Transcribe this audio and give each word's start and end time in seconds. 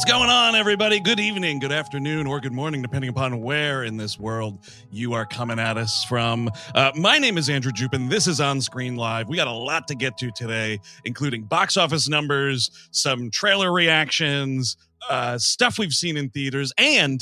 What's 0.00 0.10
going 0.10 0.30
on, 0.30 0.54
everybody? 0.54 0.98
Good 0.98 1.20
evening, 1.20 1.58
good 1.58 1.72
afternoon, 1.72 2.26
or 2.26 2.40
good 2.40 2.54
morning, 2.54 2.80
depending 2.80 3.10
upon 3.10 3.42
where 3.42 3.84
in 3.84 3.98
this 3.98 4.18
world 4.18 4.60
you 4.90 5.12
are 5.12 5.26
coming 5.26 5.58
at 5.58 5.76
us 5.76 6.04
from. 6.04 6.48
Uh, 6.74 6.90
my 6.94 7.18
name 7.18 7.36
is 7.36 7.50
Andrew 7.50 7.70
Jupin. 7.70 8.08
This 8.08 8.26
is 8.26 8.40
On 8.40 8.62
Screen 8.62 8.96
Live. 8.96 9.28
We 9.28 9.36
got 9.36 9.46
a 9.46 9.52
lot 9.52 9.86
to 9.88 9.94
get 9.94 10.16
to 10.16 10.30
today, 10.30 10.80
including 11.04 11.42
box 11.42 11.76
office 11.76 12.08
numbers, 12.08 12.70
some 12.92 13.30
trailer 13.30 13.70
reactions, 13.70 14.78
uh, 15.10 15.36
stuff 15.36 15.78
we've 15.78 15.92
seen 15.92 16.16
in 16.16 16.30
theaters, 16.30 16.72
and 16.78 17.20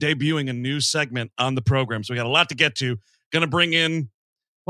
debuting 0.00 0.50
a 0.50 0.52
new 0.52 0.80
segment 0.80 1.30
on 1.38 1.54
the 1.54 1.62
program. 1.62 2.02
So 2.02 2.12
we 2.12 2.16
got 2.16 2.26
a 2.26 2.28
lot 2.28 2.48
to 2.48 2.56
get 2.56 2.74
to. 2.78 2.96
Going 3.30 3.42
to 3.42 3.46
bring 3.46 3.72
in 3.72 4.10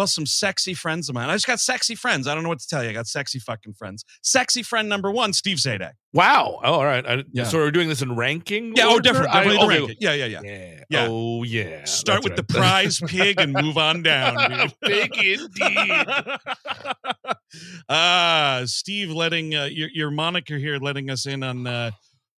well, 0.00 0.06
some 0.06 0.24
sexy 0.24 0.72
friends 0.72 1.10
of 1.10 1.14
mine. 1.14 1.28
I 1.28 1.34
just 1.34 1.46
got 1.46 1.60
sexy 1.60 1.94
friends. 1.94 2.26
I 2.26 2.34
don't 2.34 2.42
know 2.42 2.48
what 2.48 2.60
to 2.60 2.66
tell 2.66 2.82
you. 2.82 2.88
I 2.88 2.94
got 2.94 3.06
sexy 3.06 3.38
fucking 3.38 3.74
friends. 3.74 4.02
Sexy 4.22 4.62
friend 4.62 4.88
number 4.88 5.10
one, 5.10 5.34
Steve 5.34 5.58
Zadek. 5.58 5.92
Wow. 6.14 6.58
Oh, 6.64 6.72
all 6.72 6.86
right. 6.86 7.04
I, 7.06 7.24
Yeah. 7.34 7.44
So 7.44 7.58
we're 7.58 7.70
doing 7.70 7.90
this 7.90 8.00
in 8.00 8.16
ranking? 8.16 8.72
Yeah, 8.74 8.86
oh, 8.86 8.92
order? 8.92 9.02
different. 9.02 9.28
I- 9.28 9.44
Definitely 9.44 9.58
the 9.58 9.64
okay. 9.64 9.78
ranking. 9.78 9.96
Yeah, 10.00 10.14
yeah, 10.14 10.24
yeah. 10.24 10.40
Yeah. 10.42 10.84
Yeah. 10.88 11.06
Oh, 11.10 11.42
yeah. 11.42 11.84
Start 11.84 12.22
That's 12.22 12.30
with 12.30 12.36
the 12.48 12.54
prize 12.54 12.98
pig 13.06 13.38
and 13.38 13.52
move 13.52 13.76
on 13.76 14.02
down. 14.02 14.70
Big 14.80 15.14
indeed. 15.22 16.06
Ah, 17.90 18.62
Steve, 18.64 19.10
letting 19.10 19.54
uh, 19.54 19.64
your 19.64 19.90
your 19.92 20.10
moniker 20.10 20.56
here, 20.56 20.78
letting 20.78 21.10
us 21.10 21.26
in 21.26 21.42
on 21.42 21.66
uh, 21.66 21.90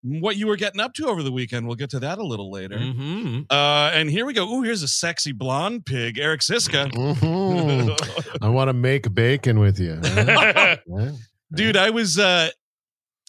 what 0.03 0.35
you 0.35 0.47
were 0.47 0.57
getting 0.57 0.81
up 0.81 0.93
to 0.95 1.07
over 1.07 1.23
the 1.23 1.31
weekend. 1.31 1.65
We'll 1.65 1.77
get 1.77 1.89
to 1.91 1.99
that 2.01 2.17
a 2.19 2.23
little 2.23 2.51
later. 2.51 2.77
hmm 2.77 3.41
Uh, 3.49 3.89
and 3.93 4.09
here 4.09 4.25
we 4.25 4.33
go. 4.33 4.47
Ooh, 4.51 4.61
here's 4.61 4.83
a 4.83 4.87
sexy 4.87 5.31
blonde 5.31 5.85
pig, 5.85 6.17
Eric 6.19 6.41
Szyszka. 6.41 6.91
Mhm. 6.91 8.37
I 8.41 8.49
want 8.49 8.67
to 8.69 8.73
make 8.73 9.13
bacon 9.13 9.59
with 9.59 9.79
you. 9.79 9.95
Dude, 11.53 11.77
I 11.77 11.89
was. 11.91 12.17
Uh, 12.19 12.49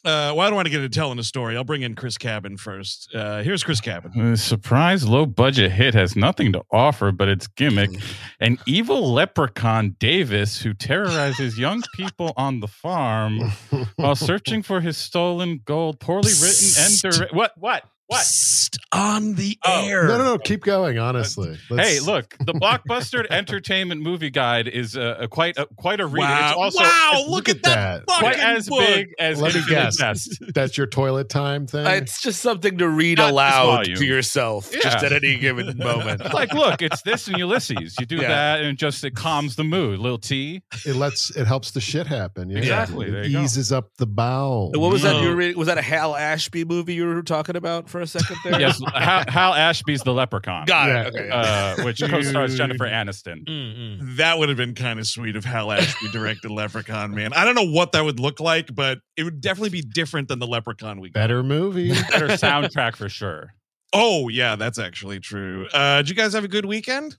uh, 0.04 0.32
well, 0.36 0.40
I 0.40 0.46
don't 0.46 0.54
want 0.56 0.66
to 0.66 0.70
get 0.70 0.82
into 0.82 0.94
telling 0.94 1.18
a 1.18 1.22
story. 1.24 1.56
I'll 1.56 1.64
bring 1.64 1.82
in 1.82 1.94
Chris 1.94 2.18
Cabin 2.18 2.56
first. 2.56 3.08
Uh, 3.14 3.42
here's 3.42 3.64
Chris 3.64 3.80
Cabin. 3.80 4.12
The 4.32 4.36
surprise 4.36 5.06
low 5.08 5.24
budget 5.24 5.72
hit 5.72 5.94
has 5.94 6.14
nothing 6.14 6.52
to 6.52 6.62
offer 6.70 7.10
but 7.10 7.28
its 7.28 7.46
gimmick. 7.46 7.90
An 8.40 8.58
evil 8.66 9.12
leprechaun, 9.12 9.96
Davis, 9.98 10.60
who 10.60 10.74
terrorizes 10.74 11.58
young 11.58 11.82
people 11.94 12.32
on 12.36 12.60
the 12.60 12.68
farm 12.68 13.40
while 13.96 14.14
searching 14.14 14.62
for 14.62 14.80
his 14.80 14.96
stolen 14.96 15.60
gold, 15.64 16.00
poorly 16.00 16.32
written 16.42 16.68
and 16.78 17.00
dire- 17.18 17.28
what? 17.32 17.52
What? 17.56 17.84
What? 18.06 18.20
Psst, 18.20 18.76
on 18.92 19.34
the 19.34 19.58
Oh. 19.64 19.84
air. 19.86 20.06
No, 20.06 20.18
no, 20.18 20.24
no. 20.24 20.38
Keep 20.38 20.62
going. 20.62 20.98
Honestly. 20.98 21.52
Uh, 21.70 21.76
hey, 21.76 22.00
Let's- 22.00 22.06
look! 22.06 22.36
The 22.38 22.52
Blockbuster 22.52 23.26
Entertainment 23.30 24.02
Movie 24.02 24.28
Guide 24.30 24.68
is 24.68 24.94
a, 24.94 25.16
a 25.20 25.28
quite 25.28 25.56
a, 25.56 25.66
quite 25.76 26.00
a 26.00 26.06
read. 26.06 26.20
Wow! 26.20 26.48
It's 26.48 26.56
also 26.56 26.80
wow! 26.82 27.10
it's 27.14 27.20
Look, 27.22 27.30
look 27.30 27.48
at 27.48 27.56
at 27.56 27.62
that, 27.62 28.06
that. 28.06 28.18
quite 28.18 28.38
as 28.38 28.68
book. 28.68 28.80
big 28.80 29.08
as 29.18 29.40
Let 29.40 29.54
me 29.54 29.62
guess. 29.68 29.96
Jest. 29.96 30.42
That's 30.54 30.76
your 30.76 30.86
toilet 30.86 31.28
time 31.30 31.66
thing. 31.66 31.86
Uh, 31.86 31.90
it's 31.90 32.20
just 32.20 32.42
something 32.42 32.76
to 32.78 32.88
read 32.88 33.18
Not 33.18 33.30
aloud 33.30 33.84
to 33.86 34.04
yourself 34.04 34.70
just 34.70 35.02
at 35.02 35.12
any 35.12 35.38
given 35.38 35.76
moment. 35.78 36.20
like, 36.34 36.52
look, 36.52 36.82
it's 36.82 37.00
this 37.02 37.26
and 37.28 37.38
Ulysses. 37.38 37.96
You 37.98 38.04
do 38.06 38.16
Yeah. 38.16 38.28
that, 38.28 38.62
and 38.64 38.76
just 38.76 39.02
it 39.04 39.14
calms 39.14 39.56
the 39.56 39.64
mood. 39.64 39.98
Little 39.98 40.18
tea. 40.18 40.62
it 40.84 40.94
lets 40.96 41.34
it 41.34 41.46
helps 41.46 41.70
the 41.70 41.80
shit 41.80 42.06
happen. 42.06 42.50
Yeah. 42.50 42.58
Exactly. 42.58 43.06
It 43.08 43.12
There 43.12 43.24
you 43.24 43.32
go. 43.38 43.42
eases 43.44 43.72
up 43.72 43.88
the 43.96 44.06
bowel. 44.06 44.72
what 44.72 44.92
was 44.92 45.02
that 45.02 45.22
you 45.22 45.28
were 45.30 45.36
reading? 45.36 45.56
Was 45.56 45.68
that 45.68 45.78
a 45.78 45.82
Hal 45.82 46.14
Ashby 46.14 46.64
movie 46.64 46.94
you 46.94 47.06
were 47.06 47.22
talking 47.22 47.56
about 47.56 47.88
for 47.94 48.00
a 48.00 48.06
second 48.08 48.36
there? 48.42 48.60
Yes, 48.60 48.80
Hal, 48.92 49.22
Hal 49.28 49.54
Ashby's 49.54 50.02
the 50.02 50.12
Leprechaun, 50.12 50.64
Got 50.66 50.88
Yeah. 50.88 51.02
it. 51.02 51.06
Okay. 51.14 51.26
yeah. 51.28 51.74
uh, 51.78 51.84
which 51.84 52.02
co-stars 52.02 52.56
Jennifer 52.56 52.86
Aniston. 52.86 53.44
Mm-mm. 53.46 54.16
That 54.16 54.38
would 54.38 54.48
have 54.48 54.58
been 54.58 54.74
kind 54.74 54.98
of 54.98 55.06
sweet 55.06 55.36
if 55.36 55.44
Hal 55.44 55.70
Ashby 55.70 56.08
directed 56.10 56.50
Leprechaun, 56.50 57.14
man. 57.14 57.32
I 57.32 57.44
don't 57.44 57.54
know 57.54 57.70
what 57.70 57.92
that 57.92 58.04
would 58.04 58.18
look 58.18 58.40
like, 58.40 58.74
but 58.74 58.98
it 59.16 59.22
would 59.22 59.40
definitely 59.40 59.70
be 59.70 59.82
different 59.82 60.26
than 60.26 60.40
the 60.40 60.46
Leprechaun 60.48 60.98
we 61.00 61.10
got. 61.10 61.20
Better 61.20 61.44
movie. 61.44 61.90
Better 62.10 62.28
soundtrack 62.28 62.96
for 62.96 63.08
sure. 63.08 63.54
Oh, 63.92 64.28
yeah, 64.28 64.56
that's 64.56 64.80
actually 64.80 65.20
true. 65.20 65.68
Uh, 65.72 65.98
did 65.98 66.08
you 66.08 66.16
guys 66.16 66.32
have 66.32 66.42
a 66.42 66.48
good 66.48 66.64
weekend? 66.64 67.16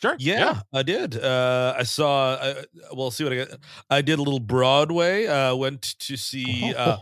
Sure. 0.00 0.16
Yeah, 0.18 0.60
I 0.72 0.82
did. 0.82 1.16
Uh, 1.22 1.74
I 1.78 1.82
saw. 1.82 2.32
Uh, 2.34 2.62
well, 2.94 3.10
see 3.10 3.22
what 3.24 3.32
I 3.34 3.36
got. 3.36 3.48
I 3.90 4.00
did 4.00 4.18
a 4.18 4.22
little 4.22 4.40
Broadway. 4.40 5.26
Uh, 5.26 5.54
went 5.56 5.82
to 6.00 6.16
see 6.16 6.72
uh, 6.74 6.96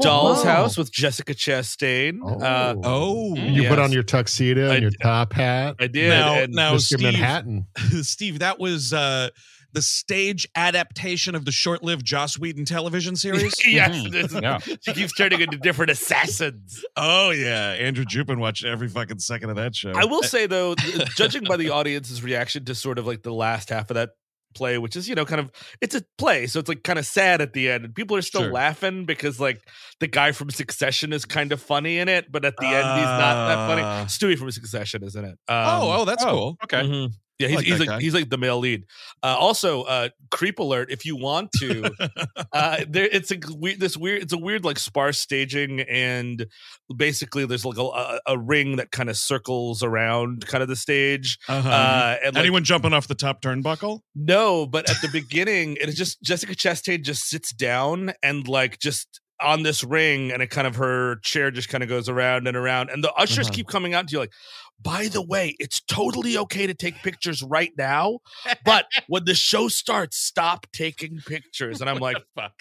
Doll's 0.00 0.44
House 0.44 0.76
with 0.76 0.92
Jessica 0.92 1.34
Chastain. 1.34 2.20
Uh, 2.42 2.74
Oh, 2.84 3.34
You 3.36 3.68
put 3.68 3.78
on 3.78 3.90
your 3.92 4.02
tuxedo 4.02 4.70
I 4.70 4.74
and 4.74 4.82
your 4.82 4.90
top 4.90 5.32
hat. 5.32 5.76
I 5.80 5.86
did. 5.86 6.10
Now- 6.10 6.34
and 6.34 6.52
now- 6.54 6.74
Mr. 6.74 6.80
Steve- 6.80 7.02
Manhattan. 7.02 7.66
Steve, 8.02 8.38
that 8.40 8.58
was 8.58 8.92
uh, 8.92 9.30
the 9.72 9.82
stage 9.82 10.46
adaptation 10.54 11.34
of 11.34 11.44
the 11.44 11.52
short-lived 11.52 12.04
Joss 12.04 12.38
Whedon 12.38 12.64
television 12.64 13.16
series. 13.24 13.54
yes, 13.66 13.90
Mhm. 13.96 14.10
this 14.12 14.32
is- 14.32 14.40
Yeah. 14.42 14.58
she 14.82 14.92
keeps 14.92 15.12
turning 15.14 15.40
into 15.40 15.56
different 15.58 15.90
assassins. 15.90 16.84
oh 16.96 17.30
yeah, 17.30 17.72
Andrew 17.72 18.04
Jupin 18.04 18.38
watched 18.38 18.64
every 18.64 18.88
fucking 18.88 19.18
second 19.18 19.50
of 19.50 19.56
that 19.56 19.74
show. 19.74 19.92
I 19.94 20.04
will 20.04 20.22
say 20.22 20.46
though, 20.46 20.74
judging 21.16 21.44
by 21.44 21.56
the 21.56 21.70
audience's 21.70 22.22
reaction 22.22 22.64
to 22.66 22.74
sort 22.74 22.98
of 22.98 23.06
like 23.06 23.22
the 23.22 23.32
last 23.32 23.68
half 23.70 23.90
of 23.90 23.94
that 23.94 24.10
play, 24.54 24.76
which 24.76 24.96
is 24.96 25.08
you 25.08 25.14
know 25.14 25.24
kind 25.24 25.40
of 25.40 25.50
it's 25.80 25.94
a 25.94 26.02
play, 26.18 26.46
so 26.46 26.60
it's 26.60 26.68
like 26.68 26.82
kind 26.82 26.98
of 26.98 27.06
sad 27.06 27.40
at 27.40 27.54
the 27.54 27.70
end, 27.70 27.86
and 27.86 27.94
people 27.94 28.14
are 28.16 28.20
still 28.22 28.42
Sure. 28.42 28.52
laughing 28.52 29.06
because 29.06 29.40
like 29.40 29.62
the 30.00 30.06
guy 30.06 30.32
from 30.32 30.50
Succession 30.50 31.12
is 31.14 31.24
kind 31.24 31.52
of 31.52 31.62
funny 31.62 31.98
in 31.98 32.08
it, 32.08 32.30
but 32.30 32.44
at 32.44 32.54
the 32.58 32.66
end 32.66 32.76
he's 32.98 33.06
not 33.06 33.48
that 33.48 33.66
funny. 33.68 33.82
Uh. 33.82 34.04
Stewie 34.04 34.36
from 34.38 34.50
Succession 34.50 35.02
is 35.04 35.16
in 35.16 35.24
it. 35.24 35.38
Um, 35.48 35.56
oh, 35.56 35.92
oh, 36.00 36.04
that's 36.04 36.22
Oh, 36.24 36.30
cool. 36.30 36.58
Okay. 36.64 36.82
Mhm. 36.82 37.12
Yeah, 37.42 37.48
he's, 37.48 37.56
like 37.56 37.64
he's 37.66 37.80
like 37.80 37.88
guy. 37.88 38.00
he's 38.00 38.14
like 38.14 38.30
the 38.30 38.38
male 38.38 38.58
lead. 38.58 38.84
Uh, 39.22 39.36
also, 39.38 39.82
uh, 39.82 40.08
creep 40.30 40.58
alert! 40.58 40.90
If 40.90 41.04
you 41.04 41.16
want 41.16 41.50
to, 41.58 41.90
uh, 42.52 42.84
there 42.88 43.08
it's 43.10 43.30
a 43.30 43.38
weird 43.50 43.80
this 43.80 43.96
weird 43.96 44.22
it's 44.22 44.32
a 44.32 44.38
weird 44.38 44.64
like 44.64 44.78
sparse 44.78 45.18
staging, 45.18 45.80
and 45.80 46.46
basically 46.96 47.44
there's 47.46 47.64
like 47.64 47.78
a, 47.78 48.20
a, 48.26 48.38
ring 48.38 48.76
that 48.76 48.90
kind 48.90 49.08
of 49.10 49.16
circles 49.16 49.82
around 49.82 50.46
kind 50.46 50.62
of 50.62 50.68
the 50.68 50.76
stage. 50.76 51.38
Uh-huh. 51.48 51.68
Uh, 51.68 52.16
and 52.24 52.34
like, 52.34 52.42
Anyone 52.42 52.64
jumping 52.64 52.92
off 52.92 53.08
the 53.08 53.14
top 53.14 53.42
turnbuckle? 53.42 54.00
no, 54.14 54.66
but 54.66 54.88
at 54.90 54.96
the 55.02 55.08
beginning, 55.08 55.76
it 55.80 55.88
is 55.88 55.94
just 55.94 56.22
Jessica 56.22 56.54
Chastain 56.54 57.02
just 57.02 57.24
sits 57.28 57.52
down 57.52 58.12
and 58.22 58.46
like 58.48 58.78
just 58.78 59.20
on 59.40 59.64
this 59.64 59.82
ring, 59.82 60.30
and 60.30 60.40
it 60.40 60.50
kind 60.50 60.66
of 60.68 60.76
her 60.76 61.16
chair 61.22 61.50
just 61.50 61.68
kind 61.68 61.82
of 61.82 61.88
goes 61.88 62.08
around 62.08 62.46
and 62.46 62.56
around, 62.56 62.90
and 62.90 63.02
the 63.02 63.12
ushers 63.14 63.46
Uh-huh. 63.48 63.54
keep 63.54 63.66
coming 63.68 63.92
out 63.94 64.06
to 64.08 64.12
you 64.12 64.18
like. 64.20 64.32
By 64.82 65.08
the 65.08 65.22
way, 65.22 65.54
it's 65.58 65.80
totally 65.80 66.36
okay 66.38 66.66
to 66.66 66.74
take 66.74 66.96
pictures 67.02 67.42
right 67.42 67.72
now, 67.78 68.18
but 68.64 68.86
when 69.06 69.24
the 69.24 69.34
show 69.34 69.68
starts, 69.68 70.16
stop 70.18 70.66
taking 70.72 71.20
pictures. 71.26 71.80
And 71.80 71.88
I'm 71.88 71.98
like, 71.98 72.16
fuck. 72.34 72.52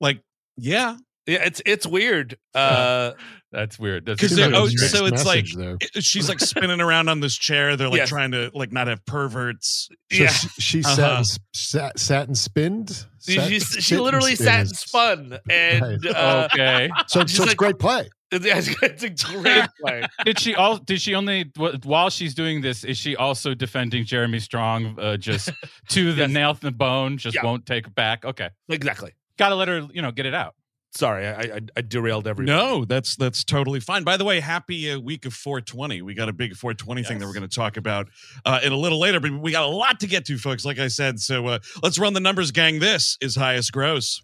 Like, 0.00 0.22
yeah, 0.56 0.96
yeah, 1.26 1.44
it's 1.44 1.62
it's 1.66 1.86
weird. 1.86 2.36
Uh, 2.52 3.12
That's 3.52 3.78
weird. 3.78 4.06
That's 4.06 4.20
'Cause 4.20 4.30
Seems 4.30 4.40
they're- 4.40 4.48
like 4.50 4.58
a 4.58 4.62
oh, 4.62 4.86
so 4.88 5.06
it's 5.06 5.24
like- 5.24 5.44
message 5.44 5.54
there. 5.56 5.76
It- 5.80 6.02
she's 6.02 6.28
like 6.28 6.40
spinning 6.40 6.80
around 6.80 7.08
on 7.08 7.20
this 7.20 7.36
chair. 7.36 7.76
They're 7.76 7.88
like 7.88 7.98
Yes. 7.98 8.08
trying 8.08 8.32
to 8.32 8.50
like 8.54 8.72
not 8.72 8.88
have 8.88 9.04
perverts. 9.06 9.88
So 10.10 10.22
yeah, 10.24 10.28
she, 10.32 10.48
she 10.58 10.78
Uh-huh. 10.84 10.96
sat, 10.96 11.16
and, 11.16 11.26
sp- 11.30 11.42
sat, 11.54 11.98
sat 12.00 12.26
and 12.26 12.36
spinned. 12.36 13.06
she, 13.24 13.36
Sat- 13.36 13.48
she, 13.48 13.60
sit 13.60 13.82
she 13.84 13.96
literally 13.98 14.34
spin 14.34 14.46
sat 14.46 14.60
and 14.60 14.70
is- 14.72 14.78
spun, 14.80 15.38
and 15.48 15.82
Right. 16.04 16.14
uh, 16.16 16.48
okay. 16.52 16.90
So, 17.06 17.20
so 17.20 17.22
it's 17.22 17.38
like- 17.38 17.52
a 17.52 17.54
great 17.54 17.78
play. 17.78 18.08
it's, 18.46 19.02
it's 19.02 19.24
a 19.24 19.34
great 19.34 19.68
play. 19.80 20.04
Did 20.24 20.38
she 20.38 20.54
all? 20.54 20.76
Did 20.78 21.00
she 21.00 21.14
only? 21.14 21.50
While 21.84 22.10
she's 22.10 22.34
doing 22.34 22.60
this, 22.60 22.84
is 22.84 22.96
she 22.96 23.16
also 23.16 23.54
defending 23.54 24.04
Jeremy 24.04 24.38
Strong? 24.38 24.98
Uh, 24.98 25.16
just 25.16 25.50
to 25.88 26.12
the 26.12 26.22
Yes. 26.22 26.30
nail 26.30 26.50
in 26.52 26.58
the 26.60 26.70
bone. 26.70 27.16
Just 27.18 27.36
Yeah. 27.36 27.44
won't 27.44 27.66
take 27.66 27.92
back. 27.94 28.24
Okay. 28.24 28.50
Exactly. 28.68 29.12
Got 29.38 29.48
to 29.50 29.54
let 29.56 29.68
her. 29.68 29.86
You 29.92 30.02
know, 30.02 30.12
get 30.12 30.26
it 30.26 30.34
out. 30.34 30.54
Sorry, 30.92 31.24
I, 31.24 31.40
I, 31.40 31.60
I 31.76 31.80
derailed 31.82 32.26
everything. 32.26 32.52
No, 32.52 32.84
that's 32.84 33.14
that's 33.14 33.44
totally 33.44 33.78
fine. 33.78 34.02
By 34.02 34.16
the 34.16 34.24
way, 34.24 34.40
happy 34.40 34.90
uh, 34.90 34.98
week 34.98 35.24
of 35.24 35.32
420. 35.32 36.02
We 36.02 36.14
got 36.14 36.28
a 36.28 36.32
big 36.32 36.56
420 36.56 37.04
thing 37.04 37.18
that 37.20 37.26
we're 37.26 37.32
going 37.32 37.48
to 37.48 37.54
talk 37.54 37.76
about 37.76 38.08
uh, 38.44 38.58
in 38.64 38.72
a 38.72 38.76
little 38.76 38.98
later, 38.98 39.20
but 39.20 39.30
we 39.40 39.52
got 39.52 39.62
a 39.62 39.68
lot 39.68 40.00
to 40.00 40.08
get 40.08 40.24
to, 40.26 40.36
folks. 40.36 40.64
Like 40.64 40.80
I 40.80 40.88
said, 40.88 41.20
so 41.20 41.46
uh, 41.46 41.58
let's 41.80 41.96
run 41.96 42.12
the 42.12 42.18
numbers, 42.20 42.50
gang. 42.50 42.80
This 42.80 43.16
is 43.20 43.36
highest 43.36 43.70
gross. 43.70 44.20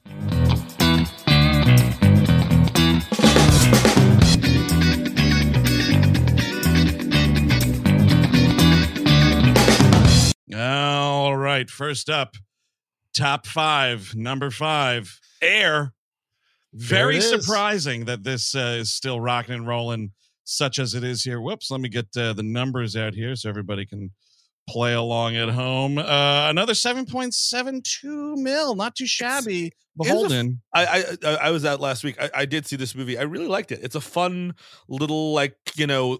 Right, 11.56 11.70
first 11.70 12.10
up, 12.10 12.36
top 13.14 13.46
five, 13.46 14.14
number 14.14 14.50
five, 14.50 15.18
Air. 15.40 15.92
Very 16.74 17.18
There 17.18 17.30
it 17.30 17.34
is. 17.34 17.44
surprising 17.44 18.04
that 18.04 18.22
this 18.24 18.54
uh, 18.54 18.76
is 18.80 18.92
still 18.92 19.20
rocking 19.20 19.54
and 19.54 19.66
rolling, 19.66 20.12
such 20.44 20.78
as 20.78 20.94
it 20.94 21.02
is 21.04 21.22
here. 21.24 21.40
Whoops, 21.40 21.70
let 21.70 21.80
me 21.80 21.88
get 21.88 22.06
uh, 22.16 22.34
the 22.34 22.42
numbers 22.42 22.94
out 22.96 23.14
here 23.14 23.34
so 23.36 23.48
everybody 23.48 23.86
can 23.86 24.10
play 24.68 24.92
along 24.92 25.36
at 25.36 25.48
home. 25.48 25.96
Uh, 25.96 26.50
another 26.50 26.74
7.72 26.74 28.36
mil, 28.36 28.74
not 28.74 28.94
too 28.96 29.06
shabby. 29.06 29.72
Beholden. 29.96 30.60
I, 30.74 30.86
I 30.86 31.28
I- 31.28 31.36
I 31.46 31.50
was 31.50 31.64
out 31.64 31.80
last 31.80 32.04
week. 32.04 32.16
I, 32.20 32.28
I 32.34 32.44
did 32.44 32.66
see 32.66 32.76
this 32.76 32.94
movie. 32.94 33.16
I 33.16 33.22
really 33.22 33.46
liked 33.46 33.72
it. 33.72 33.80
It's 33.82 33.94
a 33.94 34.00
fun 34.00 34.54
little 34.88 35.32
like 35.32 35.56
you 35.76 35.86
know 35.86 36.18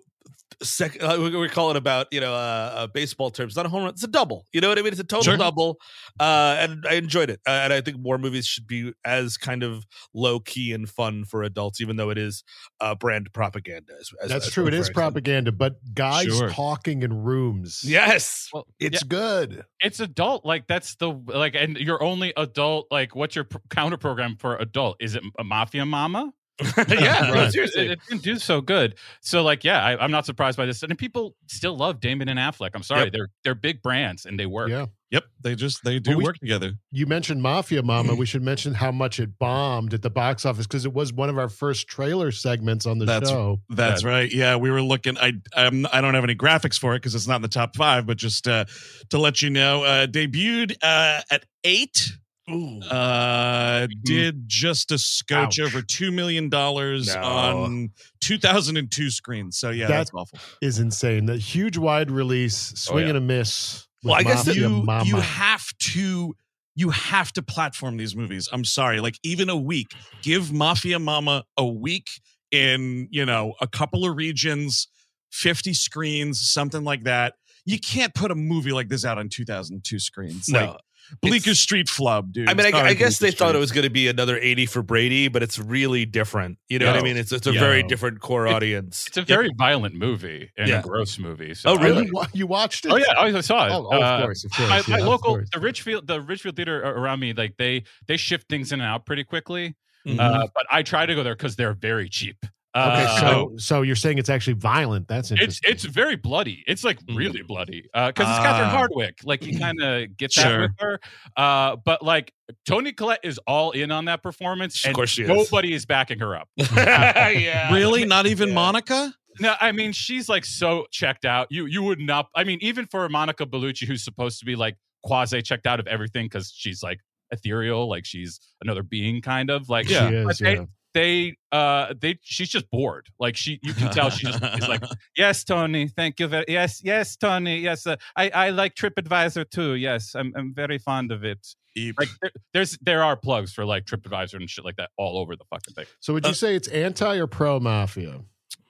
sec 0.62 0.96
uh, 1.02 1.16
we, 1.19 1.37
we 1.37 1.48
call 1.48 1.70
it 1.70 1.76
about 1.76 2.06
you 2.12 2.20
know 2.20 2.32
uh, 2.32 2.72
uh, 2.75 2.87
baseball 2.87 3.31
terms 3.31 3.56
not 3.56 3.66
a 3.66 3.69
home 3.69 3.82
run 3.82 3.90
it's 3.90 4.04
a 4.04 4.08
double 4.08 4.46
you 4.52 4.60
know 4.60 4.69
what 4.69 4.78
i 4.78 4.82
mean 4.82 4.93
it's 4.93 5.00
a 5.00 5.04
total 5.04 5.25
Sure. 5.25 5.37
double 5.37 5.76
uh 6.20 6.56
and 6.58 6.87
i 6.88 6.94
enjoyed 6.94 7.28
it 7.31 7.40
uh, 7.46 7.50
and 7.64 7.72
i 7.72 7.81
think 7.81 7.98
more 7.98 8.16
movies 8.16 8.46
should 8.46 8.66
be 8.66 8.93
as 9.04 9.37
kind 9.37 9.62
of 9.62 9.84
low 10.14 10.38
key 10.40 10.72
and 10.72 10.88
fun 10.88 11.25
for 11.25 11.43
adults 11.43 11.81
even 11.81 11.96
though 11.96 12.10
it 12.10 12.16
is 12.16 12.43
uh 12.81 12.94
brand 12.94 13.28
propaganda 13.32 13.93
as, 14.00 14.10
as- 14.22 14.31
That's 14.31 14.46
as 14.46 14.52
true. 14.52 14.66
It 14.66 14.75
is 14.75 14.88
propaganda, 14.88 15.52
but 15.52 15.75
guys 15.94 16.26
Sure. 16.26 16.49
talking 16.49 17.02
in 17.02 17.12
rooms. 17.25 17.82
yes 17.84 18.49
Well, 18.52 18.66
It's 18.81 19.02
good. 19.02 19.64
it's 19.81 20.00
adult 20.00 20.44
like 20.46 20.66
that's 20.69 20.94
the 20.96 21.10
like 21.26 21.54
and 21.54 21.76
your 21.76 22.02
only 22.02 22.32
adult 22.37 22.87
like 22.90 23.14
what's 23.14 23.34
your 23.34 23.44
pr- 23.44 23.58
counter 23.69 23.96
program 23.96 24.37
for 24.38 24.56
adult 24.56 24.96
is 25.00 25.16
it 25.16 25.22
a 25.38 25.44
mafia 25.44 25.84
mamma 25.84 26.32
yeah 26.88 27.31
Right. 27.32 27.53
seriously 27.53 27.87
it, 27.87 27.91
it 27.93 28.00
didn't 28.08 28.23
do 28.23 28.38
so 28.38 28.61
good 28.61 28.97
so 29.20 29.43
like 29.43 29.62
yeah 29.64 29.85
I, 29.85 30.03
i'm 30.03 30.11
not 30.11 30.25
surprised 30.25 30.56
by 30.56 30.64
this 30.67 30.82
and 30.82 30.97
people 30.97 31.37
still 31.49 31.76
love 31.76 32.00
damon 32.00 32.29
and 32.31 32.38
affleck 32.38 32.70
i'm 32.75 32.82
sorry 32.82 33.05
Yep. 33.05 33.12
they're 33.12 33.29
they're 33.44 33.55
big 33.55 33.82
brands 33.82 34.25
and 34.25 34.38
they 34.41 34.47
work 34.47 34.70
Yeah. 34.70 34.87
Yep, 35.12 35.23
they 35.41 35.55
just 35.55 35.85
they 35.85 36.00
do 36.00 36.11
Well, 36.11 36.19
we- 36.19 36.25
work 36.25 36.38
together. 36.38 36.73
You 36.91 37.06
mentioned 37.06 37.41
Mafia 37.41 37.81
Mamma. 37.85 38.14
We 38.17 38.26
should 38.26 38.43
mention 38.43 38.75
how 38.75 38.91
much 38.91 39.20
it 39.20 39.38
bombed 39.38 39.94
at 39.94 40.03
the 40.03 40.11
box 40.11 40.44
office 40.44 40.67
because 40.67 40.85
it 40.85 40.93
was 40.93 41.12
one 41.12 41.29
of 41.29 41.38
our 41.38 41.49
first 41.49 41.87
trailer 41.87 42.32
segments 42.32 42.87
on 42.87 42.99
the 42.99 43.05
That's- 43.05 43.31
show. 43.31 43.61
That's 43.70 44.02
right. 44.02 44.29
Yeah, 44.31 44.56
we 44.56 44.69
were 44.69 44.82
looking. 44.82 45.17
I 45.17 45.35
I'm, 45.56 45.87
I 45.93 46.00
don't 46.00 46.14
have 46.14 46.25
any 46.25 46.35
graphics 46.35 46.76
for 46.76 46.94
it 46.94 46.99
because 47.02 47.14
it's 47.14 47.29
not 47.29 47.37
in 47.37 47.43
the 47.43 47.47
top 47.49 47.76
five. 47.76 48.05
But 48.05 48.17
just 48.17 48.49
uh, 48.49 48.64
to 49.11 49.19
let 49.19 49.43
you 49.43 49.49
know, 49.50 49.85
uh, 49.85 50.06
debuted 50.09 50.75
uh, 50.82 51.20
at 51.31 51.44
eight. 51.62 52.11
Ooh. 52.50 52.81
Uh, 52.81 53.88
did 54.04 54.44
just 54.48 54.93
a 54.93 54.98
scotch 54.98 55.58
Ouch. 55.58 55.66
over 55.66 55.82
two 55.82 56.12
million 56.12 56.48
dollars 56.48 57.12
No. 57.14 57.20
on 57.22 57.90
2002 58.20 59.10
screens. 59.10 59.58
So 59.58 59.70
yeah, 59.70 59.88
That- 59.88 59.94
that's 59.96 60.10
awful. 60.14 60.38
Is 60.62 60.78
insane. 60.78 61.26
That 61.26 61.38
huge 61.40 61.76
wide 61.76 62.10
release, 62.10 62.56
swing 62.76 63.04
yeah. 63.04 63.08
and 63.10 63.19
a 63.19 63.20
miss. 63.20 63.87
Well, 64.04 64.14
I 64.14 64.22
guess 64.22 64.46
you 64.54 64.69
Mama. 64.69 65.04
you 65.04 65.16
have 65.16 65.66
to 65.78 66.34
you 66.78 66.90
have 66.90 67.32
to 67.32 67.43
platform 67.43 67.96
these 67.96 68.14
movies. 68.14 68.49
I'm 68.52 68.64
sorry, 68.64 69.00
like 69.00 69.19
even 69.25 69.49
a 69.49 69.56
week. 69.56 69.88
Give 70.22 70.52
Mafia 70.52 70.99
Mamma 70.99 71.44
a 71.56 71.66
week 71.66 72.06
in 72.52 73.08
you 73.10 73.25
know 73.26 73.54
a 73.60 73.66
couple 73.66 74.08
of 74.08 74.14
regions, 74.16 74.87
50 75.32 75.75
screens, 75.75 76.40
something 76.40 76.84
like 76.84 77.02
that. 77.04 77.34
You 77.64 77.81
can't 77.81 78.14
put 78.14 78.31
a 78.31 78.37
movie 78.37 78.70
like 78.70 78.88
this 78.88 79.04
out 79.04 79.19
on 79.19 79.28
2002 79.28 79.99
screens. 79.99 80.49
no 80.49 80.60
Like 80.60 80.76
Bleecker 81.23 81.50
It's- 81.50 81.58
Street 81.61 81.88
flub, 81.88 82.32
dude. 82.32 82.49
I 82.49 82.55
mean, 82.55 82.67
I, 82.67 82.70
Sorry, 82.70 82.88
I 82.91 82.94
guess 82.94 83.19
they 83.19 83.26
Bleecker 83.29 83.37
thought 83.38 83.55
it 83.55 83.58
was 83.58 83.73
going 83.73 83.85
to 83.85 83.91
be 83.91 84.08
another 84.08 84.38
80 84.38 84.67
for 84.67 84.82
Brady, 84.82 85.29
but 85.29 85.43
it's 85.43 85.58
really 85.58 86.05
different. 86.06 86.58
You 86.69 86.79
know 86.79 86.87
what 86.87 86.97
I 86.97 87.03
mean? 87.03 87.17
It's 87.17 87.32
it's 87.32 87.47
a 87.47 87.53
Yeah. 87.53 87.61
very 87.61 87.82
different 87.82 88.20
core 88.20 88.47
It- 88.47 88.53
audience. 88.53 89.06
it's 89.06 89.17
a 89.17 89.23
very 89.23 89.50
violent 89.56 89.94
movie 89.94 90.50
and 90.56 90.69
Yeah. 90.69 90.81
a 90.81 90.82
gross 90.82 91.19
movie 91.19 91.55
so 91.55 91.70
Oh, 91.70 91.76
really? 91.79 92.06
you, 92.06 92.23
you 92.32 92.47
watched 92.47 92.85
it? 92.87 92.93
oh 92.93 92.97
yeah 92.97 93.05
i 93.17 93.41
saw 93.41 93.67
it 93.67 93.73
Oh, 93.73 93.88
oh, 93.91 94.03
Uh, 94.03 94.17
of 94.19 94.23
course, 94.25 94.44
of 94.44 94.50
course. 94.53 94.69
my, 94.69 94.76
yeah, 94.79 94.82
my 94.88 94.99
of 95.00 95.06
local 95.06 95.35
course. 95.35 95.49
the 95.53 95.61
Richfield 95.61 96.06
the 96.06 96.20
Richfield 96.20 96.56
theater 96.56 96.81
around 96.82 97.20
me 97.20 97.32
like 97.32 97.55
they 97.59 97.85
they 98.09 98.17
shift 98.17 98.49
things 98.49 98.73
in 98.73 98.81
and 98.81 98.88
out 98.88 99.06
pretty 99.06 99.25
quickly 99.25 99.75
Mhm. 100.06 100.20
uh, 100.20 100.47
but 100.55 100.67
I 100.70 100.82
try 100.82 101.05
to 101.06 101.14
go 101.14 101.23
there 101.23 101.35
because 101.35 101.56
they're 101.56 101.73
very 101.75 102.09
cheap 102.09 102.37
Okay, 102.76 103.05
Uh, 103.05 103.20
so 103.20 103.52
so 103.56 103.82
you're 103.82 103.96
saying 103.96 104.19
it's 104.19 104.28
actually 104.28 104.52
violent? 104.55 105.08
That's 105.08 105.31
it's 105.31 105.40
interesting. 105.40 105.73
it's 105.73 105.84
very 105.84 106.17
bloody. 106.17 106.62
It's 106.67 106.84
like 106.84 107.00
Mhm. 107.06 107.17
really 107.17 107.43
bloody 107.43 107.82
because 107.82 108.11
it's 108.28 108.38
Catherine 108.38 108.69
Ah. 108.70 108.87
Hardwicke. 108.87 109.25
Like 109.25 109.44
you 109.44 109.58
kind 109.67 109.82
of 109.82 110.17
get 110.17 110.34
that 110.34 110.43
Sure. 110.43 110.61
with 110.62 110.73
her. 110.81 111.00
Uh, 111.37 111.76
but 111.76 112.02
like 112.02 112.32
Toni 112.67 112.93
Collette 112.93 113.20
is 113.25 113.38
all 113.46 113.70
in 113.70 113.90
on 113.90 114.05
that 114.05 114.23
performance, 114.23 114.84
Of 114.84 114.93
course 114.93 115.11
she 115.11 115.23
is. 115.23 115.28
nobody 115.28 115.73
is 115.73 115.87
backing 115.87 116.19
her 116.19 116.37
up. 116.37 116.49
yeah. 116.56 117.73
really 117.73 118.05
not 118.05 118.26
even 118.26 118.49
Yeah. 118.50 118.55
Monica. 118.55 119.14
No, 119.40 119.55
I 119.61 119.73
mean 119.73 119.93
she's 119.93 120.28
like 120.28 120.44
so 120.44 120.87
checked 120.90 121.25
out. 121.25 121.49
You 121.50 121.67
you 121.67 121.82
would 121.82 122.00
not. 122.00 122.28
I 122.34 122.44
mean 122.44 122.58
even 122.62 122.87
for 122.87 123.08
Monica 123.08 123.46
Bellucci, 123.46 123.87
who's 123.87 124.02
supposed 124.05 124.38
to 124.40 124.44
be 124.44 124.56
like 124.56 124.76
quasi 125.02 125.40
checked 125.43 125.67
out 125.67 125.78
of 125.81 125.87
everything 125.87 126.26
because 126.26 126.52
she's 126.55 126.82
like 126.82 127.00
ethereal, 127.31 127.88
like 127.88 128.05
she's 128.06 128.40
another 128.62 128.82
being, 128.82 129.20
kind 129.20 129.50
of 129.50 129.69
like 129.69 129.88
She 129.88 129.94
yeah, 129.94 130.08
is, 130.11 130.26
but 130.26 130.38
they- 130.38 130.55
yeah. 130.55 130.64
They 130.96 131.37
uh 131.52 131.93
they 132.00 132.19
she's 132.22 132.48
just 132.48 132.70
bored 132.70 133.06
like 133.20 133.37
she 133.37 133.60
you 133.62 133.75
can 133.75 133.93
tell 133.93 134.08
she 134.08 134.26
just 134.26 134.43
is 134.43 134.66
like 134.66 134.82
yes 135.16 135.44
tony 135.44 135.88
thank 135.88 136.19
you 136.19 136.26
very 136.26 136.46
yes 136.48 136.81
yes 136.82 137.16
tony 137.16 137.58
yes 137.58 137.87
uh, 137.87 137.96
i 138.16 138.31
i 138.31 138.48
like 138.48 138.75
tripadvisor 138.75 139.48
too 139.48 139.75
yes 139.75 140.14
i'm, 140.14 140.32
I'm 140.34 140.54
very 140.54 140.78
fond 140.78 141.12
of 141.12 141.22
it 141.22 141.46
Eep. 141.76 141.96
like 141.98 142.08
there, 142.22 142.31
there's 142.54 142.78
there 142.81 143.04
are 143.04 143.14
plugs 143.14 143.52
for 143.52 143.66
like 143.66 143.84
tripadvisor 143.84 144.37
and 144.37 144.48
shit 144.48 144.64
like 144.64 144.76
that 144.76 144.88
all 144.96 145.19
over 145.19 145.37
the 145.37 145.44
fucking 145.50 145.75
thing 145.75 145.84
So 146.00 146.14
would 146.14 146.26
you 146.26 146.32
say 146.32 146.56
it's 146.56 146.69
anti 146.69 147.19
or 147.19 147.26
pro 147.26 147.60
mafia? 147.60 148.22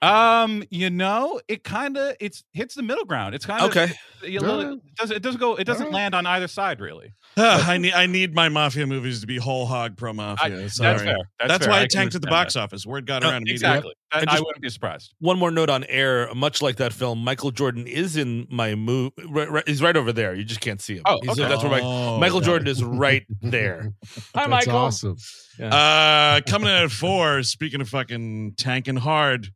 Um 0.03 0.63
you 0.69 0.89
know 0.91 1.41
it 1.47 1.63
kind 1.63 1.97
of 1.97 2.15
it's 2.19 2.43
hits 2.53 2.75
the 2.75 2.83
middle 2.83 3.03
ground 3.05 3.33
it's 3.33 3.45
kind 3.47 3.63
of 3.63 3.69
Okay. 3.71 3.91
you 4.23 4.39
know, 4.39 4.59
Yeah. 4.59 4.71
it 4.73 4.95
doesn't 4.95 5.15
it 5.17 5.23
doesn't 5.23 5.39
go 5.39 5.55
it 5.55 5.63
doesn't 5.63 5.87
Alright. 5.87 5.95
land 5.95 6.15
on 6.15 6.25
either 6.27 6.47
side 6.47 6.79
really 6.79 7.13
Ah, 7.39 7.69
I 7.69 7.77
need 7.77 7.93
I 7.93 8.05
need 8.07 8.33
my 8.35 8.49
mafia 8.49 8.85
movies 8.87 9.21
to 9.21 9.27
be 9.27 9.37
whole 9.37 9.65
hog 9.67 9.95
pro 9.97 10.11
mafia. 10.13 10.69
Sorry. 10.69 10.89
that's 10.93 11.03
fair 11.03 11.17
that's, 11.39 11.49
That's 11.49 11.65
fair. 11.65 11.71
why 11.71 11.79
I 11.79 11.83
it 11.83 11.89
can 11.91 11.99
tanked 12.01 12.15
at 12.15 12.21
the 12.21 12.27
box 12.27 12.53
that. 12.55 12.61
office. 12.61 12.85
Word 12.85 13.05
got 13.05 13.23
Uh, 13.23 13.27
around 13.29 13.43
immediately. 13.43 13.53
exactly 13.69 13.93
I, 14.11 14.19
And 14.21 14.29
I 14.29 14.33
just- 14.33 14.45
wouldn't 14.45 14.61
be 14.61 14.69
surprised 14.69 15.13
One 15.19 15.37
more 15.37 15.51
note 15.51 15.69
on 15.69 15.83
air. 15.83 16.33
Much 16.33 16.61
like 16.61 16.77
that 16.77 16.93
film, 16.93 17.23
Michael 17.23 17.51
Jordan 17.51 17.85
is 17.87 18.17
in 18.17 18.47
my 18.49 18.73
movie. 18.75 19.13
Right, 19.27 19.51
right, 19.51 19.67
he's 19.67 19.81
right 19.81 19.95
over 19.97 20.11
there. 20.13 20.33
You 20.33 20.45
just 20.45 20.61
can't 20.61 20.81
see 20.81 20.95
him. 20.95 21.03
Oh, 21.05 21.19
He's- 21.21 21.37
okay. 21.37 21.47
That's 21.49 21.61
where 21.61 21.71
my, 21.71 21.81
Oh. 21.81 22.17
Michael 22.17 22.39
Jordan 22.41 22.67
is 22.67 22.83
right 22.83 23.25
there. 23.41 23.91
Hi, 24.33 24.47
That's 24.47 24.49
Michael. 24.49 24.75
awesome. 24.77 25.17
Uh, 25.61 26.41
coming 26.47 26.69
in 26.69 26.75
at 26.85 26.91
four. 26.91 27.43
Speaking 27.43 27.81
of 27.81 27.89
fucking 27.89 28.53
tanking 28.57 28.95
hard, 28.95 29.49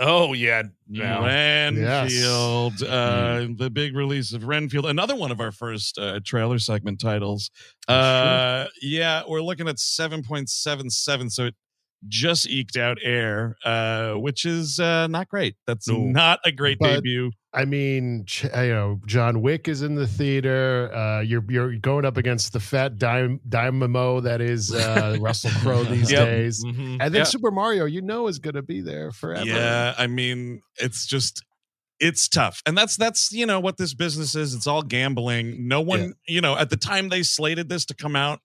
Oh 0.00 0.34
yeah, 0.34 0.62
no. 0.88 1.22
Renfield. 1.24 2.82
Uh, 2.82 3.46
the 3.56 3.70
big 3.70 3.96
release 3.96 4.32
of 4.34 4.44
Renfield. 4.44 4.84
Another 4.86 5.16
one 5.16 5.30
of 5.30 5.40
our 5.40 5.52
first 5.52 5.98
uh, 5.98 6.20
trailer 6.24 6.58
segment 6.58 7.00
titles. 7.00 7.50
Uh, 7.88 8.66
yeah, 8.82 9.22
we're 9.26 9.40
looking 9.40 9.68
at 9.68 9.78
seven 9.78 10.22
point 10.22 10.50
seven 10.50 10.90
seven. 10.90 11.30
So 11.30 11.46
it 11.46 11.54
just 12.08 12.46
eked 12.48 12.76
out 12.76 12.98
air, 13.02 13.56
uh, 13.64 14.12
which 14.14 14.44
is 14.44 14.78
uh, 14.80 15.06
not 15.06 15.28
great. 15.28 15.56
That's 15.66 15.88
No. 15.88 15.98
not 15.98 16.40
a 16.44 16.52
great 16.52 16.78
But- 16.78 16.96
debut. 16.96 17.30
I 17.52 17.64
mean, 17.64 18.26
you 18.42 18.48
know, 18.52 19.00
John 19.06 19.42
Wick 19.42 19.66
is 19.66 19.82
in 19.82 19.96
the 19.96 20.06
theater. 20.06 20.92
Uh, 20.94 21.20
you're 21.20 21.44
you're 21.48 21.74
going 21.76 22.04
up 22.04 22.16
against 22.16 22.52
the 22.52 22.60
fat 22.60 22.96
dime, 22.98 23.40
dynamo 23.48 24.20
that 24.20 24.40
is 24.40 24.72
uh, 24.72 25.16
Russell 25.20 25.50
Crowe 25.60 25.82
these 25.82 26.12
Yep. 26.12 26.26
days, 26.26 26.64
Mhm. 26.64 26.98
and 27.00 27.12
then 27.12 27.20
Yeah. 27.20 27.24
Super 27.24 27.50
Mario. 27.50 27.86
You 27.86 28.02
know, 28.02 28.28
is 28.28 28.38
going 28.38 28.54
to 28.54 28.62
be 28.62 28.80
there 28.82 29.10
forever. 29.10 29.46
Yeah, 29.46 29.94
I 29.98 30.06
mean, 30.06 30.62
it's 30.76 31.06
just 31.06 31.42
it's 31.98 32.28
tough. 32.28 32.62
And 32.66 32.78
that's 32.78 32.96
that's, 32.96 33.30
you 33.32 33.44
know, 33.46 33.58
what 33.60 33.76
this 33.78 33.94
business 33.94 34.34
is. 34.34 34.54
It's 34.54 34.66
all 34.66 34.82
gambling. 34.82 35.66
No 35.68 35.80
one, 35.82 36.14
you 36.26 36.40
know, 36.40 36.56
at 36.56 36.70
the 36.70 36.76
time 36.76 37.08
they 37.10 37.22
slated 37.22 37.68
this 37.68 37.84
to 37.86 37.94
come 37.94 38.14
out 38.16 38.40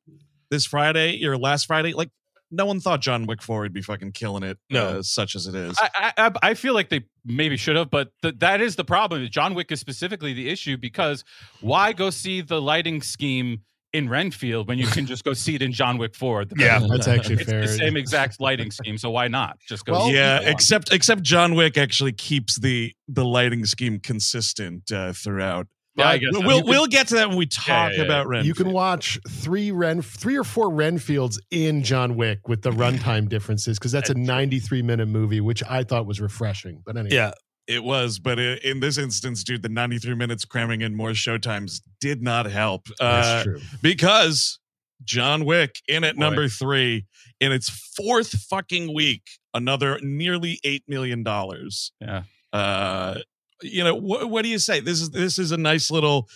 this 0.50 0.66
Friday 0.66 1.24
or 1.26 1.38
last 1.38 1.68
Friday, 1.68 1.94
like 1.94 2.10
no 2.52 2.66
one 2.66 2.80
thought 2.80 3.02
John 3.02 3.26
Wick 3.26 3.42
4 3.42 3.62
would 3.62 3.74
be 3.74 3.82
fucking 3.82 4.12
killing 4.14 4.44
it, 4.44 4.58
No. 4.70 5.00
uh, 5.00 5.02
such 5.02 5.36
as 5.36 5.48
it 5.48 5.56
is. 5.56 5.78
I, 5.80 5.90
I 6.18 6.28
I- 6.28 6.50
I 6.50 6.54
feel 6.54 6.74
like 6.74 6.90
they 6.90 7.06
maybe 7.26 7.58
should 7.58 7.76
have, 7.76 7.90
but 7.90 8.10
th- 8.22 8.36
that 8.40 8.62
is 8.62 8.76
the 8.76 8.86
problem. 8.86 9.28
John 9.30 9.54
Wick 9.56 9.72
is 9.72 9.80
specifically 9.80 10.34
the 10.34 10.50
issue 10.50 10.78
because 10.78 11.24
why 11.62 11.94
go 11.94 12.10
see 12.10 12.42
the 12.42 12.62
lighting 12.62 13.02
scheme 13.02 13.62
in 13.94 14.10
Renfield 14.10 14.68
when 14.68 14.78
you 14.78 14.88
can 14.88 15.06
just 15.06 15.24
go 15.24 15.32
see 15.34 15.56
it 15.56 15.62
in 15.62 15.72
John 15.72 15.98
Wick 15.98 16.16
Four? 16.16 16.44
The- 16.46 16.56
Yeah. 16.60 16.86
That's 16.90 17.08
actually 17.08 17.36
it's 17.42 17.50
fair. 17.50 17.62
the 17.62 17.68
same 17.68 17.96
exact 17.98 18.40
lighting 18.40 18.70
scheme, 18.72 18.98
so 18.98 19.10
why 19.10 19.28
not 19.28 19.58
just 19.68 19.86
go? 19.86 19.94
Well, 19.94 20.12
yeah, 20.12 20.40
except 20.42 20.92
except 20.94 21.24
John 21.24 21.56
Wick 21.56 21.78
actually 21.78 22.12
keeps 22.14 22.60
the 22.60 22.94
the 23.08 23.24
lighting 23.26 23.66
scheme 23.66 24.00
consistent 24.00 24.92
uh, 24.92 25.14
throughout. 25.14 25.68
Yeah, 25.98 26.10
I 26.10 26.18
guess 26.18 26.30
We'll 26.34 26.42
so. 26.42 26.48
we'll, 26.48 26.58
You 26.60 26.66
we'll 26.66 26.88
get 26.88 27.08
to 27.10 27.16
that 27.16 27.30
when 27.30 27.38
we 27.38 27.46
talk 27.46 27.92
yeah, 27.94 28.00
yeah. 28.00 28.04
about 28.04 28.28
Renfield. 28.28 28.48
You 28.48 28.54
can 28.66 28.74
watch 28.74 29.18
three 29.30 29.72
Ren, 29.72 30.02
three 30.02 30.36
or 30.38 30.44
four 30.44 30.70
Renfields 30.70 31.40
in 31.52 31.84
John 31.84 32.16
Wick 32.16 32.48
with 32.50 32.62
the 32.64 32.72
runtime 32.72 33.30
differences 33.30 33.80
because 33.80 33.92
that's 33.94 34.10
a 34.10 34.14
93 34.18 34.82
minute 34.82 35.08
movie, 35.08 35.40
which 35.42 35.64
I 35.70 35.84
thought 35.84 36.06
was 36.06 36.20
refreshing. 36.20 36.82
But 36.86 36.98
anyway, 36.98 37.16
Yeah, 37.16 37.32
It 37.68 37.84
was, 37.84 38.20
but 38.20 38.40
i- 38.40 38.60
in 38.64 38.80
this 38.82 38.98
instance, 38.98 39.44
dude, 39.44 39.62
the 39.62 39.70
93 39.70 40.16
minutes 40.16 40.44
cramming 40.44 40.82
in 40.82 40.96
more 40.96 41.12
showtimes 41.12 41.80
did 42.02 42.22
not 42.22 42.46
help. 42.46 42.88
that's 43.00 43.28
Uh, 43.28 43.44
true. 43.44 43.62
because 43.82 44.60
John 45.04 45.46
Wick 45.46 45.76
in 45.88 46.04
at 46.04 46.16
Boy. 46.16 46.20
number 46.20 46.50
three 46.50 47.06
in 47.40 47.52
its 47.52 47.70
fourth 47.70 48.32
fucking 48.50 48.94
week, 48.94 49.24
another 49.54 50.00
nearly 50.02 50.60
eight 50.66 50.84
million 50.88 51.24
dollars. 51.24 51.92
Yeah. 52.02 52.24
Uh, 52.52 53.20
you 53.66 53.84
know 53.84 54.00
wh- 54.00 54.30
what 54.30 54.44
do 54.44 54.50
you 54.50 54.60
say? 54.60 54.80
This 54.80 55.02
is 55.02 55.10
this 55.12 55.38
is 55.40 55.52
a 55.52 55.58
nice 55.58 55.90
little. 55.92 56.28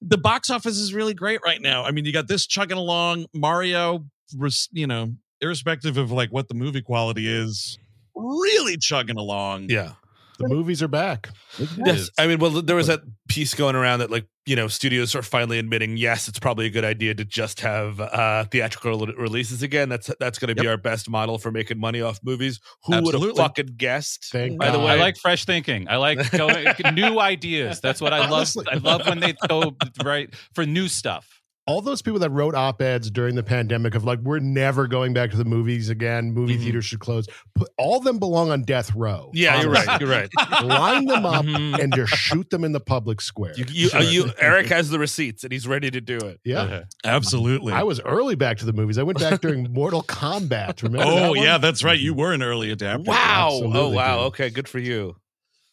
The 0.00 0.18
box 0.18 0.50
office 0.50 0.78
is 0.78 0.92
really 0.92 1.14
great 1.14 1.40
right 1.44 1.60
now. 1.60 1.84
I 1.84 1.92
mean, 1.92 2.04
you 2.04 2.12
got 2.12 2.26
this 2.26 2.46
chugging 2.46 2.76
along. 2.78 3.26
Mario, 3.34 4.04
res- 4.36 4.68
you 4.72 4.86
know, 4.86 5.14
irrespective 5.40 5.96
of 5.96 6.10
like 6.10 6.30
what 6.30 6.48
the 6.48 6.54
movie 6.54 6.82
quality 6.82 7.28
is, 7.28 7.78
really 8.14 8.76
chugging 8.76 9.16
along. 9.16 9.70
yeah. 9.70 9.92
The 10.38 10.48
movies 10.48 10.82
are 10.82 10.88
back. 10.88 11.28
Yes, 11.76 12.10
I 12.18 12.26
mean, 12.26 12.38
well, 12.40 12.50
there 12.50 12.74
was 12.74 12.88
that 12.88 13.02
piece 13.28 13.54
going 13.54 13.76
around 13.76 14.00
that 14.00 14.10
like 14.10 14.26
you 14.46 14.56
know 14.56 14.68
studios 14.68 15.14
are 15.14 15.22
finally 15.22 15.58
admitting 15.58 15.96
yes 15.96 16.28
it's 16.28 16.38
probably 16.38 16.66
a 16.66 16.70
good 16.70 16.84
idea 16.84 17.14
to 17.14 17.24
just 17.24 17.60
have 17.60 18.00
uh 18.00 18.44
theatrical 18.44 19.06
re- 19.06 19.14
releases 19.16 19.62
again 19.62 19.88
that's 19.88 20.10
that's 20.18 20.38
going 20.38 20.54
to 20.54 20.60
be 20.60 20.66
our 20.66 20.76
best 20.76 21.08
model 21.08 21.38
for 21.38 21.50
making 21.50 21.78
money 21.78 22.00
off 22.00 22.18
movies 22.24 22.60
who 22.84 23.00
would 23.02 23.14
have 23.14 23.36
fucking 23.36 23.74
guessed 23.76 24.30
Thank 24.32 24.58
by 24.58 24.70
the 24.70 24.78
way 24.78 24.92
I 24.92 24.96
like 24.96 25.16
fresh 25.16 25.44
thinking. 25.44 25.88
I 25.88 25.96
like 25.96 26.30
going, 26.32 26.66
new 26.94 27.18
ideas. 27.18 27.80
That's 27.80 28.00
what 28.00 28.12
I 28.12 28.28
love. 28.30 28.48
I 28.70 28.76
love 28.76 29.06
when 29.06 29.20
they 29.20 29.34
go 29.48 29.74
right 30.04 30.32
for 30.54 30.66
new 30.66 30.88
stuff. 30.88 31.41
All 31.66 31.80
those 31.80 32.02
people 32.02 32.18
that 32.18 32.30
wrote 32.30 32.54
op-eds 32.56 33.10
during 33.10 33.34
the 33.36 33.42
pandemic 33.42 33.94
of 33.94 34.04
like 34.04 34.18
we're 34.20 34.40
never 34.40 34.86
going 34.88 35.12
back 35.14 35.30
to 35.30 35.36
the 35.36 35.44
movies 35.44 35.88
again 35.90 36.32
movie 36.32 36.56
Mhm. 36.56 36.62
theaters 36.62 36.84
should 36.84 36.98
close 37.00 37.26
put, 37.54 37.68
all 37.78 37.98
of 37.98 38.04
them 38.04 38.18
belong 38.18 38.50
on 38.50 38.62
death 38.62 38.92
row 38.96 39.30
yeah 39.32 39.60
you're 39.62 39.70
right 39.70 40.00
you're 40.00 40.10
right 40.10 40.28
line 40.64 41.04
them 41.06 41.24
up 41.24 41.44
Mhm. 41.44 41.78
and 41.78 41.94
just 41.94 42.12
shoot 42.14 42.50
them 42.50 42.64
in 42.64 42.72
the 42.72 42.80
public 42.80 43.20
square 43.20 43.52
you, 43.56 43.64
you, 43.70 43.90
uh, 43.94 44.00
you 44.00 44.30
eric 44.40 44.66
has 44.68 44.90
the 44.90 44.98
receipts 44.98 45.44
and 45.44 45.52
he's 45.52 45.68
ready 45.68 45.90
to 45.90 46.00
do 46.00 46.16
it 46.18 46.40
yeah 46.44 46.82
Absolutely. 47.04 47.72
I 47.72 47.82
was 47.84 48.00
early 48.00 48.34
back 48.34 48.58
to 48.58 48.64
the 48.66 48.72
movies. 48.72 48.98
I 48.98 49.02
went 49.02 49.18
back 49.18 49.40
during 49.40 49.64
Mortal 49.72 50.02
Kombat. 50.02 50.82
Remember? 50.82 51.04
that 51.04 51.22
oh 51.22 51.28
one? 51.30 51.38
yeah, 51.38 51.58
that's 51.58 51.82
right. 51.84 51.98
You 51.98 52.14
were 52.14 52.32
an 52.32 52.42
early 52.42 52.70
adapter. 52.70 53.04
wow 53.10 53.50
oh 53.52 53.88
wow 53.90 54.16
dude. 54.18 54.26
okay 54.26 54.50
good 54.50 54.68
for 54.68 54.78
you 54.78 55.16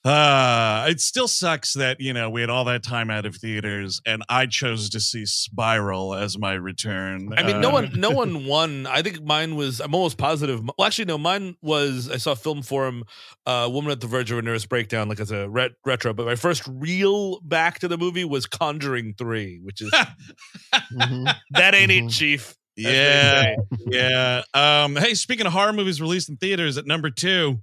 Uh, 0.10 0.86
it 0.90 1.00
still 1.00 1.28
sucks 1.28 1.74
that, 1.74 2.00
you 2.02 2.14
know, 2.14 2.30
we 2.30 2.42
had 2.42 2.50
all 2.50 2.66
that 2.66 2.84
time 2.84 3.10
out 3.10 3.26
of 3.26 3.36
theaters 3.36 4.02
and 4.06 4.24
I 4.28 4.48
chose 4.48 4.90
to 4.92 5.00
see 5.00 5.26
Spiral 5.26 6.16
as 6.16 6.38
my 6.38 6.54
return. 6.54 7.32
I 7.38 7.44
mean, 7.44 7.62
no 7.62 7.70
Uh, 7.70 7.74
one, 7.74 7.92
no 7.96 8.10
one 8.24 8.46
won. 8.46 8.88
I 8.88 9.02
think 9.02 9.22
mine 9.24 9.56
was. 9.56 9.80
I'm 9.80 9.94
almost 9.94 10.18
positive. 10.18 10.62
Well, 10.78 10.88
actually, 10.88 11.06
no, 11.06 11.18
mine 11.18 11.56
was. 11.62 12.10
I 12.10 12.18
saw 12.18 12.34
Film 12.36 12.62
Forum, 12.64 13.04
uh, 13.46 13.70
"Woman 13.72 13.92
at 13.92 14.02
the 14.02 14.08
Verge 14.08 14.32
of 14.32 14.40
a 14.40 14.42
Nervous 14.42 14.66
Breakdown," 14.66 15.10
like 15.10 15.20
as 15.20 15.32
a 15.32 15.48
ret- 15.50 15.74
retro. 15.86 16.14
But 16.14 16.26
my 16.26 16.36
first 16.36 16.64
real 16.68 17.40
back 17.42 17.80
to 17.80 17.88
the 17.88 17.98
movie 17.98 18.26
was 18.26 18.46
Conjuring 18.46 19.14
Three, 19.18 19.60
which 19.62 19.82
is 19.82 19.92
Mhm. 20.94 21.36
that 21.52 21.76
ain't 21.76 21.92
it, 21.92 22.04
Mhm. 22.06 22.12
Chief. 22.18 22.56
as 22.78 22.84
they 22.86 23.56
Yeah. 23.92 24.42
Yeah. 24.54 24.84
Um, 24.84 24.96
hey, 24.96 25.14
speaking 25.14 25.46
of 25.46 25.52
horror 25.54 25.74
movies 25.74 26.00
released 26.02 26.30
in 26.30 26.38
theaters 26.38 26.78
at 26.78 26.86
number 26.88 27.10
two, 27.10 27.60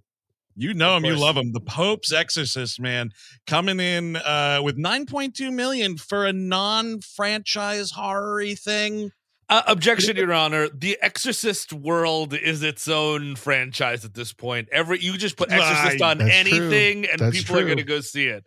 you 0.56 0.74
know 0.74 0.96
Of 0.96 1.04
him, 1.04 1.10
you 1.12 1.16
love 1.16 1.36
him. 1.36 1.52
The 1.52 1.60
Pope's 1.60 2.12
Exorcist, 2.12 2.80
man, 2.80 3.12
coming 3.46 3.78
in 3.78 4.16
uh, 4.16 4.60
with 4.62 4.76
9.2 4.76 5.52
million 5.52 5.96
for 5.96 6.26
a 6.26 6.32
non-franchise 6.32 7.90
horror 7.92 8.54
thing. 8.54 9.12
Uh, 9.48 9.62
objection, 9.68 10.16
Your 10.16 10.32
Honor. 10.32 10.68
The 10.68 10.98
Exorcist 11.00 11.72
world 11.72 12.34
is 12.34 12.62
its 12.62 12.88
own 12.88 13.36
franchise 13.36 14.04
at 14.04 14.14
this 14.14 14.32
point. 14.32 14.68
Every 14.72 15.00
you 15.00 15.16
just 15.16 15.36
put 15.36 15.52
Exorcist 15.52 16.02
on 16.02 16.18
That's 16.18 16.34
anything, 16.34 17.06
and 17.06 17.20
That's 17.20 17.38
people 17.38 17.58
are 17.58 17.64
going 17.64 17.76
to 17.76 17.84
go 17.84 18.00
see 18.00 18.26
it. 18.26 18.44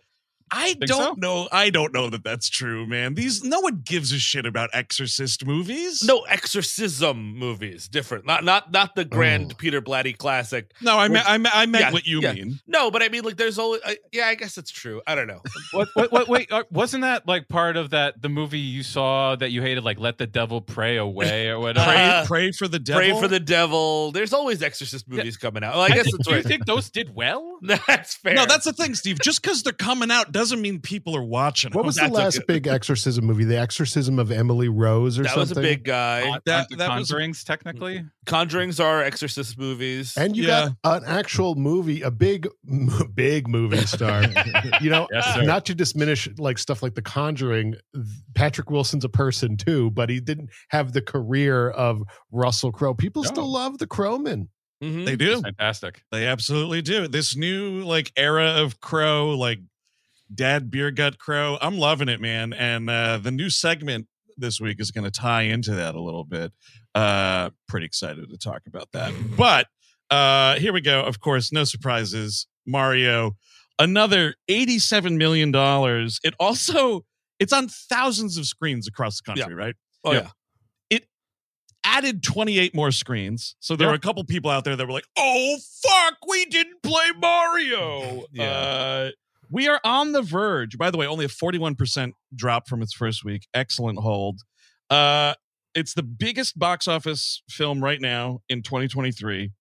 I 0.51 0.73
Think 0.73 0.87
don't 0.87 1.01
so? 1.01 1.13
know. 1.17 1.47
I 1.51 1.69
don't 1.69 1.93
know 1.93 2.09
that 2.09 2.23
that's 2.23 2.49
true, 2.49 2.85
man. 2.87 3.13
These 3.15 3.43
no 3.43 3.59
one 3.59 3.81
gives 3.85 4.11
a 4.11 4.19
shit 4.19 4.45
about 4.45 4.69
Exorcist 4.73 5.45
movies. 5.45 6.03
No 6.03 6.21
exorcism 6.21 7.37
movies, 7.37 7.87
different. 7.87 8.25
Not 8.25 8.43
not 8.43 8.71
not 8.71 8.95
the 8.95 9.05
grand 9.05 9.51
Oh. 9.51 9.55
Peter 9.57 9.81
Blatty 9.81 10.17
classic. 10.17 10.71
no, 10.81 10.97
I 10.97 11.07
meant 11.07 11.29
I 11.29 11.37
meant, 11.37 11.55
I 11.55 11.65
meant 11.65 11.85
Yeah, 11.85 11.91
what 11.91 12.05
you 12.07 12.21
yeah. 12.21 12.33
mean. 12.33 12.59
No, 12.67 12.91
but 12.91 13.01
I 13.01 13.09
mean, 13.09 13.23
like, 13.23 13.37
there's 13.37 13.57
always. 13.57 13.81
Uh, 13.85 13.93
yeah, 14.11 14.27
I 14.27 14.35
guess 14.35 14.57
it's 14.57 14.71
true. 14.71 15.01
I 15.07 15.15
don't 15.15 15.27
know. 15.27 15.41
What, 15.71 15.87
what, 15.93 16.11
what, 16.11 16.27
wait, 16.27 16.51
uh, 16.51 16.63
wasn't 16.71 17.01
that 17.01 17.27
like 17.27 17.47
part 17.47 17.77
of 17.77 17.91
that 17.91 18.21
the 18.21 18.29
movie 18.29 18.59
you 18.59 18.83
saw 18.83 19.35
that 19.35 19.51
you 19.51 19.61
hated, 19.61 19.83
like 19.83 19.99
Let 19.99 20.17
the 20.17 20.27
Devil 20.27 20.61
Pray 20.61 20.97
Away 20.97 21.47
or 21.49 21.59
whatever? 21.61 21.85
Pray, 21.91 22.09
Uh, 22.09 22.25
pray 22.25 22.51
for 22.51 22.67
the 22.67 22.79
devil. 22.79 22.99
Pray 23.01 23.19
for 23.19 23.27
the 23.27 23.39
devil. 23.39 24.11
There's 24.11 24.33
always 24.33 24.61
exorcist 24.61 25.07
movies 25.07 25.37
coming 25.37 25.63
out. 25.63 25.73
Well, 25.75 25.83
I 25.83 25.89
guess 25.89 26.05
think- 26.05 26.17
that's 26.17 26.27
Do 26.27 26.35
you 26.35 26.41
think 26.43 26.65
those 26.65 26.89
did 26.89 27.13
well? 27.15 27.59
that's 27.87 28.15
fair. 28.15 28.35
No, 28.35 28.45
that's 28.45 28.65
the 28.65 28.73
thing, 28.73 28.95
Steve. 28.95 29.19
Just 29.21 29.41
because 29.41 29.63
they're 29.63 29.73
coming 29.73 30.11
out 30.11 30.31
doesn't 30.39 30.61
mean 30.61 30.79
people 30.79 31.15
are 31.15 31.23
watching. 31.23 31.71
What 31.71 31.81
them. 31.81 31.85
was 31.87 31.95
the 31.97 32.07
last 32.07 32.37
okay. 32.37 32.45
big 32.47 32.67
exorcism 32.67 33.25
movie? 33.25 33.43
The 33.43 33.57
Exorcism 33.59 34.17
of 34.19 34.31
Emily 34.31 34.69
Rose 34.69 35.19
or 35.19 35.23
something? 35.25 35.39
that 35.41 35.47
something? 35.47 35.63
was 35.63 35.71
a 35.71 35.75
big 35.75 35.83
guy. 35.83 36.29
Aren't 36.29 36.45
that- 36.45 36.69
the 36.69 36.75
that 36.77 36.97
was- 36.97 37.09
Conjurings 37.11 37.43
technically? 37.43 38.05
Conjurings 38.25 38.83
are 38.83 39.03
exorcist 39.03 39.57
movies. 39.57 40.15
and 40.17 40.35
you 40.37 40.43
Yeah. 40.43 40.69
got 40.83 41.03
an 41.03 41.07
actual 41.09 41.55
movie, 41.55 42.01
a 42.01 42.11
big, 42.11 42.47
big 43.13 43.47
movie 43.47 43.85
star. 43.85 44.23
you 44.81 44.89
know, 44.89 45.07
Yes, 45.11 45.45
not 45.45 45.65
to 45.67 45.75
diminish 45.75 46.27
like 46.37 46.57
stuff 46.57 46.81
like 46.83 46.95
The 46.95 47.01
Conjuring. 47.01 47.75
Patrick 48.35 48.69
Wilson's 48.69 49.03
a 49.05 49.09
person 49.09 49.57
too, 49.57 49.91
but 49.91 50.09
he 50.09 50.19
didn't 50.19 50.49
have 50.69 50.93
the 50.93 51.01
career 51.01 51.69
of 51.71 52.01
Russell 52.31 52.71
Crowe. 52.71 52.93
People 52.93 53.23
No. 53.23 53.27
still 53.29 53.51
love 53.51 53.77
the 53.79 53.87
Crowman. 53.87 54.49
Mhm. 54.83 55.05
They 55.05 55.15
do. 55.17 55.41
Fantastic. 55.41 56.03
They 56.11 56.25
absolutely 56.25 56.81
do. 56.81 57.07
This 57.09 57.35
new 57.35 57.83
like 57.83 58.11
era 58.15 58.61
of 58.61 58.79
Crow, 58.79 59.31
like 59.31 59.59
Dad 60.33 60.69
Beer 60.71 60.91
Gut 60.91 61.17
Crow. 61.17 61.57
I'm 61.61 61.77
loving 61.77 62.09
it, 62.09 62.21
man. 62.21 62.53
And 62.53 62.89
uh 62.89 63.17
the 63.17 63.31
new 63.31 63.49
segment 63.49 64.07
this 64.37 64.61
week 64.61 64.79
is 64.79 64.91
going 64.91 65.03
to 65.03 65.11
tie 65.11 65.41
into 65.43 65.71
that 65.75 65.95
a 65.95 66.01
little 66.01 66.23
bit. 66.23 66.51
Uh 66.95 67.49
pretty 67.67 67.85
excited 67.85 68.29
to 68.29 68.37
talk 68.37 68.61
about 68.67 68.89
that. 68.93 69.13
But 69.37 69.67
uh 70.09 70.55
here 70.55 70.73
we 70.73 70.81
go. 70.81 71.01
Of 71.01 71.19
course, 71.19 71.51
no 71.51 71.63
surprises. 71.63 72.47
Mario, 72.65 73.35
another 73.79 74.35
87 74.47 75.17
million 75.17 75.51
dollars. 75.51 76.19
It 76.23 76.33
also 76.39 77.05
it's 77.39 77.53
on 77.53 77.67
thousands 77.69 78.37
of 78.37 78.45
screens 78.45 78.87
across 78.87 79.19
the 79.21 79.23
country, 79.33 79.55
right? 79.55 79.75
Oh 80.03 80.11
Yeah. 80.13 80.19
yeah. 80.91 80.99
added 81.85 82.21
28 82.21 82.75
more 82.75 82.91
screens. 82.91 83.55
So 83.61 83.75
there 83.75 83.87
Yeah. 83.87 83.91
were 83.91 83.95
a 83.95 83.99
couple 83.99 84.23
people 84.25 84.51
out 84.51 84.63
there 84.65 84.75
that 84.75 84.85
were 84.85 84.91
like, 84.93 85.07
"Oh 85.17 85.57
fuck, 85.81 86.15
we 86.27 86.45
didn't 86.45 86.83
play 86.83 87.07
Mario." 87.17 88.25
Yeah. 88.31 88.43
Uh, 88.51 89.09
we 89.49 89.67
are 89.67 89.79
on 89.83 90.11
the 90.11 90.21
verge. 90.21 90.77
By 90.77 90.91
the 90.91 90.97
way, 90.97 91.07
only 91.07 91.25
a 91.25 91.29
41% 91.29 92.13
drop 92.35 92.67
from 92.67 92.81
its 92.81 92.93
first 92.93 93.23
week. 93.23 93.47
Excellent 93.53 93.99
hold. 93.99 94.41
Uh, 94.89 95.33
it's 95.75 95.93
the 95.93 96.03
biggest 96.03 96.57
box 96.57 96.87
office 96.87 97.43
film 97.49 97.83
right 97.83 98.01
now 98.01 98.41
in 98.49 98.61
2023. 98.61 99.51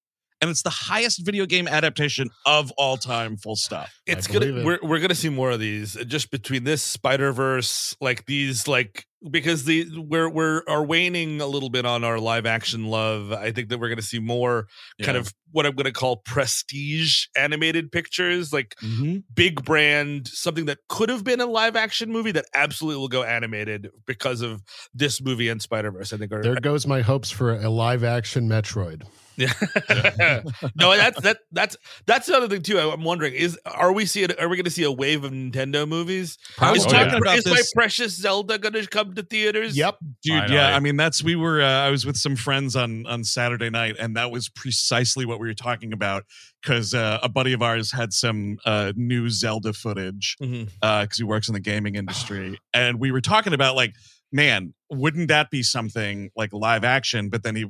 And 0.40 0.50
it's 0.50 0.62
the 0.62 0.70
highest 0.70 1.24
video 1.26 1.46
game 1.46 1.66
adaptation 1.66 2.30
of 2.46 2.70
all 2.78 2.96
time, 2.96 3.36
full 3.36 3.56
stop. 3.56 3.88
It's 4.06 4.28
I 4.30 4.32
gonna 4.34 4.46
it. 4.46 4.64
we're 4.64 4.78
we're 4.82 5.00
gonna 5.00 5.14
see 5.16 5.28
more 5.30 5.50
of 5.50 5.58
these 5.58 5.94
just 6.06 6.30
between 6.30 6.62
this 6.64 6.80
Spider 6.80 7.32
Verse, 7.32 7.96
like 8.00 8.24
these, 8.26 8.68
like 8.68 9.04
because 9.32 9.64
the 9.64 9.84
we're 9.96 10.28
we're 10.28 10.62
are 10.68 10.84
waning 10.84 11.40
a 11.40 11.46
little 11.46 11.70
bit 11.70 11.84
on 11.84 12.04
our 12.04 12.20
live 12.20 12.46
action 12.46 12.84
love. 12.86 13.32
I 13.32 13.50
think 13.50 13.68
that 13.70 13.78
we're 13.78 13.88
gonna 13.88 14.00
see 14.00 14.20
more 14.20 14.68
kind 15.02 15.16
of 15.16 15.34
what 15.50 15.66
I'm 15.66 15.74
gonna 15.74 15.90
call 15.90 16.18
prestige 16.18 17.26
animated 17.36 17.90
pictures, 17.90 18.52
like 18.52 18.76
Mhm. 18.80 19.24
big 19.34 19.64
brand, 19.64 20.28
something 20.28 20.66
that 20.66 20.78
could 20.88 21.08
have 21.08 21.24
been 21.24 21.40
a 21.40 21.46
live 21.46 21.74
action 21.74 22.12
movie 22.12 22.30
that 22.30 22.44
absolutely 22.54 23.00
will 23.00 23.08
go 23.08 23.24
animated 23.24 23.90
because 24.06 24.40
of 24.40 24.62
this 24.94 25.20
movie 25.20 25.48
and 25.48 25.60
Spider 25.60 25.90
Verse. 25.90 26.12
I 26.12 26.16
think 26.16 26.30
are 26.30 26.42
There 26.42 26.54
goes 26.60 26.86
my 26.86 27.00
hopes 27.00 27.32
for 27.32 27.54
a 27.58 27.68
live 27.70 28.04
action 28.04 28.48
Metroid. 28.48 29.02
Yeah. 29.38 29.52
no, 30.76 30.96
that's 30.96 31.20
that 31.22 31.38
that's 31.52 31.76
that's 32.06 32.26
the 32.26 32.36
other 32.36 32.48
thing 32.48 32.62
too. 32.62 32.78
I- 32.78 32.92
I'm 32.92 33.04
wondering 33.04 33.34
is 33.34 33.58
are 33.64 33.92
we 33.92 34.04
seeing 34.04 34.30
are 34.38 34.48
we 34.48 34.56
going 34.56 34.64
to 34.64 34.70
see 34.70 34.82
a 34.84 34.92
wave 34.92 35.24
of 35.24 35.32
Nintendo 35.32 35.88
movies? 35.88 36.36
I 36.58 36.70
was 36.72 36.80
Is, 36.80 36.86
Oh, 36.86 36.90
my, 36.90 36.92
talking 37.04 37.12
yeah. 37.12 37.18
about 37.18 37.38
is 37.38 37.46
my 37.46 37.62
precious 37.74 38.12
Zelda 38.16 38.58
going 38.58 38.72
to 38.74 38.86
come 38.86 39.14
to 39.14 39.22
theaters? 39.22 39.76
Yep. 39.76 39.96
dude 40.22 40.42
I 40.42 40.46
yeah 40.52 40.76
i 40.76 40.80
mean 40.80 40.96
that's 40.96 41.22
we 41.22 41.36
were 41.36 41.62
uh, 41.62 41.66
i 41.86 41.90
was 41.90 42.04
with 42.04 42.16
some 42.16 42.34
friends 42.36 42.74
on 42.76 43.06
on 43.06 43.22
saturday 43.24 43.70
night 43.70 43.96
and 43.98 44.16
that 44.16 44.30
was 44.30 44.48
precisely 44.48 45.24
what 45.24 45.38
we 45.40 45.46
were 45.46 45.54
talking 45.54 45.92
about 45.92 46.24
because 46.62 46.94
uh, 46.94 47.18
a 47.22 47.28
buddy 47.28 47.52
of 47.52 47.62
ours 47.62 47.92
had 47.92 48.12
some 48.12 48.58
uh 48.64 48.92
new 48.96 49.28
zelda 49.30 49.72
footage 49.72 50.36
Mhm. 50.42 50.68
uh 50.82 51.02
because 51.02 51.18
he 51.18 51.24
works 51.24 51.48
in 51.48 51.54
the 51.54 51.60
gaming 51.60 51.94
industry 51.94 52.58
and 52.74 52.98
we 52.98 53.10
were 53.12 53.20
talking 53.20 53.52
about 53.52 53.76
like 53.76 53.94
man 54.32 54.74
wouldn't 54.90 55.28
that 55.28 55.50
be 55.50 55.62
something 55.62 56.30
like 56.36 56.52
live 56.52 56.84
action 56.84 57.28
but 57.28 57.42
then 57.42 57.54
he 57.56 57.66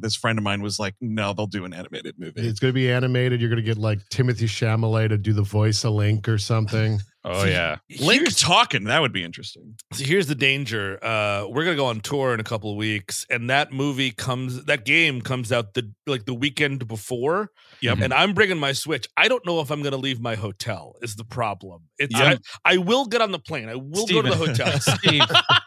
this 0.00 0.16
friend 0.16 0.38
of 0.38 0.42
mine 0.42 0.62
was 0.62 0.78
like 0.78 0.94
no 1.00 1.32
they'll 1.32 1.46
do 1.46 1.64
an 1.64 1.72
animated 1.72 2.14
movie 2.18 2.40
It's 2.46 2.60
going 2.60 2.70
to 2.70 2.74
be 2.74 2.90
animated. 2.90 3.40
You're 3.40 3.50
going 3.50 3.62
to 3.62 3.66
get 3.66 3.78
like 3.78 4.00
Timothée 4.08 4.48
Chalamet 4.48 5.10
to 5.10 5.18
do 5.18 5.32
the 5.32 5.42
voice 5.42 5.84
of 5.84 5.92
Link 5.92 6.28
or 6.28 6.38
something. 6.38 7.00
Oh 7.24 7.44
yeah. 7.44 7.76
link 8.00 8.20
Here's- 8.22 8.40
talking 8.40 8.84
that 8.84 9.00
would 9.00 9.12
be 9.12 9.24
interesting 9.24 9.74
So 9.92 10.04
here's 10.04 10.28
the 10.28 10.34
danger. 10.36 10.98
Uh, 11.04 11.46
we're 11.48 11.64
gonna 11.64 11.76
go 11.76 11.86
on 11.86 12.00
tour 12.00 12.32
in 12.32 12.40
a 12.40 12.44
couple 12.44 12.70
of 12.70 12.76
weeks, 12.76 13.26
and 13.28 13.50
that 13.50 13.72
movie 13.72 14.12
comes, 14.12 14.64
that 14.66 14.84
game 14.84 15.20
comes 15.20 15.50
out 15.50 15.74
the 15.74 15.90
like 16.06 16.26
the 16.26 16.34
weekend 16.34 16.86
before. 16.86 17.50
Yep. 17.82 17.98
And 18.02 18.14
I'm 18.14 18.34
bringing 18.34 18.58
my 18.58 18.72
Switch. 18.72 19.06
I 19.16 19.28
don't 19.28 19.44
know 19.44 19.60
if 19.60 19.70
I'm 19.70 19.82
gonna 19.82 19.96
leave 19.96 20.20
my 20.20 20.36
hotel. 20.36 20.94
Is 21.02 21.16
the 21.16 21.24
problem? 21.24 21.82
It's 21.98 22.16
Yep. 22.18 22.40
I, 22.64 22.74
I 22.74 22.76
will 22.78 23.04
get 23.06 23.20
on 23.20 23.32
the 23.32 23.38
plane. 23.40 23.68
I 23.68 23.74
will 23.74 24.06
go 24.06 24.22
to 24.22 24.30
the 24.30 24.36
hotel. 24.36 24.78
Steve, 24.80 25.22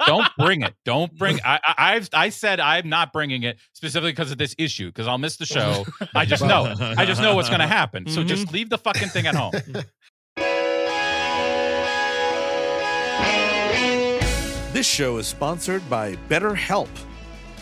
don't 0.08 0.28
bring 0.38 0.62
it. 0.62 0.74
Don't 0.86 1.16
bring. 1.18 1.40
I, 1.44 1.60
I, 1.66 1.96
I've 1.96 2.10
I 2.14 2.30
said 2.30 2.60
I'm 2.62 2.88
not 2.88 3.12
bringing 3.12 3.44
it 3.44 3.58
specifically 3.74 4.14
because 4.14 4.32
of 4.32 4.38
this 4.38 4.56
issue 4.58 4.88
because 4.88 5.06
I'll 5.08 5.18
miss 5.18 5.36
the 5.38 5.46
show. 5.46 5.86
I 6.16 6.26
just 6.26 6.44
know. 6.52 6.74
I 6.80 7.06
just 7.06 7.22
know 7.22 7.36
what's 7.36 7.50
going 7.50 7.60
to 7.62 7.68
happen. 7.68 8.08
So 8.08 8.24
just 8.24 8.52
leave 8.54 8.70
the 8.70 8.78
fucking 8.78 9.10
thing 9.10 9.28
at 9.28 9.36
home. 9.36 9.54
This 14.82 14.88
show 14.88 15.18
is 15.18 15.28
sponsored 15.28 15.88
by 15.92 16.16
BetterHelp. 16.28 16.90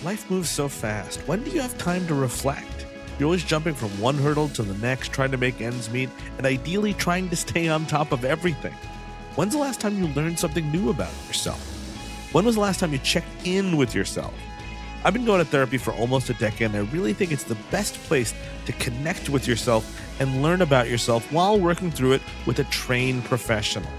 Life 0.05 0.31
moves 0.31 0.49
so 0.49 0.69
fast. 0.69 1.19
When 1.27 1.43
do 1.43 1.51
you 1.51 1.59
have 1.59 1.77
time 1.77 2.07
to 2.07 2.15
reflect? 2.15 2.85
You're 3.17 3.25
always 3.25 3.43
jumping 3.43 3.73
from 3.73 3.89
one 3.99 4.15
hurdle 4.15 4.47
to 4.47 4.63
the 4.63 4.73
next, 4.75 5.11
trying 5.11 5.31
to 5.31 5.37
make 5.37 5.59
ends 5.59 5.89
meet, 5.89 6.09
and 6.37 6.47
ideally 6.47 6.93
trying 6.93 7.27
to 7.27 7.35
stay 7.35 7.67
on 7.67 7.85
top 7.85 8.13
of 8.13 8.23
everything. 8.23 8.73
When's 9.35 9.51
the 9.51 9.59
last 9.59 9.81
time 9.81 10.01
you 10.01 10.07
learned 10.13 10.39
something 10.39 10.71
new 10.71 10.91
about 10.91 11.11
yourself? 11.27 11.59
When 12.31 12.45
was 12.45 12.55
the 12.55 12.61
last 12.61 12.79
time 12.79 12.93
you 12.93 12.99
checked 12.99 13.27
in 13.45 13.75
with 13.75 13.93
yourself? 13.93 14.33
I've 15.03 15.13
been 15.13 15.25
going 15.25 15.43
to 15.43 15.51
therapy 15.51 15.77
for 15.77 15.91
almost 15.95 16.29
a 16.29 16.35
decade, 16.35 16.67
and 16.67 16.77
I 16.77 16.89
really 16.93 17.11
think 17.11 17.33
it's 17.33 17.43
the 17.43 17.57
best 17.69 17.95
place 17.95 18.33
to 18.65 18.71
connect 18.71 19.27
with 19.27 19.45
yourself 19.45 20.01
and 20.21 20.41
learn 20.41 20.61
about 20.61 20.89
yourself 20.89 21.29
while 21.33 21.59
working 21.59 21.91
through 21.91 22.13
it 22.13 22.21
with 22.45 22.59
a 22.59 22.63
trained 22.63 23.25
professional. 23.25 23.91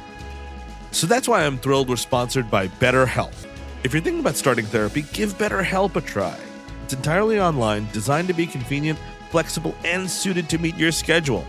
So 0.93 1.07
that's 1.07 1.29
why 1.29 1.45
I'm 1.45 1.59
thrilled 1.59 1.89
we're 1.89 1.97
sponsored 1.97 2.51
by 2.51 2.69
BetterHelp. 2.69 3.33
If 3.85 3.93
you're 3.93 4.03
thinking 4.03 4.21
about 4.21 4.37
starting 4.37 4.67
therapy, 4.67 5.03
give 5.13 5.39
BetterHelp 5.39 5.97
a 5.97 6.01
try. 6.01 6.39
It's 6.85 6.93
entirely 6.93 7.41
online, 7.41 7.89
designed 7.93 8.29
to 8.29 8.35
be 8.35 8.47
convenient, 8.47 8.99
flexible, 9.31 9.75
and 9.85 10.11
suited 10.11 10.49
to 10.51 10.59
meet 10.59 10.77
your 10.77 10.93
schedule. 10.93 11.47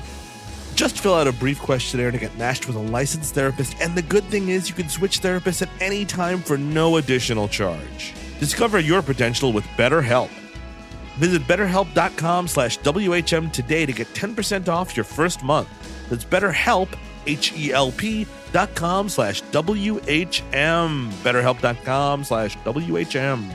Just 0.75 0.99
fill 0.99 1.15
out 1.15 1.27
a 1.27 1.33
brief 1.33 1.59
questionnaire 1.59 2.11
to 2.11 2.17
get 2.17 2.35
matched 2.37 2.67
with 2.67 2.75
a 2.75 2.79
licensed 2.79 3.33
therapist, 3.33 3.75
and 3.81 3.95
the 3.95 4.01
good 4.01 4.23
thing 4.25 4.49
is 4.49 4.69
you 4.69 4.75
can 4.75 4.87
switch 4.87 5.19
therapists 5.19 5.61
at 5.61 5.69
any 5.81 6.05
time 6.05 6.39
for 6.39 6.57
no 6.57 6.97
additional 6.97 7.47
charge. 7.47 8.13
Discover 8.39 8.79
your 8.79 9.01
potential 9.01 9.51
with 9.51 9.65
BetterHelp. 9.77 10.29
Visit 11.17 11.41
betterhelp.com 11.43 12.47
slash 12.47 12.79
WHM 12.79 13.51
today 13.51 13.85
to 13.85 13.91
get 13.91 14.07
10% 14.13 14.69
off 14.69 14.95
your 14.95 15.03
first 15.03 15.43
month. 15.43 15.69
That's 16.09 16.25
BetterHelp, 16.25 16.87
H-E-L-P 17.25 18.27
dot 18.51 18.73
com 18.75 19.09
slash 19.09 19.41
WHM. 19.43 21.09
BetterHelp.com 21.23 22.23
slash 22.23 22.57
WHM. 22.57 23.51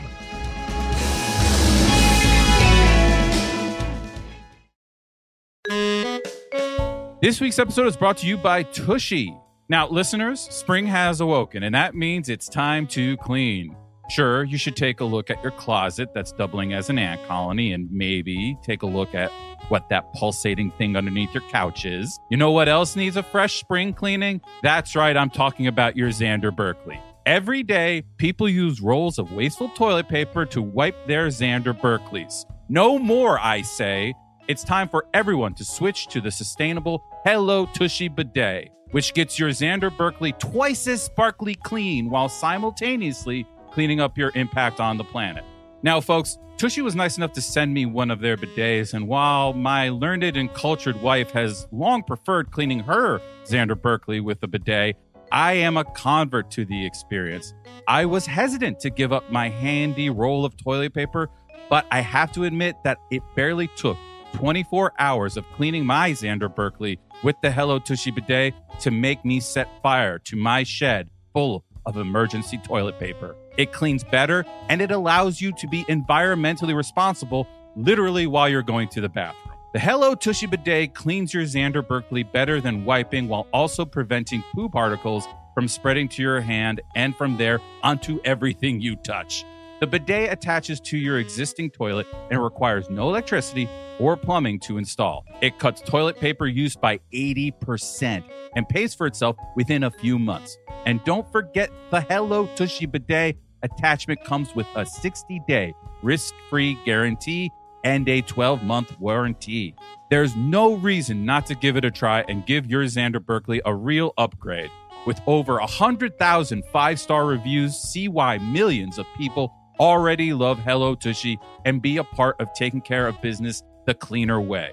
This 7.23 7.40
week's 7.40 7.58
episode 7.58 7.87
is 7.87 7.96
brought 7.96 8.18
to 8.18 8.26
you 8.26 8.37
by 8.37 8.62
Tushy. 8.62 9.35
Now, 9.68 9.88
listeners, 9.88 10.38
spring 10.38 10.87
has 10.87 11.20
awoken, 11.20 11.64
and 11.64 11.75
that 11.75 11.94
means 11.94 12.28
it's 12.28 12.49
time 12.49 12.87
to 12.88 13.16
clean. 13.16 13.75
Sure, 14.11 14.44
you 14.44 14.56
should 14.56 14.76
take 14.76 15.00
a 15.00 15.04
look 15.04 15.28
at 15.30 15.42
your 15.42 15.50
closet 15.50 16.11
that's 16.14 16.30
doubling 16.30 16.73
as 16.73 16.88
an 16.88 16.99
ant 17.00 17.26
colony, 17.26 17.73
and 17.73 17.90
maybe 17.90 18.56
take 18.62 18.82
a 18.82 18.87
look 18.87 19.12
at 19.14 19.32
what 19.68 19.88
that 19.88 20.12
pulsating 20.14 20.70
thing 20.72 20.96
underneath 20.96 21.32
your 21.34 21.42
couch 21.48 21.84
is. 21.84 22.18
You 22.30 22.36
know 22.36 22.50
what 22.50 22.68
else 22.68 22.96
needs 22.96 23.16
a 23.16 23.22
fresh 23.22 23.60
spring 23.60 23.92
cleaning? 23.92 24.40
That's 24.62 24.96
right, 24.96 25.16
I'm 25.16 25.30
talking 25.30 25.66
about 25.66 25.96
your 25.96 26.10
Xander 26.10 26.54
Berkeley. 26.54 27.00
Every 27.26 27.62
day, 27.64 28.04
people 28.18 28.48
use 28.48 28.80
rolls 28.80 29.18
of 29.18 29.32
wasteful 29.32 29.68
toilet 29.70 30.08
paper 30.08 30.46
to 30.46 30.62
wipe 30.62 31.06
their 31.08 31.26
Xander 31.26 31.78
Berkeleys. 31.78 32.44
No 32.68 32.98
more, 32.98 33.38
I 33.40 33.62
say. 33.62 34.14
It's 34.48 34.62
time 34.62 34.88
for 34.88 35.06
everyone 35.12 35.54
to 35.54 35.64
switch 35.64 36.06
to 36.08 36.20
the 36.20 36.30
sustainable 36.30 37.02
Hello 37.25 37.66
Tushy 37.66 38.06
bidet, 38.06 38.70
which 38.92 39.12
gets 39.12 39.40
your 39.40 39.50
Xander 39.50 39.96
Berkeley 39.96 40.32
twice 40.34 40.86
as 40.86 41.02
sparkly 41.02 41.56
clean 41.56 42.10
while 42.10 42.28
simultaneously 42.28 43.44
cleaning 43.72 44.00
up 44.00 44.16
your 44.16 44.30
impact 44.36 44.78
on 44.78 44.96
the 44.96 45.04
planet. 45.04 45.44
Now, 45.83 46.00
folks, 46.00 46.38
Tushy 46.56 46.80
was 46.80 46.95
nice 46.95 47.18
enough 47.18 47.33
to 47.33 47.42
send 47.42 47.75
me 47.75 47.85
one 47.85 48.11
of 48.11 48.21
their 48.21 48.37
bidets, 48.37 48.95
and 48.95 49.06
while 49.06 49.52
my 49.52 49.90
learned 49.90 50.25
and 50.37 50.52
cultured 50.54 51.00
wife 51.02 51.30
has 51.33 51.68
long 51.71 52.02
preferred 52.02 52.50
cleaning 52.50 52.80
her 52.80 53.21
Xander 53.45 53.80
Berkeley 53.80 54.21
with 54.21 54.42
a 54.42 54.49
bidet, 54.49 54.97
I 55.30 55.52
am 55.54 55.76
a 55.76 55.85
convert 55.85 56.50
to 56.52 56.64
the 56.64 56.87
experience. 56.87 57.52
I 57.87 58.06
was 58.06 58.25
hesitant 58.25 58.80
to 58.80 58.90
give 58.90 59.12
up 59.12 59.30
my 59.30 59.50
handy 59.50 60.09
roll 60.09 60.47
of 60.47 60.56
toilet 60.56 60.95
paper, 60.95 61.28
but 61.68 61.85
I 61.90 62.00
have 62.00 62.33
to 62.33 62.45
admit 62.45 62.76
that 62.85 62.99
it 63.11 63.23
barely 63.35 63.68
took 63.76 63.99
24 64.33 64.92
hours 64.99 65.36
of 65.36 65.45
cleaning 65.56 65.84
my 65.84 66.12
Xander 66.12 66.52
Berkeley 66.52 66.99
with 67.23 67.36
the 67.43 67.50
Hello 67.50 67.78
Tushy 67.78 68.10
bidet 68.10 68.54
to 68.80 68.91
make 68.91 69.25
me 69.25 69.41
set 69.41 69.69
fire 69.82 70.19
to 70.21 70.36
my 70.36 70.62
shed 70.62 71.10
full 71.34 71.65
of 71.84 71.97
emergency 71.97 72.58
toilet 72.58 72.99
paper. 72.99 73.36
It 73.56 73.73
cleans 73.73 74.04
better 74.04 74.45
and 74.69 74.80
it 74.80 74.90
allows 74.90 75.40
you 75.40 75.52
to 75.52 75.66
be 75.66 75.84
environmentally 75.84 76.75
responsible 76.75 77.47
literally 77.75 78.26
while 78.26 78.49
you're 78.49 78.62
going 78.62 78.88
to 78.88 79.00
the 79.00 79.08
bathroom. 79.08 79.54
The 79.73 79.80
Hello 79.80 80.14
Tushy 80.14 80.47
bidet 80.47 80.95
cleans 80.95 81.34
your 81.34 81.45
Xander 81.45 81.86
Berkeley 81.86 82.23
better 82.23 82.60
than 82.60 82.84
wiping 82.84 83.28
while 83.28 83.47
also 83.52 83.84
preventing 83.84 84.42
poo 84.54 84.69
particles 84.69 85.26
from 85.54 85.69
spreading 85.69 86.08
to 86.08 86.23
your 86.23 86.40
hand 86.40 86.80
and 86.95 87.14
from 87.16 87.36
there 87.36 87.60
onto 87.82 88.21
everything 88.25 88.80
you 88.80 88.97
touch. 88.97 89.45
The 89.80 89.86
bidet 89.86 90.32
attaches 90.32 90.80
to 90.80 90.97
your 90.97 91.19
existing 91.19 91.71
toilet 91.71 92.06
and 92.30 92.42
requires 92.42 92.88
no 92.88 93.10
electricity 93.10 93.69
or 93.99 94.16
plumbing 94.16 94.60
to 94.60 94.78
install. 94.78 95.26
It 95.42 95.58
cuts 95.58 95.82
toilet 95.82 96.19
paper 96.19 96.47
use 96.47 96.76
by 96.76 97.00
80% 97.12 98.25
and 98.54 98.69
pays 98.69 98.95
for 98.95 99.06
itself 99.06 99.36
within 99.54 99.84
a 99.84 99.90
few 99.90 100.19
months. 100.19 100.56
And 100.86 101.04
don't 101.04 101.30
forget 101.30 101.71
the 101.90 102.00
Hello 102.00 102.49
Tushy 102.56 102.86
bidet 102.86 103.36
attachment 103.62 104.23
comes 104.25 104.54
with 104.54 104.66
a 104.75 104.84
60 104.86 105.40
day 105.47 105.75
risk 106.02 106.34
free 106.49 106.78
guarantee 106.84 107.52
and 107.84 108.08
a 108.08 108.21
12 108.23 108.62
month 108.62 108.99
warranty. 109.00 109.75
There's 110.10 110.34
no 110.36 110.75
reason 110.75 111.25
not 111.25 111.47
to 111.47 111.54
give 111.54 111.76
it 111.76 111.84
a 111.84 111.90
try 111.90 112.25
and 112.28 112.47
give 112.47 112.66
your 112.66 112.84
Xander 112.84 113.25
Berkeley 113.25 113.60
a 113.64 113.75
real 113.75 114.12
upgrade. 114.19 114.71
With 115.06 115.21
over 115.26 115.58
100,000 115.58 116.64
five 116.73 116.99
star 116.99 117.26
reviews, 117.26 117.76
see 117.76 118.08
why 118.08 118.38
millions 118.38 118.99
of 118.99 119.06
people 119.16 119.52
already 119.78 120.32
love 120.32 120.58
Hello 120.58 120.95
Tushy 120.95 121.38
and 121.64 121.80
be 121.80 121.99
a 121.99 122.04
part 122.04 122.36
of 122.40 122.52
taking 122.54 122.80
care 122.80 123.06
of 123.06 123.21
business 123.21 123.62
the 123.86 123.95
cleaner 123.95 124.40
way. 124.40 124.73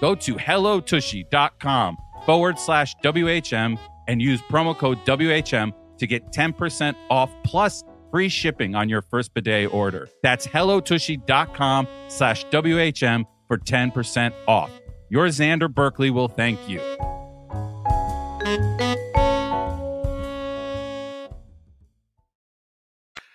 Go 0.00 0.14
to 0.14 0.34
hellotushy.com 0.34 1.98
forward 2.24 2.58
slash 2.58 2.96
WHM 3.04 3.78
and 4.08 4.22
use 4.22 4.40
promo 4.42 4.76
code 4.76 4.98
WHM 5.04 5.72
to 5.98 6.06
get 6.06 6.32
10% 6.32 6.94
off 7.10 7.30
plus 7.44 7.84
free 8.16 8.30
shipping 8.30 8.74
on 8.74 8.88
your 8.88 9.02
first 9.02 9.34
bidet 9.34 9.74
order. 9.74 10.08
That's 10.22 10.46
hellotushy.com 10.46 11.86
slash 12.08 12.46
WHM 12.46 13.24
for 13.46 13.58
10% 13.58 14.32
off. 14.48 14.70
Your 15.10 15.26
Xander 15.26 15.70
Berkeley 15.70 16.08
will 16.08 16.28
thank 16.28 16.66
you. 16.66 16.80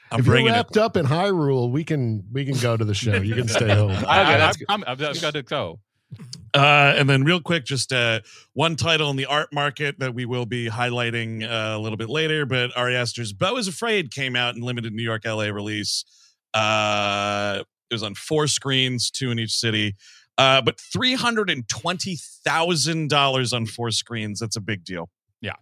I'm 0.09 0.19
if 0.19 0.25
you're 0.25 0.33
bringing 0.33 0.51
it. 0.51 0.55
wrapped 0.55 0.77
up 0.77 0.97
in 0.97 1.05
Hyrule, 1.05 1.69
we 1.69 1.83
can 1.83 2.23
we 2.31 2.43
can 2.43 2.57
go 2.57 2.75
to 2.75 2.83
the 2.83 2.95
show. 2.95 3.17
You 3.17 3.35
can 3.35 3.47
stay 3.47 3.69
home. 3.75 3.91
I, 4.07 4.35
that's 4.35 4.57
am 4.67 4.83
I've 4.87 4.97
got 4.97 5.33
to 5.35 5.43
go. 5.43 5.79
Uh, 6.53 6.93
and 6.97 7.09
then, 7.09 7.23
real 7.23 7.39
quick, 7.39 7.63
just 7.63 7.93
uh, 7.93 8.19
one 8.53 8.75
title 8.75 9.09
in 9.09 9.15
the 9.15 9.25
art 9.25 9.53
market 9.53 9.99
that 9.99 10.13
we 10.13 10.25
will 10.25 10.45
be 10.45 10.69
highlighting 10.69 11.43
uh, 11.43 11.77
a 11.77 11.79
little 11.79 11.97
bit 11.97 12.09
later. 12.09 12.45
But 12.45 12.75
Ari 12.75 12.95
Aster's 12.95 13.31
"Beau 13.31 13.57
is 13.57 13.67
Afraid" 13.67 14.11
came 14.11 14.35
out 14.35 14.55
in 14.55 14.61
limited 14.61 14.93
New 14.93 15.03
York, 15.03 15.23
LA 15.25 15.45
release. 15.45 16.03
Uh, 16.53 17.63
it 17.89 17.93
was 17.93 18.03
on 18.03 18.15
four 18.15 18.47
screens, 18.47 19.09
two 19.09 19.31
in 19.31 19.39
each 19.39 19.53
city. 19.53 19.95
Uh, 20.37 20.61
but 20.61 20.79
three 20.79 21.13
hundred 21.13 21.49
and 21.49 21.67
twenty 21.69 22.17
thousand 22.43 23.09
dollars 23.09 23.53
on 23.53 23.65
four 23.65 23.91
screens. 23.91 24.39
That's 24.39 24.55
a 24.57 24.61
big 24.61 24.83
deal. 24.83 25.09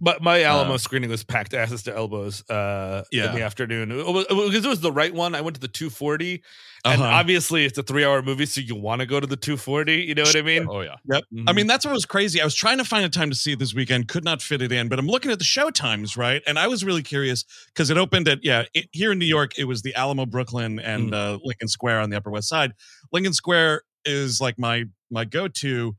But 0.01 0.21
my 0.21 0.43
Alamo 0.43 0.73
Uh, 0.73 0.77
screening 0.77 1.09
was 1.09 1.23
packed 1.23 1.53
asses 1.53 1.83
to 1.83 1.95
elbows 1.95 2.43
uh, 2.49 3.03
Yeah. 3.11 3.29
in 3.29 3.35
the 3.35 3.41
afternoon 3.43 3.91
It 3.91 4.05
was- 4.05 4.25
because 4.27 4.65
it 4.65 4.67
was 4.69 4.81
the 4.81 4.91
right 4.91 5.13
one. 5.13 5.35
I 5.35 5.41
went 5.41 5.55
to 5.55 5.61
the 5.61 5.67
240, 5.69 6.43
and 6.85 7.01
Uh-huh. 7.01 7.09
obviously 7.11 7.65
it's 7.65 7.77
a 7.77 7.83
three-hour 7.83 8.21
movie, 8.21 8.45
so 8.45 8.59
you 8.61 8.75
want 8.75 8.99
to 8.99 9.05
go 9.05 9.19
to 9.19 9.27
the 9.27 9.37
240. 9.37 10.01
You 10.03 10.15
know 10.15 10.23
what 10.23 10.35
I 10.35 10.41
mean? 10.41 10.67
Oh, 10.69 10.81
yeah. 10.81 10.95
Yep. 11.09 11.23
I 11.47 11.51
Mhm. 11.51 11.55
mean, 11.55 11.67
that's 11.67 11.85
what 11.85 11.93
was 11.93 12.05
crazy. 12.05 12.41
I 12.41 12.43
was 12.45 12.55
trying 12.55 12.77
to 12.79 12.83
find 12.85 13.05
a 13.05 13.09
time 13.09 13.29
to 13.29 13.35
see 13.35 13.53
it 13.53 13.59
this 13.59 13.73
weekend, 13.73 14.07
could 14.09 14.23
not 14.25 14.41
fit 14.41 14.61
it 14.61 14.71
in, 14.71 14.87
but 14.89 14.99
I'm 14.99 15.07
looking 15.07 15.31
at 15.31 15.39
the 15.39 15.45
show 15.45 15.69
times, 15.69 16.17
right? 16.17 16.41
And 16.45 16.59
I 16.59 16.67
was 16.67 16.83
really 16.83 17.03
curious 17.03 17.45
because 17.67 17.89
it 17.89 17.97
opened 17.97 18.27
at, 18.27 18.39
yeah, 18.43 18.65
it, 18.73 18.89
here 18.91 19.11
in 19.13 19.19
New 19.19 19.25
York, 19.25 19.57
it 19.57 19.63
was 19.65 19.81
the 19.81 19.95
Alamo, 19.95 20.25
Brooklyn, 20.25 20.79
and 20.79 21.13
uh, 21.13 21.39
Lincoln 21.43 21.67
Square 21.69 22.01
on 22.01 22.09
the 22.09 22.17
Upper 22.17 22.31
West 22.31 22.49
Side. 22.49 22.73
Lincoln 23.13 23.33
Square 23.33 23.83
is 24.05 24.41
like 24.41 24.57
my 24.59 24.85
my 25.11 25.25
go 25.25 25.47
to, 25.47 25.95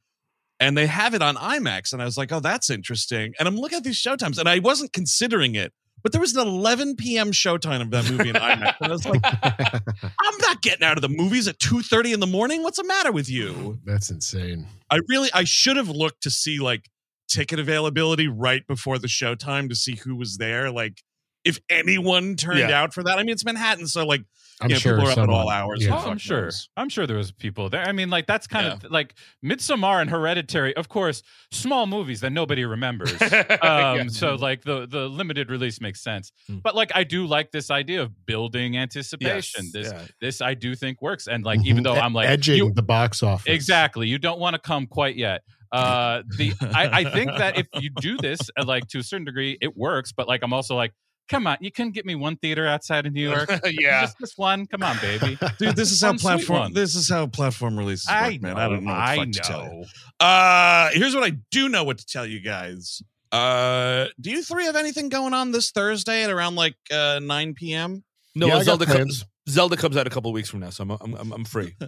and 0.60 0.76
they 0.76 0.86
have 0.86 1.14
it 1.14 1.22
on 1.22 1.34
IMAX. 1.36 1.92
And 1.92 2.00
I 2.00 2.04
was 2.04 2.16
like, 2.16 2.30
oh, 2.30 2.40
that's 2.40 2.70
interesting. 2.70 3.32
And 3.38 3.48
I'm 3.48 3.56
looking 3.56 3.78
at 3.78 3.84
these 3.84 4.00
showtimes, 4.00 4.38
and 4.38 4.48
I 4.48 4.58
wasn't 4.60 4.92
considering 4.92 5.54
it. 5.56 5.72
But 6.02 6.12
there 6.12 6.20
was 6.20 6.34
an 6.34 6.46
11 6.48 6.96
p.m. 6.96 7.30
showtime 7.30 7.82
of 7.82 7.90
that 7.90 8.10
movie 8.10 8.30
in 8.30 8.34
IMAX, 8.36 8.76
and 8.80 8.88
I 8.88 8.92
was 8.92 9.04
like, 9.06 9.20
"I'm 9.24 10.38
not 10.40 10.62
getting 10.62 10.82
out 10.84 10.96
of 10.96 11.02
the 11.02 11.08
movies 11.10 11.46
at 11.48 11.58
2:30 11.58 12.14
in 12.14 12.20
the 12.20 12.26
morning. 12.26 12.62
What's 12.62 12.78
the 12.78 12.84
matter 12.84 13.12
with 13.12 13.28
you?" 13.28 13.54
Oh, 13.58 13.78
that's 13.84 14.10
insane. 14.10 14.66
I 14.90 15.00
really 15.08 15.28
I 15.34 15.44
should 15.44 15.76
have 15.76 15.88
looked 15.90 16.22
to 16.22 16.30
see 16.30 16.58
like 16.58 16.88
ticket 17.28 17.58
availability 17.58 18.28
right 18.28 18.66
before 18.66 18.98
the 18.98 19.08
showtime 19.08 19.68
to 19.68 19.74
see 19.76 19.96
who 19.96 20.16
was 20.16 20.38
there. 20.38 20.70
Like 20.70 21.02
if 21.44 21.58
anyone 21.68 22.34
turned 22.36 22.58
Yeah. 22.60 22.82
out 22.82 22.92
for 22.94 23.02
that. 23.02 23.18
I 23.18 23.22
mean, 23.22 23.30
it's 23.32 23.44
Manhattan, 23.44 23.86
so 23.86 24.06
like 24.06 24.22
I'm 24.62 24.68
you 24.70 24.74
know, 24.74 24.80
sure 24.80 24.92
people 24.96 25.08
are 25.08 25.12
up 25.12 25.18
at 25.18 25.28
all 25.30 25.48
hours. 25.48 25.84
yeah. 25.84 25.94
Oh, 25.94 26.10
I'm 26.10 26.18
sure. 26.18 26.42
knows? 26.42 26.68
I'm 26.76 26.88
sure 26.88 27.06
there 27.06 27.16
was 27.16 27.32
people 27.32 27.68
there. 27.70 27.82
I 27.82 27.92
mean, 27.92 28.10
like 28.10 28.26
that's 28.26 28.46
kind 28.46 28.66
of 28.66 28.90
like 28.90 29.14
Midsommar 29.44 30.00
and 30.00 30.10
Hereditary. 30.10 30.76
Of 30.76 30.88
course, 30.88 31.22
small 31.50 31.86
movies 31.86 32.20
that 32.20 32.30
nobody 32.30 32.64
remembers. 32.64 33.12
um, 33.22 33.28
Yeah. 33.62 34.04
So 34.08 34.34
like 34.34 34.62
the 34.62 34.86
the 34.86 35.08
limited 35.08 35.50
release 35.50 35.80
makes 35.80 36.02
sense. 36.02 36.32
Mm. 36.50 36.62
But 36.62 36.74
like 36.74 36.90
I 36.94 37.04
do 37.04 37.26
like 37.26 37.50
this 37.52 37.70
idea 37.70 38.02
of 38.02 38.26
building 38.26 38.76
anticipation. 38.76 39.64
Yes, 39.64 39.72
This 39.72 39.92
yeah. 39.92 40.02
this 40.20 40.40
I 40.40 40.54
do 40.54 40.74
think 40.74 41.00
works. 41.00 41.26
And 41.26 41.44
like 41.44 41.64
even 41.64 41.82
though 41.82 41.94
Mhm. 41.94 42.02
I'm 42.02 42.12
like 42.12 42.28
edging 42.28 42.56
you- 42.56 42.72
the 42.72 42.82
box 42.82 43.22
office. 43.22 43.52
Exactly. 43.52 44.08
You 44.08 44.18
don't 44.18 44.38
want 44.40 44.54
to 44.54 44.60
come 44.60 44.86
quite 44.86 45.16
yet. 45.16 45.42
Uh, 45.72 46.22
the 46.36 46.52
I, 46.74 47.00
I 47.00 47.04
think 47.12 47.30
that 47.38 47.56
if 47.56 47.66
you 47.74 47.90
do 47.90 48.16
this, 48.18 48.40
uh, 48.58 48.64
like 48.64 48.88
to 48.88 48.98
a 48.98 49.02
certain 49.04 49.24
degree, 49.24 49.56
it 49.60 49.76
works. 49.76 50.10
But 50.12 50.26
like, 50.26 50.42
I'm 50.42 50.52
also 50.52 50.74
like, 50.74 50.92
come 51.30 51.46
on, 51.46 51.56
you 51.60 51.70
couldn't 51.70 51.92
get 51.92 52.04
me 52.04 52.14
one 52.14 52.36
theater 52.36 52.66
outside 52.66 53.06
of 53.06 53.12
New 53.12 53.22
York. 53.22 53.48
yeah. 53.64 54.02
just 54.02 54.18
this 54.18 54.36
one. 54.36 54.66
Come 54.66 54.82
on, 54.82 54.98
baby. 55.00 55.38
Dude, 55.58 55.76
this 55.76 55.92
is 55.92 56.02
how 56.02 56.12
platform. 56.14 56.72
This 56.74 56.94
is 56.94 57.08
how 57.08 57.26
platform 57.28 57.78
releases 57.78 58.08
work, 58.08 58.16
I 58.16 58.38
man. 58.42 58.54
know. 58.54 58.60
I 58.60 58.68
don't 58.68 58.84
know. 58.84 58.90
What 58.90 59.00
I 59.00 59.16
fuck 59.16 59.30
to 59.32 59.40
tell 59.40 59.62
you. 59.62 59.70
know. 59.70 60.26
Uh, 60.26 60.90
here's 60.92 61.14
what 61.14 61.24
I 61.24 61.36
do 61.50 61.68
know 61.68 61.84
what 61.84 61.98
to 61.98 62.06
tell 62.06 62.26
you 62.26 62.40
guys. 62.40 63.00
Uh, 63.32 64.06
do 64.20 64.30
you 64.30 64.42
three 64.42 64.64
have 64.64 64.74
anything 64.74 65.08
going 65.08 65.32
on 65.32 65.52
this 65.52 65.70
Thursday 65.70 66.24
at 66.24 66.30
around 66.30 66.56
like 66.56 66.74
uh 66.92 67.20
9 67.22 67.54
p.m.? 67.54 68.02
No, 68.34 68.48
Yeah, 68.48 68.62
Zelda 68.62 68.86
comes. 68.86 69.24
Zelda 69.48 69.76
comes 69.76 69.96
out 69.96 70.06
a 70.06 70.10
couple 70.10 70.32
weeks 70.32 70.50
from 70.50 70.60
now, 70.60 70.70
so 70.70 70.82
I'm 70.82 70.90
I'm 70.90 71.14
I'm, 71.14 71.32
I'm 71.32 71.44
free. 71.44 71.76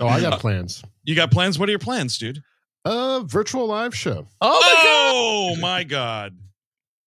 Oh, 0.00 0.06
I 0.06 0.20
got 0.20 0.40
plans. 0.40 0.82
You 1.04 1.14
got 1.14 1.30
plans? 1.30 1.58
What 1.58 1.68
are 1.68 1.72
your 1.72 1.78
plans, 1.78 2.16
dude? 2.16 2.40
Uh, 2.86 3.20
virtual 3.26 3.66
live 3.66 3.94
show 3.94 4.26
Oh 4.40 5.56
my 5.60 5.84
god! 5.84 6.38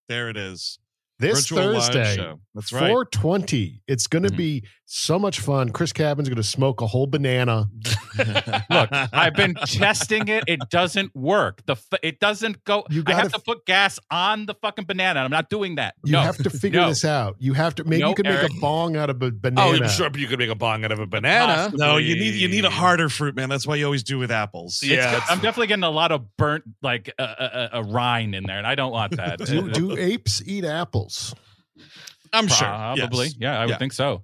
There 0.08 0.28
it 0.28 0.36
is. 0.36 0.78
This 1.24 1.48
Virtual 1.48 1.80
Thursday. 1.80 2.34
That's 2.54 2.72
right. 2.72 2.88
420. 2.88 3.82
It's 3.88 4.06
going 4.06 4.22
to 4.24 4.30
Mhm. 4.30 4.36
be 4.36 4.64
so 4.96 5.18
much 5.18 5.40
fun. 5.40 5.70
Chris 5.70 5.92
Cabin's 5.92 6.28
going 6.28 6.36
to 6.36 6.42
smoke 6.44 6.80
a 6.80 6.86
whole 6.86 7.08
banana. 7.08 7.66
Look, 8.70 8.88
I've 8.92 9.34
been 9.34 9.54
testing 9.54 10.28
it. 10.28 10.44
It 10.46 10.60
doesn't 10.70 11.14
work. 11.16 11.66
The 11.66 11.72
f- 11.72 11.98
it 12.00 12.20
doesn't 12.20 12.62
go. 12.62 12.84
You 12.90 13.02
I 13.08 13.14
have 13.14 13.32
gotta 13.32 13.42
put 13.42 13.66
gas 13.66 13.98
on 14.12 14.46
the 14.46 14.54
fucking 14.54 14.84
banana. 14.84 15.20
I'm 15.20 15.32
not 15.32 15.50
doing 15.50 15.74
that. 15.74 15.96
You 16.04 16.12
no. 16.12 16.20
have 16.20 16.36
to 16.36 16.48
figure 16.48 16.80
No. 16.80 16.88
this 16.90 17.04
out. 17.04 17.34
You 17.40 17.54
have 17.54 17.74
to 17.74 17.84
maybe 17.84 18.02
No, 18.02 18.10
you 18.10 18.14
could 18.14 18.26
make 18.26 18.48
a 18.48 18.54
bong 18.60 18.96
out 18.96 19.10
of 19.10 19.20
a 19.20 19.26
oh, 19.26 19.30
banana. 19.32 19.78
I'm 19.84 19.88
sure 19.88 20.08
you 20.14 20.28
could 20.28 20.38
make 20.38 20.50
a 20.50 20.54
bong 20.54 20.84
out 20.84 20.92
of 20.92 21.00
a 21.00 21.06
banana. 21.06 21.54
Possibly. 21.54 21.78
no, 21.86 21.96
you 21.96 22.14
need 22.14 22.34
you 22.34 22.46
need 22.46 22.64
a 22.64 22.70
harder 22.70 23.08
fruit, 23.08 23.34
man. 23.34 23.48
That's 23.48 23.66
why 23.66 23.74
you 23.74 23.86
always 23.86 24.04
do 24.04 24.18
with 24.20 24.30
apples. 24.30 24.80
Yeah, 24.80 25.08
it's- 25.16 25.28
I'm 25.28 25.38
definitely 25.40 25.66
getting 25.66 25.82
a 25.82 25.90
lot 25.90 26.12
of 26.12 26.36
burnt 26.36 26.62
like 26.82 27.12
a, 27.18 27.22
a, 27.22 27.80
a 27.80 27.82
rind 27.82 28.36
in 28.36 28.44
there, 28.44 28.58
and 28.58 28.66
I 28.66 28.76
don't 28.76 28.92
want 28.92 29.16
that. 29.16 29.40
Do, 29.40 29.70
do 29.72 29.96
apes 29.96 30.40
eat 30.46 30.64
apples? 30.64 31.34
I'm 32.32 32.46
sure. 32.46 32.68
Probably. 32.68 33.26
Yes. 33.26 33.34
Yeah, 33.38 33.58
I 33.58 33.64
would 33.64 33.70
Yeah. 33.70 33.78
think 33.78 33.92
so. 33.92 34.22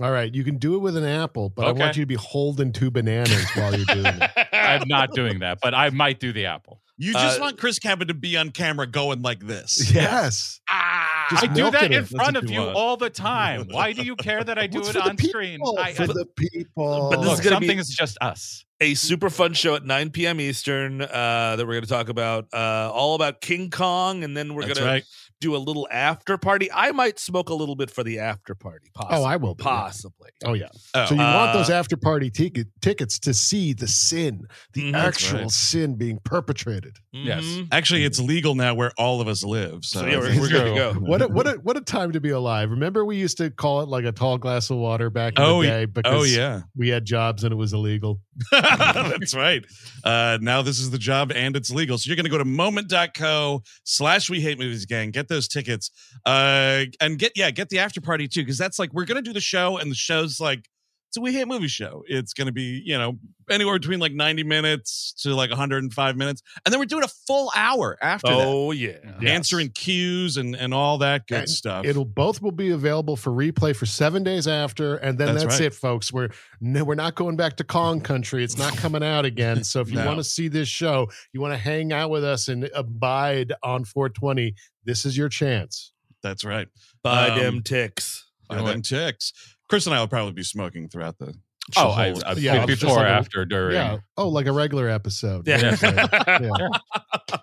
All 0.00 0.10
right, 0.10 0.32
you 0.34 0.44
can 0.44 0.58
do 0.58 0.74
it 0.74 0.78
with 0.78 0.96
an 0.96 1.04
apple, 1.04 1.48
but 1.50 1.66
I 1.66 1.72
want 1.72 1.96
you 1.96 2.02
to 2.02 2.06
be 2.06 2.14
holding 2.14 2.72
two 2.72 2.90
bananas 2.90 3.44
while 3.54 3.74
you're 3.76 3.86
doing 3.86 4.06
it. 4.06 4.30
I'm 4.52 4.86
not 4.88 5.12
doing 5.12 5.38
that, 5.40 5.58
but 5.62 5.74
I 5.74 5.90
might 5.90 6.20
do 6.20 6.32
the 6.32 6.46
apple. 6.46 6.80
You 6.98 7.14
just 7.14 7.38
Uh, 7.38 7.42
want 7.42 7.58
Chris 7.58 7.78
Cabin 7.78 8.08
to 8.08 8.14
be 8.14 8.36
on 8.36 8.50
camera 8.50 8.86
going 8.86 9.22
like 9.22 9.40
this. 9.40 9.90
Yes. 9.94 10.60
Ah, 10.68 11.26
I 11.42 11.46
do 11.46 11.70
that 11.70 11.90
in 11.92 12.04
front 12.04 12.36
of 12.36 12.44
you 12.50 12.56
you 12.56 12.60
want. 12.60 12.76
all 12.76 12.96
the 12.96 13.08
time. 13.10 13.66
Why 13.70 13.92
do 13.92 14.02
you 14.02 14.14
care 14.16 14.44
that 14.44 14.58
I 14.58 14.66
do 14.66 14.78
What's 14.78 14.90
it 14.90 14.92
for 14.94 14.98
the 15.00 15.08
on 15.10 15.18
screen? 15.18 15.58
people? 15.58 15.78
I, 15.78 15.92
for 15.94 16.02
I, 16.02 16.06
the 16.06 16.26
people. 16.36 17.10
But 17.10 17.16
this 17.20 17.28
look, 17.28 17.38
is 17.38 17.40
gonna 17.44 17.54
some 17.56 17.60
be- 17.62 17.66
things 17.68 17.88
it's 17.88 17.96
just 17.96 18.18
us. 18.20 18.64
a 18.80 18.94
super 18.94 19.30
fun 19.30 19.54
show 19.54 19.74
at 19.74 19.84
9 19.84 20.10
p.m. 20.10 20.40
Eastern 20.40 21.00
uh, 21.00 21.56
that 21.56 21.66
we're 21.66 21.72
going 21.74 21.82
to 21.84 21.88
talk 21.88 22.08
about, 22.10 22.48
uh, 22.52 22.90
all 22.92 23.14
about 23.14 23.40
King 23.40 23.70
Kong, 23.70 24.22
and 24.24 24.36
then 24.36 24.54
we're 24.54 24.62
going 24.72 24.84
right. 24.86 25.02
to 25.02 25.08
do 25.42 25.54
a 25.54 25.58
little 25.58 25.86
after 25.90 26.38
party. 26.38 26.70
I 26.72 26.92
might 26.92 27.18
smoke 27.18 27.50
a 27.50 27.54
little 27.54 27.74
bit 27.76 27.90
for 27.90 28.02
the 28.02 28.18
after 28.20 28.54
party. 28.54 28.90
Possibly. 28.94 29.18
Oh, 29.18 29.24
I 29.24 29.36
will. 29.36 29.54
be, 29.54 29.64
yeah. 29.64 29.70
Possibly. 29.70 30.30
Oh 30.44 30.54
yeah. 30.54 30.68
Oh, 30.94 31.04
So 31.06 31.14
you 31.14 31.20
want 31.20 31.52
those 31.52 31.68
Uh, 31.68 31.74
after 31.74 31.96
party 31.96 32.30
ticket, 32.30 32.68
tickets 32.80 33.18
to 33.20 33.34
see 33.34 33.72
the 33.74 33.88
sin, 33.88 34.46
the 34.72 34.92
Mhm. 34.92 34.96
Actual 34.96 35.40
right. 35.40 35.50
sin 35.50 35.96
being 35.96 36.18
perpetrated. 36.24 36.96
Yes. 37.12 37.44
Mhm. 37.44 37.68
Actually, 37.72 38.04
it's 38.04 38.18
legal 38.20 38.54
now 38.54 38.74
where 38.74 38.92
all 38.96 39.20
of 39.20 39.28
us 39.28 39.42
live. 39.44 39.84
So, 39.84 40.00
So 40.00 40.06
yeah, 40.06 40.18
we're, 40.18 40.40
we're 40.40 40.48
good 40.48 40.64
to 40.68 40.74
go. 40.74 40.92
What 41.00 41.22
a, 41.22 41.28
what 41.28 41.46
a 41.46 41.52
what 41.62 41.76
a 41.76 41.80
time 41.80 42.12
to 42.12 42.20
be 42.20 42.30
alive. 42.30 42.70
Remember 42.70 43.04
we 43.04 43.16
used 43.16 43.36
to 43.38 43.50
call 43.50 43.80
it 43.82 43.88
like 43.88 44.04
a 44.04 44.12
tall 44.12 44.38
glass 44.38 44.70
of 44.70 44.76
water 44.78 45.10
back 45.10 45.34
in 45.38 45.42
Oh, 45.44 45.60
the 45.62 45.68
day 45.68 45.84
because 45.86 46.12
oh 46.14 46.22
yeah, 46.24 46.62
we 46.76 46.88
had 46.88 47.04
jobs 47.04 47.44
and 47.44 47.52
it 47.52 47.56
was 47.56 47.72
illegal. 47.72 48.20
that's 48.50 49.34
right. 49.34 49.64
Uh, 50.04 50.38
now 50.40 50.62
this 50.62 50.78
is 50.78 50.90
the 50.90 50.98
job 50.98 51.32
and 51.32 51.56
it's 51.56 51.70
legal. 51.70 51.98
So 51.98 52.08
you're 52.08 52.16
going 52.16 52.24
to 52.24 52.30
go 52.30 52.38
to 52.38 52.44
moment.co 52.44 53.62
slash 53.84 54.30
we 54.30 54.40
hate 54.40 54.58
movies 54.58 54.86
gang, 54.86 55.10
get 55.10 55.28
those 55.28 55.48
tickets, 55.48 55.90
uh, 56.26 56.84
and 57.00 57.18
get, 57.18 57.32
yeah, 57.36 57.50
get 57.50 57.68
the 57.68 57.78
after 57.78 58.00
party 58.00 58.28
too. 58.28 58.44
Cause 58.44 58.58
that's 58.58 58.78
like, 58.78 58.92
we're 58.92 59.04
going 59.04 59.22
to 59.22 59.28
do 59.28 59.32
the 59.32 59.40
show 59.40 59.78
and 59.78 59.90
the 59.90 59.94
show's 59.94 60.40
like, 60.40 60.68
it's 61.12 61.18
a 61.18 61.20
we 61.20 61.34
hate 61.34 61.46
movie 61.46 61.68
show. 61.68 62.02
It's 62.08 62.32
going 62.32 62.46
to 62.46 62.52
be, 62.52 62.82
you 62.86 62.96
know, 62.96 63.18
anywhere 63.50 63.78
between 63.78 64.00
like 64.00 64.14
90 64.14 64.44
minutes 64.44 65.12
to 65.18 65.34
like 65.34 65.50
105 65.50 66.16
minutes. 66.16 66.42
And 66.64 66.72
then 66.72 66.78
we're 66.80 66.86
doing 66.86 67.04
a 67.04 67.08
full 67.08 67.52
hour 67.54 67.98
after 68.00 68.28
that. 68.28 68.46
Oh 68.46 68.70
yeah. 68.70 68.96
Answering 69.22 69.68
cues 69.72 70.38
and, 70.38 70.56
and 70.56 70.72
all 70.72 70.96
that 70.98 71.26
good 71.26 71.40
And 71.40 71.50
stuff. 71.50 71.84
It'll 71.84 72.06
both 72.06 72.40
will 72.40 72.50
be 72.50 72.70
available 72.70 73.16
for 73.16 73.30
replay 73.30 73.76
for 73.76 73.84
seven 73.84 74.24
days 74.24 74.48
after, 74.48 74.96
and 74.96 75.18
then 75.18 75.28
That's 75.34 75.42
that's, 75.44 75.60
right. 75.60 75.66
it, 75.66 75.74
folks. 75.74 76.10
We're 76.14 76.30
no, 76.62 76.82
we're 76.82 76.94
not 76.94 77.14
going 77.14 77.36
back 77.36 77.58
to 77.58 77.64
Kong 77.64 78.00
country. 78.00 78.42
It's 78.42 78.56
not 78.56 78.74
coming 78.78 79.02
out 79.02 79.26
again. 79.26 79.64
So 79.64 79.82
if 79.82 79.90
you 79.90 79.96
No. 79.96 80.06
want 80.06 80.16
to 80.18 80.24
see 80.24 80.48
this 80.48 80.68
show, 80.68 81.10
you 81.34 81.42
want 81.42 81.52
to 81.52 81.58
hang 81.58 81.92
out 81.92 82.08
with 82.08 82.24
us 82.24 82.48
and 82.48 82.70
abide 82.74 83.52
on 83.62 83.84
420. 83.84 84.54
This 84.86 85.04
is 85.04 85.14
your 85.14 85.28
chance. 85.28 85.92
That's 86.22 86.42
right. 86.42 86.68
Buy 87.02 87.28
Um, 87.28 87.38
them 87.38 87.62
ticks. 87.62 88.24
Buy 88.48 88.62
them 88.62 88.80
ticks. 88.80 89.32
Chris 89.68 89.86
and 89.86 89.94
I 89.94 90.00
will 90.00 90.08
probably 90.08 90.32
be 90.32 90.42
smoking 90.42 90.88
throughout 90.88 91.18
the. 91.18 91.34
Oh, 91.76 91.90
I, 91.90 92.08
episode. 92.08 92.24
I, 92.26 92.32
Yeah, 92.32 92.66
just 92.66 92.80
before, 92.80 92.96
like 92.96 93.06
a- 93.06 93.10
after, 93.10 93.44
during. 93.44 93.76
Yeah. 93.76 93.98
Oh, 94.16 94.28
like 94.28 94.46
a 94.46 94.52
regular 94.52 94.88
episode. 94.88 95.46
Yeah. 95.46 95.76
Yeah. 95.80 96.48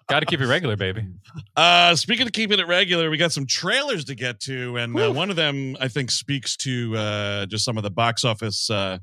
Got 0.10 0.20
to 0.20 0.26
keep 0.26 0.42
it 0.42 0.48
regular, 0.48 0.76
baby. 0.76 1.08
Uh, 1.56 1.96
speaking 1.96 2.28
of 2.28 2.34
keeping 2.34 2.60
it 2.60 2.68
regular, 2.68 3.10
we 3.10 3.18
got 3.18 3.32
some 3.32 3.46
trailers 3.46 4.06
to 4.06 4.16
get 4.16 4.40
to, 4.42 4.76
and 4.78 5.00
uh, 5.00 5.12
one 5.12 5.30
of 5.30 5.36
them 5.36 5.78
I 5.80 5.88
think 5.88 6.12
speaks 6.12 6.58
to 6.58 6.98
uh, 6.98 7.46
just 7.46 7.64
some 7.64 7.78
of 7.78 7.84
the 7.84 7.92
box 7.92 8.26
office 8.26 8.70
uh, 8.70 8.98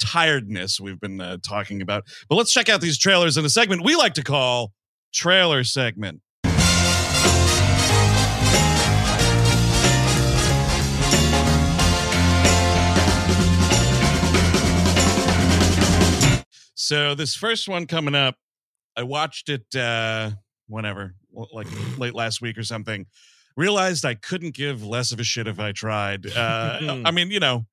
tiredness 0.00 0.80
we've 0.80 1.00
been 1.00 1.20
uh, 1.20 1.36
talking 1.46 1.82
about. 1.82 2.04
But 2.28 2.36
let's 2.36 2.52
check 2.52 2.68
out 2.68 2.80
these 2.80 2.98
trailers 2.98 3.36
in 3.36 3.44
a 3.44 3.50
segment 3.50 3.84
we 3.84 3.96
like 3.96 4.14
to 4.14 4.24
call 4.24 4.72
trailer 5.12 5.64
segment. 5.64 6.20
So 16.88 17.14
this 17.14 17.34
first 17.34 17.68
one 17.68 17.86
coming 17.86 18.14
up, 18.14 18.36
I 18.96 19.02
watched 19.02 19.50
it 19.50 19.76
uh 19.76 20.30
whenever, 20.68 21.14
like 21.52 21.66
late 21.98 22.14
last 22.14 22.40
week 22.40 22.56
or 22.56 22.62
something. 22.62 23.04
Realized 23.58 24.06
I 24.06 24.14
couldn't 24.14 24.54
give 24.54 24.82
less 24.82 25.12
of 25.12 25.20
a 25.20 25.24
shit 25.24 25.46
if 25.46 25.60
I 25.60 25.72
tried. 25.72 26.26
Uh 26.34 27.02
I 27.04 27.10
mean, 27.10 27.30
you 27.30 27.40
know, 27.40 27.66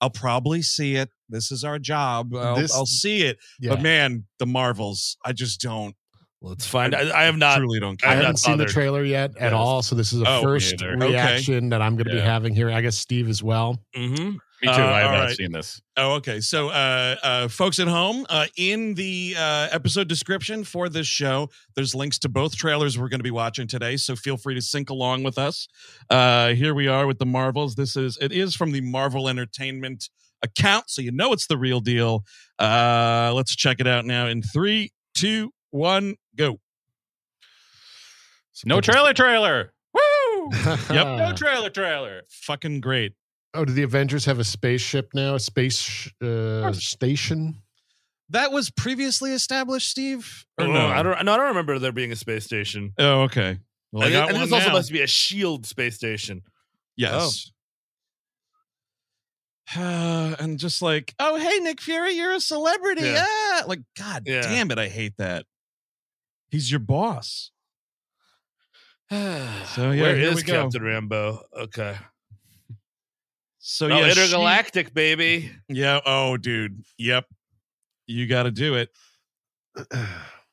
I'll 0.00 0.08
probably 0.08 0.62
see 0.62 0.94
it. 0.96 1.10
This 1.28 1.52
is 1.52 1.64
our 1.64 1.78
job. 1.78 2.34
I'll, 2.34 2.56
This- 2.56 2.74
I'll 2.74 2.86
see 2.86 3.24
it. 3.24 3.36
Yeah. 3.60 3.72
But 3.74 3.82
man, 3.82 4.24
the 4.38 4.46
Marvels, 4.46 5.18
I 5.22 5.34
just 5.34 5.60
don't 5.60 5.94
Let's 6.40 6.66
find. 6.66 6.94
I, 6.94 7.20
I 7.20 7.24
have 7.24 7.36
not. 7.36 7.58
truly 7.58 7.78
don't 7.78 8.00
care. 8.00 8.10
I'm 8.10 8.16
haven't 8.16 8.38
seen 8.38 8.52
the 8.56 8.64
bothered. 8.64 8.72
trailer 8.74 9.04
yet 9.04 9.32
at 9.36 9.52
Yes. 9.52 9.52
all. 9.52 9.82
So 9.82 9.94
this 9.94 10.14
is 10.14 10.22
a 10.22 10.28
Oh, 10.28 10.38
me 10.38 10.42
first 10.44 10.74
either. 10.82 10.94
Okay. 10.96 11.08
reaction 11.10 11.68
that 11.68 11.82
I'm 11.82 11.94
going 11.96 12.06
to 12.08 12.14
be 12.14 12.20
having 12.20 12.52
here. 12.54 12.68
I 12.70 12.80
guess 12.80 12.96
Steve 12.98 13.28
as 13.28 13.42
well. 13.44 13.80
Mhm. 13.94 14.38
Me 14.62 14.68
too. 14.68 14.74
Uh, 14.74 14.86
I 14.86 15.00
have 15.00 15.10
not 15.10 15.24
right. 15.24 15.36
seen 15.36 15.50
this. 15.50 15.82
Oh, 15.96 16.12
okay. 16.14 16.38
So, 16.38 16.68
uh, 16.68 17.16
uh, 17.20 17.48
folks 17.48 17.80
at 17.80 17.88
home, 17.88 18.24
uh, 18.30 18.46
in 18.56 18.94
the 18.94 19.34
uh, 19.36 19.68
episode 19.72 20.06
description 20.06 20.62
for 20.62 20.88
this 20.88 21.08
show, 21.08 21.50
there's 21.74 21.96
links 21.96 22.16
to 22.20 22.28
both 22.28 22.54
trailers 22.54 22.96
we're 22.96 23.08
going 23.08 23.18
to 23.18 23.24
be 23.24 23.32
watching 23.32 23.66
today. 23.66 23.96
So 23.96 24.14
feel 24.14 24.36
free 24.36 24.54
to 24.54 24.62
sync 24.62 24.88
along 24.88 25.24
with 25.24 25.36
us. 25.36 25.66
Uh, 26.08 26.50
here 26.50 26.74
we 26.74 26.86
are 26.86 27.08
with 27.08 27.18
the 27.18 27.26
Marvels. 27.26 27.74
This 27.74 27.96
is 27.96 28.16
it 28.20 28.30
is 28.30 28.54
from 28.54 28.70
the 28.70 28.80
Marvel 28.82 29.28
Entertainment 29.28 30.08
account, 30.44 30.90
so 30.90 31.02
you 31.02 31.10
know 31.10 31.32
it's 31.32 31.48
the 31.48 31.58
real 31.58 31.80
deal. 31.80 32.24
Uh, 32.56 33.32
let's 33.34 33.56
check 33.56 33.80
it 33.80 33.88
out 33.88 34.04
now. 34.04 34.28
In 34.28 34.42
three, 34.42 34.92
two, 35.16 35.52
one, 35.70 36.14
go. 36.36 36.60
No 38.64 38.80
trailer, 38.80 39.12
trailer. 39.12 39.72
Woo! 39.94 40.50
Yep. 40.54 40.88
No 40.88 41.32
trailer, 41.34 41.70
trailer. 41.70 42.22
Fucking 42.28 42.80
great. 42.80 43.14
Oh, 43.54 43.64
do 43.64 43.72
the 43.72 43.82
Avengers 43.82 44.24
have 44.24 44.38
a 44.38 44.44
spaceship 44.44 45.10
now? 45.14 45.34
A 45.34 45.40
space 45.40 46.10
uh, 46.22 46.72
station? 46.72 47.58
That 48.30 48.50
was 48.50 48.70
previously 48.70 49.32
established, 49.32 49.88
Steve. 49.90 50.46
Or 50.58 50.64
Oh, 50.66 50.72
no? 50.72 50.86
I 50.86 51.02
don't. 51.02 51.22
No, 51.24 51.34
I 51.34 51.36
don't 51.36 51.48
remember 51.48 51.78
there 51.78 51.92
being 51.92 52.12
a 52.12 52.16
space 52.16 52.44
station. 52.44 52.92
Oh, 52.98 53.22
okay. 53.22 53.58
Well, 53.92 54.04
I, 54.04 54.06
I 54.06 54.08
think, 54.10 54.14
got 54.14 54.22
I 54.22 54.26
think 54.28 54.32
one 54.38 54.44
this 54.44 54.52
also 54.54 54.66
now. 54.68 54.72
must 54.72 54.90
be 54.92 55.02
a 55.02 55.06
Shield 55.06 55.66
space 55.66 55.96
station. 55.96 56.42
Yes. 56.96 57.50
and 59.76 60.58
just 60.58 60.80
like, 60.82 61.14
oh 61.18 61.36
hey, 61.36 61.58
Nick 61.58 61.80
Fury, 61.80 62.14
you're 62.14 62.32
a 62.32 62.40
celebrity. 62.40 63.02
Yeah. 63.02 63.24
Ah! 63.26 63.64
Like, 63.66 63.80
God 63.98 64.22
Yeah. 64.26 64.42
damn 64.42 64.70
it, 64.70 64.78
I 64.78 64.88
hate 64.88 65.16
that. 65.18 65.44
He's 66.50 66.70
your 66.70 66.80
boss. 66.80 67.50
so 69.10 69.16
yeah, 69.18 70.02
where 70.02 70.16
here 70.16 70.28
is 70.30 70.36
we 70.36 70.42
go. 70.42 70.62
Captain 70.62 70.82
Rambo? 70.82 71.42
Okay. 71.54 71.96
So 73.64 73.86
oh, 73.86 73.88
yeah, 73.90 74.10
she- 74.10 74.20
intergalactic 74.20 74.92
baby. 74.92 75.50
yeah. 75.68 76.00
Oh, 76.04 76.36
dude. 76.36 76.82
Yep. 76.98 77.26
You 78.08 78.26
got 78.26 78.42
to 78.42 78.50
do 78.50 78.74
it. 78.74 78.90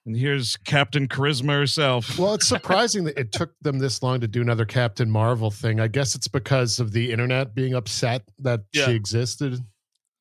And 0.05 0.15
here's 0.15 0.55
Captain 0.55 1.07
Charisma 1.07 1.49
herself. 1.59 2.17
Well, 2.17 2.33
it's 2.33 2.47
surprising 2.47 3.03
that 3.03 3.17
it 3.19 3.31
took 3.31 3.51
them 3.61 3.77
this 3.79 4.01
long 4.01 4.21
to 4.21 4.27
do 4.27 4.41
another 4.41 4.65
Captain 4.65 5.09
Marvel 5.11 5.51
thing. 5.51 5.79
I 5.79 5.87
guess 5.87 6.15
it's 6.15 6.27
because 6.27 6.79
of 6.79 6.93
the 6.93 7.11
internet 7.11 7.53
being 7.53 7.75
upset 7.75 8.23
that 8.39 8.61
Yeah. 8.73 8.85
she 8.85 8.93
existed. 8.93 9.59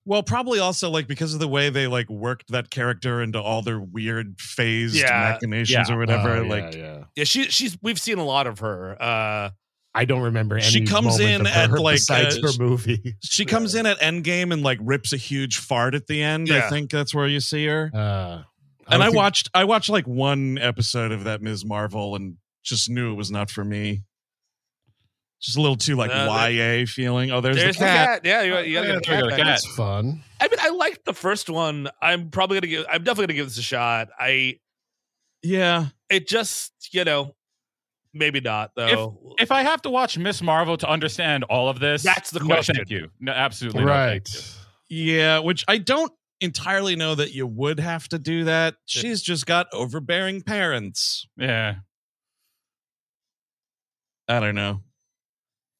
Well, 0.04 0.22
probably 0.24 0.58
also 0.58 0.90
like 0.90 1.06
because 1.06 1.32
of 1.32 1.40
the 1.40 1.48
way 1.48 1.70
they 1.70 1.86
like 1.86 2.10
worked 2.10 2.50
that 2.50 2.70
character 2.70 3.22
into 3.22 3.40
all 3.40 3.62
their 3.62 3.80
weird 3.80 4.38
phased 4.40 4.96
Yeah. 4.96 5.30
machinations 5.32 5.88
Yeah. 5.88 5.94
or 5.94 5.98
whatever. 5.98 6.42
Yeah, 6.42 6.50
like 6.50 6.74
yeah. 6.74 7.04
Yeah, 7.14 7.24
she 7.24 7.44
she's 7.44 7.78
we've 7.80 8.00
seen 8.00 8.18
a 8.18 8.24
lot 8.24 8.46
of 8.46 8.58
her. 8.58 9.00
Uh 9.00 9.50
I 9.94 10.04
don't 10.04 10.22
remember 10.22 10.56
any. 10.56 10.64
She 10.64 10.84
comes 10.84 11.18
in 11.18 11.40
of 11.40 11.46
her 11.52 11.76
at, 11.76 11.82
like, 11.82 11.94
besides 11.96 12.38
uh, 12.38 12.42
her 12.42 12.52
movie. 12.62 13.16
she 13.22 13.44
comes 13.44 13.74
in 13.74 13.86
at 13.86 13.98
Endgame 14.00 14.52
and 14.52 14.62
like 14.62 14.78
rips 14.82 15.12
a 15.12 15.16
huge 15.16 15.58
fart 15.58 15.94
at 15.94 16.06
the 16.06 16.22
end. 16.22 16.50
I 16.52 16.68
think 16.68 16.90
that's 16.90 17.14
where 17.14 17.26
you 17.26 17.40
see 17.40 17.66
her. 17.66 17.90
Uh, 17.92 18.42
and 18.86 19.02
I 19.02 19.06
think- 19.06 19.16
watched 19.16 19.50
I 19.54 19.64
watched 19.64 19.88
like 19.88 20.06
one 20.06 20.58
episode 20.58 21.10
of 21.12 21.24
that 21.24 21.42
Ms. 21.42 21.64
Marvel 21.64 22.14
and 22.16 22.36
just 22.62 22.88
knew 22.90 23.12
it 23.12 23.16
was 23.16 23.30
not 23.30 23.50
for 23.50 23.64
me. 23.64 24.02
Just 25.40 25.56
a 25.56 25.60
little 25.60 25.76
too 25.76 25.94
like 25.94 26.10
Uh, 26.12 26.48
YA 26.48 26.84
feeling. 26.86 27.30
Oh, 27.30 27.40
there's, 27.40 27.56
there's 27.56 27.76
the 27.76 27.84
cat. 27.84 28.22
Yeah, 28.24 28.42
you, 28.42 28.58
you 28.58 28.74
gotta 28.74 28.88
Yeah, 28.88 28.92
get 28.92 28.94
the 28.94 29.00
cat. 29.02 29.22
you 29.24 29.28
back. 29.30 29.38
cat. 29.38 29.46
That's 29.46 29.66
fun. 29.76 30.22
I 30.40 30.48
mean, 30.48 30.58
I 30.60 30.70
liked 30.70 31.04
the 31.04 31.12
first 31.14 31.48
one. 31.48 31.88
I'm 32.02 32.30
probably 32.30 32.56
gonna 32.60 32.66
give. 32.66 32.86
I'm 32.90 33.04
definitely 33.04 33.26
gonna 33.28 33.36
give 33.36 33.46
this 33.46 33.58
a 33.58 33.62
shot. 33.62 34.08
I. 34.18 34.58
Yeah. 35.42 35.86
It 36.10 36.26
just, 36.26 36.72
you 36.92 37.04
know, 37.04 37.34
maybe 38.14 38.40
not 38.40 38.72
though. 38.76 39.34
If 39.38 39.50
I 39.52 39.62
have 39.62 39.82
to 39.82 39.90
watch 39.90 40.18
Miss 40.18 40.42
Marvel 40.42 40.76
to 40.78 40.88
understand 40.88 41.44
all 41.44 41.68
of 41.68 41.80
this, 41.80 42.02
That's 42.02 42.30
the 42.30 42.40
no, 42.40 42.46
question. 42.46 42.76
thank 42.76 42.90
you. 42.90 43.08
No, 43.20 43.32
absolutely. 43.32 43.84
right. 43.84 44.28
you. 44.88 45.14
Yeah, 45.14 45.38
which 45.40 45.64
I 45.68 45.78
don't 45.78 46.12
entirely 46.40 46.96
know 46.96 47.14
that 47.14 47.32
you 47.32 47.46
would 47.46 47.80
have 47.80 48.08
to 48.08 48.18
do 48.18 48.44
that. 48.44 48.76
She's 48.86 49.22
just 49.22 49.44
got 49.46 49.66
overbearing 49.72 50.42
parents. 50.42 51.26
Yeah. 51.36 51.76
I 54.28 54.40
don't 54.40 54.54
know. 54.54 54.82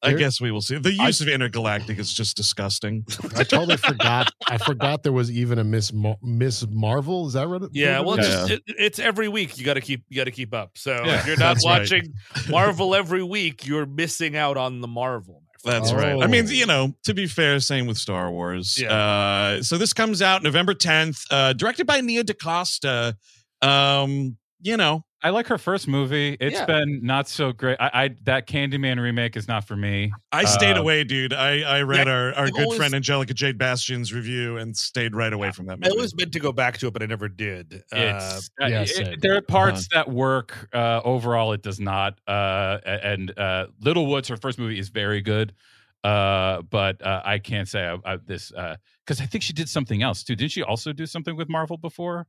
I 0.01 0.09
There- 0.11 0.17
guess 0.19 0.39
we 0.39 0.49
will 0.51 0.61
see. 0.61 0.77
The 0.77 0.93
use 0.93 1.19
of 1.19 1.27
intergalactic 1.27 1.99
is 1.99 2.13
just 2.13 2.37
disgusting. 2.37 3.03
I 3.35 3.43
totally 3.43 3.75
forgot. 3.77 4.31
I 4.47 4.57
forgot 4.57 5.03
there 5.03 5.11
was 5.11 5.29
even 5.29 5.59
a 5.59 5.63
Miss 5.65 5.91
Mar- 5.91 6.15
Miss 6.23 6.65
Marvel. 6.69 7.27
Is 7.27 7.33
that 7.33 7.47
right? 7.47 7.61
yeah, 7.73 7.99
well, 7.99 8.17
Yeah. 8.17 8.23
it's, 8.23 8.47
just, 8.49 8.51
it, 8.51 8.75
it's 8.79 8.99
every 8.99 9.27
week. 9.27 9.57
You 9.57 9.65
got 9.65 9.73
to 9.73 9.81
keep. 9.81 10.05
You 10.09 10.15
got 10.17 10.23
to 10.25 10.31
keep 10.31 10.53
up. 10.53 10.77
So 10.77 10.91
Yeah, 11.05 11.19
if 11.19 11.27
you're 11.27 11.35
not 11.37 11.55
that's 11.55 11.65
right. 11.65 11.79
watching 11.81 12.13
Marvel 12.49 12.95
every 12.95 13.23
week, 13.23 13.67
you're 13.67 13.85
missing 13.85 14.37
out 14.37 14.55
on 14.55 14.79
the 14.79 14.87
Marvel. 14.87 15.43
my 15.65 15.71
friend. 15.71 15.83
That's 15.83 15.93
right. 15.93 16.23
I 16.23 16.27
mean, 16.27 16.45
Oh. 16.47 16.51
you 16.51 16.65
know, 16.65 16.95
to 17.03 17.13
be 17.13 17.27
fair, 17.27 17.59
same 17.59 17.85
with 17.85 17.97
Star 17.97 18.31
Wars. 18.31 18.77
Yeah. 18.79 18.93
Uh, 18.93 19.63
so 19.63 19.77
this 19.77 19.91
comes 19.91 20.21
out 20.21 20.41
November 20.43 20.73
10th, 20.73 21.25
uh, 21.29 21.51
directed 21.51 21.85
by 21.85 21.99
Nia 21.99 22.23
DaCosta. 22.23 23.17
Um, 23.61 24.37
you 24.61 24.77
know, 24.77 25.03
I 25.21 25.31
like 25.31 25.47
her 25.47 25.57
first 25.57 25.85
movie. 25.87 26.37
It's 26.39 26.55
Yeah. 26.55 26.65
been 26.65 27.01
not 27.03 27.27
so 27.27 27.51
great. 27.51 27.75
I, 27.79 27.89
I 27.93 28.09
that 28.23 28.47
Candyman 28.47 29.01
remake 29.01 29.35
is 29.35 29.49
not 29.49 29.65
for 29.67 29.75
me. 29.75 30.13
I 30.31 30.45
stayed 30.45 30.77
Uh, 30.77 30.81
away, 30.81 31.03
dude. 31.03 31.33
I, 31.33 31.59
I 31.61 31.81
read 31.81 32.07
Yeah, 32.07 32.13
our, 32.13 32.33
our 32.35 32.45
I've 32.45 32.53
good 32.53 32.63
always- 32.63 32.77
friend 32.77 32.93
Angelica 32.93 33.33
Jade 33.33 33.57
Bastién's 33.57 34.13
review 34.13 34.57
and 34.57 34.77
stayed 34.77 35.13
right 35.15 35.33
away 35.33 35.51
from 35.51 35.65
that 35.65 35.79
movie. 35.79 35.91
I 35.91 36.01
was 36.01 36.15
meant 36.15 36.31
to 36.33 36.39
go 36.39 36.53
back 36.53 36.77
to 36.77 36.87
it, 36.87 36.93
but 36.93 37.03
I 37.03 37.05
never 37.05 37.27
did. 37.27 37.83
Uh, 37.91 37.97
It's 37.97 38.49
uh, 38.61 38.67
yeah, 38.67 38.81
it- 38.83 38.87
same. 38.87 39.19
there 39.19 39.35
are 39.35 39.41
parts 39.41 39.89
that 39.93 40.09
work. 40.09 40.69
Uh, 40.73 41.01
overall, 41.03 41.51
it 41.51 41.63
does 41.63 41.81
not. 41.81 42.17
Uh, 42.25 42.77
and 42.85 43.37
uh, 43.37 43.67
Little 43.81 44.07
Woods, 44.07 44.29
her 44.29 44.37
first 44.37 44.57
movie, 44.57 44.79
is 44.79 44.87
very 44.87 45.19
good. 45.21 45.53
Uh, 46.01 46.61
but 46.61 47.05
uh, 47.05 47.21
I 47.25 47.39
can't 47.39 47.67
say 47.67 47.83
I, 47.85 47.97
I, 48.13 48.15
this 48.15 48.51
because 48.51 49.19
I 49.19 49.25
think 49.25 49.43
she 49.43 49.51
did 49.51 49.67
something 49.67 50.01
else 50.01 50.23
too. 50.23 50.33
Didn't 50.37 50.51
she 50.53 50.63
also 50.63 50.93
do 50.93 51.05
something 51.05 51.35
with 51.35 51.49
Marvel 51.49 51.75
before? 51.75 52.25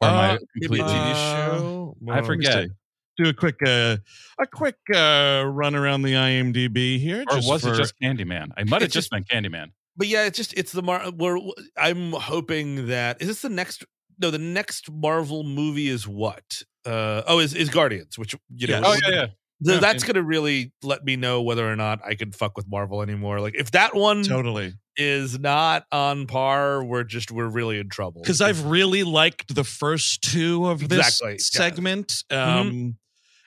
Or 0.00 0.08
am 0.08 0.14
I 0.14 0.28
Uh, 0.30 0.38
maybe 0.54 0.66
completely? 0.66 0.78
TV 0.92 1.10
Uh, 1.12 1.34
show. 1.58 1.96
I 2.10 2.22
forget. 2.22 2.64
see. 2.64 2.70
Do 3.16 3.28
a 3.28 3.34
quick 3.34 3.56
uh, 3.66 3.96
a 4.38 4.46
quick 4.46 4.76
uh, 4.94 5.42
run 5.46 5.74
around 5.74 6.02
the 6.02 6.12
IMDb 6.12 7.00
here. 7.00 7.24
Or 7.28 7.36
just 7.36 7.48
was 7.48 7.62
for- 7.62 7.74
it 7.74 7.76
just 7.76 7.94
Candyman? 8.00 8.50
I 8.56 8.62
might 8.64 8.80
have 8.80 8.82
It's 8.82 8.94
just 8.94 9.10
been 9.10 9.24
Candyman. 9.24 9.72
But 9.96 10.06
yeah, 10.06 10.24
it's 10.26 10.36
just 10.36 10.54
it's 10.56 10.70
the 10.70 10.82
Mar. 10.82 11.10
We're, 11.10 11.38
I'm 11.76 12.12
hoping 12.12 12.86
that 12.86 13.20
is 13.20 13.26
this 13.26 13.42
the 13.42 13.48
next. 13.48 13.84
No, 14.20 14.30
the 14.30 14.38
next 14.38 14.90
Marvel 14.90 15.42
movie 15.42 15.88
is 15.88 16.06
what? 16.06 16.62
Uh, 16.86 17.22
oh, 17.26 17.40
is 17.40 17.54
is 17.54 17.68
Guardians, 17.70 18.16
which 18.16 18.36
you 18.56 18.68
know. 18.68 18.80
Yes. 18.80 18.84
Oh 18.86 19.08
yeah, 19.10 19.14
yeah. 19.20 19.26
Yeah, 19.60 19.78
that's 19.78 20.04
and- 20.04 20.12
gonna 20.14 20.24
really 20.24 20.72
let 20.82 21.04
me 21.04 21.16
know 21.16 21.42
whether 21.42 21.70
or 21.70 21.76
not 21.76 22.00
I 22.04 22.14
can 22.14 22.32
fuck 22.32 22.56
with 22.56 22.66
Marvel 22.68 23.02
anymore. 23.02 23.40
Like 23.40 23.54
if 23.56 23.72
that 23.72 23.94
one 23.94 24.22
totally? 24.22 24.74
is 24.96 25.38
not 25.38 25.84
on 25.92 26.26
par, 26.26 26.84
we're 26.84 27.04
just 27.04 27.30
we're 27.32 27.48
really 27.48 27.78
in 27.78 27.88
trouble. 27.88 28.22
because 28.22 28.40
I've 28.40 28.64
really 28.66 29.02
liked 29.04 29.54
the 29.54 29.64
first 29.64 30.22
two 30.22 30.66
of 30.68 30.88
this 30.88 30.98
Exactly, 31.20 31.32
yeah. 31.32 31.36
segment. 31.38 32.24
Mhm. 32.30 32.36
Um, 32.60 32.96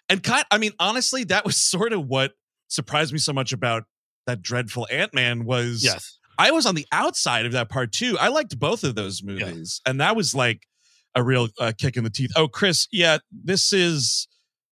and 0.10 0.22
kind, 0.22 0.44
I 0.52 0.58
mean, 0.58 0.72
honestly, 0.80 1.24
that 1.26 1.46
was 1.46 1.58
sort 1.72 1.94
of 1.94 2.06
what 2.08 2.34
surprised 2.68 3.14
me 3.14 3.20
so 3.20 3.32
much 3.34 3.54
about 3.54 3.84
that 4.28 4.42
dreadful 4.42 4.88
Ant 4.92 5.14
Man 5.14 5.46
was. 5.46 5.84
yes, 5.84 6.18
I 6.38 6.52
was 6.52 6.66
on 6.66 6.76
the 6.76 6.86
outside 6.92 7.46
of 7.46 7.54
that 7.54 7.70
part 7.70 7.92
too. 7.94 8.18
I 8.20 8.28
liked 8.28 8.58
both 8.60 8.84
of 8.84 8.96
those 8.96 9.24
movies, 9.24 9.80
and 9.86 10.02
that 10.02 10.16
was 10.16 10.36
like 10.36 10.68
a 11.16 11.24
real 11.24 11.48
uh, 11.60 11.72
kick 11.78 11.96
in 11.98 12.04
the 12.04 12.10
teeth. 12.10 12.32
Oh, 12.36 12.48
Chris, 12.48 12.88
yeah, 12.92 13.18
this 13.32 13.72
is. 13.74 14.28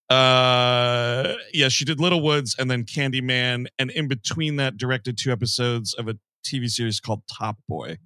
Uh, 0.10 1.36
yeah, 1.54 1.69
she 1.69 1.86
did 1.86 2.00
Little 2.00 2.22
Woods 2.22 2.56
and 2.58 2.69
then 2.69 2.84
Candyman, 2.84 3.67
and 3.78 3.91
in 3.91 4.08
between 4.08 4.56
that, 4.58 4.78
directed 4.78 5.17
two 5.17 5.32
episodes 5.32 5.93
of 5.93 6.08
a 6.08 6.17
TV 6.45 6.69
series 6.69 7.00
called 7.00 7.22
Top 7.32 7.58
Boy. 7.67 7.98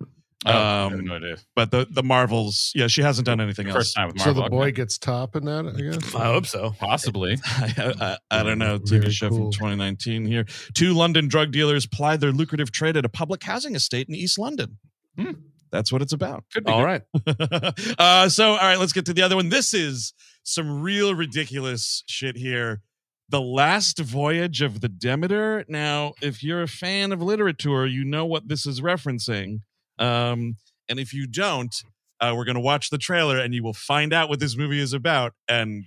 Oh, 0.46 0.50
I 0.52 0.54
have 0.84 0.92
Um, 0.94 1.06
no 1.06 1.16
idea. 1.16 1.38
But 1.56 1.72
the 1.72 1.88
the 1.89 2.04
Marvels, 2.04 2.74
yeah, 2.76 2.88
she 2.88 3.02
hasn't 3.02 3.26
done 3.26 3.39
anything 3.39 3.68
else. 3.68 3.78
First 3.78 3.96
time 3.96 4.08
with 4.10 4.20
So 4.20 4.34
the 4.34 4.50
boy 4.50 4.74
gets 4.74 4.98
top 4.98 5.38
in 5.38 5.46
that. 5.46 5.66
I 5.66 5.82
guess. 5.82 6.13
I 6.16 6.26
hope 6.26 6.46
so. 6.46 6.76
possibly. 6.80 7.38
I, 7.46 7.94
I, 8.02 8.39
I 8.39 8.44
don't 8.44 8.60
know. 8.60 8.78
TV 8.80 9.00
Very 9.00 9.12
show 9.12 9.30
cool. 9.30 9.38
from 9.38 9.52
2019 9.54 10.26
here. 10.26 10.46
Two 10.74 10.94
London 10.94 11.30
drug 11.30 11.52
dealers 11.54 11.86
ply 11.86 12.18
their 12.18 12.34
lucrative 12.34 12.72
trade 12.74 12.98
at 12.98 13.06
a 13.06 13.10
public 13.10 13.42
housing 13.44 13.74
estate 13.76 14.10
in 14.10 14.16
East 14.16 14.38
London. 14.38 14.78
Hmm. 15.18 15.32
That's 15.72 15.92
what 15.94 16.02
it's 16.02 16.13
about. 16.13 16.44
Could 16.54 16.66
be. 16.66 16.72
All 16.74 16.80
good. 16.86 17.04
right. 17.28 17.96
uh, 17.98 18.28
so, 18.30 18.52
all 18.52 18.58
right, 18.58 18.78
let's 18.78 18.92
get 18.94 19.06
to 19.06 19.13
the 19.13 19.22
other 19.22 19.36
one. 19.38 19.48
This 19.50 19.74
is 19.74 20.13
some 20.43 20.82
real 20.82 21.15
ridiculous 21.15 22.03
shit 22.08 22.38
here. 22.38 22.82
The 23.29 23.41
Last 23.41 23.99
Voyage 23.99 24.62
of 24.62 24.82
the 24.82 24.89
Demeter. 24.89 25.65
Now, 25.67 26.13
if 26.21 26.43
you're 26.43 26.62
a 26.62 26.67
fan 26.67 27.12
of 27.12 27.21
literature, 27.21 27.88
you 27.88 28.03
know 28.03 28.25
what 28.25 28.47
this 28.47 28.65
is 28.65 28.82
referencing. 28.82 29.62
Um, 29.97 30.58
and 30.89 30.99
if 30.99 31.13
you 31.13 31.25
don't, 31.25 31.73
uh, 32.19 32.34
we're 32.36 32.45
going 32.45 32.56
to 32.56 32.62
watch 32.62 32.89
the 32.89 32.97
trailer 32.97 33.39
and 33.39 33.53
you 33.56 33.63
will 33.63 33.73
find 33.73 34.13
out 34.13 34.29
what 34.29 34.39
this 34.39 34.56
movie 34.58 34.79
is 34.79 34.93
about. 34.93 35.34
And 35.47 35.86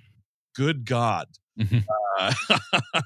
good 0.54 0.84
God. 0.84 1.26
Mhm. 1.58 1.84
Uh, 2.18 2.32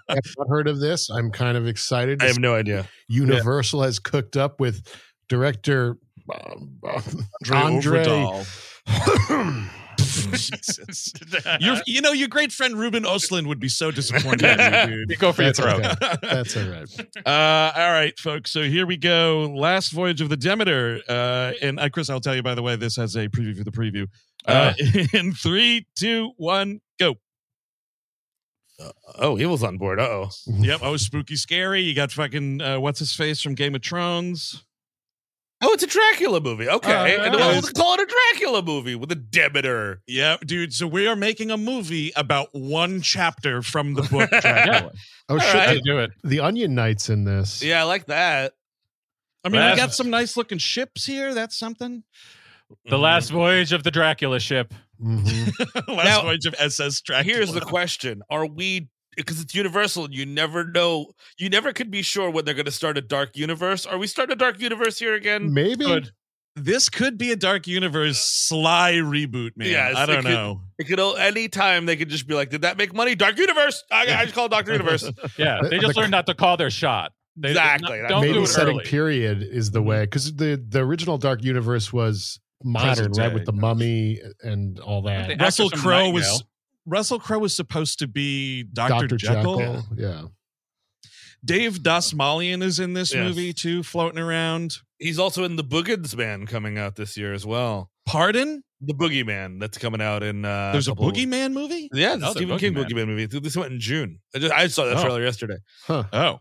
I've 0.09 0.35
not 0.39 0.49
heard 0.49 0.69
of 0.69 0.79
this. 0.79 1.11
I'm 1.11 1.33
kind 1.33 1.57
of 1.57 1.67
excited. 1.67 2.23
I 2.23 2.27
have 2.27 2.39
no 2.39 2.55
idea. 2.55 2.87
Universal 3.09 3.83
has 3.83 3.99
cooked 3.99 4.37
up 4.37 4.61
with 4.61 4.87
director 5.29 5.97
um, 6.33 6.79
um, 6.89 7.03
Andre 7.53 8.05
Andre. 8.07 8.45
Jesus. 10.01 11.13
Your, 11.61 11.77
you 11.87 12.01
know, 12.01 12.13
your 12.13 12.29
great 12.29 12.53
friend 12.53 12.79
Ruben 12.79 13.05
Ostlund 13.05 13.47
would 13.47 13.61
be 13.61 13.69
so 13.69 13.91
disappointed 13.91 14.45
in 14.59 14.91
you, 14.91 15.07
dude. 15.07 15.19
Go 15.19 15.33
for 15.33 15.43
your 15.43 15.53
That's 15.53 15.59
throat. 15.61 16.03
okay. 16.03 16.17
That's 16.23 16.57
all 16.57 16.69
right. 16.69 17.27
Uh, 17.27 17.73
all 17.81 17.93
right, 17.93 18.19
folks. 18.19 18.51
So 18.51 18.63
here 18.63 18.87
we 18.87 18.97
go. 18.97 19.53
Last 19.55 19.91
voyage 19.93 20.21
of 20.21 20.29
the 20.29 20.37
Demeter. 20.37 21.01
Uh, 21.09 21.53
and 21.63 21.79
uh, 21.81 21.89
Chris, 21.89 22.09
I'll 22.11 22.21
tell 22.21 22.35
you 22.35 22.43
by 22.43 22.55
the 22.55 22.63
way, 22.63 22.77
this 22.77 22.97
has 22.97 23.17
a 23.17 23.29
preview 23.29 23.57
for 23.57 23.65
the 23.65 23.71
preview. 23.71 24.07
Uh, 24.47 24.73
in 25.13 25.33
three, 25.33 25.87
two, 25.97 26.33
one, 26.37 26.81
go. 26.99 27.17
Oh, 29.19 29.37
he 29.37 29.45
was 29.45 29.63
on 29.63 29.77
board. 29.77 30.01
Uh 30.01 30.05
oh. 30.05 30.31
Yep. 30.47 30.81
Oh, 30.83 30.97
spooky, 30.97 31.37
scary. 31.37 31.83
You 31.83 31.95
got 31.95 32.13
fucking 32.13 32.63
uh, 32.63 32.81
what's 32.81 32.99
his 32.99 33.15
face 33.15 33.43
from 33.43 33.55
Game 33.55 33.75
of 33.75 33.83
Thrones. 33.83 34.65
Oh, 35.63 35.73
it's 35.75 35.83
a 35.83 35.87
Dracula 35.87 36.41
movie. 36.41 36.69
Okay, 36.69 37.17
Uh, 37.19 37.25
and 37.25 37.35
we'll 37.35 37.61
call 37.63 37.95
it 37.95 38.01
a 38.01 38.07
Dracula 38.07 38.63
movie 38.63 38.95
with 38.95 39.13
a 39.13 39.15
Demeter. 39.15 40.01
Yeah, 40.07 40.37
dude. 40.45 40.73
So 40.73 40.87
we 40.87 41.07
are 41.07 41.17
making 41.17 41.51
a 41.51 41.57
movie 41.59 42.13
about 42.17 42.49
one 42.53 43.03
chapter 43.03 43.61
from 43.61 43.93
the 43.95 44.03
book 44.03 44.31
Dracula. 44.41 44.91
Oh 45.29 45.35
All 45.35 45.39
shit! 45.39 45.55
right. 45.55 45.75
The, 45.75 45.83
do 45.85 45.99
it. 45.99 46.11
the 46.25 46.41
Onion 46.41 46.75
Knights 46.75 47.11
in 47.11 47.25
this. 47.25 47.63
Yeah, 47.63 47.81
I 47.81 47.85
like 47.85 48.07
that. 48.07 48.55
I 49.45 49.49
mean, 49.51 49.71
we 49.71 49.77
got 49.77 49.93
some 49.93 50.11
nice 50.11 50.37
looking 50.37 50.59
ships 50.59 51.05
here. 51.05 51.35
That's 51.35 51.59
something. 51.59 52.05
The 52.87 52.99
last 52.99 53.31
voyage 53.31 53.73
of 53.73 53.83
the 53.83 53.91
Dracula 53.91 54.39
ship. 54.41 54.73
Mhm. 55.03 55.89
Last 55.89 56.05
Now, 56.05 56.23
voyage 56.23 56.45
of 56.47 56.55
SS 56.59 57.01
Dracula. 57.01 57.35
Here's 57.35 57.53
the 57.53 57.61
question: 57.63 58.23
Are 58.31 58.45
we? 58.47 58.89
Because 59.17 59.41
it's 59.41 59.55
Universal, 59.55 60.07
and 60.07 60.15
you 60.15 60.25
never 60.25 60.65
know. 60.65 61.13
You 61.39 61.51
never 61.51 61.73
could 61.73 61.91
be 61.91 62.03
sure 62.03 62.31
when 62.31 62.45
they're 62.45 62.55
going 62.55 62.65
to 62.67 62.71
start 62.71 62.97
a 62.97 63.01
dark 63.03 63.37
universe. 63.37 63.85
Are 63.85 63.99
we 63.99 64.07
starting 64.07 64.33
a 64.33 64.37
dark 64.37 64.61
universe 64.61 64.99
here 64.99 65.15
again? 65.15 65.53
Maybe. 65.53 65.85
Good. 65.85 66.13
This 66.57 66.89
could 66.89 67.17
be 67.17 67.31
a 67.31 67.37
Dark 67.37 67.69
Universe 67.69 68.19
sly 68.19 68.95
reboot, 68.95 69.57
man. 69.57 69.69
Yes, 69.69 69.97
I 69.97 70.07
don't 70.07 70.23
could- 70.23 70.33
know. 70.33 70.61
It 70.79 70.85
could 70.85 70.99
any 71.19 71.49
time 71.49 71.87
they 71.87 71.97
could 71.97 72.09
just 72.09 72.27
be 72.27 72.35
like, 72.35 72.51
"Did 72.51 72.63
that 72.63 72.77
make 72.77 72.93
money? 72.93 73.15
Dark 73.15 73.39
universe? 73.39 73.85
I, 73.91 74.03
I 74.13 74.25
just 74.25 74.35
call 74.35 74.47
it 74.47 74.51
Dark 74.51 74.67
universe." 74.67 75.09
Yeah, 75.39 75.61
they 75.63 75.79
just 75.79 75.97
learned 75.97 76.11
not 76.11 76.27
to 76.27 76.35
call 76.35 76.57
their 76.57 76.71
shot. 76.71 77.13
They, 77.37 77.51
Exactly. 77.51 78.01
not- 78.01 78.09
Don't 78.09 78.23
Maybe 78.23 78.35
do 78.35 78.43
it 78.43 78.49
setting 78.49 78.77
early. 78.77 78.85
period 78.85 79.43
is 79.43 79.71
the 79.71 79.79
mm-hmm. 79.79 79.89
way 79.89 80.01
because 80.05 80.35
the 80.35 80.63
the 80.69 80.81
original 80.81 81.19
Dark 81.19 81.45
Universe 81.45 81.93
was 81.93 82.41
modern, 82.65 82.89
Present 82.89 83.19
right, 83.19 83.33
with 83.33 83.47
the 83.47 83.53
mummy 83.53 84.21
uh, 84.23 84.49
and 84.49 84.79
all 84.81 85.03
that. 85.03 85.41
Russell 85.41 85.71
Crowe 85.71 86.11
was 86.11 86.25
Nightingale. 86.25 86.47
Russell 86.87 87.19
Crowe 87.19 87.39
was 87.39 87.55
supposed 87.55 87.99
to 88.01 88.09
be 88.09 88.65
Dr. 88.65 88.89
Doctor 88.91 89.17
Jekyll. 89.17 89.59
Jekyll. 89.59 89.85
Yeah. 89.97 90.23
Dave 91.45 91.79
Dastmalchian 91.79 92.63
is 92.63 92.79
in 92.81 92.93
this 92.93 93.15
Yes. 93.15 93.27
movie 93.29 93.53
too, 93.53 93.83
floating 93.83 94.19
around. 94.19 94.77
He's 94.99 95.19
also 95.19 95.45
in 95.45 95.57
the 95.57 95.65
Boogans 95.65 96.15
Man 96.17 96.47
coming 96.47 96.77
out 96.79 96.97
this 96.97 97.17
year 97.17 97.33
as 97.33 97.47
well. 97.47 97.91
Pardon? 98.07 98.63
The 98.83 98.95
Boogeyman 98.95 99.61
that's 99.61 99.79
coming 99.79 100.01
out 100.03 100.23
in. 100.23 100.45
Uh, 100.45 100.73
There's 100.73 100.89
a 100.89 100.93
couple- 100.93 101.11
Boogeyman 101.13 101.53
movie? 101.53 101.89
Yeah, 101.93 102.17
the 102.17 102.29
Oh, 102.29 102.31
Stephen 102.33 102.59
King 102.59 102.75
Boogeyman. 102.75 102.87
Boogeyman 102.91 103.07
movie. 103.09 103.27
This 103.27 103.57
went 103.57 103.73
in 103.73 103.81
June. 103.81 104.21
I, 104.35 104.39
just, 104.39 104.53
I 104.53 104.67
saw 104.69 104.85
that 104.87 104.97
Oh. 104.99 105.03
trailer 105.03 105.23
yesterday. 105.23 105.57
Huh. 105.87 106.05
Oh. 106.13 106.39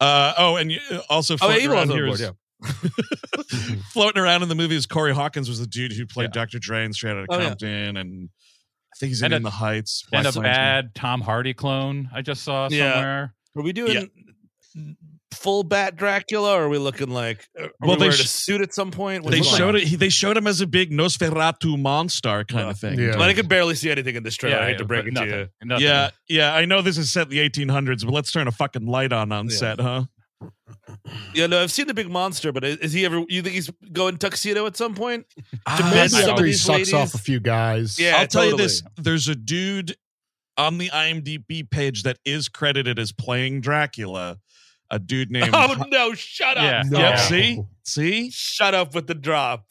Uh, 0.00 0.34
oh, 0.38 0.56
and 0.56 0.70
you, 0.72 0.80
also 1.08 1.34
Oh, 1.34 1.38
floating 1.38 1.64
Evil 1.64 1.76
around 1.76 1.90
here 1.90 2.06
board. 2.06 2.20
is- 2.20 2.20
Yeah. 2.20 2.30
floating 3.92 4.22
around 4.22 4.42
in 4.42 4.48
the 4.48 4.54
movie 4.54 4.76
is 4.76 4.86
Corey 4.86 5.14
Hawkins 5.14 5.48
was 5.48 5.58
the 5.60 5.66
dude 5.66 5.92
who 5.92 6.06
played 6.06 6.30
Yeah. 6.34 6.42
Dr. 6.42 6.58
Dre 6.58 6.84
and 6.84 6.94
Straight 6.94 7.12
Outta 7.16 7.26
Oh, 7.28 7.38
yeah. 7.38 7.48
Compton, 7.48 7.96
and 7.96 8.28
I 9.02 9.04
think 9.04 9.10
he's 9.10 9.22
in, 9.22 9.26
And 9.26 9.34
a- 9.34 9.36
In 9.38 9.42
the 9.42 9.50
Heights. 9.50 10.04
and 10.12 10.26
a 10.26 10.32
bad 10.40 10.94
Tom 10.94 11.20
Hardy 11.22 11.54
clone 11.54 12.08
I 12.14 12.22
just 12.22 12.44
saw 12.44 12.68
Yeah. 12.70 12.92
somewhere. 12.92 13.34
Are 13.56 13.62
we 13.62 13.72
doing 13.72 14.08
full 15.34 15.64
Bat 15.64 15.96
Dracula, 15.96 16.52
or 16.52 16.62
are 16.64 16.68
we 16.68 16.78
looking 16.78 17.10
like? 17.10 17.48
Uh, 17.58 17.64
are 17.64 17.70
Well, 17.80 17.88
well, 17.90 17.96
they 17.96 18.08
they 18.10 18.14
sh- 18.16 18.24
a 18.24 18.28
suit 18.28 18.60
at 18.60 18.72
some 18.72 18.90
point. 18.92 19.24
They 19.28 19.38
What's 19.40 19.48
going 19.48 19.58
showed 19.58 19.74
on? 19.76 19.80
it. 19.82 19.98
They 19.98 20.08
showed 20.08 20.36
him 20.36 20.46
as 20.46 20.60
a 20.60 20.66
big 20.66 20.92
Nosferatu 20.92 21.78
monster 21.80 22.44
kind 22.44 22.66
Yeah. 22.66 22.70
of 22.70 22.78
thing. 22.78 22.98
Yeah. 23.00 23.16
But 23.16 23.28
I 23.28 23.34
could 23.34 23.48
barely 23.48 23.74
see 23.74 23.90
anything 23.90 24.14
in 24.14 24.22
this 24.22 24.36
trailer. 24.36 24.58
I 24.60 24.66
hate 24.68 24.78
to 24.78 24.84
yeah, 24.84 24.86
break 24.86 25.06
it 25.06 25.12
nothing, 25.14 25.30
to 25.30 25.36
you. 25.38 25.48
nothing. 25.66 25.84
Yeah, 25.86 26.10
yeah. 26.28 26.54
I 26.54 26.64
know 26.64 26.80
this 26.80 26.96
is 26.96 27.10
set 27.12 27.24
in 27.24 27.30
the 27.30 27.40
1800s, 27.40 28.04
but 28.04 28.12
let's 28.12 28.30
turn 28.30 28.46
a 28.46 28.52
fucking 28.52 28.86
light 28.86 29.12
on 29.12 29.32
on 29.32 29.48
Yeah. 29.48 29.56
set, 29.56 29.80
huh? 29.80 30.04
Yeah, 31.34 31.46
no, 31.46 31.62
I've 31.62 31.72
seen 31.72 31.86
the 31.86 31.94
big 31.94 32.10
monster, 32.10 32.52
but 32.52 32.64
is 32.64 32.76
is 32.78 32.92
he 32.92 33.04
ever? 33.04 33.24
You 33.28 33.42
think 33.42 33.54
he's 33.54 33.70
going 33.92 34.16
tuxedo 34.16 34.66
at 34.66 34.76
some 34.76 34.94
point? 34.94 35.26
Ah, 35.66 35.78
Met 35.82 35.94
Maybe 35.94 36.08
some 36.08 36.22
of 36.24 36.28
after 36.30 36.44
he 36.44 36.50
these 36.50 36.62
sucks 36.62 36.78
ladies- 36.78 36.94
off 36.94 37.14
a 37.14 37.18
few 37.18 37.40
guys. 37.40 37.98
Yeah, 37.98 38.16
I'll 38.18 38.26
tell 38.26 38.46
you 38.46 38.56
this: 38.56 38.82
there's 38.96 39.28
a 39.28 39.34
dude 39.34 39.96
on 40.58 40.78
the 40.78 40.88
IMDb 40.90 41.68
page 41.68 42.02
that 42.02 42.18
is 42.24 42.48
credited 42.48 42.98
as 42.98 43.12
playing 43.12 43.60
Dracula. 43.60 44.38
A 44.90 44.98
dude 44.98 45.30
named. 45.30 45.50
Oh 45.54 45.76
no! 45.88 46.14
Shut 46.14 46.56
up! 46.58 46.64
Yeah. 46.64 46.82
No. 46.86 46.98
Yep, 46.98 47.18
see, 47.20 47.62
see, 47.84 48.30
Shut 48.30 48.74
up 48.74 48.94
with 48.94 49.06
the 49.06 49.14
drop. 49.14 49.66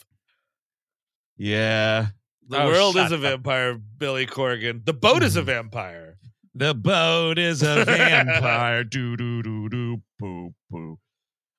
yeah. 1.37 2.07
The 2.47 2.61
Oh, 2.63 2.65
world 2.67 2.95
is 2.97 3.03
shut 3.03 3.11
a 3.13 3.15
up. 3.15 3.21
vampire, 3.21 3.75
Billy 3.75 4.25
Corgan. 4.25 4.83
The 4.83 4.93
boat 4.93 5.23
is 5.23 5.35
a 5.37 5.39
mm-hmm. 5.39 5.45
vampire. 5.47 6.00
The 6.53 6.73
boat 6.73 7.39
is 7.39 7.63
a 7.63 7.85
vampire. 7.85 8.83
do 8.89 9.15
do 9.15 9.41
do 9.41 9.69
do 9.69 10.01
poo 10.19 10.53
poo. 10.69 10.99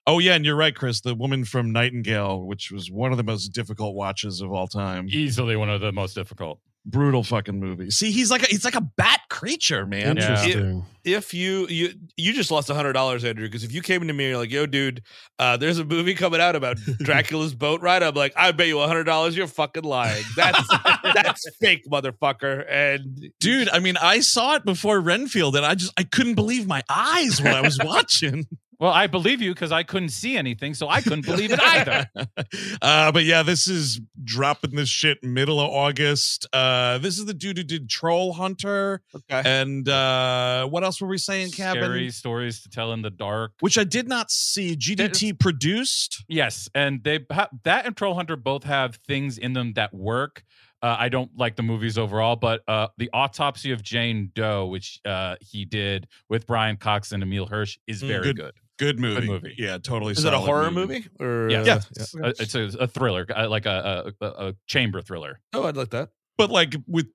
Oh 0.06 0.18
yeah, 0.18 0.34
and 0.34 0.44
you're 0.44 0.56
right, 0.56 0.74
Chris. 0.74 1.00
The 1.00 1.14
woman 1.14 1.44
from 1.44 1.72
Nightingale, 1.72 2.44
which 2.44 2.70
was 2.70 2.90
one 2.90 3.12
of 3.12 3.16
the 3.16 3.24
most 3.24 3.48
difficult 3.50 3.94
watches 3.94 4.40
of 4.40 4.52
all 4.52 4.66
time. 4.66 5.06
Easily 5.08 5.56
one 5.56 5.70
of 5.70 5.80
the 5.80 5.92
most 5.92 6.14
difficult. 6.14 6.60
Brutal 6.84 7.22
fucking 7.22 7.60
movie. 7.60 7.90
See, 7.90 8.10
he's 8.10 8.28
like 8.28 8.42
a, 8.42 8.46
he's 8.46 8.64
like 8.64 8.74
a 8.74 8.80
bat 8.80 9.20
creature, 9.30 9.86
man. 9.86 10.18
Interesting. 10.18 10.84
If 11.04 11.32
you 11.32 11.68
you 11.68 11.90
you 12.16 12.32
just 12.32 12.50
lost 12.50 12.70
a 12.70 12.74
hundred 12.74 12.94
dollars, 12.94 13.24
Andrew, 13.24 13.46
because 13.46 13.62
if 13.62 13.72
you 13.72 13.82
came 13.82 14.02
into 14.02 14.14
me 14.14 14.24
and 14.24 14.30
you're 14.30 14.38
like, 14.40 14.50
"Yo, 14.50 14.66
dude, 14.66 15.02
uh, 15.38 15.56
there's 15.56 15.78
a 15.78 15.84
movie 15.84 16.14
coming 16.14 16.40
out 16.40 16.56
about 16.56 16.76
Dracula's 16.98 17.54
boat 17.54 17.82
ride," 17.82 18.02
I'm 18.02 18.14
like, 18.14 18.32
"I 18.36 18.50
bet 18.50 18.66
you 18.66 18.80
a 18.80 18.88
hundred 18.88 19.04
dollars. 19.04 19.36
You're 19.36 19.46
fucking 19.46 19.84
lying. 19.84 20.24
That's 20.36 20.68
that's 21.14 21.48
fake, 21.60 21.84
motherfucker." 21.88 22.64
And 22.68 23.30
Dude, 23.38 23.68
I 23.68 23.78
mean, 23.78 23.96
I 23.96 24.18
saw 24.18 24.56
it 24.56 24.64
before 24.64 25.00
Renfield, 25.00 25.54
and 25.54 25.64
I 25.64 25.76
just 25.76 25.92
I 25.96 26.02
couldn't 26.02 26.34
believe 26.34 26.66
my 26.66 26.82
eyes 26.88 27.40
when 27.40 27.54
I 27.54 27.60
was 27.60 27.78
watching. 27.84 28.46
Well, 28.82 28.90
I 28.90 29.06
believe 29.06 29.40
you 29.40 29.54
because 29.54 29.70
I 29.70 29.84
couldn't 29.84 30.08
see 30.08 30.36
anything, 30.36 30.74
so 30.74 30.88
I 30.88 31.00
couldn't 31.02 31.24
believe 31.24 31.52
it 31.52 31.60
either. 31.62 32.04
uh, 32.82 33.12
but 33.12 33.22
yeah, 33.24 33.44
this 33.44 33.68
is 33.68 34.00
dropping 34.24 34.74
this 34.74 34.88
shit 34.88 35.22
middle 35.22 35.60
of 35.60 35.70
August. 35.70 36.48
Uh, 36.52 36.98
this 36.98 37.16
is 37.16 37.26
the 37.26 37.32
dude 37.32 37.58
who 37.58 37.62
did 37.62 37.88
Troll 37.88 38.32
Hunter, 38.32 39.00
okay, 39.14 39.40
and 39.44 39.88
uh, 39.88 40.66
what 40.66 40.82
else 40.82 41.00
were 41.00 41.06
we 41.06 41.16
saying, 41.18 41.52
Cabin? 41.52 41.80
Scary 41.84 42.10
stories 42.10 42.60
to 42.62 42.70
tell 42.70 42.92
in 42.92 43.02
the 43.02 43.10
dark. 43.10 43.52
Which 43.60 43.78
I 43.78 43.84
did 43.84 44.08
not 44.08 44.32
see. 44.32 44.74
GDT 44.76 45.38
produced. 45.38 46.24
Yes, 46.26 46.68
and 46.74 47.04
they 47.04 47.20
ha- 47.30 47.50
that 47.62 47.86
and 47.86 47.96
Troll 47.96 48.14
Hunter 48.14 48.34
both 48.34 48.64
have 48.64 48.96
things 49.06 49.38
in 49.38 49.52
them 49.52 49.74
that 49.74 49.94
work. 49.94 50.42
Uh, 50.82 50.96
I 50.98 51.08
don't 51.10 51.30
like 51.36 51.54
the 51.54 51.62
movies 51.62 51.96
overall, 51.96 52.34
but 52.34 52.62
uh, 52.66 52.88
the 52.98 53.08
autopsy 53.12 53.70
of 53.70 53.84
Jane 53.84 54.32
Doe, 54.34 54.66
which 54.66 54.98
uh, 55.04 55.36
he 55.40 55.64
did 55.64 56.08
with 56.28 56.44
Brian 56.48 56.76
Cox 56.76 57.12
and 57.12 57.22
Emile 57.22 57.46
Hirsch, 57.46 57.78
is 57.86 58.02
Mm, 58.02 58.08
very 58.08 58.22
good. 58.24 58.36
good. 58.36 58.52
Good 58.82 58.98
movie. 59.00 59.26
movie. 59.26 59.54
Yeah, 59.58 59.78
totally. 59.78 60.12
is 60.12 60.24
it 60.24 60.32
a 60.34 60.38
horror 60.38 60.70
movie 60.70 61.06
or 61.20 61.48
Yeah. 61.50 61.60
uh, 61.60 61.64
Yes. 61.64 62.14
Uh, 62.14 62.32
it's 62.38 62.54
a, 62.54 62.62
a 62.80 62.86
thriller, 62.86 63.26
uh, 63.34 63.48
like 63.48 63.66
a, 63.66 64.12
a, 64.20 64.26
a, 64.26 64.48
a 64.48 64.54
chamber 64.66 65.00
thriller. 65.02 65.40
Oh, 65.52 65.64
I'd 65.64 65.76
like 65.76 65.90
that. 65.90 66.10
But 66.36 66.50
like 66.50 66.74
with 66.86 67.06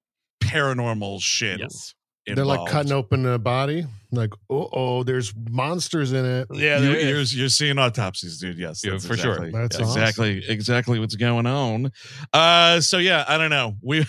paranormal 0.44 1.22
shit. 1.22 1.60
Yes. 1.60 1.94
They're 2.26 2.44
like 2.44 2.56
involved. 2.56 2.72
cutting 2.72 2.92
open 2.92 3.26
a 3.26 3.40
body. 3.40 3.86
Like, 4.12 4.34
oh, 4.50 4.68
oh, 4.74 5.04
there's 5.04 5.34
monsters 5.50 6.12
in 6.12 6.26
it. 6.26 6.48
Yeah, 6.52 6.80
You, 6.80 6.92
there 6.92 7.00
you're, 7.10 7.22
you're 7.22 7.48
seeing 7.50 7.78
autopsies, 7.80 8.38
dude. 8.38 8.58
Yes, 8.58 8.84
Yeah, 8.84 8.92
that's 8.92 9.06
for 9.08 9.16
sure. 9.16 9.46
exactly- 9.46 9.52
That's 9.62 9.80
exactly 9.80 10.44
exactly 10.50 11.00
what's 11.00 11.16
going 11.16 11.46
on. 11.46 11.90
Uh, 12.34 12.82
so 12.82 12.98
yeah, 12.98 13.24
I 13.30 13.38
don't 13.38 13.50
know. 13.50 13.76
We 13.82 14.06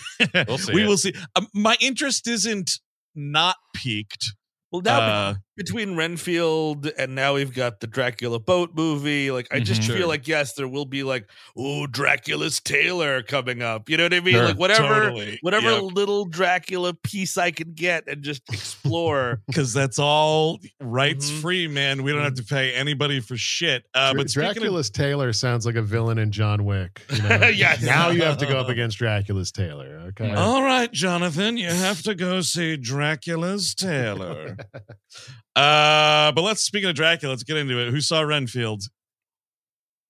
We'll 0.48 0.58
see 0.58 0.72
we 0.74 0.82
it. 0.82 0.88
will 0.88 0.96
see. 0.96 1.14
Um, 1.36 1.46
my 1.54 1.76
interest 1.80 2.26
isn't 2.26 2.80
not 3.14 3.54
peaked. 3.76 4.34
Well, 4.72 4.82
now 4.82 4.98
Uh, 5.00 5.34
between 5.58 5.96
Renfield 5.96 6.86
and 6.96 7.14
now 7.14 7.34
we've 7.34 7.52
got 7.52 7.80
the 7.80 7.86
Dracula 7.86 8.38
boat 8.38 8.70
movie. 8.74 9.30
Like, 9.30 9.48
I 9.52 9.60
just 9.60 9.82
Mhm. 9.82 9.86
feel 9.88 9.96
Sure. 9.98 10.06
like 10.06 10.26
yes, 10.26 10.54
there 10.54 10.68
will 10.68 10.86
be 10.86 11.02
like, 11.02 11.28
oh, 11.56 11.86
Dracula's 11.86 12.60
Taylor 12.60 13.22
coming 13.22 13.60
up. 13.60 13.90
You 13.90 13.98
know 13.98 14.04
what 14.04 14.14
I 14.14 14.20
mean? 14.20 14.34
Sure. 14.34 14.44
Like 14.46 14.58
whatever, 14.58 15.04
Totally. 15.10 15.38
whatever 15.42 15.70
Yep. 15.72 15.82
little 15.92 16.24
Dracula 16.24 16.94
piece 16.94 17.36
I 17.36 17.50
can 17.50 17.74
get 17.74 18.04
and 18.08 18.22
just 18.22 18.42
explore. 18.52 19.42
because 19.46 19.72
that's 19.74 19.98
all 19.98 20.60
rights 20.80 21.30
Mhm. 21.30 21.40
free, 21.42 21.68
man. 21.68 22.02
We 22.02 22.12
don't 22.12 22.22
have 22.22 22.34
to 22.36 22.44
pay 22.44 22.72
anybody 22.72 23.20
for 23.20 23.36
shit. 23.36 23.84
Uh, 23.94 24.14
but 24.14 24.30
speaking 24.30 24.48
of, 24.48 24.54
Dracula's 24.54 24.90
Taylor 24.90 25.32
sounds 25.32 25.66
like 25.66 25.74
a 25.74 25.82
villain 25.82 26.18
in 26.18 26.30
John 26.32 26.64
Wick. 26.64 27.02
You 27.12 27.22
know? 27.22 27.38
Yes. 27.58 27.82
Now 27.82 28.10
you 28.10 28.22
have 28.22 28.38
to 28.38 28.46
go 28.46 28.58
up 28.58 28.68
against 28.68 28.98
Dracula's 28.98 29.50
Taylor. 29.50 29.96
Okay. 30.08 30.32
all 30.32 30.62
right, 30.62 30.90
Jonathan, 30.92 31.56
you 31.56 31.66
have 31.68 32.02
to 32.02 32.14
go 32.14 32.40
see 32.40 32.76
Dracula's 32.76 33.74
Taylor. 33.74 34.56
uh, 35.58 36.32
but 36.32 36.42
let's 36.42 36.62
speaking 36.62 36.88
of 36.88 36.94
Dracula, 36.94 37.30
let's 37.32 37.42
get 37.42 37.56
into 37.56 37.78
it. 37.80 37.90
Who 37.90 38.00
saw 38.00 38.20
Renfield? 38.22 38.82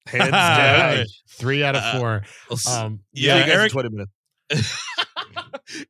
Hands 0.07 0.31
down. 0.33 1.05
Three 1.31 1.63
out 1.63 1.77
of 1.77 1.83
Uh, 1.83 1.99
four. 1.99 2.23
I'll 2.51 2.73
Um, 2.85 3.01
Yeah, 3.13 3.35
see 3.35 3.39
you 3.41 3.45
guys 3.45 3.49
in 3.53 3.59
Eric. 3.61 3.73
twenty 3.73 3.89
minutes. 3.91 4.13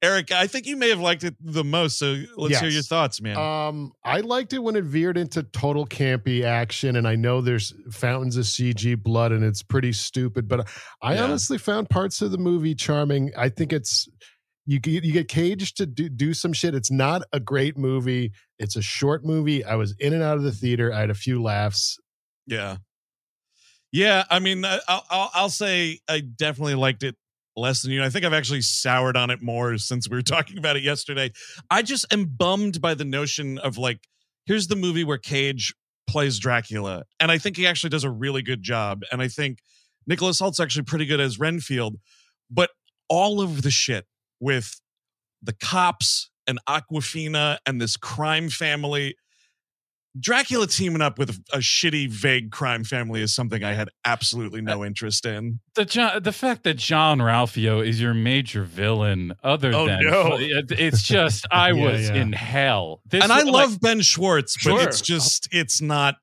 Eric, 0.02 0.32
I 0.32 0.48
think 0.48 0.66
you 0.66 0.76
may 0.76 0.88
have 0.88 0.98
liked 0.98 1.22
it 1.22 1.36
the 1.40 1.62
most. 1.62 1.98
So 2.00 2.20
let's 2.36 2.58
hear 2.58 2.68
your 2.68 2.82
thoughts, 2.82 3.20
man. 3.20 3.36
Um, 3.36 3.92
I 4.04 4.20
liked 4.20 4.52
it 4.52 4.58
when 4.58 4.74
it 4.74 4.82
veered 4.82 5.16
into 5.16 5.44
total 5.44 5.86
campy 5.86 6.42
action, 6.42 6.96
and 6.96 7.06
I 7.06 7.14
know 7.14 7.40
there's 7.40 7.72
fountains 7.92 8.36
of 8.36 8.44
CG 8.44 9.00
blood, 9.00 9.30
and 9.30 9.44
it's 9.44 9.62
pretty 9.62 9.92
stupid. 9.92 10.48
But 10.48 10.68
I 11.00 11.14
Yeah. 11.14 11.24
honestly 11.24 11.58
found 11.58 11.90
parts 11.90 12.20
of 12.22 12.32
the 12.32 12.38
movie 12.38 12.74
charming. 12.74 13.30
I 13.36 13.48
think 13.50 13.72
it's 13.72 14.08
you 14.66 14.80
get 14.80 15.04
you 15.04 15.12
get 15.12 15.28
Cage 15.28 15.72
to 15.74 15.86
do, 15.86 16.08
do 16.08 16.34
some 16.34 16.52
shit. 16.52 16.74
It's 16.74 16.90
not 16.90 17.22
a 17.32 17.38
great 17.38 17.78
movie. 17.78 18.32
It's 18.58 18.76
a 18.76 18.82
short 18.82 19.24
movie. 19.24 19.64
I 19.64 19.76
was 19.76 19.94
in 19.98 20.12
and 20.12 20.22
out 20.22 20.36
of 20.36 20.42
the 20.42 20.52
theater. 20.52 20.92
I 20.92 21.00
had 21.00 21.10
a 21.10 21.14
few 21.14 21.42
laughs. 21.42 21.98
Yeah, 22.46 22.78
yeah. 23.92 24.24
I 24.30 24.38
mean, 24.38 24.64
uh, 24.64 24.80
I'll, 24.88 25.04
I'll 25.10 25.30
I'll 25.34 25.50
say 25.50 26.00
I 26.08 26.20
definitely 26.20 26.74
liked 26.74 27.02
it 27.02 27.16
less 27.56 27.82
than 27.82 27.92
you. 27.92 28.02
I 28.02 28.08
think 28.08 28.24
I've 28.24 28.32
actually 28.32 28.62
soured 28.62 29.16
on 29.16 29.30
it 29.30 29.42
more 29.42 29.76
since 29.78 30.08
we 30.08 30.16
were 30.16 30.22
talking 30.36 30.58
about 30.58 30.76
it 30.76 30.82
yesterday. 30.82 31.32
I 31.70 31.82
just 31.82 32.12
am 32.12 32.26
bummed 32.26 32.80
by 32.80 32.94
the 32.94 33.04
notion 33.04 33.58
of 33.58 33.76
like, 33.76 34.00
here's 34.46 34.68
the 34.68 34.76
movie 34.76 35.04
where 35.04 35.18
Cage 35.18 35.74
plays 36.08 36.38
Dracula, 36.38 37.04
and 37.20 37.30
I 37.30 37.38
think 37.38 37.56
he 37.56 37.66
actually 37.66 37.90
does 37.90 38.04
a 38.04 38.10
really 38.10 38.42
good 38.42 38.62
job. 38.62 39.02
And 39.12 39.20
I 39.20 39.28
think 39.28 39.58
Nicholas 40.06 40.38
Hoult's 40.38 40.60
actually 40.60 40.84
pretty 40.84 41.04
good 41.04 41.20
as 41.20 41.38
Renfield, 41.38 41.96
but 42.50 42.70
all 43.08 43.40
of 43.40 43.62
the 43.62 43.70
shit 43.70 44.06
with 44.40 44.80
the 45.42 45.52
cops 45.52 46.30
and 46.48 46.58
Awkwafina 46.68 47.58
and 47.66 47.80
this 47.80 47.96
crime 47.96 48.48
family. 48.48 49.14
Dracula 50.18 50.66
teaming 50.66 51.02
up 51.02 51.18
with 51.18 51.30
a, 51.30 51.56
a 51.56 51.58
shitty, 51.58 52.08
vague 52.08 52.50
crime 52.50 52.82
family 52.82 53.20
is 53.22 53.32
something 53.32 53.62
I 53.62 53.74
had 53.74 53.90
absolutely 54.04 54.60
no 54.62 54.84
interest 54.84 55.24
in. 55.26 55.60
The 55.76 55.84
John, 55.84 56.22
the 56.22 56.32
fact 56.32 56.64
that 56.64 56.74
Jean 56.74 57.18
Ralphio 57.18 57.86
is 57.86 58.00
your 58.00 58.14
major 58.14 58.64
villain, 58.64 59.34
other 59.44 59.70
Oh, 59.72 59.86
than 59.86 60.00
no. 60.02 60.36
it's 60.40 61.02
just 61.02 61.46
I 61.52 61.70
Yeah, 61.72 61.84
was 61.84 62.08
yeah. 62.08 62.14
in 62.16 62.32
hell. 62.32 63.00
This 63.08 63.22
and 63.22 63.30
I 63.30 63.44
was, 63.44 63.44
like, 63.44 63.52
love 63.68 63.80
Ben 63.80 64.00
Schwartz, 64.00 64.56
but 64.56 64.62
Sure. 64.62 64.82
it's 64.88 65.00
just 65.02 65.46
it's 65.52 65.80
not. 65.80 66.16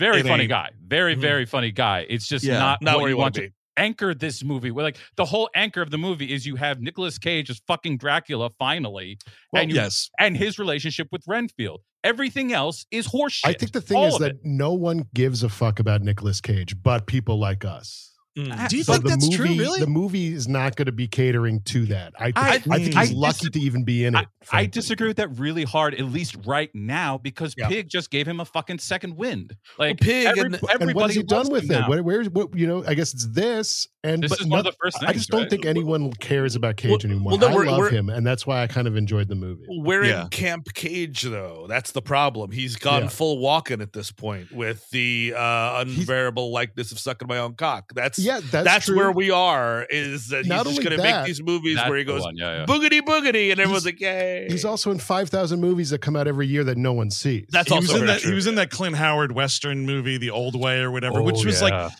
very 0.00 0.20
it 0.20 0.26
funny 0.26 0.44
ain't. 0.44 0.50
guy, 0.50 0.70
very 0.84 1.14
Mhm. 1.16 1.20
very 1.20 1.44
funny 1.44 1.70
guy. 1.70 2.06
It's 2.08 2.26
just 2.26 2.44
Yeah. 2.44 2.58
not 2.58 2.82
Not 2.82 2.94
what 2.94 3.02
where 3.02 3.08
you 3.10 3.14
you 3.16 3.18
want 3.18 3.36
want 3.36 3.46
to 3.46 3.52
to 3.78 3.82
be. 3.82 3.86
anchor 3.86 4.14
this 4.14 4.44
movie. 4.44 4.70
Well, 4.70 4.84
like 4.84 4.98
the 5.16 5.24
whole 5.24 5.48
anchor 5.54 5.82
of 5.82 5.90
the 5.90 5.98
movie 5.98 6.32
is 6.32 6.46
you 6.46 6.56
have 6.56 6.80
Nicolas 6.80 7.18
Cage 7.18 7.50
as 7.50 7.60
fucking 7.66 7.98
Dracula 7.98 8.50
finally, 8.58 9.18
Well, 9.52 9.62
and 9.62 9.70
you, 9.70 9.76
yes, 9.76 10.10
and 10.18 10.36
his 10.36 10.58
relationship 10.58 11.08
with 11.12 11.22
Renfield. 11.26 11.80
Everything 12.04 12.52
else 12.52 12.86
is 12.90 13.08
horseshit. 13.08 13.40
I 13.48 13.52
think 13.54 13.72
the 13.72 13.80
thing 13.80 13.96
All 13.96 14.06
is 14.06 14.18
that 14.18 14.30
it. 14.32 14.40
no 14.44 14.72
one 14.72 15.06
gives 15.14 15.42
a 15.42 15.48
fuck 15.48 15.80
about 15.80 16.02
Nicolas 16.02 16.40
Cage, 16.40 16.80
but 16.82 17.06
people 17.06 17.38
like 17.38 17.64
us. 17.64 18.12
Mm. 18.38 18.68
Do 18.68 18.76
you 18.76 18.84
So 18.84 18.92
think 18.92 19.04
the 19.04 19.10
that's 19.10 19.24
movie, 19.24 19.36
true? 19.36 19.46
Really? 19.56 19.80
the 19.80 19.86
movie 19.86 20.32
is 20.32 20.46
not 20.46 20.76
going 20.76 20.86
to 20.86 20.92
be 20.92 21.08
catering 21.08 21.60
to 21.62 21.86
that. 21.86 22.12
I, 22.18 22.32
I- 22.36 22.58
think, 22.58 22.72
I, 22.74 22.78
think 22.78 22.96
I 22.96 23.06
he's 23.06 23.12
lucky 23.16 23.38
dis- 23.48 23.50
to 23.50 23.60
even 23.60 23.84
be 23.84 24.04
in 24.04 24.14
it. 24.14 24.26
I, 24.52 24.60
I 24.60 24.66
disagree 24.66 25.08
with 25.08 25.16
that 25.18 25.36
really 25.38 25.64
hard, 25.64 25.94
at 25.94 26.04
least 26.06 26.36
right 26.46 26.70
now, 26.74 27.18
because 27.18 27.54
Yeah. 27.58 27.68
Pig 27.68 27.88
just 27.88 28.10
gave 28.10 28.26
him 28.28 28.40
a 28.40 28.44
fucking 28.44 28.78
second 28.78 29.16
wind. 29.16 29.56
Like 29.78 30.00
Pig 30.00 30.26
every- 30.26 30.42
and- 30.42 30.54
And 30.54 30.70
everybody 30.70 30.94
what 30.94 31.06
has 31.08 31.16
he 31.16 31.22
done 31.22 31.48
with 31.50 31.64
it? 31.64 31.70
now. 31.70 31.88
What, 31.88 32.02
where's 32.02 32.28
what? 32.30 32.54
You 32.56 32.66
know, 32.66 32.84
I 32.86 32.94
guess 32.94 33.12
it's 33.12 33.26
this, 33.28 33.86
and 34.04 34.22
This 34.22 34.30
but 34.30 34.40
is 34.40 34.46
one 34.46 34.60
of 34.60 34.64
the 34.66 34.72
first 34.80 35.00
Things, 35.00 35.10
I 35.10 35.12
just 35.12 35.28
don't 35.30 35.42
right? 35.42 35.50
think 35.50 35.64
anyone 35.66 36.12
cares 36.12 36.54
about 36.54 36.76
Cage 36.76 36.90
Well- 36.90 37.00
anymore. 37.12 37.32
well, 37.32 37.40
no, 37.40 37.48
I 37.48 37.54
we're- 37.54 37.68
love 37.70 37.78
we're- 37.80 37.96
him, 37.96 38.08
and 38.08 38.26
that's 38.26 38.46
why 38.46 38.62
I 38.62 38.66
kind 38.68 38.86
of 38.86 38.96
enjoyed 38.96 39.28
the 39.28 39.34
movie. 39.34 39.64
We're 39.68 40.04
Yeah. 40.04 40.22
in 40.22 40.28
Camp 40.28 40.68
Cage, 40.74 41.22
though. 41.22 41.66
That's 41.68 41.90
the 41.92 42.02
problem. 42.02 42.50
He's 42.52 42.76
gone 42.76 43.02
Yeah. 43.02 43.08
full 43.08 43.38
walking 43.38 43.80
at 43.82 43.92
this 43.92 44.10
point 44.12 44.52
with 44.52 44.88
the 44.90 45.34
uh, 45.36 45.80
unbearable 45.84 46.52
likeness 46.52 46.92
of 46.92 46.98
sucking 46.98 47.28
my 47.28 47.38
own 47.38 47.54
cock. 47.54 47.92
That's 47.94 48.18
Yeah, 48.28 48.40
that's, 48.50 48.64
that's, 48.64 48.84
true. 48.86 48.96
where 48.96 49.10
we 49.12 49.30
are. 49.30 49.86
Is 49.90 50.28
that 50.28 50.46
Not 50.46 50.66
he's 50.66 50.76
just 50.76 50.86
only 50.86 50.96
going 50.96 51.02
to 51.10 51.16
make 51.18 51.26
these 51.26 51.42
movies 51.42 51.76
That's 51.76 51.88
where 51.88 51.98
he 51.98 52.04
goes 52.04 52.22
one, 52.22 52.36
yeah, 52.36 52.58
yeah. 52.60 52.66
boogity 52.66 53.00
boogity, 53.00 53.50
and 53.50 53.58
everyone's 53.60 53.84
He's- 53.84 53.94
like, 53.94 54.00
"Yay!" 54.00 54.46
He's 54.48 54.64
also 54.64 54.90
in 54.90 54.98
five 54.98 55.28
thousand 55.30 55.60
movies 55.60 55.90
that 55.90 56.00
come 56.00 56.14
out 56.16 56.28
every 56.28 56.46
year 56.46 56.62
that 56.64 56.76
no 56.78 56.92
one 56.92 57.10
sees. 57.10 57.46
That's 57.50 57.68
he 57.68 57.74
also 57.74 57.92
was 57.94 58.00
in 58.02 58.06
that. 58.06 58.20
true. 58.20 58.30
He 58.30 58.34
was 58.34 58.46
in 58.46 58.54
that 58.56 58.70
Clint 58.70 58.96
Howard 58.96 59.32
Western 59.32 59.86
movie, 59.86 60.16
The 60.18 60.30
Old 60.30 60.60
Way 60.60 60.80
or 60.80 60.90
whatever, 60.90 61.22
which 61.22 61.36
Oh, 61.38 61.44
was 61.46 61.62
like 61.62 61.90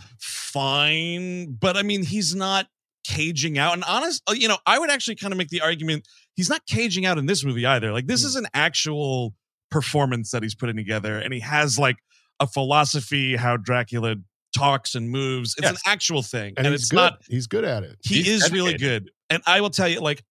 fine, 0.53 1.55
but 1.59 1.77
I 1.77 1.83
mean, 1.83 2.05
he's 2.05 2.35
not 2.35 2.67
caging 3.07 3.59
out. 3.59 3.75
And 3.75 3.85
honest, 3.85 4.23
uh, 4.29 4.33
you 4.35 4.49
know, 4.49 4.59
I 4.67 4.79
would 4.79 4.91
actually 4.91 5.17
kind 5.17 5.33
of 5.33 5.39
make 5.39 5.49
the 5.49 5.61
argument 5.61 6.07
he's 6.37 6.49
not 6.51 6.63
caging 6.67 7.07
out 7.07 7.19
in 7.19 7.27
this 7.27 7.45
movie 7.45 7.65
either. 7.67 7.93
Like, 7.93 8.05
Hmm. 8.05 8.09
this 8.09 8.25
is 8.25 8.37
an 8.37 8.47
actual 8.55 9.35
performance 9.71 10.31
that 10.31 10.43
he's 10.43 10.55
putting 10.55 10.77
together, 10.77 11.19
and 11.19 11.33
he 11.33 11.41
has 11.41 11.79
like 11.79 11.97
a 12.41 12.47
philosophy 12.47 13.37
how 13.37 13.57
Dracula 13.57 14.17
talks 14.55 14.95
and 14.95 15.11
moves. 15.11 15.55
It's 15.59 15.69
an 15.71 15.77
actual 15.87 16.23
thing, 16.23 16.55
and, 16.57 16.67
and, 16.67 16.75
it's 16.75 16.89
good. 16.91 16.97
not. 16.97 17.23
he's 17.29 17.47
good 17.47 17.65
at 17.65 17.83
it. 17.83 17.97
He 18.03 18.23
He's 18.23 18.45
is 18.45 18.53
really 18.53 18.77
good, 18.77 19.11
and 19.31 19.43
I 19.47 19.61
will 19.61 19.71
tell 19.71 19.89
you, 19.89 20.01
like 20.01 20.23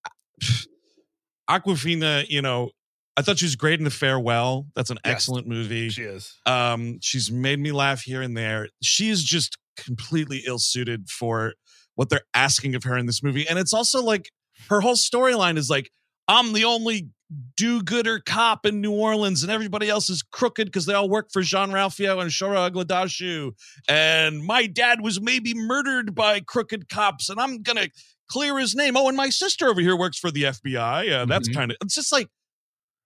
Awkwafina, 1.50 2.28
you 2.30 2.42
know. 2.42 2.72
I 3.16 3.24
thought 3.24 3.40
she 3.40 3.46
was 3.46 3.56
great 3.56 3.80
in 3.80 3.84
The 3.84 3.90
Farewell. 3.90 4.68
That's 4.76 4.92
an 4.92 5.00
Yes. 5.04 5.12
excellent 5.16 5.48
movie. 5.48 5.90
she 5.90 6.04
is. 6.04 6.36
Um, 6.46 7.00
she's 7.02 7.32
made 7.32 7.58
me 7.60 7.72
laugh 7.72 8.02
here 8.04 8.22
and 8.22 8.38
there. 8.38 8.70
She's 8.84 9.24
just 9.24 9.58
completely 9.76 10.44
ill 10.46 10.60
suited 10.60 11.10
for 11.10 11.56
what 11.96 12.10
they're 12.10 12.26
asking 12.36 12.76
of 12.76 12.84
her 12.84 12.96
in 12.96 13.08
this 13.08 13.24
movie. 13.24 13.48
And 13.48 13.58
it's 13.58 13.74
also 13.74 14.04
like 14.04 14.30
her 14.70 14.82
whole 14.82 14.94
storyline 14.94 15.58
is 15.58 15.68
like, 15.68 15.90
I'm 16.28 16.54
the 16.54 16.66
only 16.66 17.10
do 17.56 17.82
gooder 17.82 18.20
cop 18.20 18.66
in 18.66 18.80
New 18.82 18.92
Orleans, 18.94 19.44
and 19.44 19.52
everybody 19.52 19.90
else 19.90 20.10
is 20.10 20.22
crooked 20.24 20.68
because 20.68 20.86
they 20.86 20.94
all 20.94 21.10
work 21.10 21.30
for 21.32 21.42
Jean 21.42 21.70
Ralphio 21.72 22.22
and 22.22 22.32
Shohreh 22.32 22.72
Aghdashloo. 22.72 23.52
And 23.90 24.44
my 24.44 24.66
dad 24.66 25.02
was 25.02 25.20
maybe 25.20 25.54
murdered 25.54 26.16
by 26.16 26.40
crooked 26.40 26.90
cops, 26.90 27.30
and 27.30 27.40
I'm 27.40 27.62
gonna 27.64 27.88
clear 28.30 28.58
his 28.58 28.76
name. 28.76 28.96
Oh, 28.96 29.08
and 29.08 29.18
my 29.18 29.30
sister 29.30 29.68
over 29.68 29.82
here 29.82 29.98
works 29.98 30.18
for 30.18 30.32
the 30.32 30.44
FBI. 30.44 31.10
Uh, 31.10 31.26
that's 31.26 31.50
Mhm. 31.50 31.54
kind 31.54 31.72
of 31.72 31.78
it's 31.82 31.96
just 31.96 32.12
like 32.12 32.30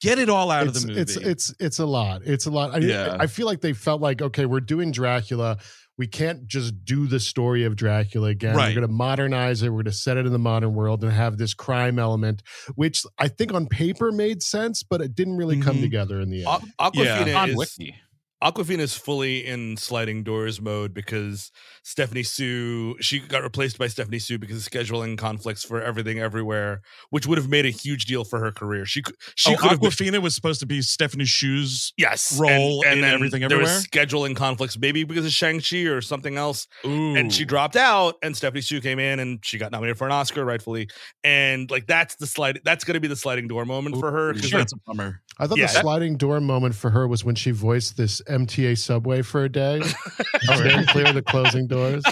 get 0.02 0.18
it 0.18 0.30
all 0.30 0.50
out 0.50 0.68
it's, 0.68 0.78
of 0.78 0.82
the 0.84 0.88
movie. 0.90 1.02
It's 1.02 1.16
it's 1.18 1.54
it's 1.60 1.80
a 1.80 1.86
lot. 1.86 2.22
It's 2.26 2.46
a 2.46 2.52
lot. 2.52 2.74
I 2.74 2.80
Yeah. 2.80 3.18
I 3.20 3.28
feel 3.28 3.46
like 3.46 3.62
they 3.62 3.74
felt 3.74 4.02
like 4.02 4.22
okay, 4.22 4.46
we're 4.46 4.60
doing 4.60 4.92
Dracula. 4.92 5.58
We 5.98 6.08
can't 6.08 6.48
just 6.48 6.84
do 6.86 7.06
the 7.06 7.20
story 7.20 7.64
of 7.64 7.76
Dracula 7.76 8.30
again. 8.30 8.56
Right. 8.56 8.70
We're 8.70 8.82
going 8.82 8.88
to 8.88 8.94
modernize 8.94 9.62
it. 9.62 9.70
We're 9.70 9.84
going 9.84 9.86
to 9.86 9.92
set 9.92 10.18
it 10.18 10.26
in 10.26 10.32
the 10.32 10.40
modern 10.40 10.74
world 10.74 11.04
and 11.04 11.12
have 11.12 11.38
this 11.38 11.54
crime 11.54 12.00
element, 12.00 12.42
which 12.76 13.04
I 13.20 13.28
think 13.28 13.54
on 13.54 13.68
paper 13.68 14.12
made 14.12 14.42
sense, 14.42 14.84
but 14.84 15.02
it 15.02 15.14
didn't 15.16 15.38
really 15.38 15.60
come 15.62 15.78
Mhm. 15.78 15.82
together 15.82 16.20
in 16.20 16.30
the 16.30 16.46
end. 16.46 16.48
Aqu- 16.80 16.94
Awkwafina 16.94 17.36
on 17.38 17.50
is 17.52 17.56
Wiki. 17.58 17.96
Awkwafina 18.44 18.80
is 18.80 18.96
fully 18.96 19.46
in 19.46 19.78
sliding 19.78 20.24
doors 20.24 20.60
mode 20.60 20.94
because 20.94 21.52
Stephanie 21.84 22.24
Hsu 22.24 22.96
she 23.00 23.20
got 23.20 23.44
replaced 23.44 23.78
by 23.78 23.88
Stephanie 23.88 24.18
Hsu 24.20 24.38
because 24.40 24.58
of 24.66 24.72
scheduling 24.72 25.18
conflicts 25.18 25.64
for 25.64 25.82
everything 25.82 26.20
everywhere, 26.20 26.82
which 27.12 27.28
would 27.28 27.38
have 27.38 27.50
made 27.50 27.66
a 27.66 27.70
huge 27.70 28.06
deal 28.06 28.24
for 28.24 28.40
her 28.40 28.52
career. 28.52 28.86
She 28.86 29.02
could 29.04 29.16
she 29.36 29.54
oh, 29.54 29.58
could 29.58 29.70
have 29.72 29.80
been- 29.82 29.90
Awkwafina 29.92 30.22
was 30.22 30.34
supposed 30.34 30.60
to 30.62 30.66
be 30.66 30.82
Stephanie 30.82 31.26
Hsu's. 31.26 31.94
yes 31.98 32.40
role 32.40 32.82
in 32.84 33.02
then 33.02 33.14
Everything 33.14 33.42
there 33.42 33.52
Everywhere? 33.52 33.76
was 33.76 33.86
scheduling 33.88 34.36
conflicts 34.36 34.78
maybe 34.78 35.04
because 35.04 35.26
of 35.26 35.32
Shang 35.32 35.60
Chi 35.62 35.84
or 35.84 36.02
something 36.02 36.38
else, 36.38 36.68
Ooh. 36.86 37.16
and 37.16 37.32
she 37.32 37.46
dropped 37.46 37.76
out. 37.76 38.16
And 38.24 38.36
Stephanie 38.36 38.62
Hsu 38.62 38.82
came 38.82 38.98
in 39.00 39.20
and 39.20 39.40
she 39.44 39.58
got 39.58 39.72
nominated 39.72 39.98
for 39.98 40.06
an 40.08 40.12
Oscar 40.14 40.44
rightfully, 40.46 40.90
and 41.24 41.70
like 41.70 41.86
that's 41.88 42.16
the 42.16 42.26
slide 42.28 42.60
that's 42.64 42.84
going 42.86 42.96
to 42.96 43.00
be 43.00 43.08
the 43.08 43.16
sliding 43.16 43.48
door 43.48 43.66
moment 43.66 43.98
for 44.00 44.12
her 44.12 44.34
because 44.34 44.50
Sure, 44.50 44.60
that's 44.60 44.74
a 44.74 44.78
bummer. 44.88 45.22
I 45.38 45.48
thought 45.48 45.58
Yeah, 45.58 45.68
the 45.68 45.74
that- 45.74 45.82
sliding 45.82 46.18
door 46.18 46.40
moment 46.42 46.74
for 46.76 46.90
her 46.90 47.08
was 47.08 47.24
when 47.24 47.36
she 47.36 47.52
voiced 47.52 47.98
this 47.98 48.22
MTA 48.32 48.78
subway 48.78 49.22
for 49.22 49.44
a 49.44 49.50
day. 49.50 49.82
Oh, 50.50 50.58
Very 50.58 50.86
clear 50.88 51.14
the 51.14 51.22
closing 51.22 51.68
doors. 51.68 52.04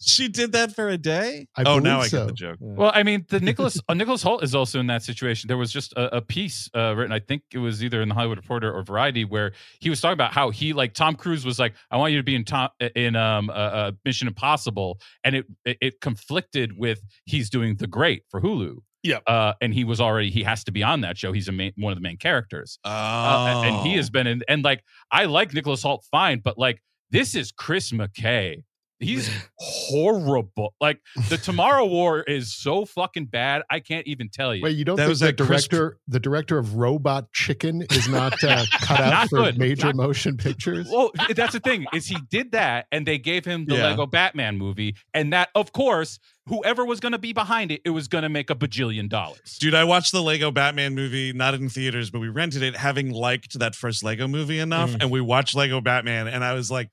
She 0.00 0.28
did 0.28 0.52
that 0.52 0.74
for 0.74 0.88
a 0.88 0.98
day. 0.98 1.46
I 1.56 1.62
oh, 1.66 1.78
now 1.78 1.98
believe 1.98 2.04
I 2.04 2.08
so. 2.08 2.18
get 2.18 2.26
the 2.26 2.32
joke. 2.32 2.56
Well, 2.60 2.92
I 2.94 3.02
mean, 3.02 3.26
the 3.28 3.40
Nicholas 3.40 3.78
uh, 3.88 3.94
Nicholas 3.94 4.22
Hoult 4.22 4.42
is 4.42 4.54
also 4.54 4.80
in 4.80 4.86
that 4.86 5.02
situation. 5.02 5.48
There 5.48 5.56
was 5.56 5.72
just 5.72 5.92
a, 5.92 6.16
a 6.16 6.20
piece 6.22 6.70
uh, 6.74 6.94
written, 6.96 7.12
I 7.12 7.20
think 7.20 7.42
it 7.52 7.58
was 7.58 7.82
either 7.82 8.00
in 8.02 8.08
the 8.08 8.14
Hollywood 8.14 8.38
Reporter 8.38 8.72
or 8.72 8.82
Variety, 8.82 9.24
where 9.24 9.52
he 9.80 9.90
was 9.90 10.00
talking 10.00 10.14
about 10.14 10.32
how 10.32 10.50
he 10.50 10.72
like 10.72 10.94
Tom 10.94 11.14
Cruise 11.14 11.44
was 11.44 11.58
like, 11.58 11.74
"I 11.90 11.96
want 11.96 12.12
you 12.12 12.18
to 12.18 12.24
be 12.24 12.34
in 12.34 12.44
Tom 12.44 12.70
in 12.94 13.16
um 13.16 13.50
uh, 13.50 13.52
uh, 13.52 13.92
Mission 14.04 14.28
Impossible," 14.28 15.00
and 15.24 15.36
it, 15.36 15.46
it 15.64 15.78
it 15.80 16.00
conflicted 16.00 16.78
with 16.78 17.00
he's 17.24 17.50
doing 17.50 17.76
The 17.76 17.86
Great 17.86 18.22
for 18.30 18.40
Hulu. 18.40 18.78
Yep. 19.02 19.22
Uh, 19.26 19.52
and 19.60 19.72
he 19.72 19.84
was 19.84 20.00
already 20.00 20.30
he 20.30 20.42
has 20.42 20.64
to 20.64 20.72
be 20.72 20.82
on 20.82 21.02
that 21.02 21.16
show. 21.16 21.32
He's 21.32 21.48
a 21.48 21.52
main, 21.52 21.72
one 21.76 21.92
of 21.92 21.96
the 21.96 22.02
main 22.02 22.16
characters. 22.16 22.78
Oh, 22.84 22.90
Uh, 22.90 23.62
and 23.64 23.86
he 23.86 23.96
has 23.96 24.10
been 24.10 24.26
in 24.26 24.42
and 24.48 24.64
like 24.64 24.82
I 25.10 25.26
like 25.26 25.54
Nicholas 25.54 25.82
Hoult 25.82 26.04
fine, 26.10 26.40
but 26.40 26.58
like 26.58 26.82
this 27.10 27.34
is 27.34 27.52
Chris 27.52 27.92
McKay. 27.92 28.64
He's 29.00 29.30
horrible. 29.58 30.74
Like 30.80 31.00
the 31.28 31.36
Tomorrow 31.38 31.86
War 31.86 32.22
is 32.22 32.54
so 32.54 32.84
fucking 32.84 33.26
bad. 33.26 33.62
I 33.70 33.80
can't 33.80 34.06
even 34.06 34.28
tell 34.28 34.54
you. 34.54 34.62
Wait, 34.62 34.76
you 34.76 34.84
don't 34.84 34.96
That 34.96 35.02
think 35.04 35.08
was 35.10 35.20
the 35.20 35.26
that 35.26 35.36
Chris- 35.36 35.66
director, 35.68 35.98
the 36.08 36.20
director 36.20 36.58
of 36.58 36.74
Robot 36.76 37.32
Chicken, 37.32 37.82
is 37.90 38.08
not 38.08 38.42
uh, 38.44 38.64
cut 38.80 39.00
out 39.00 39.10
Not 39.10 39.28
for 39.30 39.36
good. 39.44 39.58
major 39.58 39.86
Not- 39.86 39.96
motion 39.96 40.36
pictures? 40.36 40.88
well, 40.92 41.10
that's 41.34 41.52
the 41.52 41.60
thing 41.60 41.86
is 41.94 42.06
he 42.06 42.16
did 42.30 42.52
that, 42.52 42.86
and 42.92 43.06
they 43.06 43.18
gave 43.18 43.44
him 43.44 43.66
the 43.66 43.76
Yeah. 43.76 43.88
Lego 43.90 44.06
Batman 44.06 44.56
movie, 44.58 44.96
and 45.14 45.32
that, 45.32 45.48
of 45.54 45.72
course, 45.72 46.18
whoever 46.46 46.84
was 46.84 46.98
going 47.00 47.12
to 47.12 47.18
be 47.18 47.32
behind 47.32 47.70
it, 47.70 47.80
it 47.84 47.90
was 47.90 48.08
going 48.08 48.22
to 48.22 48.28
make 48.28 48.48
a 48.50 48.54
bajillion 48.54 49.08
dollars. 49.08 49.58
Dude, 49.60 49.74
I 49.74 49.84
watched 49.84 50.12
the 50.12 50.22
Lego 50.22 50.50
Batman 50.50 50.94
movie, 50.94 51.32
not 51.32 51.54
in 51.54 51.68
theaters, 51.68 52.10
but 52.10 52.20
we 52.20 52.28
rented 52.28 52.62
it, 52.62 52.74
having 52.76 53.10
liked 53.12 53.58
that 53.58 53.74
first 53.74 54.02
Lego 54.02 54.26
movie 54.26 54.58
enough. 54.58 54.90
Mm. 54.92 55.02
And 55.02 55.10
we 55.10 55.20
watched 55.20 55.54
Lego 55.54 55.80
Batman, 55.80 56.26
and 56.26 56.42
I 56.42 56.54
was 56.54 56.70
like, 56.70 56.88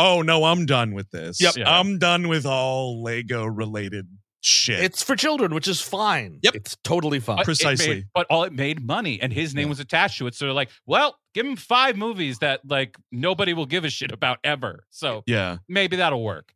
oh, 0.00 0.22
no, 0.22 0.44
I'm 0.44 0.66
done 0.66 0.94
with 0.94 1.10
this. 1.10 1.40
Yep. 1.40 1.56
Yeah. 1.56 1.78
I'm 1.78 1.98
done 1.98 2.28
with 2.28 2.46
all 2.46 3.02
Lego 3.02 3.44
related 3.44 4.08
shit. 4.40 4.80
it's 4.82 5.02
for 5.02 5.16
children, 5.16 5.54
which 5.54 5.68
is 5.68 5.80
fine. 5.80 6.38
Yep. 6.42 6.54
it's 6.54 6.76
totally 6.82 7.20
fine. 7.20 7.36
But 7.36 7.44
Precisely. 7.44 7.88
made- 7.88 8.06
but 8.14 8.26
all 8.30 8.44
it 8.44 8.52
made 8.52 8.84
money, 8.84 9.20
and 9.20 9.32
his 9.32 9.54
name 9.54 9.68
was 9.68 9.80
attached 9.80 10.18
to 10.18 10.26
it. 10.26 10.34
So 10.34 10.46
they're 10.46 10.54
like, 10.54 10.70
well, 10.86 11.16
give 11.34 11.46
him 11.46 11.56
five 11.56 11.96
movies 11.96 12.38
that 12.38 12.60
like 12.66 12.96
nobody 13.12 13.52
will 13.52 13.66
give 13.66 13.84
a 13.84 13.90
shit 13.90 14.12
about 14.12 14.38
ever. 14.44 14.84
So 14.90 15.22
yeah. 15.26 15.58
maybe 15.68 15.96
that'll 15.96 16.22
work. 16.24 16.52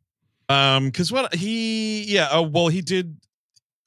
Um, 0.49 0.85
because 0.85 1.11
what 1.11 1.33
he, 1.33 2.03
yeah, 2.03 2.29
oh, 2.31 2.43
well, 2.43 2.67
he 2.67 2.81
did. 2.81 3.17